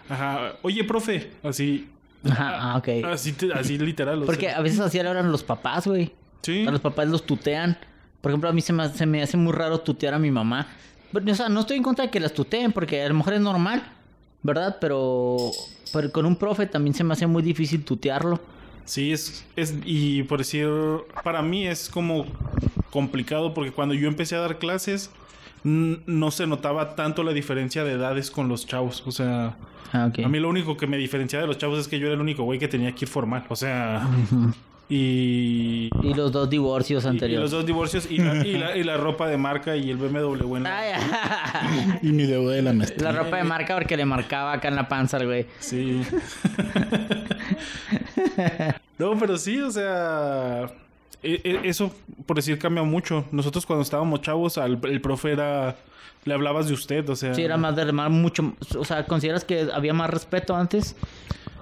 ajá, 0.09 0.53
oye, 0.63 0.85
profe, 0.85 1.31
así, 1.43 1.89
Ajá, 2.25 2.73
ah, 2.73 2.77
ok. 2.79 2.89
así, 3.13 3.33
te- 3.33 3.53
así 3.53 3.77
literal. 3.79 4.23
Porque 4.25 4.47
sea. 4.47 4.59
a 4.59 4.63
veces 4.63 4.81
así 4.81 4.99
hablan 4.99 5.31
los 5.33 5.43
papás, 5.45 5.87
güey. 5.87 6.13
sí. 6.43 6.65
A 6.67 6.71
los 6.71 6.81
papás 6.81 7.09
los 7.09 7.25
tutean. 7.27 7.77
Por 8.21 8.31
ejemplo, 8.31 8.49
a 8.49 8.53
mí 8.53 8.61
se 8.63 8.73
me, 8.73 8.89
se 8.89 9.05
me 9.07 9.23
hace 9.23 9.37
muy 9.37 9.53
raro 9.53 9.81
tutear 9.81 10.15
a 10.15 10.19
mi 10.19 10.31
mamá. 10.31 10.67
Pero, 11.15 11.33
o 11.33 11.35
sea, 11.35 11.49
no 11.49 11.61
estoy 11.61 11.79
en 11.79 11.83
contra 11.83 12.05
de 12.05 12.11
que 12.11 12.21
las 12.21 12.35
tuteen, 12.35 12.73
porque 12.73 13.03
a 13.03 13.09
lo 13.09 13.15
mejor 13.15 13.33
es 13.35 13.41
normal, 13.41 13.83
¿verdad? 14.43 14.77
Pero, 14.81 15.39
pero 15.93 16.13
con 16.13 16.27
un 16.27 16.37
profe 16.37 16.67
también 16.67 16.93
se 16.93 17.05
me 17.05 17.13
hace 17.15 17.27
muy 17.27 17.43
difícil 17.43 17.85
tutearlo. 17.85 18.41
Sí, 18.85 19.13
es, 19.13 19.47
es, 19.57 19.75
y 19.87 20.25
por 20.25 20.41
decir, 20.41 20.69
para 21.23 21.41
mí 21.41 21.67
es 21.67 21.89
como 21.89 22.27
complicado 22.91 23.55
porque 23.55 23.73
cuando 23.73 23.95
yo 23.95 24.09
empecé 24.09 24.37
a 24.37 24.41
dar 24.41 24.59
clases, 24.59 25.11
no 25.63 26.31
se 26.31 26.47
notaba 26.47 26.95
tanto 26.95 27.23
la 27.23 27.33
diferencia 27.33 27.83
de 27.85 27.93
edades 27.93 28.31
con 28.31 28.49
los 28.49 28.67
chavos. 28.67 29.03
O 29.07 29.13
sea, 29.13 29.57
Ah, 29.95 30.11
a 30.25 30.29
mí 30.29 30.41
lo 30.41 30.49
único 30.49 30.77
que 30.77 30.89
me 30.89 30.97
diferenciaba 30.97 31.43
de 31.43 31.47
los 31.47 31.57
chavos 31.57 31.79
es 31.79 31.87
que 31.87 32.01
yo 32.01 32.07
era 32.07 32.17
el 32.17 32.21
único 32.21 32.43
güey 32.43 32.59
que 32.59 32.67
tenía 32.67 32.93
que 32.93 33.05
ir 33.05 33.09
formal. 33.09 33.45
O 33.49 33.55
sea, 33.55 34.05
y, 34.89 35.89
Y 36.03 36.15
los 36.15 36.31
dos 36.31 36.49
divorcios 36.51 37.05
y- 37.05 37.07
y 37.07 37.11
anteriores. 37.11 37.43
los 37.43 37.51
dos 37.51 37.67
divorcios 37.67 38.07
y 38.11 38.19
la, 38.19 38.47
y 38.47 38.59
la- 38.59 38.77
y 38.77 38.85
la 38.85 38.97
ropa 38.97 39.27
de 39.29 39.37
marca 39.39 39.77
y 39.77 39.91
el 39.91 39.97
BMW 39.97 40.57
en 40.57 40.63
la- 40.65 40.73
Y 42.03 42.13
mi 42.13 42.25
deuda 42.25 42.55
de 42.55 42.63
la 42.63 42.73
maestría. 42.73 43.13
la 43.13 43.19
ropa 43.23 43.37
de 43.39 43.45
marca 43.45 43.75
porque 43.75 43.97
le 43.97 44.05
marcaba 44.05 44.53
acá 44.53 44.69
en 44.69 44.77
la 44.77 44.89
panza 44.89 45.17
al 45.17 45.27
güey. 45.27 45.47
Sí. 45.59 46.03
no, 48.99 49.19
pero 49.19 49.37
sí, 49.39 49.61
o 49.61 49.71
sea, 49.71 50.67
e- 51.23 51.41
e- 51.45 51.61
eso 51.69 51.93
por 52.27 52.37
decir 52.37 52.59
cambia 52.59 52.83
mucho. 52.83 53.25
Nosotros 53.33 53.67
cuando 53.67 53.83
estábamos 53.83 54.21
chavos, 54.23 54.59
al, 54.59 54.79
el 54.85 55.01
profe 55.01 55.33
era, 55.33 55.77
le 56.25 56.35
hablabas 56.35 56.69
de 56.69 56.75
usted, 56.75 57.09
o 57.09 57.17
sea. 57.17 57.35
Sí, 57.35 57.43
era 57.43 57.57
más 57.57 57.75
de 57.77 57.91
más 57.93 58.11
mucho. 58.11 58.55
O 58.79 58.85
sea, 58.85 59.05
¿consideras 59.07 59.45
que 59.45 59.69
había 59.73 59.93
más 59.95 60.11
respeto 60.11 60.55
antes? 60.55 60.97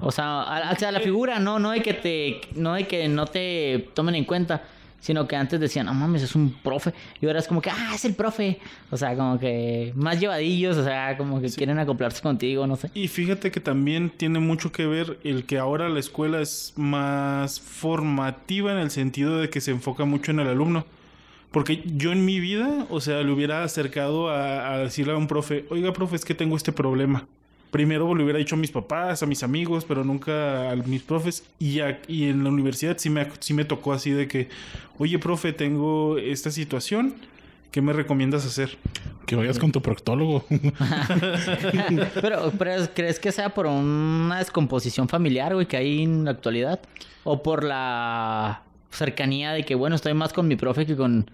O 0.03 0.11
sea, 0.11 0.43
a, 0.43 0.73
o 0.73 0.77
sea, 0.77 0.91
la 0.91 1.01
figura, 1.01 1.39
no, 1.39 1.59
no 1.59 1.71
de 1.71 1.81
que 1.81 1.95
te, 1.95 2.41
no 2.55 2.75
de 2.75 2.87
que 2.87 3.09
no 3.09 3.27
te 3.27 3.89
tomen 3.95 4.17
en 4.17 4.25
cuenta, 4.25 4.63
sino 4.99 5.29
que 5.29 5.37
antes 5.37 5.61
decían, 5.61 5.87
no 5.87 5.95
mames, 5.95 6.23
es 6.23 6.35
un 6.35 6.53
profe. 6.63 6.93
Y 7.21 7.27
ahora 7.27 7.39
es 7.39 7.47
como 7.47 7.63
que, 7.63 7.71
ah, 7.71 7.93
es 7.95 8.05
el 8.05 8.15
profe. 8.15 8.59
O 8.91 8.97
sea, 8.97 9.17
como 9.17 9.39
que 9.39 9.93
más 9.95 10.19
llevadillos, 10.19 10.77
o 10.77 10.85
sea, 10.85 11.17
como 11.17 11.41
que 11.41 11.49
quieren 11.51 11.79
acoplarse 11.79 12.21
contigo, 12.21 12.67
no 12.67 12.77
sé. 12.77 12.91
Y 12.95 13.09
fíjate 13.09 13.53
que 13.53 13.61
también 13.61 14.11
tiene 14.11 14.41
mucho 14.41 14.73
que 14.73 14.87
ver 14.87 15.19
el 15.23 15.45
que 15.45 15.59
ahora 15.59 15.89
la 15.89 16.01
escuela 16.01 16.41
es 16.41 16.73
más 16.77 17.61
formativa 17.61 18.73
en 18.73 18.79
el 18.79 18.91
sentido 18.91 19.39
de 19.39 19.51
que 19.51 19.61
se 19.61 19.71
enfoca 19.71 20.05
mucho 20.05 20.33
en 20.33 20.41
el 20.41 20.49
alumno. 20.49 20.85
Porque 21.53 21.83
yo 21.85 22.13
en 22.13 22.25
mi 22.25 22.41
vida, 22.41 22.87
o 22.91 23.01
sea, 23.01 23.23
le 23.23 23.31
hubiera 23.31 23.63
acercado 23.63 24.31
a, 24.31 24.73
a 24.73 24.79
decirle 24.79 25.13
a 25.13 25.17
un 25.17 25.29
profe, 25.29 25.65
oiga, 25.71 25.93
profe, 25.93 26.17
es 26.17 26.25
que 26.25 26.35
tengo 26.35 26.57
este 26.57 26.73
problema. 26.73 27.27
Primero 27.73 28.15
le 28.15 28.23
hubiera 28.23 28.39
dicho 28.39 28.55
a 28.55 28.59
mis 28.59 28.71
papás, 28.71 29.23
a 29.25 29.27
mis 29.27 29.43
amigos, 29.43 29.85
pero 29.85 30.05
nunca 30.05 30.71
a 30.71 30.77
mis 30.77 31.03
profes. 31.03 31.43
Y, 31.59 31.81
a- 31.81 31.99
y 32.07 32.29
en 32.29 32.45
la 32.45 32.51
universidad 32.51 32.97
sí 32.99 33.11
me, 33.11 33.27
sí 33.41 33.53
me 33.55 33.65
tocó 33.65 33.93
así 33.93 34.11
de 34.13 34.29
que, 34.29 34.49
oye, 34.99 35.19
profe, 35.19 35.53
tengo 35.53 36.19
esta 36.19 36.51
situación, 36.51 37.15
¿qué 37.73 37.81
me 37.83 37.93
recomiendas 37.93 38.47
hacer? 38.47 38.77
Que 39.27 39.37
vayas 39.37 39.59
con 39.59 39.73
tu 39.73 39.81
proctólogo. 39.83 40.45
Pero, 42.21 42.53
pero 42.59 42.73
¿crees 42.95 43.19
que 43.19 43.33
sea 43.33 43.51
por 43.55 43.67
una 43.67 44.39
descomposición 44.39 45.09
familiar, 45.09 45.55
güey, 45.55 45.67
que 45.67 45.77
hay 45.77 46.03
en 46.03 46.25
la 46.25 46.33
actualidad? 46.33 46.81
¿O 47.25 47.43
por 47.43 47.65
la 47.65 48.63
cercanía 48.91 49.53
de 49.53 49.65
que, 49.65 49.75
bueno, 49.75 49.97
estoy 49.97 50.15
más 50.15 50.33
con 50.33 50.47
mi 50.49 50.57
profe 50.57 50.87
que 50.87 50.97
con... 50.97 51.31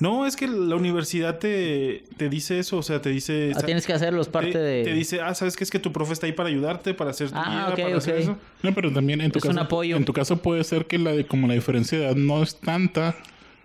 No, 0.00 0.24
es 0.26 0.34
que 0.34 0.48
la 0.48 0.76
universidad 0.76 1.38
te, 1.38 2.04
te 2.16 2.28
dice 2.30 2.58
eso, 2.58 2.78
o 2.78 2.82
sea, 2.82 3.02
te 3.02 3.10
dice... 3.10 3.52
Ah, 3.54 3.60
tienes 3.60 3.86
que 3.86 3.92
hacerlos 3.92 4.28
parte 4.28 4.52
te, 4.52 4.58
de... 4.58 4.82
te 4.82 4.94
dice, 4.94 5.20
ah, 5.20 5.34
¿sabes 5.34 5.56
qué? 5.56 5.62
Es 5.64 5.70
que 5.70 5.78
tu 5.78 5.92
profe 5.92 6.14
está 6.14 6.24
ahí 6.26 6.32
para 6.32 6.48
ayudarte, 6.48 6.94
para 6.94 7.10
hacer 7.10 7.28
tu 7.28 7.34
Ah, 7.36 7.66
guía, 7.66 7.74
ok, 7.74 7.80
para 7.82 7.96
hacer 7.98 8.14
ok. 8.14 8.20
eso. 8.20 8.38
No, 8.62 8.74
pero 8.74 8.90
también 8.92 9.20
en 9.20 9.30
tu 9.30 9.38
Es 9.40 9.44
un 9.44 9.50
caso. 9.52 9.60
apoyo. 9.60 9.96
En 9.96 10.06
tu 10.06 10.14
caso 10.14 10.38
puede 10.38 10.64
ser 10.64 10.86
que 10.86 10.98
la 10.98 11.12
de, 11.12 11.26
como 11.26 11.46
la 11.48 11.54
diferencia 11.54 11.98
de 11.98 12.06
edad 12.06 12.16
no 12.16 12.42
es 12.42 12.58
tanta, 12.58 13.14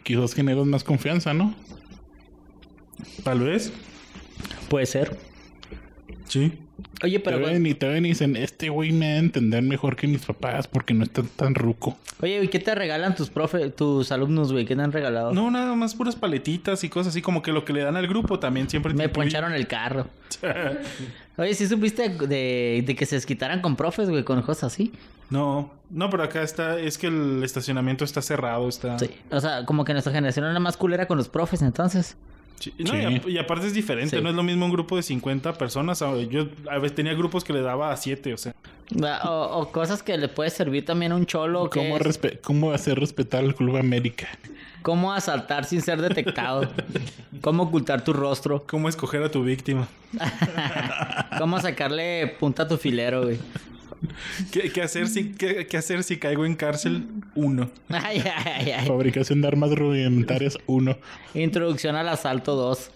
quizás 0.04 0.34
generas 0.34 0.66
más 0.66 0.84
confianza, 0.84 1.34
¿no? 1.34 1.56
Tal 3.24 3.40
vez. 3.40 3.72
Puede 4.70 4.86
ser. 4.88 5.18
Sí. 6.28 6.52
Oye, 7.04 7.20
Te 7.20 7.26
pero... 7.26 7.46
ven 7.46 7.66
y 7.66 7.74
te 7.74 7.88
ven 7.88 8.06
y 8.06 8.10
dicen, 8.10 8.36
este 8.36 8.70
güey 8.70 8.92
me 8.92 9.08
va 9.12 9.16
a 9.16 9.20
entender 9.20 9.62
mejor 9.64 9.96
que 9.96 10.08
mis 10.08 10.26
papás 10.26 10.68
porque 10.68 10.94
no 10.94 11.04
está 11.04 11.24
tan 11.24 11.56
ruco. 11.56 11.98
Oye, 12.22 12.44
¿y 12.44 12.48
qué 12.48 12.60
te 12.60 12.74
regalan 12.76 13.16
tus 13.16 13.30
profe, 13.30 13.70
tus 13.70 14.12
alumnos, 14.12 14.52
güey? 14.52 14.66
¿Qué 14.66 14.76
te 14.76 14.82
han 14.82 14.92
regalado? 14.92 15.34
No, 15.34 15.52
nada 15.52 15.76
más 15.76 15.96
puras 15.96 16.16
paletitas 16.16 16.84
y 16.84 16.90
cosas 16.90 17.12
así 17.12 17.22
como 17.22 17.42
que 17.42 17.52
lo 17.52 17.66
que 17.66 17.74
le 17.74 17.82
dan 17.82 17.96
al 17.96 18.08
grupo 18.08 18.40
también 18.40 18.70
siempre 18.70 18.94
te 18.94 18.98
Me 18.98 19.10
poncharon 19.10 19.54
el 19.54 19.68
carro. 19.68 20.08
Oye, 21.38 21.54
¿sí 21.54 21.68
supiste 21.68 22.10
de, 22.10 22.84
de 22.86 22.96
que 22.96 23.06
se 23.06 23.16
desquitaran 23.16 23.62
con 23.62 23.76
profes, 23.76 24.10
güey? 24.10 24.24
Con 24.24 24.42
cosas 24.42 24.74
así. 24.74 24.94
No, 25.30 25.72
no, 25.90 26.10
pero 26.10 26.24
acá 26.24 26.44
está, 26.44 26.80
es 26.80 26.98
que 26.98 27.08
el 27.08 27.44
estacionamiento 27.44 28.06
está 28.06 28.22
cerrado, 28.22 28.70
está... 28.70 28.98
Sí. 29.00 29.10
O 29.32 29.40
sea, 29.40 29.66
como 29.66 29.84
que 29.84 29.94
nuestra 29.94 30.14
generación 30.14 30.46
era 30.46 30.60
más 30.60 30.78
culera 30.78 31.08
con 31.08 31.18
los 31.18 31.30
profes, 31.30 31.62
entonces. 31.62 32.16
Sí. 32.60 32.74
No, 32.80 32.92
Sí. 32.92 32.98
Y, 32.98 33.04
a- 33.06 33.30
y 33.30 33.38
aparte 33.38 33.68
es 33.68 33.74
diferente, 33.74 34.18
Sí. 34.18 34.24
no 34.24 34.30
es 34.30 34.36
lo 34.36 34.44
mismo 34.44 34.66
un 34.66 34.72
grupo 34.72 34.96
de 34.96 35.04
50 35.04 35.54
personas. 35.54 36.02
a- 36.02 36.18
Yo 36.22 36.48
a 36.70 36.78
veces 36.80 36.96
tenía 36.96 37.14
grupos 37.14 37.44
que 37.44 37.54
le 37.54 37.62
daba 37.62 37.92
a 37.92 37.98
7, 37.98 38.34
o 38.34 38.38
sea. 38.38 38.54
O, 39.24 39.60
o 39.60 39.72
cosas 39.72 40.04
que 40.04 40.18
le 40.18 40.28
puede 40.28 40.50
servir 40.52 40.86
también 40.86 41.12
a 41.12 41.16
un 41.16 41.26
cholo. 41.26 41.70
¿Cómo, 41.72 41.98
¿Cómo 42.44 42.72
hacer 42.72 43.00
respetar 43.00 43.44
al 43.44 43.56
Club 43.56 43.78
América? 43.78 44.28
cómo 44.84 45.12
asaltar 45.12 45.66
sin 45.66 45.82
ser 45.82 46.00
detectado. 46.00 46.70
cómo 47.42 47.64
ocultar 47.64 48.04
tu 48.04 48.14
rostro. 48.14 48.64
¿Cómo 48.68 48.88
escoger 48.88 49.24
a 49.24 49.32
tu 49.32 49.44
víctima? 49.44 49.88
cómo 51.40 51.60
sacarle 51.60 52.36
punta 52.40 52.64
a 52.64 52.68
tu 52.68 52.78
filero, 52.78 53.24
güey. 53.24 53.40
¿Qué, 54.52 54.72
qué 54.72 54.82
hacer, 54.82 55.08
si, 55.08 55.32
qué, 55.34 55.66
qué 55.68 55.78
hacer 55.78 56.04
si 56.04 56.18
caigo 56.18 56.46
en 56.46 56.56
cárcel? 56.56 57.06
Uno. 57.36 57.70
Ay, 57.90 58.22
ay, 58.24 58.72
ay. 58.72 58.88
Fabricación 58.88 59.42
de 59.42 59.48
armas 59.48 59.72
rudimentarias, 59.72 60.58
uno. 60.68 60.98
Introducción 61.34 61.96
al 61.96 62.10
asalto 62.10 62.56
2. 62.56 62.92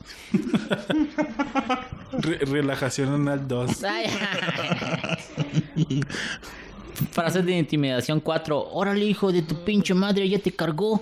Re- 2.19 2.37
relajación 2.45 3.13
anal 3.13 3.47
2. 3.47 3.83
Ay, 3.83 4.05
ay. 5.75 6.01
Frases 7.11 7.45
de 7.45 7.57
intimidación 7.57 8.19
4. 8.19 8.71
Órale, 8.71 9.05
hijo 9.05 9.31
de 9.31 9.41
tu 9.41 9.63
pinche 9.63 9.93
madre, 9.93 10.27
ya 10.27 10.39
te 10.39 10.51
cargó. 10.51 11.01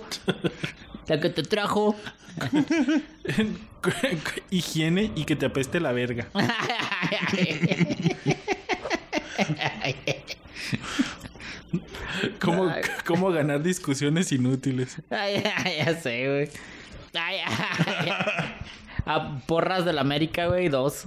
La 1.06 1.18
que 1.20 1.30
te 1.30 1.42
trajo. 1.42 1.96
Higiene 4.50 5.10
y 5.16 5.24
que 5.24 5.34
te 5.36 5.46
apeste 5.46 5.80
la 5.80 5.92
verga. 5.92 6.28
¿Cómo, 12.40 12.72
cómo 13.06 13.30
ganar 13.30 13.62
discusiones 13.62 14.32
inútiles? 14.32 15.00
Ay, 15.10 15.42
ay, 15.56 15.76
ya 15.84 15.94
sé, 16.00 16.28
güey. 16.28 16.48
Ay, 17.14 17.36
ay. 17.46 18.10
A 19.06 19.38
porras 19.46 19.84
del 19.84 19.98
América, 19.98 20.46
güey, 20.48 20.68
dos. 20.68 21.04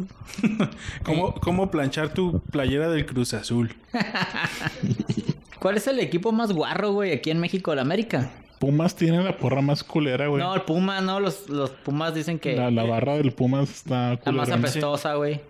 ¿Cómo, 1.04 1.34
¿Cómo 1.36 1.70
planchar 1.72 2.14
tu 2.14 2.40
playera 2.52 2.90
del 2.90 3.06
Cruz 3.06 3.34
Azul? 3.34 3.76
¿Cuál 5.60 5.78
es 5.78 5.88
el 5.88 6.00
equipo 6.00 6.32
más 6.32 6.52
guarro, 6.52 6.92
güey, 6.94 7.12
aquí 7.12 7.30
en 7.30 7.40
México, 7.40 7.74
el 7.74 7.80
América? 7.80 8.32
Pumas 8.60 8.96
tiene 8.96 9.24
la 9.24 9.38
porra 9.38 9.62
más 9.62 9.84
culera, 9.84 10.28
güey. 10.28 10.42
No, 10.42 10.54
el 10.56 10.62
Puma, 10.62 11.02
no, 11.02 11.20
los, 11.20 11.50
los 11.50 11.72
Pumas 11.72 12.14
dicen 12.14 12.40
que 12.40 12.56
la, 12.56 12.72
la 12.72 12.84
barra 12.84 13.18
del 13.18 13.32
Pumas 13.32 13.70
está 13.70 14.20
la 14.24 14.32
más 14.32 14.50
culera. 14.50 14.56
apestosa, 14.56 15.16
güey. 15.16 15.42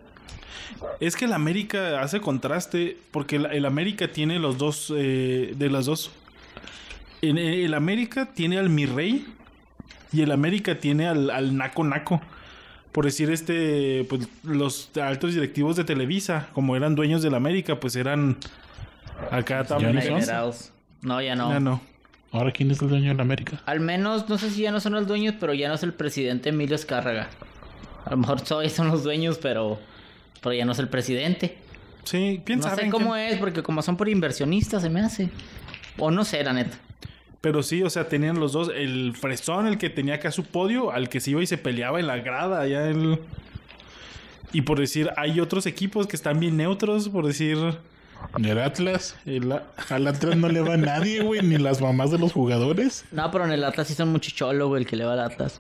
Es 1.00 1.16
que 1.16 1.26
el 1.26 1.34
América 1.34 2.02
hace 2.02 2.22
contraste 2.22 2.98
porque 3.12 3.38
el, 3.38 3.46
el 3.48 3.66
América 3.66 4.08
tiene 4.08 4.40
los 4.40 4.58
dos, 4.58 4.94
eh, 4.96 5.54
de 5.56 5.70
las 5.70 5.86
dos. 5.86 6.12
En 7.22 7.38
el, 7.38 7.74
América 7.74 8.34
tiene 8.34 8.58
al 8.58 8.70
mi 8.70 8.86
rey 8.86 9.28
y 10.12 10.22
el 10.22 10.32
América 10.32 10.80
tiene 10.80 11.08
al, 11.08 11.30
al 11.30 11.56
naco 11.56 11.84
naco. 11.84 12.22
Por 12.92 13.06
decir 13.06 13.32
este, 13.32 14.06
pues 14.10 14.28
los 14.44 14.90
altos 14.98 15.34
directivos 15.34 15.78
de 15.78 15.86
Televisa, 15.86 16.50
como 16.54 16.76
eran 16.76 16.96
dueños 16.96 17.22
del 17.22 17.36
América, 17.36 17.80
pues 17.80 17.96
eran 17.96 18.38
acá 19.30 19.58
¿Ya 19.58 19.62
no 19.62 19.66
también. 19.66 20.24
No, 21.02 21.22
ya 21.22 21.36
no. 21.36 21.50
Ya 21.52 21.60
no. 21.60 21.82
Ahora, 22.32 22.52
¿quién 22.52 22.72
es 22.72 22.82
el 22.82 22.90
dueño 22.90 23.10
de 23.10 23.16
la 23.16 23.24
América? 23.24 23.62
Al 23.66 23.82
menos, 23.82 24.30
no 24.30 24.38
sé 24.38 24.50
si 24.50 24.62
ya 24.62 24.72
no 24.72 24.80
son 24.80 24.94
los 24.94 25.06
dueños, 25.06 25.36
pero 25.40 25.54
ya 25.54 25.68
no 25.68 25.76
es 25.76 25.84
el 25.84 25.94
presidente 25.94 26.50
Emilio 26.50 26.76
Escárraga. 26.76 27.30
A 28.06 28.12
lo 28.12 28.18
mejor 28.18 28.42
todavía 28.42 28.70
son 28.70 28.88
los 28.88 29.04
dueños, 29.04 29.38
pero, 29.38 29.80
pero 30.42 30.54
ya 30.54 30.66
no 30.66 30.72
es 30.72 30.80
el 30.80 30.88
presidente. 30.88 31.58
Sí, 32.04 32.42
quién 32.46 32.60
No 32.60 32.64
sabe. 32.66 32.78
sé 32.78 32.86
en 32.86 32.92
cómo 32.92 33.16
es, 33.16 33.38
porque 33.38 33.62
como 33.64 33.82
son 33.82 33.98
por 33.98 34.10
inversionistas, 34.10 34.82
se 34.82 34.90
me 34.90 35.02
hace. 35.02 35.30
O 35.98 36.10
no 36.12 36.24
sé, 36.26 36.44
la 36.44 36.54
neta. 36.54 36.78
Pero 37.42 37.64
sí, 37.64 37.82
o 37.84 37.90
sea, 37.90 38.08
tenían 38.08 38.40
los 38.40 38.54
dos. 38.54 38.72
El 38.74 39.14
fresón, 39.16 39.68
el 39.68 39.78
que 39.78 39.90
tenía 39.90 40.16
acá 40.16 40.32
su 40.32 40.44
podio, 40.46 40.92
al 40.92 41.10
que 41.10 41.20
se 41.20 41.32
iba 41.32 41.42
y 41.44 41.48
se 41.48 41.58
peleaba 41.58 42.00
en 42.00 42.08
la 42.08 42.18
grada, 42.18 42.62
allá 42.62 42.88
el. 42.88 43.20
Y 44.54 44.62
por 44.62 44.80
decir, 44.80 45.10
hay 45.18 45.40
otros 45.40 45.66
equipos 45.66 46.08
que 46.08 46.16
están 46.16 46.40
bien 46.40 46.58
neutros, 46.58 47.10
por 47.10 47.26
decir. 47.26 47.58
¿El 48.38 48.60
Atlas? 48.60 49.16
el- 49.26 49.52
Al 49.90 50.08
Atlas 50.08 50.38
no 50.38 50.48
le 50.50 50.62
va 50.62 50.76
a 50.76 50.78
nadie, 50.78 51.22
güey, 51.24 51.42
ni 51.42 51.58
las 51.58 51.82
mamás 51.82 52.12
de 52.12 52.20
los 52.20 52.32
jugadores. 52.34 53.04
No, 53.12 53.32
pero 53.32 53.46
en 53.46 53.52
el 53.52 53.64
Atlas 53.64 53.88
sí 53.88 53.96
son 53.96 54.10
mucho 54.10 54.30
cholo, 54.32 54.68
güey, 54.68 54.84
el 54.84 54.88
que 54.88 54.96
le 54.96 55.06
va 55.06 55.14
al 55.14 55.22
Atlas. 55.22 55.60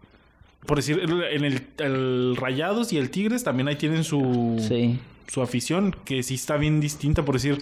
Por 0.65 0.77
decir, 0.77 0.99
en 1.01 1.43
el, 1.45 1.61
el 1.79 2.35
Rayados 2.35 2.93
y 2.93 2.97
el 2.97 3.09
Tigres 3.09 3.43
también 3.43 3.67
ahí 3.67 3.75
tienen 3.75 4.03
su, 4.03 4.63
Sí. 4.67 4.99
su 5.27 5.41
afición, 5.41 5.95
que 6.05 6.23
sí 6.23 6.35
está 6.35 6.57
bien 6.57 6.79
distinta. 6.79 7.23
Por 7.25 7.35
decir, 7.35 7.57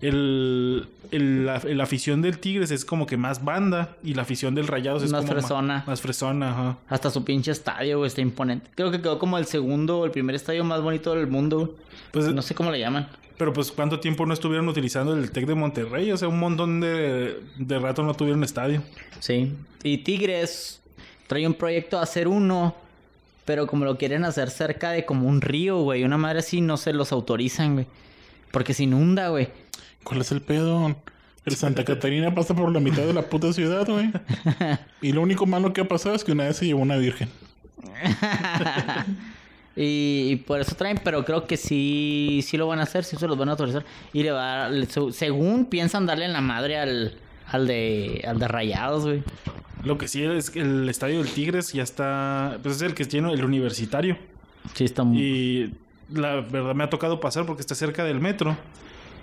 el, 0.00 0.86
el- 1.10 1.46
la, 1.46 1.60
la 1.64 1.84
afición 1.84 2.22
del 2.22 2.38
Tigres 2.38 2.70
es 2.70 2.84
como 2.84 3.06
que 3.06 3.16
más 3.16 3.44
banda 3.44 3.96
y 4.02 4.14
la 4.14 4.22
afición 4.22 4.54
del 4.54 4.66
Rayados 4.66 5.02
es 5.02 5.12
Más 5.12 5.24
como 5.24 5.32
fresona. 5.38 5.84
Más 5.86 6.00
fresona, 6.00 6.50
ajá. 6.50 6.78
Hasta 6.88 7.10
su 7.10 7.24
pinche 7.24 7.50
estadio, 7.52 7.98
güey, 7.98 8.08
está 8.08 8.20
imponente. 8.20 8.70
Creo 8.74 8.90
que 8.90 9.00
quedó 9.00 9.18
como 9.18 9.38
el 9.38 9.46
segundo 9.46 10.00
o 10.00 10.04
el 10.04 10.10
primer 10.10 10.34
estadio 10.34 10.64
más 10.64 10.82
bonito 10.82 11.14
del 11.14 11.26
mundo. 11.28 11.76
Pues 12.12 12.32
No 12.32 12.42
sé 12.42 12.54
cómo 12.54 12.70
le 12.70 12.78
llaman. 12.80 13.08
Pero 13.38 13.52
pues 13.52 13.72
cuánto 13.72 13.98
tiempo 13.98 14.26
no 14.26 14.32
estuvieron 14.34 14.68
utilizando 14.68 15.12
el 15.14 15.30
Tec 15.32 15.46
de 15.46 15.56
Monterrey, 15.56 16.12
o 16.12 16.16
sea, 16.16 16.28
un 16.28 16.38
montón 16.38 16.80
de, 16.80 17.40
de 17.58 17.78
rato 17.80 18.04
no 18.04 18.14
tuvieron 18.14 18.44
estadio. 18.44 18.80
Sí. 19.18 19.52
Y 19.82 19.98
Tigres 19.98 20.80
trae 21.26 21.46
un 21.46 21.54
proyecto 21.54 21.98
a 21.98 22.02
hacer 22.02 22.28
uno, 22.28 22.74
Pero 23.44 23.66
como 23.66 23.84
lo 23.84 23.98
quieren 23.98 24.24
hacer 24.24 24.48
cerca 24.50 24.90
de 24.90 25.04
como 25.04 25.28
un 25.28 25.40
río, 25.42 25.80
güey. 25.82 26.02
Una 26.04 26.16
madre 26.16 26.38
así 26.38 26.60
no 26.62 26.76
se 26.78 26.92
los 26.94 27.12
autorizan, 27.12 27.74
güey. 27.74 27.86
Porque 28.50 28.72
se 28.72 28.84
inunda, 28.84 29.28
güey. 29.28 29.48
¿Cuál 30.02 30.20
es 30.22 30.32
el 30.32 30.40
pedo? 30.40 30.96
El 31.44 31.56
Santa 31.56 31.84
Catarina 31.84 32.34
pasa 32.34 32.54
por 32.54 32.72
la 32.72 32.80
mitad 32.80 33.02
de 33.02 33.12
la 33.12 33.22
puta 33.22 33.52
ciudad, 33.52 33.86
güey. 33.86 34.10
Y 35.02 35.12
lo 35.12 35.20
único 35.20 35.44
malo 35.44 35.74
que 35.74 35.82
ha 35.82 35.88
pasado 35.88 36.14
es 36.14 36.24
que 36.24 36.32
una 36.32 36.44
vez 36.44 36.56
se 36.56 36.64
llevó 36.66 36.80
una 36.80 36.96
virgen. 36.96 37.28
y, 39.76 40.28
y 40.30 40.36
por 40.36 40.60
eso 40.60 40.74
traen, 40.76 41.00
pero 41.02 41.24
creo 41.24 41.46
que 41.46 41.56
sí, 41.56 42.40
sí 42.46 42.56
lo 42.56 42.66
van 42.68 42.78
a 42.78 42.84
hacer, 42.84 43.04
sí 43.04 43.16
se 43.16 43.26
los 43.26 43.36
van 43.36 43.48
a 43.48 43.52
autorizar. 43.52 43.84
Y 44.12 44.22
le 44.22 44.30
va 44.30 44.68
le- 44.68 44.86
según 45.12 45.66
piensan 45.66 46.06
darle 46.06 46.24
en 46.26 46.32
la 46.32 46.40
madre 46.40 46.78
al, 46.78 47.14
al 47.50 47.66
de 47.66 48.24
al 48.26 48.38
de 48.38 48.48
Rayados, 48.48 49.04
güey. 49.04 49.22
Lo 49.84 49.98
que 49.98 50.08
sí 50.08 50.24
es 50.24 50.50
que 50.50 50.60
el 50.60 50.88
estadio 50.88 51.18
del 51.18 51.32
Tigres 51.32 51.72
ya 51.72 51.82
está. 51.82 52.58
Pues 52.62 52.76
es 52.76 52.82
el 52.82 52.94
que 52.94 53.04
tiene 53.04 53.32
el 53.32 53.44
universitario. 53.44 54.16
Sí, 54.72 54.84
está 54.84 55.04
muy... 55.04 55.20
Y 55.20 55.74
la 56.12 56.40
verdad 56.40 56.74
me 56.74 56.84
ha 56.84 56.90
tocado 56.90 57.20
pasar 57.20 57.44
porque 57.44 57.60
está 57.60 57.74
cerca 57.74 58.04
del 58.04 58.20
metro. 58.20 58.56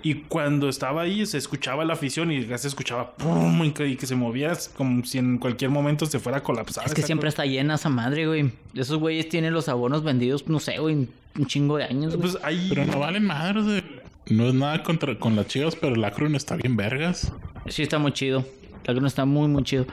Y 0.04 0.14
cuando 0.22 0.68
estaba 0.68 1.02
ahí 1.02 1.24
se 1.26 1.38
escuchaba 1.38 1.84
la 1.84 1.92
afición 1.92 2.32
y 2.32 2.44
ya 2.44 2.58
se 2.58 2.66
escuchaba 2.66 3.12
pum 3.14 3.64
y 3.64 3.70
que, 3.70 4.06
se 4.06 4.16
movía 4.16 4.52
como 4.76 5.04
si 5.04 5.18
en 5.18 5.38
cualquier 5.38 5.70
momento 5.70 6.06
se 6.06 6.18
fuera 6.18 6.38
a 6.38 6.42
colapsar. 6.42 6.86
Es 6.86 6.94
que 6.94 7.02
siempre 7.02 7.28
cosa. 7.28 7.42
está 7.44 7.46
llena 7.52 7.76
esa 7.76 7.88
madre, 7.88 8.26
güey. 8.26 8.50
Esos 8.74 8.98
güeyes 8.98 9.28
tienen 9.28 9.54
los 9.54 9.68
abonos 9.68 10.02
vendidos, 10.02 10.48
no 10.48 10.58
sé, 10.58 10.78
güey, 10.78 11.08
un 11.38 11.46
chingo 11.46 11.76
de 11.76 11.84
años. 11.84 12.16
Pues 12.16 12.36
ahí. 12.42 12.66
Pero 12.68 12.84
no 12.84 12.98
valen 12.98 13.24
madres, 13.24 13.64
güey. 13.64 13.84
No 14.28 14.48
es 14.48 14.54
nada 14.54 14.82
contra 14.82 15.16
con 15.18 15.36
las 15.36 15.46
chivas, 15.46 15.76
pero 15.76 15.94
el 15.94 16.04
Akron 16.04 16.34
está 16.34 16.56
bien 16.56 16.76
vergas. 16.76 17.32
Sí, 17.68 17.82
está 17.82 17.98
muy 17.98 18.12
chido. 18.12 18.44
La 18.84 18.94
no 18.94 19.06
está 19.06 19.24
muy, 19.24 19.48
muy 19.48 19.62
chido. 19.62 19.86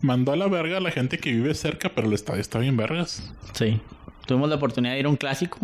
Mandó 0.00 0.32
a 0.32 0.36
la 0.36 0.46
verga 0.46 0.76
a 0.76 0.80
la 0.80 0.90
gente 0.90 1.18
que 1.18 1.32
vive 1.32 1.54
cerca, 1.54 1.90
pero 1.94 2.06
el 2.06 2.12
estadio 2.12 2.40
está 2.40 2.58
bien 2.58 2.76
vergas. 2.76 3.32
Sí. 3.54 3.80
Tuvimos 4.26 4.48
la 4.48 4.56
oportunidad 4.56 4.94
de 4.94 5.00
ir 5.00 5.06
a 5.06 5.08
un 5.08 5.16
clásico 5.16 5.58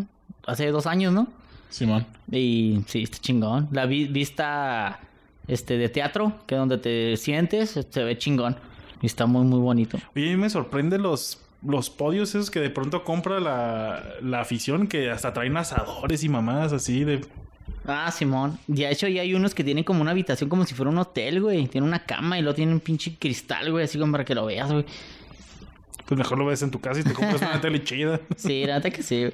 hace 0.46 0.68
dos 0.68 0.86
años, 0.86 1.12
¿no? 1.12 1.28
Simón. 1.68 2.06
Y 2.30 2.80
sí, 2.86 3.02
está 3.02 3.18
chingón. 3.18 3.68
La 3.72 3.86
vi- 3.86 4.06
vista 4.08 5.00
este 5.48 5.76
de 5.78 5.88
teatro, 5.88 6.32
que 6.46 6.54
donde 6.54 6.78
te 6.78 7.16
sientes, 7.16 7.78
se 7.88 8.04
ve 8.04 8.16
chingón. 8.18 8.56
Y 9.00 9.06
está 9.06 9.26
muy, 9.26 9.44
muy 9.44 9.58
bonito. 9.60 9.98
Oye, 10.14 10.28
a 10.28 10.30
mí 10.30 10.36
me 10.36 10.48
sorprende 10.50 10.98
los, 10.98 11.40
los 11.66 11.90
podios 11.90 12.30
esos 12.34 12.50
que 12.50 12.60
de 12.60 12.70
pronto 12.70 13.04
compra 13.04 13.40
la, 13.40 14.02
la 14.22 14.40
afición 14.40 14.86
que 14.86 15.10
hasta 15.10 15.32
traen 15.32 15.56
asadores 15.56 16.22
y 16.24 16.28
mamadas 16.28 16.72
así 16.72 17.04
de... 17.04 17.20
Ah, 17.86 18.10
Simón. 18.12 18.58
De 18.66 18.88
hecho, 18.90 19.08
ya 19.08 19.22
hay 19.22 19.34
unos 19.34 19.54
que 19.54 19.64
tienen 19.64 19.82
como 19.84 20.02
una 20.02 20.12
habitación 20.12 20.48
como 20.48 20.64
si 20.64 20.74
fuera 20.74 20.90
un 20.90 20.98
hotel, 20.98 21.40
güey. 21.40 21.66
Tiene 21.66 21.86
una 21.86 22.04
cama 22.04 22.38
y 22.38 22.42
luego 22.42 22.54
tiene 22.54 22.72
un 22.72 22.80
pinche 22.80 23.16
cristal, 23.18 23.70
güey, 23.72 23.84
así 23.84 23.98
como 23.98 24.12
para 24.12 24.24
que 24.24 24.34
lo 24.34 24.46
veas, 24.46 24.70
güey. 24.70 24.84
Pues 26.06 26.18
mejor 26.18 26.38
lo 26.38 26.46
ves 26.46 26.62
en 26.62 26.70
tu 26.70 26.80
casa 26.80 27.00
y 27.00 27.04
te 27.04 27.12
compras 27.12 27.40
una 27.42 27.60
tele 27.60 27.82
chida. 27.84 28.20
Sí, 28.36 28.64
neta 28.66 28.90
que 28.90 29.02
sí, 29.02 29.30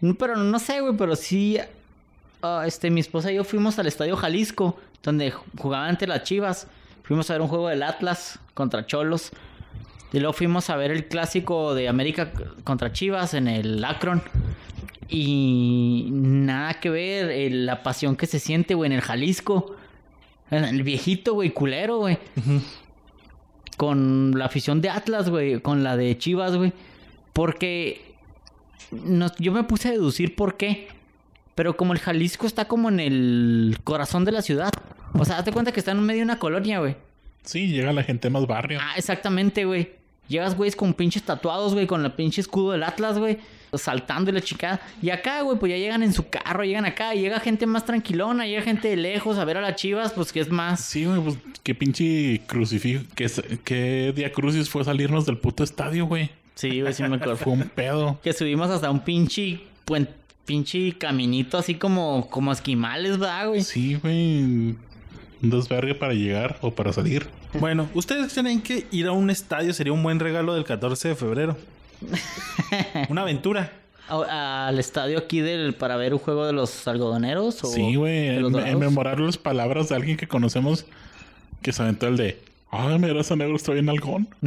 güey. 0.00 0.14
Pero 0.18 0.36
no 0.36 0.58
sé, 0.58 0.80
güey, 0.80 0.94
pero 0.96 1.16
sí. 1.16 1.58
ah, 2.42 2.64
este, 2.66 2.90
mi 2.90 3.00
esposa 3.00 3.32
y 3.32 3.36
yo 3.36 3.44
fuimos 3.44 3.78
al 3.78 3.86
Estadio 3.86 4.16
Jalisco, 4.16 4.78
donde 5.02 5.32
ju- 5.32 5.40
jugaban 5.58 5.90
ante 5.90 6.06
las 6.06 6.22
Chivas. 6.24 6.66
Fuimos 7.02 7.30
a 7.30 7.34
ver 7.34 7.42
un 7.42 7.48
juego 7.48 7.68
del 7.68 7.82
Atlas 7.82 8.38
contra 8.54 8.84
Cholos. 8.86 9.30
Y 10.12 10.18
luego 10.18 10.32
fuimos 10.34 10.68
a 10.70 10.76
ver 10.76 10.90
el 10.90 11.06
clásico 11.08 11.74
de 11.74 11.88
América 11.88 12.30
contra 12.64 12.92
Chivas 12.92 13.32
en 13.34 13.48
el 13.48 13.82
Akron. 13.84 14.22
Y 15.08 16.08
nada 16.10 16.74
que 16.80 16.90
ver 16.90 17.30
eh, 17.30 17.50
la 17.50 17.82
pasión 17.82 18.16
que 18.16 18.26
se 18.26 18.38
siente, 18.38 18.74
güey, 18.74 18.88
en 18.90 18.96
el 18.96 19.02
Jalisco. 19.02 19.76
En 20.50 20.64
el 20.64 20.82
viejito, 20.82 21.34
güey, 21.34 21.50
culero, 21.50 21.98
güey. 21.98 22.18
Con 23.76 24.38
la 24.38 24.46
afición 24.46 24.80
de 24.80 24.88
Atlas, 24.90 25.28
güey. 25.28 25.60
Con 25.60 25.82
la 25.84 25.96
de 25.96 26.16
Chivas, 26.16 26.56
güey. 26.56 26.72
Porque 27.32 28.14
no- 28.90 29.30
yo 29.38 29.52
me 29.52 29.64
puse 29.64 29.88
a 29.88 29.92
deducir 29.92 30.34
por 30.34 30.56
qué. 30.56 30.88
Pero 31.54 31.76
como 31.76 31.92
el 31.92 31.98
Jalisco 31.98 32.46
está 32.46 32.66
como 32.66 32.88
en 32.88 33.00
el 33.00 33.78
corazón 33.84 34.24
de 34.24 34.32
la 34.32 34.42
ciudad. 34.42 34.70
O 35.14 35.24
sea, 35.24 35.38
hazte 35.38 35.52
cuenta 35.52 35.72
que 35.72 35.80
está 35.80 35.92
en 35.92 36.02
medio 36.02 36.20
de 36.20 36.24
una 36.24 36.38
colonia, 36.38 36.78
güey. 36.80 36.96
Sí, 37.42 37.68
llega 37.68 37.92
la 37.92 38.02
gente 38.02 38.28
más 38.30 38.46
barrio. 38.46 38.78
Ah, 38.82 38.94
exactamente, 38.96 39.64
güey. 39.64 39.90
Llegas, 40.28 40.56
güey, 40.56 40.70
con 40.72 40.92
pinches 40.94 41.22
tatuados, 41.22 41.72
güey, 41.74 41.86
con 41.86 42.04
el 42.04 42.12
pinche 42.12 42.40
escudo 42.40 42.72
del 42.72 42.82
Atlas, 42.82 43.18
güey. 43.18 43.38
Saltando 43.78 44.30
y 44.30 44.34
la 44.34 44.40
chicada. 44.40 44.80
Y 45.02 45.10
acá, 45.10 45.42
güey, 45.42 45.58
pues 45.58 45.70
ya 45.70 45.76
llegan 45.78 46.02
en 46.02 46.12
su 46.12 46.28
carro, 46.28 46.64
llegan 46.64 46.84
acá. 46.84 47.14
Y 47.14 47.20
llega 47.20 47.40
gente 47.40 47.66
más 47.66 47.84
tranquilona, 47.84 48.46
llega 48.46 48.62
gente 48.62 48.88
de 48.88 48.96
lejos 48.96 49.38
a 49.38 49.44
ver 49.44 49.56
a 49.56 49.60
las 49.60 49.76
chivas, 49.76 50.12
pues 50.12 50.32
que 50.32 50.40
es 50.40 50.50
más. 50.50 50.80
Sí, 50.80 51.04
güey, 51.04 51.20
pues 51.20 51.36
qué 51.62 51.74
pinche 51.74 52.40
crucifijo. 52.46 53.02
¿Qué, 53.14 53.30
qué 53.64 54.12
día 54.14 54.32
crucis 54.32 54.68
fue 54.68 54.84
salirnos 54.84 55.26
del 55.26 55.38
puto 55.38 55.64
estadio, 55.64 56.06
güey? 56.06 56.30
Sí, 56.54 56.80
güey, 56.80 56.92
sí 56.94 57.02
me 57.02 57.16
acuerdo. 57.16 57.36
Fue 57.36 57.52
un 57.52 57.62
pedo. 57.68 58.18
que 58.22 58.32
subimos 58.32 58.70
hasta 58.70 58.90
un 58.90 59.00
pinche 59.00 59.60
puen- 59.86 60.08
pinche 60.46 60.92
caminito 60.96 61.58
así 61.58 61.74
como, 61.74 62.28
como 62.30 62.52
esquimales, 62.52 63.18
¿verdad, 63.18 63.48
güey? 63.48 63.62
Sí, 63.62 63.94
güey. 63.96 64.76
Un 65.42 65.50
desvergue 65.50 65.94
para 65.94 66.14
llegar 66.14 66.56
o 66.62 66.70
para 66.70 66.92
salir. 66.94 67.26
Bueno, 67.60 67.88
ustedes 67.94 68.32
creen 68.32 68.62
que 68.62 68.86
ir 68.90 69.06
a 69.06 69.12
un 69.12 69.28
estadio 69.28 69.72
sería 69.74 69.92
un 69.92 70.02
buen 70.02 70.18
regalo 70.18 70.54
del 70.54 70.64
14 70.64 71.08
de 71.08 71.14
febrero. 71.14 71.58
Una 73.08 73.22
aventura. 73.22 73.72
Al 74.08 74.78
estadio 74.78 75.18
aquí 75.18 75.40
del 75.40 75.74
para 75.74 75.96
ver 75.96 76.12
un 76.14 76.20
juego 76.20 76.46
de 76.46 76.52
los 76.52 76.86
algodoneros 76.86 77.64
o 77.64 77.66
Sí, 77.66 77.96
güey. 77.96 78.28
En, 78.28 78.54
en 78.56 78.78
memorar 78.78 79.18
las 79.18 79.36
palabras 79.36 79.88
de 79.88 79.96
alguien 79.96 80.16
que 80.16 80.28
conocemos 80.28 80.86
que 81.62 81.72
se 81.72 81.82
aventó 81.82 82.06
el 82.06 82.16
de. 82.16 82.40
Ay, 82.70 82.98
mira, 82.98 83.20
ese 83.20 83.34
negro 83.36 83.56
está 83.56 83.72
bien 83.72 83.88
algón. 83.88 84.28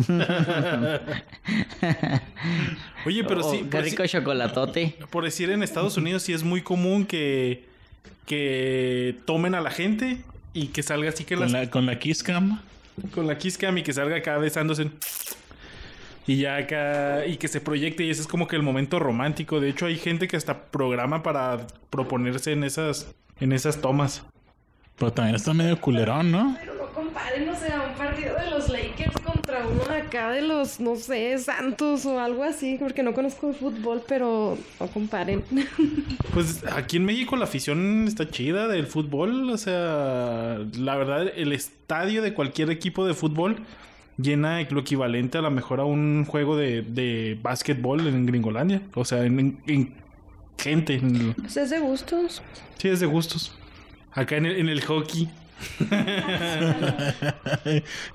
Oye, 3.06 3.24
pero 3.24 3.45
Oh, 3.45 3.52
sí, 3.52 3.60
qué 3.64 3.66
por, 3.78 3.82
rico 3.84 4.06
chocolatote. 4.06 4.95
deci- 5.00 5.08
por 5.08 5.24
decir 5.24 5.50
en 5.50 5.64
Estados 5.64 5.97
Unidos 5.97 6.24
sí 6.24 6.34
es 6.34 6.43
muy 6.43 6.62
común 6.62 7.06
que, 7.06 7.66
que 8.26 9.18
tomen 9.26 9.56
a 9.56 9.62
la 9.62 9.72
gente 9.72 10.18
y 10.54 10.68
que 10.68 10.84
salga 10.84 11.10
así 11.10 11.24
que 11.24 11.36
Con 11.36 11.43
las, 11.43 11.52
la, 11.52 11.70
con 11.70 11.86
la 11.86 11.97
Kiss 12.00 12.24
Cam. 12.24 12.60
con 13.14 13.28
la 13.28 13.38
kiss 13.38 13.58
cam 13.58 13.78
y 13.78 13.84
que 13.84 13.93
salga 13.93 14.18
acá 14.18 14.38
besándose. 14.38 14.89
Y 16.28 16.38
ya 16.38 16.57
acá, 16.57 17.26
y 17.26 17.38
que 17.38 17.47
se 17.47 17.59
proyecte, 17.59 18.03
y 18.03 18.09
ese 18.09 18.22
es 18.22 18.28
como 18.28 18.47
que 18.47 18.55
el 18.55 18.63
momento 18.63 18.99
romántico. 18.99 19.59
De 19.59 19.70
hecho, 19.70 19.88
hay 19.88 19.97
gente 19.97 20.28
que 20.28 20.38
hasta 20.38 20.65
programa 20.65 21.24
para 21.24 21.65
proponerse 21.89 22.51
en 22.51 22.63
esas, 22.63 23.13
en 23.39 23.51
esas 23.51 23.82
tomas. 23.82 24.24
Pero 24.97 25.13
también 25.13 25.36
está 25.36 25.53
medio 25.53 25.80
culerón, 25.80 26.32
¿no? 26.32 26.57
Pero 26.59 26.76
no 26.76 26.88
comparen, 26.93 27.47
o 27.47 27.55
sea, 27.55 27.88
un 27.89 27.97
partido 27.97 28.36
de 28.36 28.49
los 28.49 28.67
Lakers 28.67 29.17
contra 29.22 29.65
uno 29.65 29.86
de 29.86 29.97
acá 30.01 30.32
de 30.32 30.41
los, 30.41 30.82
no 30.82 30.97
sé, 30.97 31.38
Santos 31.38 32.05
o 32.05 32.20
algo 32.20 32.43
así, 32.43 32.76
porque 32.78 33.01
no 33.01 33.13
conozco 33.13 33.49
el 33.49 33.55
fútbol, 33.55 34.03
pero 34.07 34.57
no 34.80 34.88
comparen. 34.88 35.43
Pues 36.34 36.63
aquí 36.72 36.97
en 36.97 37.05
México 37.05 37.36
la 37.36 37.45
afición 37.45 38.07
está 38.07 38.30
chida 38.30 38.67
del 38.67 38.86
fútbol. 38.86 39.49
O 39.49 39.57
sea, 39.57 40.59
la 40.78 40.95
verdad, 40.95 41.28
el 41.36 41.51
estadio 41.53 42.22
de 42.22 42.36
cualquier 42.36 42.70
equipo 42.70 43.03
de 43.07 43.15
fútbol 43.15 43.65
llena 44.22 44.61
lo 44.70 44.80
equivalente 44.82 45.38
a 45.38 45.41
lo 45.41 45.51
mejor 45.51 45.80
a 45.80 45.86
un 45.86 46.26
juego 46.26 46.57
de, 46.57 46.82
de 46.82 47.38
básquetbol 47.41 48.05
en 48.07 48.26
Gringolandia. 48.26 48.82
O 48.95 49.05
sea, 49.05 49.24
en, 49.26 49.39
en- 49.39 49.59
en 49.67 49.93
gente. 50.57 50.95
en- 50.95 51.36
es 51.45 51.70
de 51.70 51.80
gustos. 51.80 52.41
sí, 52.78 52.89
es 52.89 52.99
de 52.99 53.05
gustos. 53.05 53.53
Acá 54.11 54.38
en 54.38 54.45
el, 54.47 54.57
en 54.57 54.70
el 54.70 54.82
hockey. 54.82 55.30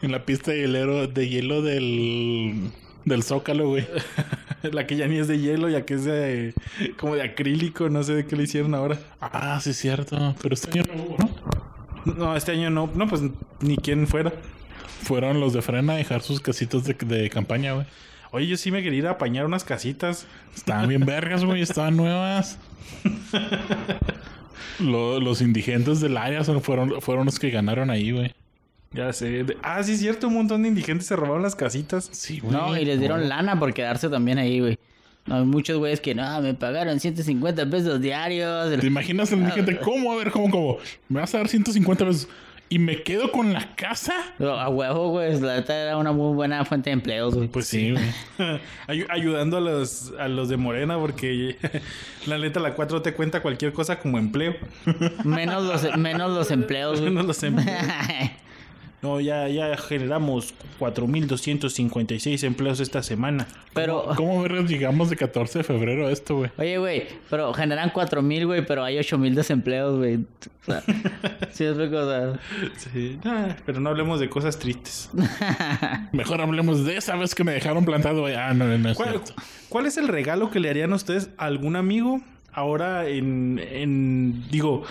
en 0.02 0.12
la 0.12 0.24
pista 0.24 0.50
de 0.52 0.60
hielo, 0.66 1.06
de 1.06 1.28
hielo 1.28 1.62
del, 1.62 2.70
del 3.04 3.22
Zócalo, 3.22 3.68
güey. 3.68 3.86
La 4.72 4.86
que 4.86 4.96
ya 4.96 5.06
ni 5.06 5.18
es 5.18 5.28
de 5.28 5.38
hielo, 5.38 5.68
ya 5.68 5.84
que 5.84 5.92
es 5.94 6.04
de, 6.04 6.54
como 6.98 7.14
de 7.16 7.22
acrílico, 7.22 7.90
no 7.90 8.02
sé 8.02 8.14
de 8.14 8.26
qué 8.26 8.34
le 8.34 8.44
hicieron 8.44 8.74
ahora. 8.74 8.98
Ah, 9.20 9.60
sí, 9.62 9.70
es 9.70 9.76
cierto. 9.76 10.34
Pero 10.40 10.54
este 10.54 10.70
año 10.78 10.88
no 10.94 11.02
hubo, 11.02 11.16
¿no? 11.18 12.14
No, 12.14 12.36
este 12.36 12.52
año 12.52 12.70
no, 12.70 12.90
no, 12.94 13.06
pues 13.06 13.20
ni 13.60 13.76
quien 13.76 14.06
fuera. 14.06 14.32
Fueron 15.02 15.40
los 15.40 15.52
de 15.52 15.62
Frena 15.62 15.94
a 15.94 15.96
dejar 15.96 16.22
sus 16.22 16.40
casitas 16.40 16.84
de, 16.84 16.94
de 16.94 17.28
campaña, 17.30 17.72
güey. 17.74 17.86
Oye, 18.30 18.46
yo 18.46 18.56
sí 18.56 18.70
me 18.70 18.82
quería 18.82 18.98
ir 19.00 19.06
a 19.06 19.10
apañar 19.12 19.44
unas 19.46 19.64
casitas. 19.64 20.26
Estaban 20.56 20.88
bien 20.88 21.04
vergas, 21.04 21.44
güey. 21.44 21.62
Estaban 21.62 21.96
nuevas. 21.96 22.58
Lo- 24.80 25.20
los 25.20 25.40
indigentes 25.40 26.00
del 26.00 26.16
área 26.16 26.42
son, 26.44 26.60
fueron, 26.60 27.00
fueron 27.00 27.26
los 27.26 27.38
que 27.38 27.50
ganaron 27.50 27.90
ahí, 27.90 28.10
güey. 28.10 28.32
Ya 28.92 29.12
sé. 29.12 29.44
Ah, 29.62 29.82
sí, 29.82 29.92
es 29.92 30.00
cierto, 30.00 30.28
un 30.28 30.34
montón 30.34 30.62
de 30.62 30.68
indigentes 30.68 31.06
se 31.06 31.16
robaron 31.16 31.42
las 31.42 31.56
casitas. 31.56 32.08
Sí, 32.12 32.40
güey. 32.40 32.52
No, 32.52 32.76
y 32.76 32.84
les 32.84 32.98
dieron 33.00 33.28
lana 33.28 33.58
por 33.58 33.72
quedarse 33.74 34.08
también 34.08 34.38
ahí, 34.38 34.60
güey. 34.60 34.78
No, 35.26 35.36
hay 35.36 35.44
muchos 35.44 35.78
güeyes 35.78 36.00
que 36.00 36.14
no, 36.14 36.40
me 36.42 36.54
pagaron 36.54 37.00
150 37.00 37.70
pesos 37.70 38.00
diarios. 38.00 38.78
¿Te 38.78 38.86
imaginas 38.86 39.32
el 39.32 39.40
indigente? 39.40 39.78
¿Cómo? 39.78 40.12
A 40.12 40.16
ver, 40.16 40.30
¿cómo, 40.30 40.50
cómo? 40.50 40.78
¿Me 41.08 41.20
vas 41.20 41.34
a 41.34 41.38
dar 41.38 41.48
150 41.48 42.04
pesos? 42.04 42.28
¿Y 42.74 42.80
me 42.80 43.04
quedo 43.04 43.30
con 43.30 43.52
la 43.52 43.76
casa? 43.76 44.14
A 44.40 44.68
huevo, 44.68 45.10
güey. 45.10 45.38
La 45.40 45.54
neta 45.54 45.80
era 45.80 45.96
una 45.96 46.10
muy 46.10 46.34
buena 46.34 46.64
fuente 46.64 46.90
de 46.90 46.94
empleos, 46.94 47.32
güey. 47.36 47.46
Pues 47.46 47.68
sí, 47.68 47.92
güey. 47.92 48.04
Ay- 48.88 49.06
ayudando 49.10 49.58
a 49.58 49.60
los, 49.60 50.12
a 50.18 50.26
los 50.26 50.48
de 50.48 50.56
Morena, 50.56 50.98
porque 50.98 51.56
la 52.26 52.36
neta, 52.36 52.58
la 52.58 52.74
4 52.74 53.00
te 53.00 53.14
cuenta 53.14 53.42
cualquier 53.42 53.72
cosa 53.72 54.00
como 54.00 54.18
empleo. 54.18 54.56
Menos 55.22 55.62
los, 55.62 55.96
menos 55.96 56.32
los 56.32 56.50
empleos, 56.50 56.98
güey. 57.00 57.12
Menos 57.12 57.26
los 57.26 57.40
empleos. 57.44 57.78
No, 59.04 59.20
ya, 59.20 59.46
ya 59.48 59.76
generamos 59.76 60.54
4.256 60.80 62.42
empleos 62.44 62.80
esta 62.80 63.02
semana. 63.02 63.46
Pero, 63.74 64.06
¿Cómo 64.16 64.40
vergas 64.42 64.64
llegamos 64.70 65.10
de 65.10 65.16
14 65.16 65.58
de 65.58 65.64
febrero 65.64 66.06
a 66.06 66.10
esto, 66.10 66.36
güey? 66.36 66.50
oye, 66.56 66.78
güey, 66.78 67.02
pero 67.28 67.52
generan 67.52 67.90
4000, 67.90 68.46
güey, 68.46 68.64
pero 68.66 68.82
hay 68.82 68.98
8000 68.98 69.34
desempleados, 69.34 69.98
güey. 69.98 70.16
O 70.16 70.64
sea, 70.64 70.82
sí, 71.52 71.64
es 71.64 71.76
o 71.76 71.88
sea. 72.10 72.40
Sí, 72.78 73.18
ah, 73.26 73.54
pero 73.66 73.78
no 73.80 73.90
hablemos 73.90 74.20
de 74.20 74.30
cosas 74.30 74.58
tristes. 74.58 75.10
Mejor 76.12 76.40
hablemos 76.40 76.84
de 76.86 76.96
esa 76.96 77.14
vez 77.16 77.34
que 77.34 77.44
me 77.44 77.52
dejaron 77.52 77.84
plantado, 77.84 78.22
güey. 78.22 78.34
Ah, 78.34 78.54
no, 78.54 78.64
no 78.78 78.88
es 78.88 78.96
¿Cuál, 78.96 79.10
cierto. 79.10 79.34
cuál 79.68 79.84
es 79.84 79.98
el 79.98 80.08
regalo 80.08 80.50
que 80.50 80.60
le 80.60 80.70
harían 80.70 80.92
a 80.92 80.96
ustedes 80.96 81.28
a 81.36 81.44
algún 81.44 81.76
amigo 81.76 82.22
ahora 82.52 83.06
en, 83.08 83.60
en- 83.62 84.48
digo, 84.50 84.84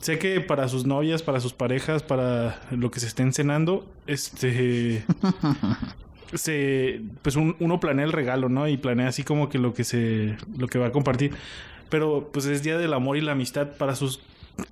sé 0.00 0.18
que 0.18 0.40
para 0.40 0.68
sus 0.68 0.84
novias, 0.86 1.22
para 1.22 1.40
sus 1.40 1.52
parejas, 1.52 2.02
para 2.02 2.60
lo 2.70 2.90
que 2.90 3.00
se 3.00 3.06
estén 3.06 3.32
cenando, 3.32 3.86
este 4.06 5.04
se 6.34 7.00
pues 7.22 7.36
un- 7.36 7.56
uno 7.60 7.80
planea 7.80 8.04
el 8.04 8.12
regalo, 8.12 8.48
¿no? 8.48 8.68
Y 8.68 8.76
planea 8.76 9.08
así 9.08 9.22
como 9.22 9.48
que 9.48 9.58
lo 9.58 9.74
que 9.74 9.84
se 9.84 10.36
lo 10.56 10.66
que 10.68 10.78
va 10.78 10.88
a 10.88 10.92
compartir. 10.92 11.32
Pero 11.90 12.30
pues 12.32 12.46
es 12.46 12.62
día 12.62 12.78
del 12.78 12.92
amor 12.92 13.16
y 13.16 13.20
la 13.20 13.32
amistad 13.32 13.68
para 13.78 13.94
sus 13.94 14.20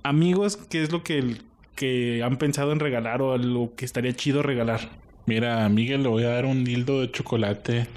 amigos, 0.03 0.57
¿qué 0.57 0.83
es 0.83 0.91
lo 0.91 1.03
que 1.03 1.37
que 1.75 2.21
han 2.23 2.37
pensado 2.37 2.71
en 2.71 2.79
regalar 2.79 3.21
o 3.21 3.37
lo 3.37 3.71
que 3.75 3.85
estaría 3.85 4.13
chido 4.13 4.43
regalar? 4.43 4.81
Mira, 5.25 5.63
a 5.65 5.69
Miguel 5.69 6.03
le 6.03 6.09
voy 6.09 6.23
a 6.23 6.29
dar 6.29 6.45
un 6.45 6.65
dildo 6.65 6.99
de 7.01 7.09
chocolate 7.11 7.87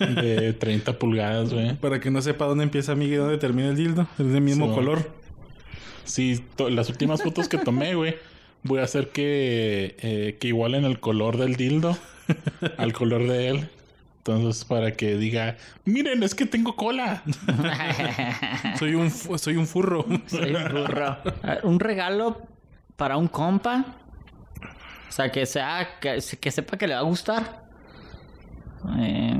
de 0.00 0.52
30 0.58 0.98
pulgadas, 0.98 1.52
güey. 1.54 1.74
Para 1.76 2.00
que 2.00 2.10
no 2.10 2.20
sepa 2.20 2.46
dónde 2.46 2.64
empieza 2.64 2.94
Miguel 2.96 3.14
y 3.14 3.16
dónde 3.18 3.38
termina 3.38 3.68
el 3.68 3.76
dildo. 3.76 4.08
Es 4.18 4.26
del 4.32 4.40
mismo 4.40 4.68
Sí, 4.68 4.74
color. 4.74 5.08
To- 6.56 6.70
las 6.70 6.88
últimas 6.88 7.22
fotos 7.22 7.48
que 7.48 7.58
tomé, 7.58 7.94
güey, 7.94 8.16
voy 8.62 8.80
a 8.80 8.84
hacer 8.84 9.08
que, 9.10 9.96
eh, 10.00 10.36
que 10.40 10.48
igualen 10.48 10.84
el 10.84 11.00
color 11.00 11.36
del 11.36 11.56
dildo 11.56 11.96
al 12.78 12.92
color 12.92 13.26
de 13.28 13.48
él. 13.48 13.68
Entonces, 14.18 14.64
para 14.64 14.92
que 14.92 15.16
diga, 15.18 15.56
miren, 15.84 16.22
es 16.22 16.34
que 16.34 16.46
tengo 16.46 16.74
cola. 16.76 17.22
Soy 18.78 18.94
un, 18.94 19.10
soy 19.10 19.56
un 19.56 19.66
furro. 19.66 20.06
Soy 20.26 20.54
un 20.54 20.64
burro. 20.72 21.06
A 21.42 21.46
ver, 21.46 21.60
Un 21.64 21.78
regalo 21.78 22.40
para 22.96 23.18
un 23.18 23.28
compa. 23.28 23.84
O 25.08 25.12
sea, 25.12 25.30
que 25.30 25.44
sea, 25.44 25.98
que, 26.00 26.18
que 26.40 26.50
sepa 26.50 26.78
que 26.78 26.86
le 26.88 26.94
va 26.94 27.00
a 27.00 27.04
gustar. 27.04 27.64
Eh, 28.98 29.34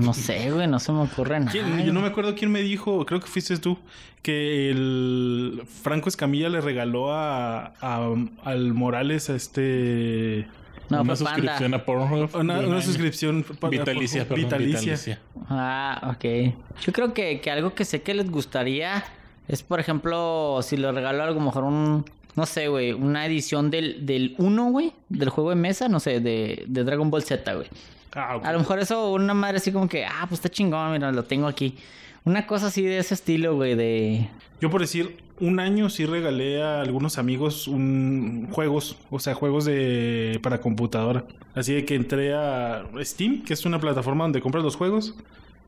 no 0.00 0.12
sé, 0.14 0.50
güey, 0.50 0.66
no 0.66 0.78
se 0.78 0.92
me 0.92 1.00
ocurre 1.02 1.40
nada. 1.40 1.52
¿Quién? 1.52 1.84
Yo 1.84 1.92
no 1.92 2.00
me 2.00 2.08
acuerdo 2.08 2.34
quién 2.34 2.50
me 2.52 2.62
dijo, 2.62 3.04
creo 3.06 3.20
que 3.20 3.26
fuiste 3.26 3.56
tú, 3.58 3.78
que 4.22 4.70
el 4.70 5.62
Franco 5.82 6.08
Escamilla 6.08 6.48
le 6.48 6.60
regaló 6.60 7.12
a, 7.12 7.72
a- 7.80 8.14
al 8.44 8.74
Morales 8.74 9.30
a 9.30 9.36
este 9.36 10.46
No, 10.90 11.00
una 11.00 11.06
pues 11.08 11.22
Panda. 11.22 11.36
suscripción 11.36 11.74
a 11.74 11.84
Pornhub. 11.84 12.36
una, 12.36 12.60
una 12.60 12.82
suscripción 12.82 13.42
para- 13.60 13.70
Vitalicia, 13.70 14.26
perdón, 14.28 14.44
vitalicia. 14.44 15.20
Ah, 15.48 16.14
ok. 16.14 16.54
Yo 16.84 16.92
creo 16.92 17.14
que, 17.14 17.40
que 17.40 17.50
algo 17.50 17.74
que 17.74 17.84
sé 17.84 18.02
que 18.02 18.14
les 18.14 18.30
gustaría 18.30 19.04
es, 19.48 19.62
por 19.62 19.80
ejemplo, 19.80 20.60
si 20.62 20.76
le 20.76 20.90
regalo 20.92 21.22
a 21.22 21.30
lo 21.30 21.40
mejor 21.40 21.64
un, 21.64 22.04
no 22.36 22.46
sé, 22.46 22.68
güey, 22.68 22.92
una 22.92 23.26
edición 23.26 23.70
del, 23.70 24.04
del 24.06 24.34
1, 24.38 24.70
güey, 24.70 24.92
del 25.08 25.28
juego 25.28 25.50
de 25.50 25.56
mesa, 25.56 25.88
no 25.88 26.00
sé, 26.00 26.20
de, 26.20 26.64
de 26.66 26.84
Dragon 26.84 27.10
Ball 27.10 27.22
Z, 27.22 27.54
güey. 27.54 27.68
Ah. 28.14 28.40
A 28.42 28.52
lo 28.52 28.58
mejor 28.58 28.78
eso, 28.78 29.12
una 29.12 29.34
madre 29.34 29.58
así 29.58 29.72
como 29.72 29.88
que, 29.88 30.04
ah, 30.04 30.26
pues 30.28 30.38
está 30.38 30.48
chingón, 30.48 30.92
mira, 30.92 31.10
lo 31.12 31.24
tengo 31.24 31.46
aquí. 31.46 31.76
Una 32.24 32.46
cosa 32.46 32.68
así 32.68 32.82
de 32.82 32.98
ese 32.98 33.14
estilo, 33.14 33.54
güey, 33.54 33.74
de... 33.74 34.28
Yo 34.60 34.70
por 34.70 34.80
decir, 34.80 35.18
un 35.40 35.60
año 35.60 35.90
sí 35.90 36.06
regalé 36.06 36.62
a 36.62 36.80
algunos 36.80 37.18
amigos 37.18 37.68
un 37.68 38.48
juegos, 38.50 38.96
o 39.10 39.18
sea, 39.18 39.34
juegos 39.34 39.66
de 39.66 40.38
para 40.42 40.60
computadora. 40.60 41.24
Así 41.54 41.74
de 41.74 41.84
que 41.84 41.94
entré 41.94 42.34
a 42.34 42.84
Steam, 43.00 43.42
que 43.42 43.52
es 43.52 43.66
una 43.66 43.78
plataforma 43.78 44.24
donde 44.24 44.40
compras 44.40 44.64
los 44.64 44.76
juegos, 44.76 45.14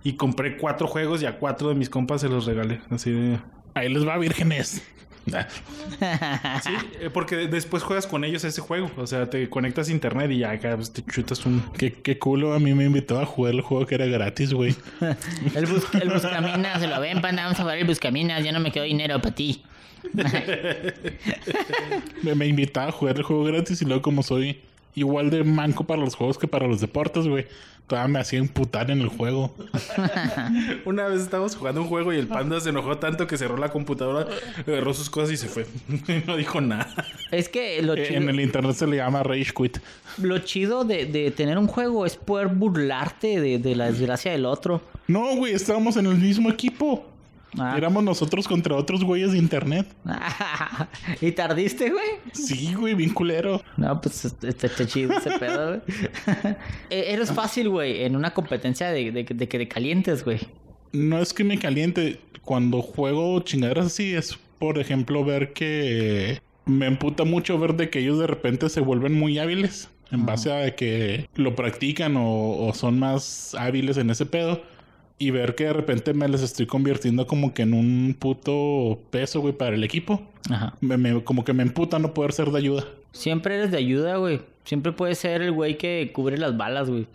y 0.02 0.14
compré 0.14 0.56
cuatro 0.56 0.86
juegos 0.86 1.20
y 1.22 1.26
a 1.26 1.38
cuatro 1.38 1.68
de 1.68 1.74
mis 1.74 1.90
compas 1.90 2.20
se 2.20 2.28
los 2.28 2.46
regalé. 2.46 2.80
Así 2.90 3.10
de... 3.10 3.38
Ahí 3.76 3.90
les 3.90 4.08
va, 4.08 4.16
vírgenes. 4.18 4.82
Sí, 6.62 6.70
eh, 7.00 7.10
porque 7.12 7.48
después 7.48 7.82
juegas 7.82 8.06
con 8.06 8.22
ellos 8.22 8.44
ese 8.44 8.60
juego. 8.60 8.92
O 8.96 9.08
sea, 9.08 9.28
te 9.28 9.50
conectas 9.50 9.88
a 9.88 9.92
internet 9.92 10.30
y 10.30 10.38
ya 10.38 10.52
acá 10.52 10.76
pues, 10.76 10.92
te 10.92 11.02
chutas 11.04 11.44
un. 11.46 11.64
Qué, 11.76 11.92
qué 11.92 12.16
culo, 12.16 12.54
a 12.54 12.60
mí 12.60 12.74
me 12.74 12.84
invitó 12.84 13.18
a 13.18 13.26
jugar 13.26 13.54
el 13.54 13.60
juego 13.60 13.86
que 13.86 13.96
era 13.96 14.06
gratis, 14.06 14.52
güey. 14.52 14.76
El, 15.54 15.66
bus 15.66 15.82
el 16.00 16.10
Buscaminas, 16.10 16.80
se 16.80 16.86
lo 16.86 17.00
ven, 17.00 17.20
panda, 17.20 17.42
vamos 17.42 17.58
a 17.58 17.62
jugar 17.62 17.78
el 17.78 17.86
Buscaminas, 17.86 18.44
ya 18.44 18.52
no 18.52 18.60
me 18.60 18.70
quedó 18.70 18.84
dinero 18.84 19.20
para 19.20 19.34
ti. 19.34 19.64
Me, 22.22 22.36
me 22.36 22.46
invitaba 22.46 22.88
a 22.88 22.92
jugar 22.92 23.16
el 23.16 23.24
juego 23.24 23.42
gratis 23.42 23.82
y 23.82 23.84
luego 23.84 24.02
como 24.02 24.22
soy 24.22 24.60
igual 24.96 25.30
de 25.30 25.44
manco 25.44 25.84
para 25.84 26.00
los 26.02 26.16
juegos 26.16 26.36
que 26.38 26.48
para 26.48 26.66
los 26.66 26.80
deportes, 26.80 27.28
güey. 27.28 27.46
Todavía 27.86 28.08
me 28.14 28.18
hacía 28.18 28.40
imputar 28.40 28.90
en 28.90 29.00
el 29.00 29.06
juego. 29.06 29.54
Una 30.84 31.06
vez 31.06 31.22
estábamos 31.22 31.54
jugando 31.54 31.82
un 31.82 31.86
juego 31.88 32.12
y 32.12 32.16
el 32.18 32.26
panda 32.26 32.58
se 32.60 32.70
enojó 32.70 32.98
tanto 32.98 33.28
que 33.28 33.36
cerró 33.38 33.56
la 33.56 33.68
computadora, 33.68 34.26
agarró 34.66 34.92
sus 34.92 35.08
cosas 35.08 35.30
y 35.32 35.36
se 35.36 35.46
fue. 35.46 35.66
no 36.26 36.36
dijo 36.36 36.60
nada. 36.60 36.92
Es 37.30 37.48
que 37.48 37.80
lo 37.82 37.94
Eh, 37.94 38.06
chido, 38.08 38.20
En 38.20 38.28
el 38.28 38.40
internet 38.40 38.74
se 38.74 38.88
le 38.88 38.96
llama 38.96 39.22
Rage 39.22 39.52
Quit. 39.54 39.78
lo 40.18 40.38
chido 40.40 40.84
de, 40.84 41.06
de 41.06 41.30
tener 41.30 41.58
un 41.58 41.68
juego 41.68 42.04
es 42.06 42.16
poder 42.16 42.48
burlarte 42.48 43.40
de, 43.40 43.58
de 43.60 43.76
la 43.76 43.86
desgracia 43.86 44.32
del 44.32 44.46
otro. 44.46 44.82
No, 45.06 45.36
güey, 45.36 45.52
estábamos 45.54 45.96
en 45.96 46.06
el 46.06 46.16
mismo 46.16 46.50
equipo. 46.50 47.06
Ah. 47.58 47.74
Éramos 47.76 48.04
nosotros 48.04 48.46
contra 48.46 48.74
otros 48.76 49.02
güeyes 49.04 49.32
de 49.32 49.38
internet. 49.38 49.86
¿Y 51.20 51.32
tardiste, 51.32 51.90
güey? 51.90 52.06
Sí, 52.32 52.74
güey, 52.74 52.94
bien 52.94 53.10
culero. 53.14 53.62
No, 53.76 54.00
pues 54.00 54.24
está, 54.26 54.48
está- 54.48 54.86
chido 54.86 55.16
ese 55.16 55.30
pedo, 55.38 55.68
güey. 55.68 55.80
Eh, 56.90 57.04
Eres 57.08 57.32
fácil, 57.32 57.68
güey, 57.68 58.04
en 58.04 58.14
una 58.16 58.32
competencia 58.32 58.90
de, 58.90 59.10
de, 59.12 59.24
de 59.24 59.48
que 59.48 59.58
te 59.58 59.68
calientes, 59.68 60.24
güey. 60.24 60.40
No 60.92 61.18
es 61.20 61.32
que 61.32 61.44
me 61.44 61.58
caliente. 61.58 62.20
Cuando 62.42 62.80
juego 62.80 63.40
chingaderas 63.40 63.86
así, 63.86 64.14
es 64.14 64.38
por 64.58 64.78
ejemplo 64.78 65.24
ver 65.24 65.52
que 65.52 66.40
me 66.64 66.86
emputa 66.86 67.24
mucho 67.24 67.58
ver 67.58 67.74
de 67.74 67.90
que 67.90 67.98
ellos 67.98 68.18
de 68.20 68.26
repente 68.28 68.68
se 68.68 68.80
vuelven 68.80 69.14
muy 69.14 69.38
hábiles 69.38 69.90
en 70.12 70.24
base 70.26 70.52
a 70.52 70.76
que 70.76 71.28
lo 71.34 71.56
practican 71.56 72.16
o, 72.16 72.56
o 72.68 72.72
son 72.72 73.00
más 73.00 73.56
hábiles 73.58 73.96
en 73.96 74.10
ese 74.10 74.26
pedo. 74.26 74.62
Y 75.18 75.30
ver 75.30 75.54
que 75.54 75.64
de 75.64 75.72
repente 75.72 76.12
me 76.12 76.28
les 76.28 76.42
estoy 76.42 76.66
convirtiendo 76.66 77.26
como 77.26 77.54
que 77.54 77.62
en 77.62 77.72
un 77.72 78.14
puto 78.18 78.98
peso, 79.10 79.40
güey, 79.40 79.54
para 79.54 79.74
el 79.74 79.82
equipo. 79.82 80.22
Ajá. 80.50 80.74
Me- 80.80 80.98
me- 80.98 81.24
como 81.24 81.42
que 81.44 81.52
me 81.54 81.62
emputa 81.62 81.98
no 81.98 82.12
poder 82.12 82.32
ser 82.32 82.50
de 82.50 82.58
ayuda. 82.58 82.84
Siempre 83.12 83.54
eres 83.56 83.70
de 83.70 83.78
ayuda, 83.78 84.16
güey. 84.16 84.40
Siempre 84.64 84.92
puedes 84.92 85.16
ser 85.18 85.40
el 85.40 85.52
güey 85.52 85.78
que 85.78 86.10
cubre 86.12 86.36
las 86.36 86.56
balas, 86.56 86.90
güey. 86.90 87.06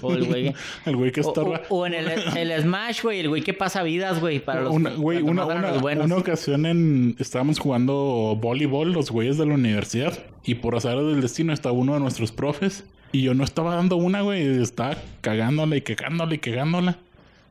O 0.00 0.12
el 0.12 0.24
güey 0.24 0.44
que... 0.44 0.54
El 0.86 0.96
güey 0.96 1.10
que 1.12 1.20
estorba. 1.20 1.62
o- 1.68 1.80
o 1.80 1.86
en 1.86 1.94
el, 1.94 2.08
el 2.36 2.62
Smash, 2.62 3.02
güey, 3.02 3.20
el 3.20 3.28
güey 3.28 3.42
que 3.42 3.52
pasa 3.52 3.82
vidas, 3.82 4.20
güey, 4.20 4.38
para 4.38 4.62
los... 4.62 4.72
una, 4.72 4.90
güey, 4.90 5.18
para 5.20 5.30
una, 5.32 5.44
una- 5.46 5.70
los 5.72 5.80
buenos. 5.82 6.04
una 6.06 6.16
ocasión 6.16 6.64
en 6.64 7.16
estábamos 7.18 7.58
jugando 7.58 8.38
voleibol 8.40 8.92
los 8.92 9.10
güeyes 9.10 9.36
de 9.36 9.46
la 9.46 9.54
universidad 9.54 10.16
y 10.44 10.54
por 10.56 10.76
azar 10.76 10.96
del 10.96 11.20
destino 11.20 11.52
estaba 11.52 11.74
uno 11.74 11.94
de 11.94 12.00
nuestros 12.00 12.30
profes 12.30 12.84
y 13.12 13.22
yo 13.22 13.34
no 13.34 13.42
estaba 13.42 13.74
dando 13.74 13.96
una, 13.96 14.20
güey, 14.22 14.62
estaba 14.62 14.96
cagándola 15.22 15.76
y 15.76 15.80
cagándola 15.80 16.34
y 16.34 16.38
cagándola 16.38 16.98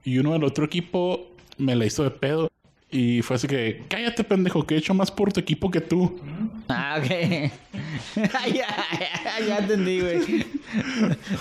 y 0.04 0.18
uno 0.18 0.34
del 0.34 0.44
otro 0.44 0.66
equipo 0.66 1.28
me 1.58 1.76
la 1.76 1.86
hizo 1.86 2.04
de 2.04 2.12
pedo 2.12 2.50
y 2.92 3.22
fue 3.22 3.36
así 3.36 3.48
que 3.48 3.84
cállate 3.88 4.24
pendejo 4.24 4.66
que 4.66 4.76
he 4.76 4.78
hecho 4.80 4.96
más 4.96 5.12
por 5.12 5.32
tu 5.32 5.40
equipo 5.40 5.70
que 5.70 5.80
tú. 5.80 6.20
Ah, 6.68 6.98
ok. 7.00 7.10
ya, 8.54 8.68
ya, 9.00 9.46
ya 9.48 9.58
entendí, 9.60 10.02
güey. 10.02 10.18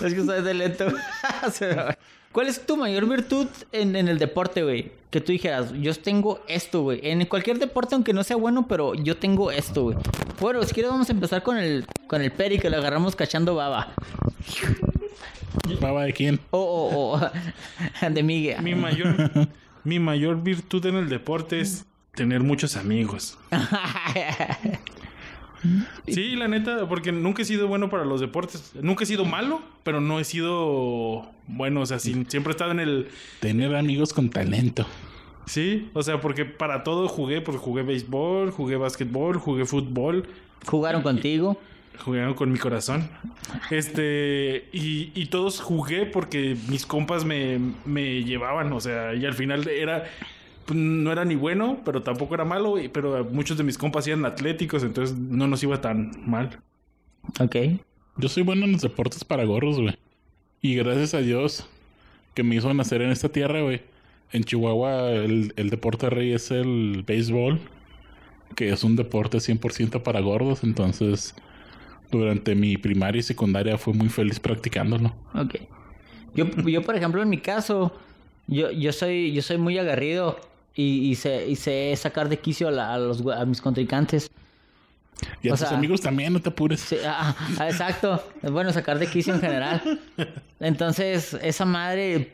es 0.04 0.14
que 0.14 0.24
soy 0.24 0.42
de 0.42 0.54
lento. 0.54 0.86
¿Cuál 2.32 2.48
es 2.48 2.66
tu 2.66 2.76
mayor 2.76 3.08
virtud 3.08 3.46
en, 3.72 3.96
en 3.96 4.08
el 4.08 4.18
deporte, 4.18 4.62
güey? 4.62 4.92
Que 5.10 5.22
tú 5.22 5.32
dijeras, 5.32 5.72
yo 5.72 5.94
tengo 5.94 6.40
esto, 6.46 6.82
güey. 6.82 7.00
En 7.02 7.24
cualquier 7.24 7.58
deporte, 7.58 7.94
aunque 7.94 8.12
no 8.12 8.22
sea 8.22 8.36
bueno, 8.36 8.68
pero 8.68 8.94
yo 8.94 9.16
tengo 9.16 9.50
esto, 9.50 9.84
güey. 9.84 9.96
Bueno, 10.38 10.62
si 10.64 10.74
quieres 10.74 10.92
vamos 10.92 11.08
a 11.08 11.12
empezar 11.12 11.42
con 11.42 11.56
el, 11.56 11.86
con 12.06 12.20
el 12.20 12.30
peri, 12.30 12.58
que 12.58 12.68
lo 12.68 12.76
agarramos 12.76 13.16
cachando 13.16 13.54
baba. 13.54 13.94
¿Baba 15.80 16.04
de 16.04 16.12
quién? 16.12 16.40
O, 16.50 16.58
o, 16.58 17.16
o 17.16 18.10
de 18.10 18.22
Miguel. 18.22 18.62
Mi 18.62 18.74
mayor, 18.74 19.30
mi 19.84 19.98
mayor 19.98 20.42
virtud 20.42 20.84
en 20.86 20.96
el 20.96 21.08
deporte 21.08 21.60
es 21.60 21.86
tener 22.14 22.42
muchos 22.42 22.76
amigos. 22.76 23.38
Sí, 26.06 26.36
la 26.36 26.46
neta, 26.46 26.88
porque 26.88 27.10
nunca 27.10 27.42
he 27.42 27.44
sido 27.44 27.66
bueno 27.66 27.90
para 27.90 28.04
los 28.04 28.20
deportes. 28.20 28.70
Nunca 28.80 29.02
he 29.02 29.06
sido 29.08 29.24
malo, 29.24 29.60
pero 29.82 30.00
no 30.00 30.20
he 30.20 30.24
sido 30.24 31.32
bueno. 31.48 31.80
O 31.80 31.86
sea, 31.86 31.98
siempre 31.98 32.44
he 32.46 32.50
estado 32.50 32.70
en 32.70 32.78
el. 32.78 33.08
Tener 33.40 33.74
amigos 33.74 34.12
con 34.12 34.30
talento. 34.30 34.86
Sí, 35.46 35.90
o 35.94 36.02
sea, 36.04 36.20
porque 36.20 36.44
para 36.44 36.84
todo 36.84 37.08
jugué, 37.08 37.40
porque 37.40 37.58
jugué 37.58 37.82
béisbol, 37.82 38.52
jugué 38.52 38.76
básquetbol, 38.76 39.38
jugué 39.38 39.64
fútbol, 39.64 40.28
Jugaron 40.66 41.02
contigo. 41.02 41.58
Jugaron 42.04 42.34
con 42.34 42.50
mi 42.52 42.58
corazón. 42.58 43.08
Este, 43.70 44.68
y, 44.72 45.10
y 45.14 45.26
todos 45.26 45.60
jugué 45.60 46.06
porque 46.06 46.56
mis 46.68 46.86
compas 46.86 47.24
me, 47.24 47.58
me 47.84 48.22
llevaban, 48.24 48.72
o 48.72 48.80
sea, 48.80 49.14
y 49.14 49.24
al 49.26 49.34
final 49.34 49.68
era 49.68 50.04
pues, 50.66 50.78
no 50.78 51.10
era 51.12 51.24
ni 51.24 51.34
bueno, 51.34 51.80
pero 51.84 52.02
tampoco 52.02 52.34
era 52.34 52.44
malo, 52.44 52.78
y- 52.78 52.88
pero 52.88 53.24
muchos 53.24 53.56
de 53.56 53.64
mis 53.64 53.78
compas 53.78 54.06
eran 54.06 54.24
atléticos, 54.24 54.82
entonces 54.82 55.16
no 55.16 55.46
nos 55.46 55.62
iba 55.62 55.80
tan 55.80 56.12
mal. 56.28 56.58
Ok. 57.40 57.56
Yo 58.16 58.28
soy 58.28 58.42
bueno 58.42 58.64
en 58.64 58.72
los 58.72 58.82
deportes 58.82 59.24
para 59.24 59.44
gorros, 59.44 59.80
güey. 59.80 59.96
Y 60.60 60.74
gracias 60.74 61.14
a 61.14 61.18
Dios 61.18 61.68
que 62.34 62.42
me 62.42 62.56
hizo 62.56 62.72
nacer 62.74 63.00
en 63.02 63.10
esta 63.10 63.28
tierra, 63.28 63.62
güey. 63.62 63.80
En 64.32 64.44
Chihuahua 64.44 65.10
el, 65.12 65.52
el 65.56 65.70
deporte 65.70 66.10
rey 66.10 66.32
es 66.32 66.50
el 66.50 67.04
béisbol, 67.06 67.60
que 68.56 68.70
es 68.70 68.82
un 68.84 68.96
deporte 68.96 69.38
100% 69.38 70.02
para 70.02 70.20
gordos. 70.20 70.64
Entonces, 70.64 71.34
durante 72.10 72.54
mi 72.54 72.76
primaria 72.76 73.20
y 73.20 73.22
secundaria 73.22 73.76
fui 73.78 73.92
muy 73.94 74.08
feliz 74.08 74.40
practicándolo. 74.40 75.14
Ok. 75.34 75.56
Yo, 76.34 76.46
yo 76.66 76.82
por 76.82 76.94
ejemplo, 76.96 77.22
en 77.22 77.28
mi 77.28 77.38
caso, 77.38 77.92
yo, 78.46 78.70
yo 78.70 78.92
soy, 78.92 79.32
yo 79.32 79.42
soy 79.42 79.58
muy 79.58 79.78
agarrido 79.78 80.38
y, 80.74 81.10
y 81.10 81.14
sé, 81.16 81.48
y 81.48 81.56
sé 81.56 81.94
sacar 81.96 82.28
de 82.28 82.38
quicio 82.38 82.68
a, 82.68 82.70
la- 82.70 82.94
a 82.94 82.98
los, 82.98 83.24
a 83.26 83.44
mis 83.44 83.60
contrincantes. 83.60 84.30
Y 85.42 85.48
a 85.48 85.54
O 85.54 85.56
tus 85.56 85.66
sea- 85.68 85.76
amigos 85.76 86.00
también, 86.00 86.32
no 86.32 86.40
te 86.40 86.48
apures. 86.50 86.80
Sí, 86.80 86.96
ah, 87.04 87.34
ah, 87.58 87.68
exacto. 87.68 88.22
Es 88.42 88.50
bueno 88.52 88.72
sacar 88.72 88.98
de 89.00 89.08
quicio 89.08 89.34
en 89.34 89.40
general. 89.40 90.00
Entonces, 90.60 91.34
esa 91.42 91.64
madre 91.64 92.30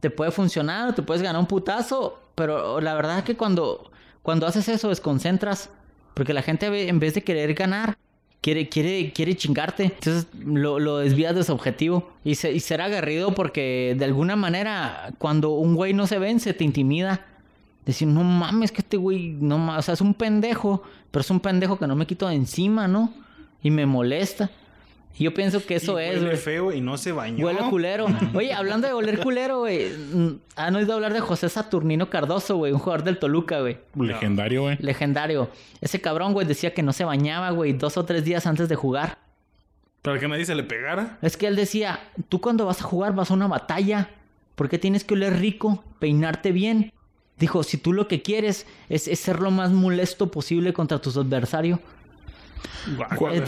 te 0.00 0.10
puede 0.10 0.30
funcionar, 0.30 0.94
te 0.94 1.02
puedes 1.02 1.22
ganar 1.22 1.40
un 1.40 1.46
putazo, 1.46 2.20
pero 2.34 2.80
la 2.80 2.94
verdad 2.94 3.18
es 3.18 3.24
que 3.24 3.36
cuando, 3.36 3.90
cuando 4.22 4.46
haces 4.46 4.68
eso, 4.68 4.90
desconcentras, 4.90 5.70
porque 6.14 6.34
la 6.34 6.42
gente 6.42 6.88
en 6.88 6.98
vez 6.98 7.14
de 7.14 7.22
querer 7.22 7.54
ganar, 7.54 7.96
quiere, 8.46 8.68
quiere, 8.68 9.12
quiere 9.12 9.34
chingarte. 9.34 9.82
Entonces, 9.86 10.28
lo, 10.38 10.78
lo 10.78 10.98
desvías 10.98 11.34
de 11.34 11.42
su 11.42 11.52
objetivo. 11.52 12.12
Y, 12.22 12.36
se, 12.36 12.52
y 12.52 12.60
ser 12.60 12.80
agarrido 12.80 13.34
porque 13.34 13.96
de 13.98 14.04
alguna 14.04 14.36
manera, 14.36 15.12
cuando 15.18 15.50
un 15.50 15.74
güey 15.74 15.92
no 15.94 16.06
se 16.06 16.20
vence, 16.20 16.54
te 16.54 16.62
intimida. 16.62 17.26
Decir, 17.84 18.06
no 18.06 18.22
mames, 18.22 18.70
que 18.70 18.82
este 18.82 18.98
güey, 18.98 19.30
no 19.30 19.58
mames, 19.58 19.80
o 19.80 19.82
sea, 19.82 19.94
es 19.94 20.00
un 20.00 20.14
pendejo, 20.14 20.84
pero 21.10 21.22
es 21.22 21.30
un 21.30 21.40
pendejo 21.40 21.76
que 21.76 21.88
no 21.88 21.96
me 21.96 22.06
quito 22.06 22.28
de 22.28 22.36
encima, 22.36 22.86
¿no? 22.86 23.12
Y 23.64 23.72
me 23.72 23.84
molesta. 23.84 24.48
Y 25.18 25.24
yo 25.24 25.32
pienso 25.34 25.64
que 25.64 25.76
eso 25.76 25.98
Y 26.00 26.04
es, 26.04 26.14
huele 26.16 26.26
güey. 26.26 26.36
feo 26.36 26.72
y 26.72 26.80
no 26.80 26.98
se 26.98 27.10
bañó. 27.12 27.46
Huele 27.46 27.60
culero. 27.70 28.06
Oye, 28.34 28.52
hablando 28.52 28.86
de 28.86 28.92
oler 28.92 29.18
culero, 29.20 29.60
güey. 29.60 29.88
mm, 29.90 30.38
¿Han 30.56 30.76
oído 30.76 30.92
hablar 30.94 31.12
de 31.14 31.20
José 31.20 31.48
Saturnino 31.48 32.10
Cardoso, 32.10 32.56
güey? 32.56 32.72
Un 32.72 32.78
jugador 32.78 33.02
del 33.04 33.18
Toluca, 33.18 33.60
güey. 33.60 33.78
Legendario, 33.98 34.62
güey. 34.62 34.76
Legendario. 34.80 35.50
Ese 35.80 36.00
cabrón, 36.00 36.32
güey, 36.34 36.46
decía 36.46 36.74
que 36.74 36.82
no 36.82 36.92
se 36.92 37.04
bañaba, 37.04 37.50
güey, 37.50 37.72
dos 37.72 37.96
o 37.96 38.04
tres 38.04 38.24
días 38.24 38.46
antes 38.46 38.68
de 38.68 38.74
jugar. 38.76 39.18
Para 40.02 40.18
que 40.20 40.28
nadie 40.28 40.44
se 40.44 40.54
le 40.54 40.62
pegara. 40.62 41.18
Es 41.22 41.36
que 41.36 41.46
él 41.46 41.56
decía, 41.56 41.98
tú 42.28 42.40
cuando 42.40 42.66
vas 42.66 42.80
a 42.80 42.84
jugar 42.84 43.14
vas 43.14 43.30
a 43.30 43.34
una 43.34 43.48
batalla. 43.48 44.10
¿Por 44.54 44.68
qué 44.68 44.78
tienes 44.78 45.02
que 45.04 45.14
oler 45.14 45.38
rico? 45.40 45.82
Peinarte 45.98 46.52
bien. 46.52 46.92
Dijo, 47.38 47.62
si 47.62 47.76
tú 47.76 47.92
lo 47.92 48.06
que 48.08 48.22
quieres 48.22 48.66
es, 48.88 49.08
es 49.08 49.18
ser 49.18 49.40
lo 49.40 49.50
más 49.50 49.70
molesto 49.72 50.30
posible 50.30 50.72
contra 50.72 50.98
tus 51.00 51.16
adversarios. 51.16 51.80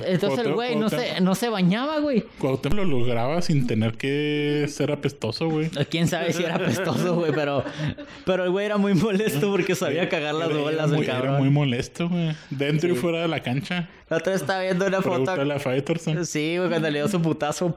Entonces 0.06 0.46
el 0.46 0.54
güey 0.54 0.76
no 0.76 0.88
se, 0.88 1.20
no 1.20 1.34
se 1.34 1.48
bañaba, 1.48 2.00
güey. 2.00 2.24
Cuauhtémoc 2.38 2.78
lo 2.78 2.84
lograba 2.84 3.40
sin 3.42 3.66
tener 3.66 3.92
que 3.96 4.66
ser 4.68 4.90
apestoso, 4.92 5.48
güey. 5.48 5.70
Quién 5.90 6.08
sabe 6.08 6.32
si 6.32 6.42
era 6.42 6.56
apestoso, 6.56 7.14
güey, 7.14 7.32
pero, 7.32 7.64
pero 8.24 8.44
el 8.44 8.50
güey 8.50 8.66
era 8.66 8.76
muy 8.76 8.94
molesto 8.94 9.50
porque 9.50 9.74
sabía 9.74 10.08
cagar 10.08 10.34
las 10.34 10.50
Era- 10.50 10.58
bolas 10.60 10.90
del 10.90 10.98
muy, 10.98 11.06
era 11.06 11.14
cabrón. 11.14 11.36
muy 11.38 11.50
molesto, 11.50 12.08
güey. 12.08 12.34
Dentro 12.50 12.90
y 12.90 12.94
fuera 12.94 13.20
de 13.22 13.28
la 13.28 13.40
cancha. 13.40 13.88
La 14.08 14.16
otra 14.18 14.32
vez 14.32 14.40
estaba 14.42 14.62
viendo 14.62 14.86
una 14.86 15.02
foto. 15.02 15.30
A. 15.30 16.24
Sí, 16.24 16.56
güey, 16.56 16.68
cuando 16.68 16.90
le 16.90 16.98
dio 16.98 17.08
su 17.08 17.20
putazo. 17.22 17.76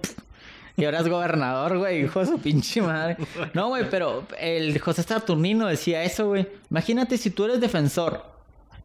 Y 0.78 0.86
ahora 0.86 1.02
es 1.02 1.08
gobernador, 1.10 1.78
güey, 1.78 2.06
hijo 2.06 2.22
de 2.22 2.26
su 2.28 2.40
pinche 2.40 2.82
madre. 2.82 3.18
No, 3.54 3.68
güey, 3.68 3.90
pero 3.90 4.24
el 4.40 4.80
José 4.80 5.04
Saturnino 5.04 5.68
decía 5.68 6.04
eso, 6.04 6.30
güey. 6.30 6.48
Imagínate 6.72 7.18
si 7.18 7.30
tú 7.30 7.44
eres 7.46 7.60
defensor 7.60 8.31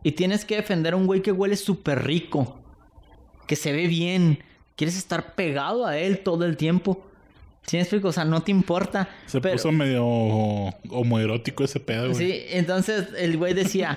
y 0.06 0.12
tienes 0.12 0.44
que 0.44 0.54
defender 0.54 0.92
a 0.94 0.96
un 0.96 1.06
güey 1.06 1.20
que 1.20 1.32
huele 1.32 1.56
súper 1.56 2.04
rico, 2.04 2.56
que 3.48 3.56
se 3.56 3.72
ve 3.72 3.88
bien, 3.88 4.38
quieres 4.76 4.96
estar 4.96 5.34
pegado 5.34 5.84
a 5.84 5.98
él 5.98 6.20
todo 6.20 6.44
el 6.44 6.56
tiempo. 6.56 7.04
¿Sí 7.66 7.76
me 7.76 7.80
explico? 7.82 8.06
O 8.06 8.12
sea, 8.12 8.24
no 8.24 8.40
te 8.40 8.52
importa. 8.52 9.08
Se 9.26 9.40
pero- 9.40 9.54
puso 9.56 9.72
medio 9.72 10.06
homoerótico 10.06 11.64
ese 11.64 11.80
pedo, 11.80 12.10
güey. 12.12 12.14
Sí, 12.14 12.40
entonces 12.50 13.08
el 13.18 13.36
güey 13.36 13.54
decía, 13.54 13.96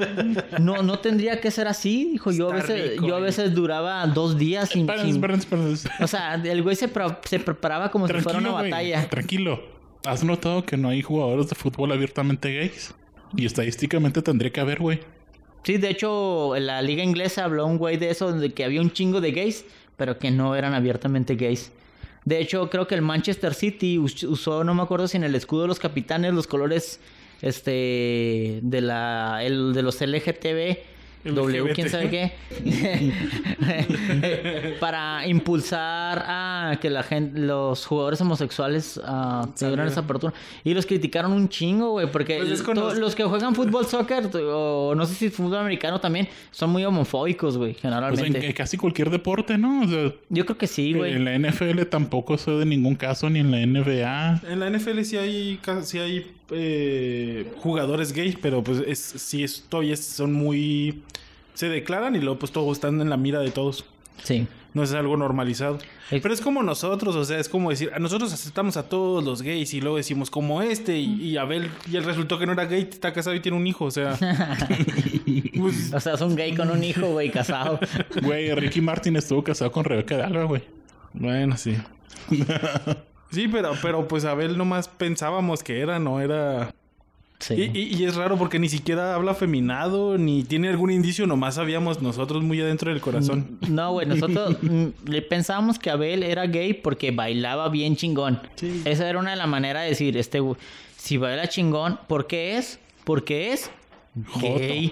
no, 0.60 0.82
no 0.82 0.98
tendría 0.98 1.40
que 1.40 1.52
ser 1.52 1.68
así. 1.68 2.10
Dijo, 2.14 2.32
yo 2.32 2.50
a 2.50 2.56
veces, 2.56 2.92
rico, 2.94 3.08
yo 3.08 3.16
a 3.16 3.20
veces 3.20 3.54
duraba 3.54 4.08
dos 4.08 4.40
días 4.40 4.70
sin... 4.70 4.82
Espérense, 4.90 5.06
sin- 5.06 5.16
espérense, 5.18 5.44
espérense. 5.48 5.90
O 6.04 6.08
sea, 6.08 6.34
el 6.44 6.64
güey 6.64 6.76
se, 6.76 6.90
se 7.26 7.40
preparaba 7.40 7.92
como 7.92 8.08
si 8.08 8.14
fuera 8.14 8.40
una 8.40 8.50
güey, 8.50 8.72
batalla. 8.72 9.08
Tranquilo. 9.10 9.62
¿Has 10.06 10.24
notado 10.24 10.66
que 10.66 10.76
no 10.76 10.90
hay 10.90 11.04
jugadores 11.04 11.48
de 11.50 11.56
fútbol 11.56 11.92
abiertamente 11.92 12.52
gays? 12.52 12.96
Y 13.38 13.46
estadísticamente 13.46 14.24
tendría 14.24 14.52
que 14.52 14.60
haber, 14.62 14.80
güey. 14.80 15.02
Sí, 15.64 15.78
de 15.78 15.90
hecho, 15.90 16.56
en 16.56 16.66
la 16.68 16.82
liga 16.82 17.04
inglesa 17.04 17.44
habló 17.46 17.66
un 17.66 17.78
güey 17.78 17.98
de 17.98 18.10
eso, 18.10 18.32
de 18.32 18.54
que 18.54 18.64
había 18.64 18.82
un 18.82 18.92
chingo 18.92 19.22
de 19.22 19.32
gays, 19.32 19.66
pero 19.98 20.18
que 20.18 20.32
no 20.32 20.56
eran 20.56 20.74
abiertamente 20.74 21.36
gays. 21.36 21.72
De 22.26 22.40
hecho, 22.40 22.70
creo 22.70 22.88
que 22.88 22.96
el 22.96 23.02
Manchester 23.02 23.54
City 23.54 23.98
us- 23.98 24.24
usó, 24.24 24.64
no 24.64 24.74
me 24.74 24.82
acuerdo 24.84 25.08
si 25.08 25.18
en 25.18 25.24
el 25.24 25.36
escudo 25.36 25.64
de 25.64 25.68
los 25.68 25.80
capitanes, 25.80 26.34
los 26.34 26.48
colores 26.48 27.00
este 27.42 28.60
de 28.62 28.82
la 28.82 29.40
el, 29.44 29.74
de 29.74 29.82
los 29.82 30.02
LGTB 30.02 30.78
W, 31.26 31.74
quién 31.74 31.90
sabe 31.90 32.10
qué, 32.10 32.32
para 34.80 35.28
impulsar 35.28 36.24
a 36.26 36.78
que 36.82 36.90
la 36.90 37.04
gente, 37.04 37.40
los 37.40 37.86
jugadores 37.86 38.20
homosexuales 38.22 39.00
ah, 39.04 39.48
tuvieran 39.58 39.88
esa 39.88 40.02
apertura. 40.02 40.34
Y 40.64 40.74
los 40.74 40.86
criticaron 40.86 41.32
un 41.34 41.50
chingo, 41.50 41.92
güey, 41.92 42.12
porque 42.12 42.38
Pues 42.38 42.64
to- 42.64 42.94
los- 42.96 43.16
que 43.16 43.24
juegan 43.24 43.56
fútbol, 43.56 43.86
soccer, 43.86 44.30
o 44.46 44.94
no 44.96 45.06
sé 45.06 45.14
si 45.14 45.30
fútbol 45.30 45.58
americano 45.58 46.00
también, 46.00 46.28
son 46.52 46.70
muy 46.70 46.86
homofóbicos, 46.86 47.58
güey, 47.58 47.72
en, 47.72 47.76
generalmente. 47.78 48.46
en 48.46 48.54
casi 48.54 48.78
cualquier 48.78 49.10
deporte, 49.10 49.58
¿no? 49.58 49.84
O 49.84 49.88
sea, 49.88 50.14
Yo 50.30 50.46
creo 50.46 50.58
que 50.58 50.68
sí, 50.68 50.94
güey. 50.94 51.14
en 51.14 51.26
la 51.26 51.38
NFL 51.38 51.82
tampoco 51.90 52.38
se 52.38 52.52
de 52.52 52.66
ningún 52.66 52.96
caso, 52.96 53.30
ni 53.30 53.40
en 53.40 53.52
la 53.52 53.58
NBA. 53.66 54.42
En 54.50 54.60
la 54.60 54.70
NFL 54.70 55.02
sí 55.04 55.18
hay, 55.18 55.60
sí 55.84 56.00
hay 56.00 56.32
eh, 56.52 57.52
jugadores 57.58 58.14
gays, 58.14 58.38
pero 58.42 58.64
pues 58.64 58.84
es, 58.86 59.00
sí 59.00 59.44
es, 59.44 59.66
todavía 59.70 59.96
son 59.98 60.34
muy... 60.34 61.02
Se 61.54 61.68
declaran 61.68 62.16
y 62.16 62.20
luego 62.20 62.40
pues 62.40 62.52
todos 62.52 62.78
están 62.78 63.02
en 63.02 63.10
la 63.10 63.18
mira 63.18 63.40
de 63.40 63.52
todos. 63.52 63.86
Sí. 64.24 64.48
No 64.74 64.84
es 64.84 64.94
algo 64.94 65.18
normalizado. 65.18 65.80
Pero 66.10 66.34
es 66.34 66.42
como 66.42 66.64
nosotros, 66.64 67.16
o 67.16 67.26
sea, 67.26 67.40
es 67.40 67.50
como 67.50 67.70
decir, 67.70 67.92
a 67.94 68.00
nosotros 68.00 68.32
aceptamos 68.34 68.78
a 68.78 68.88
todos 68.88 69.24
los 69.24 69.42
gays 69.42 69.74
y 69.74 69.82
luego 69.82 69.98
decimos 69.98 70.30
como 70.30 70.62
este 70.62 70.98
y, 70.98 71.22
y 71.22 71.38
Abel, 71.38 71.70
y 71.92 71.98
él 71.98 72.04
resultó 72.04 72.40
que 72.40 72.46
no 72.46 72.54
era 72.54 72.66
gay, 72.66 72.88
está 72.90 73.14
casado 73.14 73.36
y 73.36 73.40
tiene 73.40 73.58
un 73.58 73.66
hijo, 73.68 73.86
o 73.86 73.92
sea... 73.92 74.18
pues, 75.58 75.94
O 75.94 76.00
sea, 76.00 76.14
es 76.14 76.22
un 76.22 76.36
gay 76.36 76.56
con 76.56 76.70
un 76.70 76.84
hijo, 76.84 77.08
güey, 77.08 77.30
casado. 77.32 77.80
Güey, 78.22 78.54
Ricky 78.56 78.82
Martin 78.82 79.16
estuvo 79.16 79.44
casado 79.44 79.72
con 79.72 79.86
Rebeca 79.86 80.18
de 80.18 80.24
Alba, 80.24 80.44
güey. 80.44 80.64
bueno, 81.14 81.58
sí. 81.58 81.76
Sí, 83.32 83.48
pero, 83.48 83.74
pero 83.82 84.08
pues 84.08 84.26
Abel 84.26 84.58
nomás 84.58 84.88
pensábamos 84.88 85.64
que 85.64 85.80
era, 85.80 86.00
no 86.00 86.20
era... 86.22 86.74
Sí. 87.40 87.54
Y, 87.54 87.80
y- 87.80 87.96
y 87.96 88.04
es 88.06 88.16
raro 88.16 88.38
porque 88.38 88.60
ni 88.60 88.68
siquiera 88.68 89.16
habla 89.16 89.34
feminado, 89.34 90.18
ni 90.18 90.44
tiene 90.44 90.68
algún 90.68 90.92
indicio, 90.92 91.26
nomás 91.26 91.56
sabíamos 91.56 92.02
nosotros 92.02 92.44
muy 92.44 92.60
adentro 92.60 92.92
del 92.92 93.00
corazón. 93.00 93.58
No, 93.70 93.94
güey, 93.94 94.06
nosotros 94.08 94.58
mm, 94.62 94.88
le 95.06 95.22
pensábamos 95.22 95.80
que 95.80 95.90
Abel 95.90 96.24
era 96.24 96.48
gay 96.48 96.74
porque 96.74 97.12
bailaba 97.12 97.70
bien 97.70 97.96
chingón. 97.96 98.42
Sí. 98.56 98.82
Esa 98.84 99.08
era 99.10 99.20
una 99.20 99.30
de 99.32 99.38
las 99.38 99.48
maneras 99.48 99.84
de 99.84 99.90
decir, 99.90 100.18
este, 100.18 100.42
si 100.98 101.16
baila 101.16 101.48
chingón, 101.48 101.98
¿por 102.08 102.28
qué 102.28 102.58
es? 102.58 102.78
Porque 103.06 103.54
es 103.54 103.72
gay. 104.42 104.92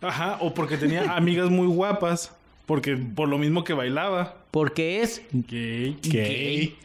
Ajá, 0.00 0.38
o 0.40 0.52
porque 0.52 0.76
tenía 0.76 1.14
amigas 1.16 1.48
muy 1.48 1.68
guapas, 1.68 2.34
porque 2.66 2.96
por 2.96 3.28
lo 3.28 3.38
mismo 3.38 3.62
que 3.62 3.72
bailaba. 3.72 4.36
Porque 4.50 5.00
es 5.02 5.22
Gay. 5.32 5.96
Gay. 6.02 6.76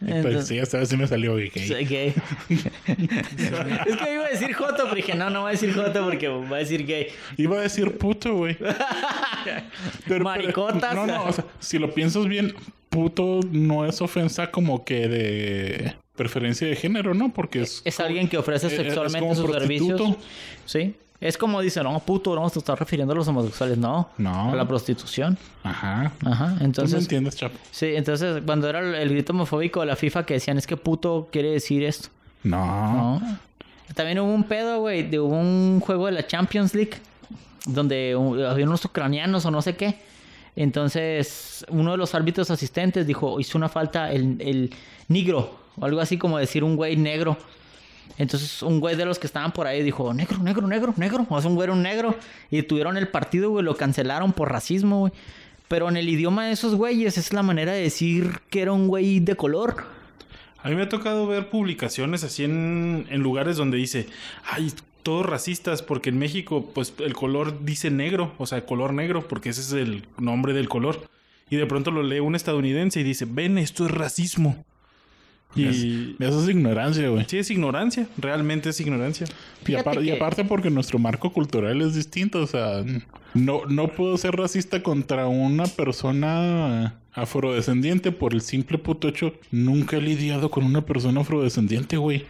Entonces- 0.00 0.32
Pues 0.34 0.46
sí, 0.48 0.58
esta 0.58 0.78
vez 0.78 0.88
sí 0.90 0.96
me 0.96 1.06
salió 1.06 1.36
gay. 1.36 1.50
Soy 1.66 1.84
gay. 1.86 2.14
es 2.48 3.96
que 3.96 4.12
iba 4.14 4.26
a 4.26 4.28
decir 4.28 4.52
Joto, 4.52 4.82
pero 4.84 4.94
dije, 4.94 5.14
no, 5.14 5.30
no 5.30 5.42
voy 5.42 5.48
a 5.48 5.52
decir 5.52 5.72
Joto 5.74 6.04
porque 6.04 6.28
va 6.28 6.56
a 6.56 6.58
decir 6.60 6.84
gay. 6.86 7.08
Iba 7.36 7.56
a 7.58 7.60
decir 7.62 7.96
puto, 7.96 8.34
güey. 8.34 8.56
Pero- 10.06 10.24
Maricotas. 10.24 10.94
No, 10.94 11.06
no, 11.06 11.24
o 11.24 11.32
sea, 11.32 11.44
si 11.60 11.78
lo 11.78 11.92
piensas 11.94 12.26
bien, 12.26 12.54
puto 12.90 13.40
no 13.50 13.86
es 13.86 14.00
ofensa 14.00 14.50
como 14.50 14.84
que 14.84 15.08
de 15.08 15.94
preferencia 16.14 16.66
de 16.66 16.76
género, 16.76 17.14
¿no? 17.14 17.32
Porque 17.32 17.62
es... 17.62 17.82
Es 17.84 18.00
alguien 18.00 18.28
que 18.28 18.38
ofrece 18.38 18.66
Eh, 18.68 18.70
es 18.70 18.76
sexualmente 18.76 19.34
sus 19.34 19.50
servicios. 19.50 20.16
Sí. 20.64 20.94
Es 21.20 21.38
como 21.38 21.60
dice, 21.60 21.82
no, 21.82 21.98
puto, 22.00 22.34
no, 22.34 22.48
te 22.50 22.58
estás 22.58 22.78
refiriendo 22.78 23.12
a 23.12 23.16
los 23.16 23.26
homosexuales. 23.28 23.78
No. 23.78 24.10
No. 24.18 24.52
A 24.52 24.54
la 24.54 24.68
prostitución. 24.68 25.38
Ajá. 25.62 26.12
Ajá. 26.24 26.48
Tú 26.50 26.58
me 26.58 26.64
Entonces, 26.64 27.02
entiendes, 27.02 27.36
chapo. 27.36 27.56
sí, 27.70 27.92
entonces 27.94 28.42
cuando 28.44 28.68
era 28.68 28.80
el, 28.80 29.08
grito 29.08 29.32
homofóbico 29.32 29.80
de 29.80 29.86
la 29.86 29.96
FIFA 29.96 30.26
que 30.26 30.34
decían 30.34 30.58
es 30.58 30.66
que 30.66 30.76
puto 30.76 31.28
quiere 31.32 31.50
decir 31.50 31.82
esto. 31.84 32.08
No. 32.42 33.20
No. 33.20 33.38
También 33.94 34.18
hubo 34.18 34.32
un 34.32 34.44
pedo, 34.44 34.80
güey, 34.80 35.08
de 35.08 35.18
hubo 35.18 35.36
un 35.36 35.80
juego 35.80 36.06
de 36.06 36.12
la 36.12 36.26
Champions 36.26 36.74
League 36.74 36.98
donde 37.66 38.16
había 38.48 38.66
unos 38.66 38.84
ucranianos 38.84 39.44
o 39.46 39.50
no 39.50 39.62
sé 39.62 39.76
qué. 39.76 39.98
Entonces, 40.54 41.66
uno 41.68 41.92
de 41.92 41.96
los 41.98 42.14
árbitros 42.14 42.50
asistentes 42.50 43.06
dijo, 43.06 43.38
hizo 43.40 43.58
una 43.58 43.68
falta 43.68 44.10
el, 44.10 44.36
el 44.40 44.74
negro, 45.08 45.58
o 45.76 45.84
algo 45.84 46.00
así 46.00 46.16
como 46.16 46.38
decir 46.38 46.64
un 46.64 46.76
güey 46.76 46.96
negro. 46.96 47.36
Entonces 48.18 48.62
un 48.62 48.80
güey 48.80 48.96
de 48.96 49.04
los 49.04 49.18
que 49.18 49.26
estaban 49.26 49.52
por 49.52 49.66
ahí 49.66 49.82
dijo, 49.82 50.12
negro, 50.14 50.38
negro, 50.38 50.66
negro, 50.66 50.94
negro. 50.96 51.26
O 51.28 51.40
sea, 51.40 51.50
un 51.50 51.56
güey 51.56 51.68
un 51.68 51.82
negro. 51.82 52.14
Y 52.50 52.62
tuvieron 52.62 52.96
el 52.96 53.08
partido, 53.08 53.50
güey, 53.50 53.64
lo 53.64 53.76
cancelaron 53.76 54.32
por 54.32 54.50
racismo, 54.50 55.00
güey. 55.00 55.12
Pero 55.68 55.88
en 55.88 55.96
el 55.96 56.08
idioma 56.08 56.46
de 56.46 56.52
esos 56.52 56.74
güeyes 56.74 57.18
es 57.18 57.32
la 57.32 57.42
manera 57.42 57.72
de 57.72 57.82
decir 57.82 58.40
que 58.50 58.62
era 58.62 58.72
un 58.72 58.88
güey 58.88 59.20
de 59.20 59.34
color. 59.34 59.84
A 60.62 60.68
mí 60.68 60.74
me 60.74 60.82
ha 60.82 60.88
tocado 60.88 61.26
ver 61.26 61.50
publicaciones 61.50 62.24
así 62.24 62.44
en, 62.44 63.06
en 63.10 63.20
lugares 63.20 63.56
donde 63.56 63.76
dice, 63.76 64.06
ay, 64.44 64.72
todos 65.02 65.24
racistas, 65.24 65.82
porque 65.82 66.10
en 66.10 66.18
México, 66.18 66.70
pues 66.74 66.94
el 66.98 67.14
color 67.14 67.64
dice 67.64 67.90
negro, 67.90 68.32
o 68.38 68.46
sea, 68.46 68.66
color 68.66 68.92
negro, 68.92 69.28
porque 69.28 69.50
ese 69.50 69.60
es 69.60 69.72
el 69.72 70.04
nombre 70.18 70.52
del 70.52 70.68
color. 70.68 71.08
Y 71.48 71.54
de 71.54 71.66
pronto 71.66 71.92
lo 71.92 72.02
lee 72.02 72.18
un 72.18 72.34
estadounidense 72.34 73.00
y 73.00 73.04
dice, 73.04 73.24
ven, 73.28 73.58
esto 73.58 73.86
es 73.86 73.92
racismo. 73.92 74.64
Y 75.56 76.16
Eso 76.18 76.42
es 76.42 76.48
ignorancia, 76.48 77.08
güey. 77.08 77.24
sí, 77.28 77.38
es 77.38 77.50
ignorancia, 77.50 78.06
realmente 78.18 78.70
es 78.70 78.80
ignorancia. 78.80 79.26
Y, 79.66 79.74
aparte 80.10 80.44
porque 80.44 80.70
nuestro 80.70 80.98
marco 80.98 81.32
cultural 81.32 81.80
es 81.82 81.94
distinto, 81.94 82.42
o 82.42 82.46
sea, 82.46 82.84
no, 83.34 83.62
no 83.66 83.88
puedo 83.88 84.16
ser 84.16 84.36
racista 84.36 84.82
contra 84.82 85.26
una 85.26 85.66
persona 85.66 86.98
afrodescendiente 87.12 88.12
por 88.12 88.34
el 88.34 88.42
simple 88.42 88.78
puto 88.78 89.08
hecho. 89.08 89.32
Nunca 89.50 89.96
he 89.96 90.00
lidiado 90.00 90.50
con 90.50 90.64
una 90.64 90.84
persona 90.84 91.22
afrodescendiente, 91.22 91.96
güey. 91.96 92.24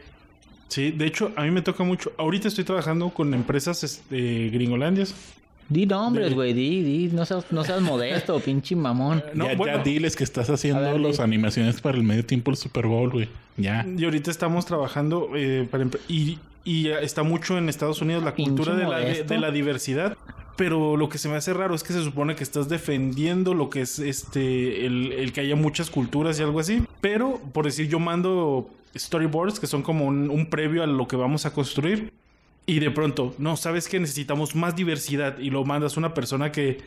Sí, 0.69 0.91
de 0.91 1.07
hecho, 1.07 1.33
a 1.37 1.43
mí 1.43 1.51
me 1.51 1.63
toca 1.63 1.85
mucho. 1.85 2.13
Ahorita 2.17 2.49
estoy 2.49 2.65
trabajando 2.65 3.11
con 3.11 3.35
empresas 3.35 3.85
este, 3.85 4.49
gringolandias. 4.51 5.15
Di 5.69 5.87
nombres, 5.87 6.35
güey, 6.35 6.53
di, 6.53 6.83
di. 6.83 7.09
No 7.09 7.25
seas, 7.25 7.51
no 7.51 7.65
seas 7.65 7.81
modesto, 7.81 8.39
pinche 8.45 8.77
mamón. 8.77 9.23
No, 9.35 9.47
ya, 9.47 9.57
ya 9.57 9.79
diles 9.83 10.15
que 10.15 10.25
estás 10.25 10.49
haciendo 10.49 10.97
las 10.99 11.21
animaciones 11.21 11.81
para 11.81 11.99
el 11.99 12.05
medio 12.05 12.25
tiempo 12.25 12.51
del 12.51 12.59
Super 12.59 12.87
Bowl, 12.87 13.11
güey. 13.11 13.29
Ya. 13.57 13.85
Y 13.97 14.05
ahorita 14.05 14.31
estamos 14.31 14.67
trabajando 14.67 15.31
eh, 15.35 15.67
para 15.71 15.87
y, 16.09 16.39
y 16.65 16.89
está 16.89 17.23
mucho 17.23 17.59
en 17.59 17.69
Estados 17.69 18.01
Unidos 18.01 18.23
la 18.23 18.35
Pinche 18.35 18.51
cultura 18.51 18.77
de 18.77 18.85
la, 18.85 18.99
de, 18.99 19.05
modesto. 19.05 19.35
de 19.35 19.41
la 19.41 19.51
diversidad. 19.51 20.17
Pero 20.57 20.97
lo 20.97 21.09
que 21.11 21.19
se 21.19 21.29
me 21.29 21.37
hace 21.37 21.53
raro 21.53 21.75
es 21.75 21.83
que 21.83 21.93
se 21.93 22.03
supone 22.03 22.35
que 22.35 22.43
estás 22.43 22.69
defendiendo 22.69 23.53
lo 23.53 23.69
que 23.69 23.83
es 23.83 23.99
este 23.99 24.87
el, 24.87 25.13
el 25.13 25.33
que 25.33 25.43
haya 25.43 25.55
muchas 25.55 25.91
culturas 25.91 26.39
y 26.41 26.43
algo 26.43 26.61
así. 26.61 26.83
Pero, 27.03 27.41
por 27.53 27.67
decir, 27.67 27.89
yo 27.89 27.99
mando 27.99 28.71
storyboards 28.97 29.61
que 29.61 29.67
son 29.67 29.83
como 29.83 30.07
un, 30.07 30.31
un 30.31 30.47
previo 30.47 30.83
a 30.83 30.87
lo 30.87 31.07
que 31.07 31.17
vamos 31.17 31.45
a 31.45 31.53
construir. 31.53 32.13
Y 32.67 32.81
de 32.81 32.91
pronto, 32.91 33.35
no, 33.39 33.57
sabes 33.57 33.89
que 33.89 34.01
necesitamos 34.01 34.55
más 34.57 34.75
diversidad. 34.75 35.39
Y 35.39 35.51
lo 35.51 35.65
mandas 35.65 35.97
a 35.97 36.01
una 36.01 36.15
persona 36.15 36.51
que, 36.51 36.79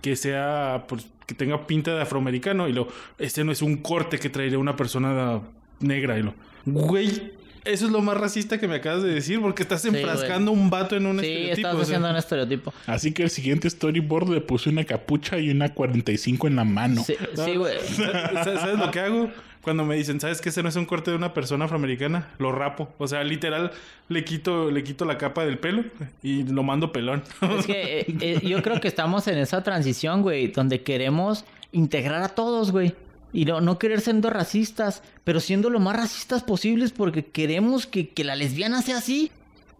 que 0.00 0.16
sea, 0.16 0.84
pues, 0.88 1.06
que 1.26 1.34
tenga 1.34 1.66
pinta 1.66 1.94
de 1.94 2.02
afroamericano. 2.02 2.68
Y 2.68 2.72
lo, 2.72 2.88
este 3.18 3.44
no 3.44 3.52
es 3.52 3.62
un 3.62 3.76
corte 3.76 4.18
que 4.18 4.28
traería 4.30 4.58
una 4.58 4.74
persona 4.74 5.40
negra. 5.78 6.18
Y 6.18 6.22
lo, 6.22 6.34
güey, 6.66 7.32
eso 7.64 7.86
es 7.86 7.92
lo 7.92 8.00
más 8.00 8.16
racista 8.16 8.58
que 8.58 8.66
me 8.66 8.74
acabas 8.76 9.04
de 9.04 9.14
decir, 9.14 9.40
porque 9.40 9.62
estás 9.62 9.84
enfrascando 9.84 10.50
un 10.50 10.68
vato 10.70 10.96
en 10.96 11.06
un 11.06 11.20
Sí, 11.20 11.26
estereotipo. 11.26 11.68
estás 11.68 11.74
o 11.74 11.76
sea. 11.76 11.82
haciendo 11.84 12.10
un 12.10 12.16
estereotipo. 12.16 12.74
Así 12.86 13.12
que 13.12 13.22
el 13.22 13.30
siguiente 13.30 13.70
storyboard 13.70 14.28
le 14.30 14.40
puse 14.40 14.70
una 14.70 14.82
capucha 14.84 15.38
y 15.38 15.50
una 15.50 15.72
45 15.72 16.48
en 16.48 16.56
la 16.56 16.64
mano. 16.64 17.04
Sí, 17.04 17.14
sí, 17.44 17.54
güey. 17.54 17.78
¿Sabes 17.78 18.34
sabes 18.60 18.76
lo 18.76 18.90
que 18.90 18.98
hago? 18.98 19.30
Cuando 19.62 19.84
me 19.84 19.94
dicen, 19.94 20.20
¿sabes 20.20 20.40
que 20.40 20.48
ese 20.48 20.62
no 20.62 20.68
es 20.68 20.76
un 20.76 20.86
corte 20.86 21.12
de 21.12 21.16
una 21.16 21.32
persona 21.34 21.66
afroamericana? 21.66 22.30
Lo 22.38 22.50
rapo. 22.50 22.92
O 22.98 23.06
sea, 23.06 23.22
literal, 23.22 23.70
le 24.08 24.24
quito, 24.24 24.70
le 24.70 24.82
quito 24.82 25.04
la 25.04 25.18
capa 25.18 25.44
del 25.44 25.58
pelo 25.58 25.84
y 26.22 26.42
lo 26.42 26.64
mando 26.64 26.92
pelón. 26.92 27.22
Es 27.58 27.66
que 27.66 28.00
eh, 28.00 28.06
eh, 28.20 28.40
yo 28.42 28.60
creo 28.62 28.80
que 28.80 28.88
estamos 28.88 29.28
en 29.28 29.38
esa 29.38 29.62
transición, 29.62 30.22
güey, 30.22 30.48
donde 30.48 30.82
queremos 30.82 31.44
integrar 31.70 32.22
a 32.22 32.28
todos, 32.30 32.72
güey. 32.72 32.94
Y 33.32 33.44
no, 33.44 33.60
no 33.60 33.78
querer 33.78 34.00
siendo 34.00 34.30
racistas, 34.30 35.02
pero 35.24 35.40
siendo 35.40 35.70
lo 35.70 35.80
más 35.80 35.96
racistas 35.96 36.42
posibles 36.42 36.92
porque 36.92 37.24
queremos 37.24 37.86
que, 37.86 38.08
que 38.08 38.24
la 38.24 38.34
lesbiana 38.34 38.82
sea 38.82 38.98
así, 38.98 39.30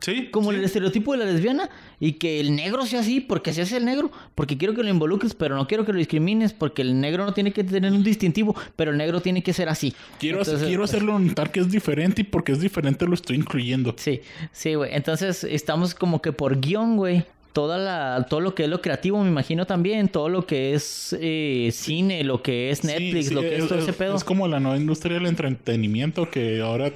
sí. 0.02 0.28
como 0.30 0.50
sí. 0.50 0.58
el 0.58 0.64
estereotipo 0.64 1.12
de 1.12 1.18
la 1.18 1.24
lesbiana, 1.24 1.70
y 1.98 2.12
que 2.14 2.38
el 2.40 2.54
negro 2.54 2.84
sea 2.84 3.00
así 3.00 3.20
porque 3.20 3.50
así 3.50 3.62
es 3.62 3.72
el 3.72 3.84
negro, 3.86 4.10
porque 4.34 4.58
quiero 4.58 4.74
que 4.74 4.82
lo 4.82 4.90
involucres, 4.90 5.34
pero 5.34 5.56
no 5.56 5.66
quiero 5.66 5.86
que 5.86 5.92
lo 5.92 5.98
discrimines, 5.98 6.52
porque 6.52 6.82
el 6.82 7.00
negro 7.00 7.24
no 7.24 7.32
tiene 7.32 7.52
que 7.52 7.64
tener 7.64 7.90
un 7.92 8.02
distintivo, 8.04 8.54
pero 8.76 8.90
el 8.90 8.98
negro 8.98 9.20
tiene 9.22 9.42
que 9.42 9.52
ser 9.54 9.68
así. 9.70 9.94
Quiero, 10.20 10.40
Entonces- 10.40 10.66
quiero 10.68 10.84
hacerlo 10.84 11.18
notar 11.18 11.50
que 11.50 11.60
es 11.60 11.70
diferente 11.70 12.20
y 12.20 12.24
porque 12.24 12.52
es 12.52 12.60
diferente 12.60 13.06
lo 13.06 13.14
estoy 13.14 13.36
incluyendo. 13.36 13.94
Sí, 13.96 14.20
sí, 14.52 14.74
güey. 14.74 14.92
Entonces 14.94 15.44
estamos 15.44 15.94
como 15.94 16.20
que 16.20 16.32
por 16.32 16.60
guion, 16.60 16.96
güey. 16.96 17.24
Toda 17.52 17.76
la, 17.76 18.26
todo 18.30 18.40
lo 18.40 18.54
que 18.54 18.62
es 18.64 18.70
lo 18.70 18.80
creativo, 18.80 19.22
me 19.22 19.28
imagino 19.28 19.66
también, 19.66 20.08
todo 20.08 20.30
lo 20.30 20.46
que 20.46 20.72
es 20.72 21.14
eh, 21.20 21.68
cine, 21.70 22.24
lo 22.24 22.42
que 22.42 22.70
es 22.70 22.82
Netflix, 22.82 23.24
Sí, 23.26 23.28
sí, 23.28 23.34
lo 23.34 23.42
que 23.42 23.56
es, 23.58 23.68
todo 23.68 23.78
ese 23.78 23.90
es- 23.90 23.96
pedo. 23.96 24.16
Es 24.16 24.24
como 24.24 24.48
la 24.48 24.58
nueva 24.58 24.78
industria 24.78 25.16
del 25.18 25.26
entretenimiento 25.26 26.30
que 26.30 26.62
ahora 26.62 26.90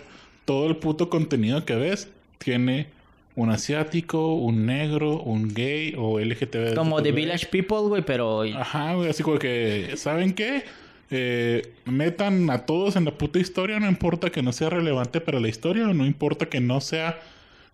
todo 0.47 0.67
el 0.67 0.77
puto 0.77 1.11
contenido 1.11 1.63
que 1.67 1.75
ves 1.75 2.09
tiene 2.39 2.87
un 3.37 3.51
asiático, 3.51 4.35
un 4.35 4.67
negro, 4.67 5.21
un 5.23 5.53
gay 5.55 5.95
o 5.97 6.19
LGTB. 6.19 6.75
Como 6.75 7.03
The 7.03 7.13
Village 7.13 7.47
People, 7.47 7.83
güey, 7.89 8.03
pero 8.03 8.43
Ajá, 8.43 8.95
güey, 8.95 9.11
así 9.11 9.23
como 9.23 9.39
que, 9.39 9.93
¿saben 9.97 10.33
qué? 10.35 10.65
Eh, 11.11 11.75
metan 11.85 12.51
a 12.51 12.67
todos 12.67 12.97
en 12.97 13.05
la 13.05 13.13
puta 13.13 13.39
historia, 13.39 13.79
no 13.79 13.87
importa 13.89 14.31
que 14.31 14.43
no 14.43 14.53
sea 14.53 14.71
relevante 14.71 15.21
para 15.21 15.39
la 15.39 15.49
historia, 15.49 15.85
no 15.87 16.05
importa 16.05 16.47
que 16.47 16.61
no 16.61 16.81
sea 16.81 17.21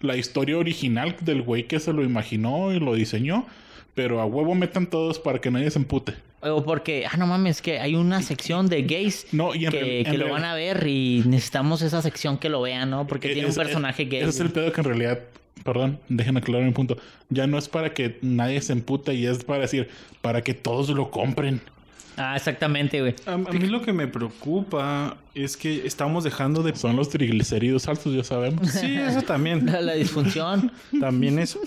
la 0.01 0.17
historia 0.17 0.59
original 0.59 1.17
del 1.21 1.41
güey 1.43 1.67
que 1.67 1.81
se 1.81 1.93
lo 1.93 2.03
imaginó 2.03 2.73
y 2.75 2.81
lo 2.81 2.95
diseñó, 2.95 3.47
pero 3.95 4.21
a 4.21 4.27
huevo 4.27 4.55
metan 4.55 4.87
todos 4.87 5.19
para 5.19 5.41
que 5.41 5.51
nadie 5.51 5.71
se 5.71 5.79
empute. 5.79 6.15
o 6.43 6.65
porque, 6.65 7.07
ah, 7.09 7.17
no 7.17 7.27
mames, 7.29 7.63
que 7.63 7.79
hay 7.79 7.95
una 7.95 8.21
sección 8.21 8.69
de 8.69 8.83
gays 8.83 9.29
No, 9.33 9.55
y 9.55 9.65
en 9.67 9.71
que, 9.71 9.81
real- 9.81 10.05
que 10.05 10.11
en 10.11 10.19
lo 10.19 10.29
van 10.31 10.45
a 10.45 10.55
ver 10.57 10.85
y 10.89 11.23
necesitamos 11.25 11.83
esa 11.83 12.03
sección 12.03 12.37
que 12.37 12.49
lo 12.49 12.61
vean, 12.63 12.91
¿no? 12.91 13.07
Porque 13.07 13.29
tiene 13.33 13.49
un 13.49 13.55
personaje 13.55 14.03
es- 14.03 14.09
gay. 14.11 14.21
Ese 14.23 14.29
es 14.31 14.41
el 14.41 14.51
pedo 14.51 14.73
que 14.73 14.81
en 14.81 14.85
realidad, 14.85 15.21
perdón, 15.65 15.99
déjenme 16.09 16.41
aclarar 16.41 16.67
mi 16.67 16.73
punto. 16.73 16.97
Ya 17.31 17.47
no 17.47 17.59
es 17.59 17.69
para 17.69 17.95
que 17.95 18.19
nadie 18.23 18.61
se 18.61 18.73
empute 18.73 19.15
y 19.15 19.27
es 19.27 19.45
para 19.45 19.61
decir, 19.61 19.89
para 20.21 20.43
que 20.43 20.55
todos 20.55 20.89
lo 20.91 21.11
compren. 21.11 21.61
Ah, 22.17 22.37
exactamente, 22.37 23.01
güey. 23.01 23.15
A, 23.25 23.33
a 23.33 23.39
mí 23.39 23.67
lo 23.69 23.81
que 23.81 23.93
me 23.95 24.07
preocupa 24.07 25.17
es 25.35 25.57
que 25.57 25.87
estamos 25.87 26.25
dejando 26.25 26.63
de... 26.63 26.77
Son 26.77 26.95
los 26.95 27.09
triglicéridos 27.09 27.89
altos, 27.89 28.13
ya 28.15 28.23
sabemos. 28.23 28.69
Sí, 28.69 28.97
eso 28.99 29.23
también. 29.23 29.65
La, 29.73 29.81
la 29.81 29.95
disfunción. 29.95 30.71
También 31.01 31.39
eso. 31.39 31.59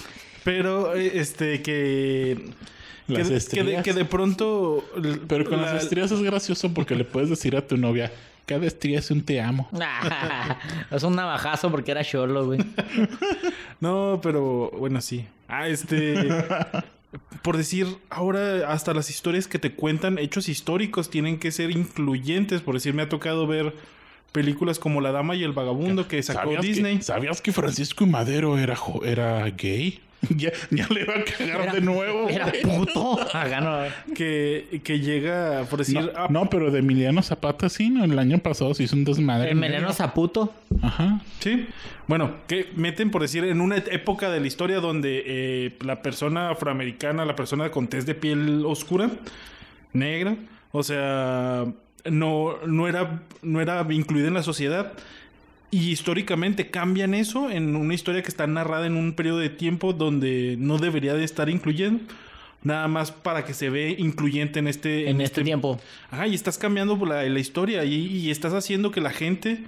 Pero, 0.43 0.96
eh, 0.96 1.14
este, 1.16 1.64
que... 1.64 2.52
Las 3.08 3.18
que, 3.18 3.24
de- 3.24 3.24
que 3.24 3.30
de, 3.32 3.38
estrías. 3.38 3.84
que 3.84 3.93
de 3.93 4.06
pronto... 4.06 4.86
Pero 5.28 5.46
con 5.46 5.62
la- 5.62 5.74
las 5.74 5.84
estrías 5.84 6.12
es 6.12 6.22
gracioso 6.22 6.72
porque 6.76 6.96
le 6.96 7.06
puedes 7.06 7.30
decir 7.32 7.56
a 7.56 7.66
tu 7.66 7.76
novia, 7.78 8.12
cada 8.46 8.66
estría 8.66 9.00
es 9.00 9.12
un 9.12 9.24
te 9.24 9.41
amo. 9.41 9.70
es 10.91 11.04
un 11.04 11.16
navajazo 11.16 11.72
porque 11.72 11.91
era 11.91 12.04
cholo, 12.04 12.46
güey. 12.46 12.60
No, 13.82 14.22
pero 14.24 14.72
bueno, 14.72 15.02
sí. 15.02 15.28
Ah, 15.50 15.68
este. 15.68 16.30
por 17.43 17.58
decir, 17.58 17.88
ahora 18.10 18.72
hasta 18.72 18.93
las 18.93 19.10
historias 19.10 19.48
que 19.48 19.60
te 19.60 19.74
cuentan, 19.74 20.18
hechos 20.18 20.48
históricos, 20.48 21.10
tienen 21.10 21.39
que 21.39 21.52
ser 21.52 21.72
incluyentes. 21.72 22.62
Por 22.62 22.76
decir, 22.76 22.93
me 22.93 23.02
ha 23.02 23.10
tocado 23.10 23.48
ver 23.48 23.74
películas 24.32 24.80
como 24.80 25.02
La 25.02 25.12
Dama 25.12 25.36
y 25.36 25.43
el 25.43 25.52
Vagabundo 25.52 26.08
que 26.08 26.24
sacó 26.24 26.39
¿Sabías 26.39 26.62
Disney. 26.62 26.98
Que, 26.98 27.04
¿Sabías 27.04 27.41
que 27.41 27.52
Francisco 27.52 28.06
y 28.06 28.08
Madero 28.08 28.58
era, 28.58 28.78
era 29.04 29.50
gay? 29.50 30.02
ya, 30.36 30.51
ya 30.72 30.88
le 30.89 31.05
va 31.05 31.13
a 31.16 31.24
cagar 31.24 31.61
Era- 31.61 31.74
de 31.74 31.82
nuevo. 31.82 32.28
Era 32.30 32.49
güey. 32.49 32.61
puto. 32.61 33.20
Acá 33.38 33.61
no. 33.61 34.13
Que, 34.16 34.82
que 34.84 34.99
llega, 34.99 35.63
por 35.70 35.80
decir, 35.80 35.99
No, 36.01 36.09
ah, 36.16 36.28
no, 36.30 36.49
pero 36.49 36.72
de 36.72 36.80
Emiliano 36.80 37.22
Zapata 37.22 37.70
sí, 37.70 37.89
¿no? 37.89 38.03
El 38.03 38.18
año 38.18 38.38
pasado 38.39 38.74
se 38.74 38.84
hizo 38.84 38.95
un 38.95 39.03
desmadre. 39.05 39.53
Veneno 39.53 39.93
zaputo. 39.93 40.53
Ajá. 40.82 41.22
Sí. 41.39 41.68
Bueno, 42.07 42.36
que 42.47 42.68
meten, 42.76 43.11
por 43.11 43.22
decir, 43.22 43.43
en 43.45 43.61
una 43.61 43.78
época 43.78 44.30
de 44.32 44.39
la 44.39 44.47
historia 44.47 44.80
donde 44.80 45.24
eh, 45.26 45.76
la 45.82 46.01
persona 46.01 46.51
afroamericana, 46.51 47.26
la 47.26 47.36
persona 47.36 47.70
con 47.72 47.88
tez 47.88 48.05
de 48.05 48.16
piel 48.16 48.63
oscura, 48.66 49.09
negra, 49.93 50.36
o 50.72 50.84
sea, 50.84 51.66
no, 52.09 52.57
no, 52.68 52.88
era, 52.88 53.22
no 53.41 53.61
era 53.61 53.86
incluida 53.89 54.28
en 54.28 54.34
la 54.36 54.43
sociedad. 54.43 54.93
Y 55.76 55.92
históricamente 55.92 56.70
cambian 56.70 57.14
eso 57.14 57.52
en 57.52 57.76
una 57.76 57.94
historia 57.94 58.22
que 58.22 58.30
está 58.30 58.48
narrada 58.48 58.88
en 58.88 58.96
un 58.96 59.12
periodo 59.12 59.40
de 59.40 59.50
tiempo 59.50 59.92
donde 59.92 60.56
no 60.58 60.78
debería 60.78 61.16
de 61.16 61.26
estar 61.26 61.50
incluyendo. 61.50 62.02
Nada 62.64 62.88
más 62.88 63.12
para 63.12 63.44
que 63.44 63.54
se 63.54 63.70
ve 63.70 63.94
incluyente 64.00 64.60
en 64.60 64.70
este, 64.70 65.10
En 65.10 65.20
este 65.20 65.44
tiempo. 65.44 65.78
Ajá, 66.10 66.28
y 66.28 66.34
estás 66.34 66.58
cambiando 66.58 66.96
la, 67.06 67.24
la 67.24 67.40
historia 67.42 67.84
y, 67.84 67.94
y 67.94 68.32
estás 68.32 68.54
haciendo 68.54 68.92
que 68.92 69.02
la 69.02 69.10
gente 69.10 69.66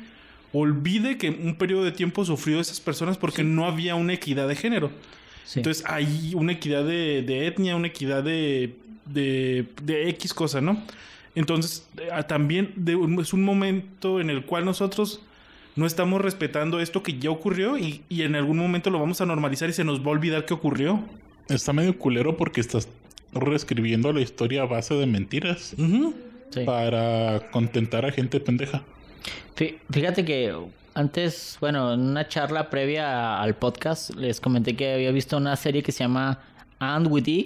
olvide 0.54 1.18
que 1.18 1.30
un 1.30 1.56
periodo 1.56 1.84
de 1.84 1.92
tiempo 1.92 2.24
sufrió 2.24 2.62
esas 2.62 2.80
personas 2.80 3.18
porque 3.18 3.44
no 3.44 3.66
había 3.66 3.96
una 3.96 4.14
equidad 4.14 4.48
de 4.48 4.56
género. 4.56 4.92
Sí. 5.44 5.60
Entonces 5.60 5.84
hay 5.88 6.32
una 6.36 6.54
equidad 6.54 6.86
de, 6.86 7.22
de 7.22 7.48
etnia, 7.48 7.76
una 7.76 7.88
equidad 7.88 8.24
de, 8.24 8.78
de, 9.04 9.66
de 9.84 10.08
X 10.12 10.34
cosa, 10.34 10.62
¿no? 10.62 10.82
Entonces 11.36 11.86
eh, 11.98 12.08
ah, 12.14 12.24
también 12.24 12.74
es 13.20 13.34
un 13.34 13.44
momento 13.44 14.22
en 14.22 14.30
el 14.30 14.46
cual 14.46 14.64
nosotros 14.64 15.22
no 15.78 15.86
estamos 15.86 16.20
respetando 16.22 16.80
esto 16.80 17.04
que 17.04 17.18
ya 17.18 17.30
ocurrió 17.32 17.78
y, 17.78 18.02
y 18.10 18.24
en 18.24 18.36
algún 18.36 18.58
momento 18.58 18.90
lo 18.90 19.00
vamos 19.00 19.22
a 19.22 19.26
normalizar 19.26 19.70
y 19.70 19.74
se 19.74 19.84
nos 19.84 20.02
va 20.02 20.08
a 20.08 20.10
olvidar 20.10 20.46
que 20.46 20.54
ocurrió. 20.54 21.02
Está 21.50 21.72
medio 21.74 21.98
culero 21.98 22.36
porque 22.36 22.60
estás 22.62 22.90
reescribiendo 23.34 24.12
la 24.12 24.22
historia 24.22 24.64
a 24.64 24.66
base 24.66 24.94
de 24.96 25.06
mentiras. 25.06 25.76
Sí. 26.50 26.62
para 26.66 27.50
contentar 27.52 28.06
a 28.06 28.12
gente 28.12 28.40
pendeja. 28.40 28.82
Fí- 29.58 29.76
Fíjate 29.92 30.24
que 30.24 30.56
Antes, 30.94 31.58
bueno, 31.62 31.94
en 31.94 32.00
una 32.00 32.28
charla 32.28 32.70
previa 32.72 33.40
al 33.40 33.54
podcast, 33.56 34.16
les 34.16 34.40
comenté 34.42 34.76
que 34.76 34.94
había 34.96 35.12
visto 35.12 35.38
una 35.38 35.56
serie 35.58 35.84
que 35.84 35.92
se 35.92 36.00
llama 36.06 36.40
And 36.80 37.06
With 37.12 37.28
E. 37.28 37.44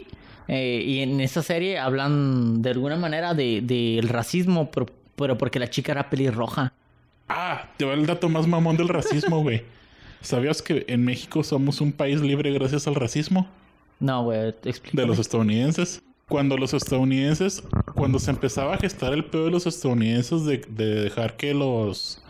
eh, 0.47 0.84
y 0.86 0.99
en 0.99 1.19
esa 1.19 1.41
serie 1.43 1.77
hablan 1.79 2.61
de 2.61 2.69
alguna 2.69 2.95
manera 2.95 3.34
del 3.34 3.65
de, 3.67 3.95
del 3.97 4.07
racismo, 4.07 4.69
pero, 4.71 4.86
pero 5.17 5.38
porque 5.38 5.59
la 5.59 5.69
chica 5.69 5.91
era 5.91 6.09
pelirroja. 6.09 6.71
Ah, 7.34 7.69
te 7.77 7.86
va 7.86 7.93
el 7.93 8.05
dato 8.05 8.29
más 8.29 8.47
mamón 8.47 8.77
del 8.77 8.88
racismo, 8.89 9.41
güey. 9.41 9.63
¿Sabías 10.21 10.61
que 10.61 10.86
en 10.88 11.03
México 11.03 11.43
somos 11.43 11.82
un 11.82 11.91
país 11.91 12.21
libre 12.21 12.51
gracias 12.51 12.88
al 12.88 12.95
racismo 12.95 13.47
No, 13.99 14.23
güey, 14.23 14.53
te 14.61 14.69
explico. 14.69 14.97
de 15.01 15.07
los 15.07 15.17
estadounidenses? 15.19 16.01
Cuando 16.27 16.57
los 16.57 16.73
estadounidenses, 16.73 17.63
cuando 17.95 18.19
se 18.19 18.32
empezaba 18.32 18.75
a 18.75 18.77
gestar 18.77 19.13
el 19.13 19.25
pedo 19.25 19.45
de 19.45 19.51
los 19.51 19.65
estadounidenses 19.67 20.45
de, 20.45 20.59
de 20.69 20.86
dejar 21.03 21.36
que 21.38 21.53
los 21.53 22.21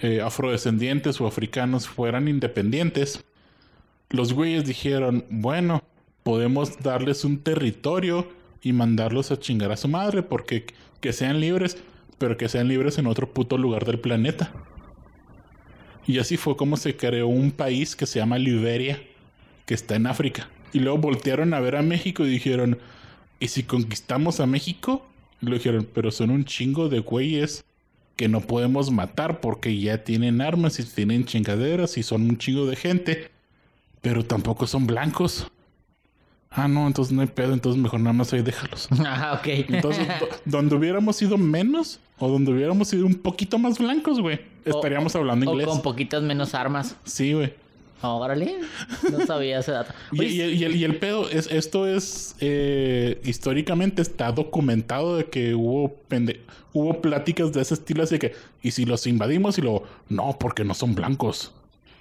eh, 0.00 0.20
afrodescendientes 0.20 1.20
o 1.20 1.26
africanos 1.26 1.86
fueran 1.86 2.26
independientes, 2.26 3.22
los 4.08 4.32
güeyes 4.32 4.64
dijeron, 4.64 5.24
bueno, 5.30 5.82
podemos 6.24 6.78
darles 6.82 7.24
un 7.24 7.38
territorio 7.38 8.28
y 8.62 8.72
mandarlos 8.72 9.30
a 9.30 9.38
chingar 9.38 9.70
a 9.72 9.76
su 9.76 9.88
madre 9.88 10.22
porque 10.22 10.66
que 11.00 11.12
sean 11.12 11.40
libres, 11.40 11.76
pero 12.20 12.36
que 12.36 12.50
sean 12.50 12.68
libres 12.68 12.98
en 12.98 13.06
otro 13.06 13.32
puto 13.32 13.56
lugar 13.56 13.86
del 13.86 13.98
planeta. 13.98 14.52
Y 16.06 16.18
así 16.18 16.36
fue 16.36 16.54
como 16.54 16.76
se 16.76 16.94
creó 16.94 17.28
un 17.28 17.50
país 17.50 17.96
que 17.96 18.04
se 18.04 18.18
llama 18.18 18.38
Liberia, 18.38 19.02
que 19.64 19.72
está 19.72 19.96
en 19.96 20.06
África. 20.06 20.50
Y 20.74 20.80
luego 20.80 20.98
voltearon 20.98 21.54
a 21.54 21.60
ver 21.60 21.76
a 21.76 21.82
México 21.82 22.26
y 22.26 22.28
dijeron, 22.28 22.78
¿y 23.38 23.48
si 23.48 23.62
conquistamos 23.62 24.38
a 24.38 24.46
México? 24.46 25.08
Y 25.40 25.46
le 25.46 25.52
dijeron, 25.52 25.88
pero 25.94 26.10
son 26.10 26.28
un 26.28 26.44
chingo 26.44 26.90
de 26.90 26.98
güeyes 26.98 27.64
que 28.16 28.28
no 28.28 28.42
podemos 28.42 28.90
matar 28.90 29.40
porque 29.40 29.80
ya 29.80 30.04
tienen 30.04 30.42
armas 30.42 30.78
y 30.78 30.84
tienen 30.84 31.24
chingaderas 31.24 31.96
y 31.96 32.02
son 32.02 32.28
un 32.28 32.36
chingo 32.36 32.66
de 32.66 32.76
gente, 32.76 33.30
pero 34.02 34.26
tampoco 34.26 34.66
son 34.66 34.86
blancos. 34.86 35.50
Ah, 36.52 36.66
no, 36.66 36.86
entonces 36.88 37.12
no 37.14 37.20
hay 37.22 37.28
pedo, 37.28 37.52
entonces 37.52 37.80
mejor 37.80 38.00
nada 38.00 38.12
más 38.12 38.32
ahí 38.32 38.42
déjalos. 38.42 38.88
Ah, 39.06 39.38
ok. 39.38 39.46
Entonces, 39.68 40.06
do- 40.18 40.28
donde 40.44 40.74
hubiéramos 40.74 41.14
sido 41.16 41.38
menos 41.38 42.00
o 42.18 42.28
donde 42.28 42.50
hubiéramos 42.52 42.88
sido 42.88 43.06
un 43.06 43.14
poquito 43.14 43.56
más 43.58 43.78
blancos, 43.78 44.20
güey, 44.20 44.40
estaríamos 44.64 45.14
hablando 45.14 45.48
o 45.48 45.52
inglés. 45.54 45.68
con 45.68 45.80
poquitas 45.82 46.22
menos 46.24 46.54
armas. 46.54 46.96
Sí, 47.04 47.32
güey. 47.34 47.54
Órale, 48.02 48.56
no 49.12 49.26
sabía 49.26 49.60
ese 49.60 49.72
dato. 49.72 49.92
Oye, 50.18 50.28
y 50.54 50.64
el- 50.64 50.74
y 50.74 50.84
el 50.84 50.96
pedo 50.96 51.28
es, 51.30 51.46
esto 51.52 51.86
es 51.86 52.34
eh, 52.40 53.20
históricamente 53.24 54.02
está 54.02 54.32
documentado 54.32 55.18
de 55.18 55.26
que 55.26 55.54
hubo 55.54 55.94
pende- 56.08 56.40
hubo 56.72 57.00
pláticas 57.00 57.52
de 57.52 57.60
ese 57.60 57.74
estilo 57.74 58.02
así 58.02 58.18
que 58.18 58.34
y 58.62 58.70
si 58.72 58.86
los 58.86 59.06
invadimos 59.06 59.58
y 59.58 59.60
luego 59.62 59.84
no 60.08 60.36
porque 60.38 60.64
no 60.64 60.72
son 60.74 60.94
blancos 60.94 61.52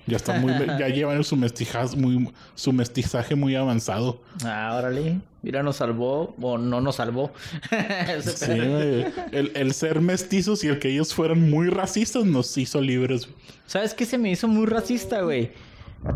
ya 0.09 0.17
está 0.17 0.33
muy 0.39 0.53
ya 0.79 0.87
llevan 0.89 1.23
su 1.23 1.35
mestizaje 1.35 1.95
muy 1.95 2.31
su 2.55 2.73
mestizaje 2.73 3.35
muy 3.35 3.55
avanzado 3.55 4.21
Ah, 4.43 4.75
órale. 4.77 5.19
Mira, 5.41 5.63
nos 5.63 5.77
salvó 5.77 6.35
o 6.41 6.57
no 6.57 6.81
nos 6.81 6.97
salvó. 6.97 7.31
Sí, 8.23 8.51
el, 9.31 9.51
el 9.55 9.73
ser 9.73 10.01
mestizos 10.01 10.63
y 10.63 10.67
el 10.67 10.79
que 10.79 10.89
ellos 10.89 11.13
fueran 11.13 11.49
muy 11.49 11.69
racistas 11.69 12.25
nos 12.25 12.57
hizo 12.57 12.81
libres 12.81 13.29
¿Sabes 13.65 13.93
qué 13.93 14.05
se 14.05 14.17
me 14.17 14.31
hizo 14.31 14.47
muy 14.47 14.65
racista, 14.65 15.21
güey? 15.21 15.51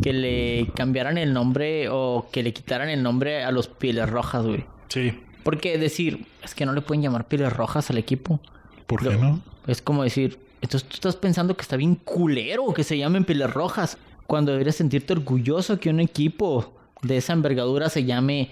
Que 0.02 0.12
le 0.12 0.68
cambiaran 0.76 1.18
el 1.18 1.34
nombre 1.34 1.88
o 1.90 2.28
que 2.32 2.42
le 2.44 2.52
quitaran 2.52 2.90
el 2.90 3.04
nombre 3.04 3.44
a 3.44 3.52
los 3.52 3.68
pieles 3.68 4.10
rojas, 4.10 4.44
güey. 4.46 4.66
Sí. 4.90 5.14
Porque 5.44 5.78
decir, 5.78 6.26
es 6.44 6.56
que 6.56 6.66
no 6.66 6.74
le 6.74 6.82
pueden 6.82 7.04
llamar 7.04 7.28
pieles 7.28 7.54
rojas 7.54 7.90
al 7.90 7.98
equipo. 7.98 8.40
¿por 8.88 9.02
qué 9.04 9.16
no? 9.16 9.42
Es 9.68 9.82
como 9.82 10.04
decir, 10.04 10.40
entonces 10.64 10.88
tú 10.90 10.96
estás 10.96 11.16
pensando 11.16 11.56
que 11.56 11.62
está 11.62 11.76
bien 11.78 11.96
culero 11.96 12.74
que 12.74 12.84
se 12.84 12.98
llamen 12.98 13.26
pieles 13.26 13.52
rojas. 13.54 13.98
Cuando 14.26 14.54
deberías 14.54 14.78
sentirte 14.78 15.14
orgulloso 15.14 15.80
que 15.80 15.90
un 15.90 16.00
equipo 16.00 16.74
de 17.02 17.18
esa 17.18 17.34
envergadura 17.34 17.90
se 17.90 18.06
llame 18.06 18.50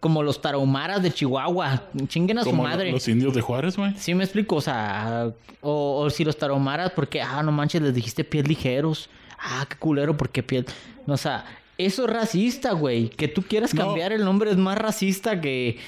como 0.00 0.22
los 0.22 0.40
tarahumaras 0.42 1.02
de 1.02 1.10
Chihuahua. 1.12 1.84
Chinguen 2.08 2.38
a 2.38 2.44
su 2.44 2.52
madre. 2.52 2.92
los 2.92 3.08
indios 3.08 3.32
de 3.34 3.40
Juárez 3.40 3.76
güey 3.76 3.94
Sí 3.96 4.14
me 4.14 4.24
explico, 4.24 4.56
o 4.56 4.60
sea, 4.60 5.32
o, 5.62 6.00
o 6.02 6.10
si 6.10 6.24
los 6.24 6.36
taromaras, 6.36 6.90
porque, 6.92 7.22
ah, 7.22 7.42
no 7.42 7.50
manches, 7.52 7.80
les 7.80 7.94
dijiste 7.94 8.22
pies 8.24 8.46
ligeros. 8.46 9.08
Ah, 9.38 9.66
qué 9.68 9.76
culero, 9.76 10.16
porque 10.16 10.42
piel... 10.42 10.66
O 11.06 11.16
sea, 11.16 11.44
eso 11.78 12.04
es 12.04 12.10
racista, 12.10 12.72
güey. 12.72 13.08
Que 13.08 13.28
tú 13.28 13.42
quieras 13.42 13.72
No. 13.74 13.86
cambiar 13.86 14.12
el 14.12 14.24
nombre 14.24 14.50
es 14.50 14.56
más 14.56 14.76
racista 14.76 15.40
que, 15.40 15.78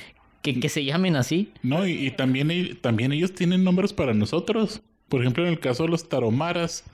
que, 0.42 0.58
que 0.60 0.68
se 0.68 0.84
llamen 0.84 1.16
así. 1.16 1.52
No, 1.62 1.86
y, 1.86 2.06
y 2.06 2.10
también, 2.12 2.78
también 2.80 3.12
ellos 3.12 3.32
tienen 3.32 3.64
nombres 3.64 3.92
para 3.92 4.14
nosotros. 4.14 4.80
Por 5.08 5.20
ejemplo, 5.20 5.44
en 5.44 5.50
el 5.50 5.60
caso 5.60 5.84
de 5.84 5.88
los 5.90 6.08
taromaras, 6.08 6.84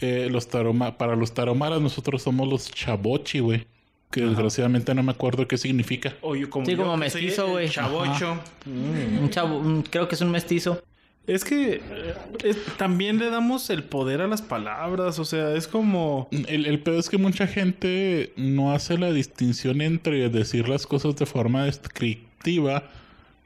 eh, 0.00 0.28
los 0.30 0.48
taroma 0.48 0.98
para 0.98 1.16
los 1.16 1.32
taromaras 1.34 1.80
nosotros 1.80 2.22
somos 2.22 2.48
los 2.48 2.70
chabochi, 2.70 3.40
güey. 3.40 3.66
Que 4.10 4.20
desgraciadamente 4.20 4.94
no 4.94 5.02
me 5.02 5.10
acuerdo 5.10 5.48
qué 5.48 5.58
significa. 5.58 6.14
O 6.22 6.36
yo 6.36 6.48
como 6.48 6.64
Sí, 6.64 6.72
yo, 6.72 6.78
como 6.78 6.96
mestizo, 6.96 7.48
güey. 7.48 7.68
Chavocho. 7.68 8.38
Un 8.66 9.28
chavo, 9.30 9.82
creo 9.90 10.06
que 10.08 10.14
es 10.14 10.20
un 10.20 10.30
mestizo. 10.30 10.80
Es 11.26 11.44
que 11.44 11.80
eh, 11.82 12.14
es- 12.44 12.56
también 12.78 13.18
le 13.18 13.30
damos 13.30 13.68
el 13.70 13.82
poder 13.82 14.20
a 14.20 14.28
las 14.28 14.42
palabras. 14.42 15.18
O 15.18 15.24
sea, 15.24 15.54
es 15.56 15.66
como. 15.66 16.28
El, 16.30 16.66
el 16.66 16.78
pedo 16.78 17.00
es 17.00 17.10
que 17.10 17.18
mucha 17.18 17.48
gente 17.48 18.32
no 18.36 18.72
hace 18.72 18.96
la 18.96 19.10
distinción 19.12 19.80
entre 19.80 20.28
decir 20.28 20.68
las 20.68 20.86
cosas 20.86 21.16
de 21.16 21.26
forma 21.26 21.64
descriptiva 21.64 22.84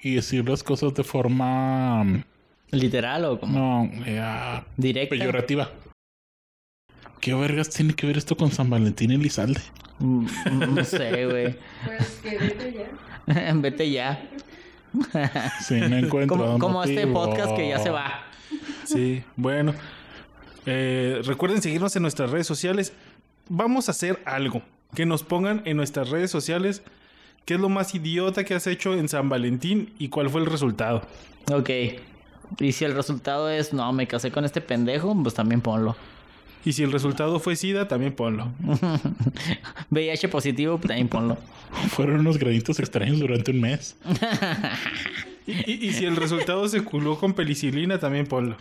y 0.03 0.16
decir 0.16 0.47
las 0.49 0.62
cosas 0.62 0.93
de 0.95 1.05
forma... 1.05 2.25
mm, 2.73 2.77
Literal 2.77 3.25
o 3.25 3.41
como 3.41 3.59
No, 3.59 4.05
eh, 4.07 4.18
ah, 4.23 4.64
directa. 4.77 5.11
peyorativa. 5.16 5.71
¿Qué 7.21 7.35
vergas 7.35 7.68
tiene 7.71 7.93
que 7.95 8.07
ver 8.07 8.16
esto 8.16 8.37
con 8.37 8.51
San 8.51 8.71
Valentín 8.71 9.11
y 9.11 9.16
Lizalde? 9.16 9.61
Mm, 9.99 10.27
No 10.75 10.85
sé, 10.85 11.27
güey. 11.27 11.57
Pues 11.85 12.21
que 12.23 12.39
vete 12.39 12.73
ya. 12.73 13.53
Vete 13.55 13.91
ya. 13.91 14.29
Sí, 15.61 15.79
no 15.81 15.97
encuentro 15.99 16.37
Como, 16.37 16.59
como 16.59 16.83
este 16.85 17.07
podcast 17.07 17.55
que 17.55 17.68
ya 17.68 17.79
se 17.79 17.91
va. 17.91 18.25
Sí, 18.85 19.23
bueno. 19.37 19.75
Eh, 20.66 21.21
recuerden 21.25 21.62
seguirnos 21.62 21.95
en 21.97 22.03
nuestras 22.03 22.31
redes 22.31 22.47
sociales. 22.47 22.93
Vamos 23.49 23.89
a 23.89 23.93
hacer 23.93 24.21
algo. 24.25 24.62
Que 24.95 25.07
nos 25.07 25.23
pongan 25.23 25.62
en 25.64 25.77
nuestras 25.77 26.09
redes 26.11 26.31
sociales 26.31 26.83
qué 27.45 27.55
es 27.55 27.61
lo 27.61 27.68
más 27.68 27.95
idiota 27.95 28.43
que 28.45 28.55
has 28.55 28.66
hecho 28.66 28.95
en 28.95 29.09
San 29.09 29.29
Valentín 29.29 29.93
y 29.99 30.09
cuál 30.09 30.29
fue 30.31 30.41
el 30.41 30.47
resultado. 30.47 31.03
Ok. 31.53 31.71
Y 32.59 32.72
si 32.72 32.84
el 32.84 32.94
resultado 32.94 33.48
es, 33.51 33.72
no, 33.72 33.92
me 33.92 34.07
casé 34.07 34.30
con 34.30 34.44
este 34.44 34.61
pendejo, 34.61 35.16
pues 35.22 35.34
también 35.34 35.61
ponlo. 35.61 35.96
Y 36.64 36.72
si 36.74 36.82
el 36.82 36.92
resultado 36.92 37.40
fue 37.40 37.57
SIDA, 37.57 37.88
también 37.88 38.12
ponlo. 38.14 38.48
VIH 39.90 40.28
positivo, 40.28 40.76
pues 40.76 40.88
también 40.88 41.09
ponlo. 41.09 41.38
Fueron 41.90 42.20
unos 42.20 42.38
granitos 42.38 42.78
extraños 42.80 43.18
durante 43.18 43.51
un 43.51 43.61
mes. 43.61 43.96
Y, 45.46 45.53
y- 45.72 45.88
y 45.88 45.92
si 45.94 46.05
el 46.05 46.14
resultado 46.16 46.68
se 46.68 46.84
culó 46.84 47.18
con 47.18 47.32
penicilina, 47.32 47.98
también 47.98 48.26
ponlo. 48.26 48.57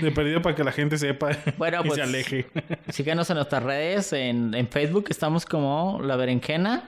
De 0.00 0.10
perdido 0.12 0.40
para 0.40 0.54
que 0.54 0.64
la 0.64 0.72
gente 0.72 0.96
sepa 0.96 1.36
Bueno, 1.58 1.80
y 1.84 1.88
pues- 1.88 1.96
se 1.96 2.02
aleje. 2.02 2.46
Síganos 2.88 3.28
en 3.28 3.36
nuestras 3.36 3.62
redes, 3.62 4.12
en, 4.14 4.54
en 4.54 4.68
Facebook 4.68 5.06
estamos 5.10 5.44
como 5.44 6.00
La 6.02 6.16
Berenjena. 6.16 6.84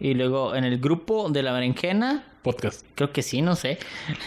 Y 0.00 0.14
luego 0.14 0.54
en 0.54 0.64
el 0.64 0.78
grupo 0.78 1.28
de 1.30 1.42
La 1.42 1.52
Berenjena, 1.52 2.24
Podcast. 2.42 2.86
creo 2.94 3.12
que 3.12 3.20
sí, 3.22 3.42
no 3.42 3.56
sé. 3.56 3.78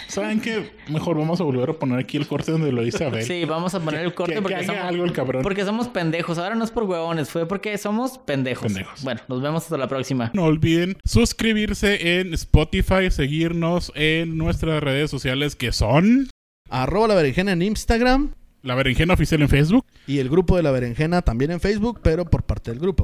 ¿Saben 0.07 0.41
qué? 0.41 0.72
Mejor 0.89 1.17
vamos 1.17 1.39
a 1.39 1.43
volver 1.45 1.69
a 1.69 1.74
poner 1.74 1.97
aquí 1.99 2.17
el 2.17 2.28
corte 2.28 2.51
donde 2.51 2.72
lo 2.72 2.84
dice 2.84 3.05
Abel. 3.05 3.24
Sí, 3.24 3.45
vamos 3.45 3.74
a 3.74 3.80
poner 3.80 4.01
el 4.01 4.13
corte 4.13 4.34
Que- 4.34 4.39
que 4.39 4.41
porque, 4.41 4.55
haga 4.55 4.65
somos, 4.65 4.84
algo 4.84 5.05
el 5.05 5.13
cabrón. 5.13 5.43
porque 5.43 5.63
somos 5.63 5.88
pendejos. 5.88 6.38
Ahora 6.38 6.55
no 6.55 6.63
es 6.65 6.72
por 6.72 6.84
huevones, 6.84 7.30
fue 7.30 7.47
porque 7.47 7.78
somos 7.78 8.17
pendejos. 8.17 8.63
Pendejos. 8.74 9.03
Bueno, 9.03 9.22
nos 9.30 9.41
vemos 9.41 9.63
hasta 9.63 9.78
la 9.78 9.87
próxima. 9.87 10.29
No 10.33 10.43
olviden 10.43 10.97
suscribirse 11.05 12.20
en 12.20 12.33
Spotify, 12.33 13.09
seguirnos 13.09 13.91
en 13.95 14.37
nuestras 14.37 14.83
redes 14.83 15.09
sociales 15.09 15.55
que 15.55 15.71
son 15.71 16.29
Arroba 16.70 17.08
la 17.09 17.16
berenjena 17.16 17.51
en 17.54 17.62
Instagram 17.63 18.32
La 18.63 18.75
Berenjena 18.75 19.13
Oficial 19.16 19.41
en 19.41 19.50
Facebook. 19.50 19.86
y 20.05 20.20
el 20.20 20.29
grupo 20.29 20.55
de 20.55 20.63
la 20.63 20.71
berenjena 20.71 21.21
también 21.21 21.50
en 21.51 21.59
Facebook, 21.59 22.00
pero 22.04 22.25
por 22.25 22.43
parte 22.43 22.71
del 22.71 22.79
grupo. 22.79 22.97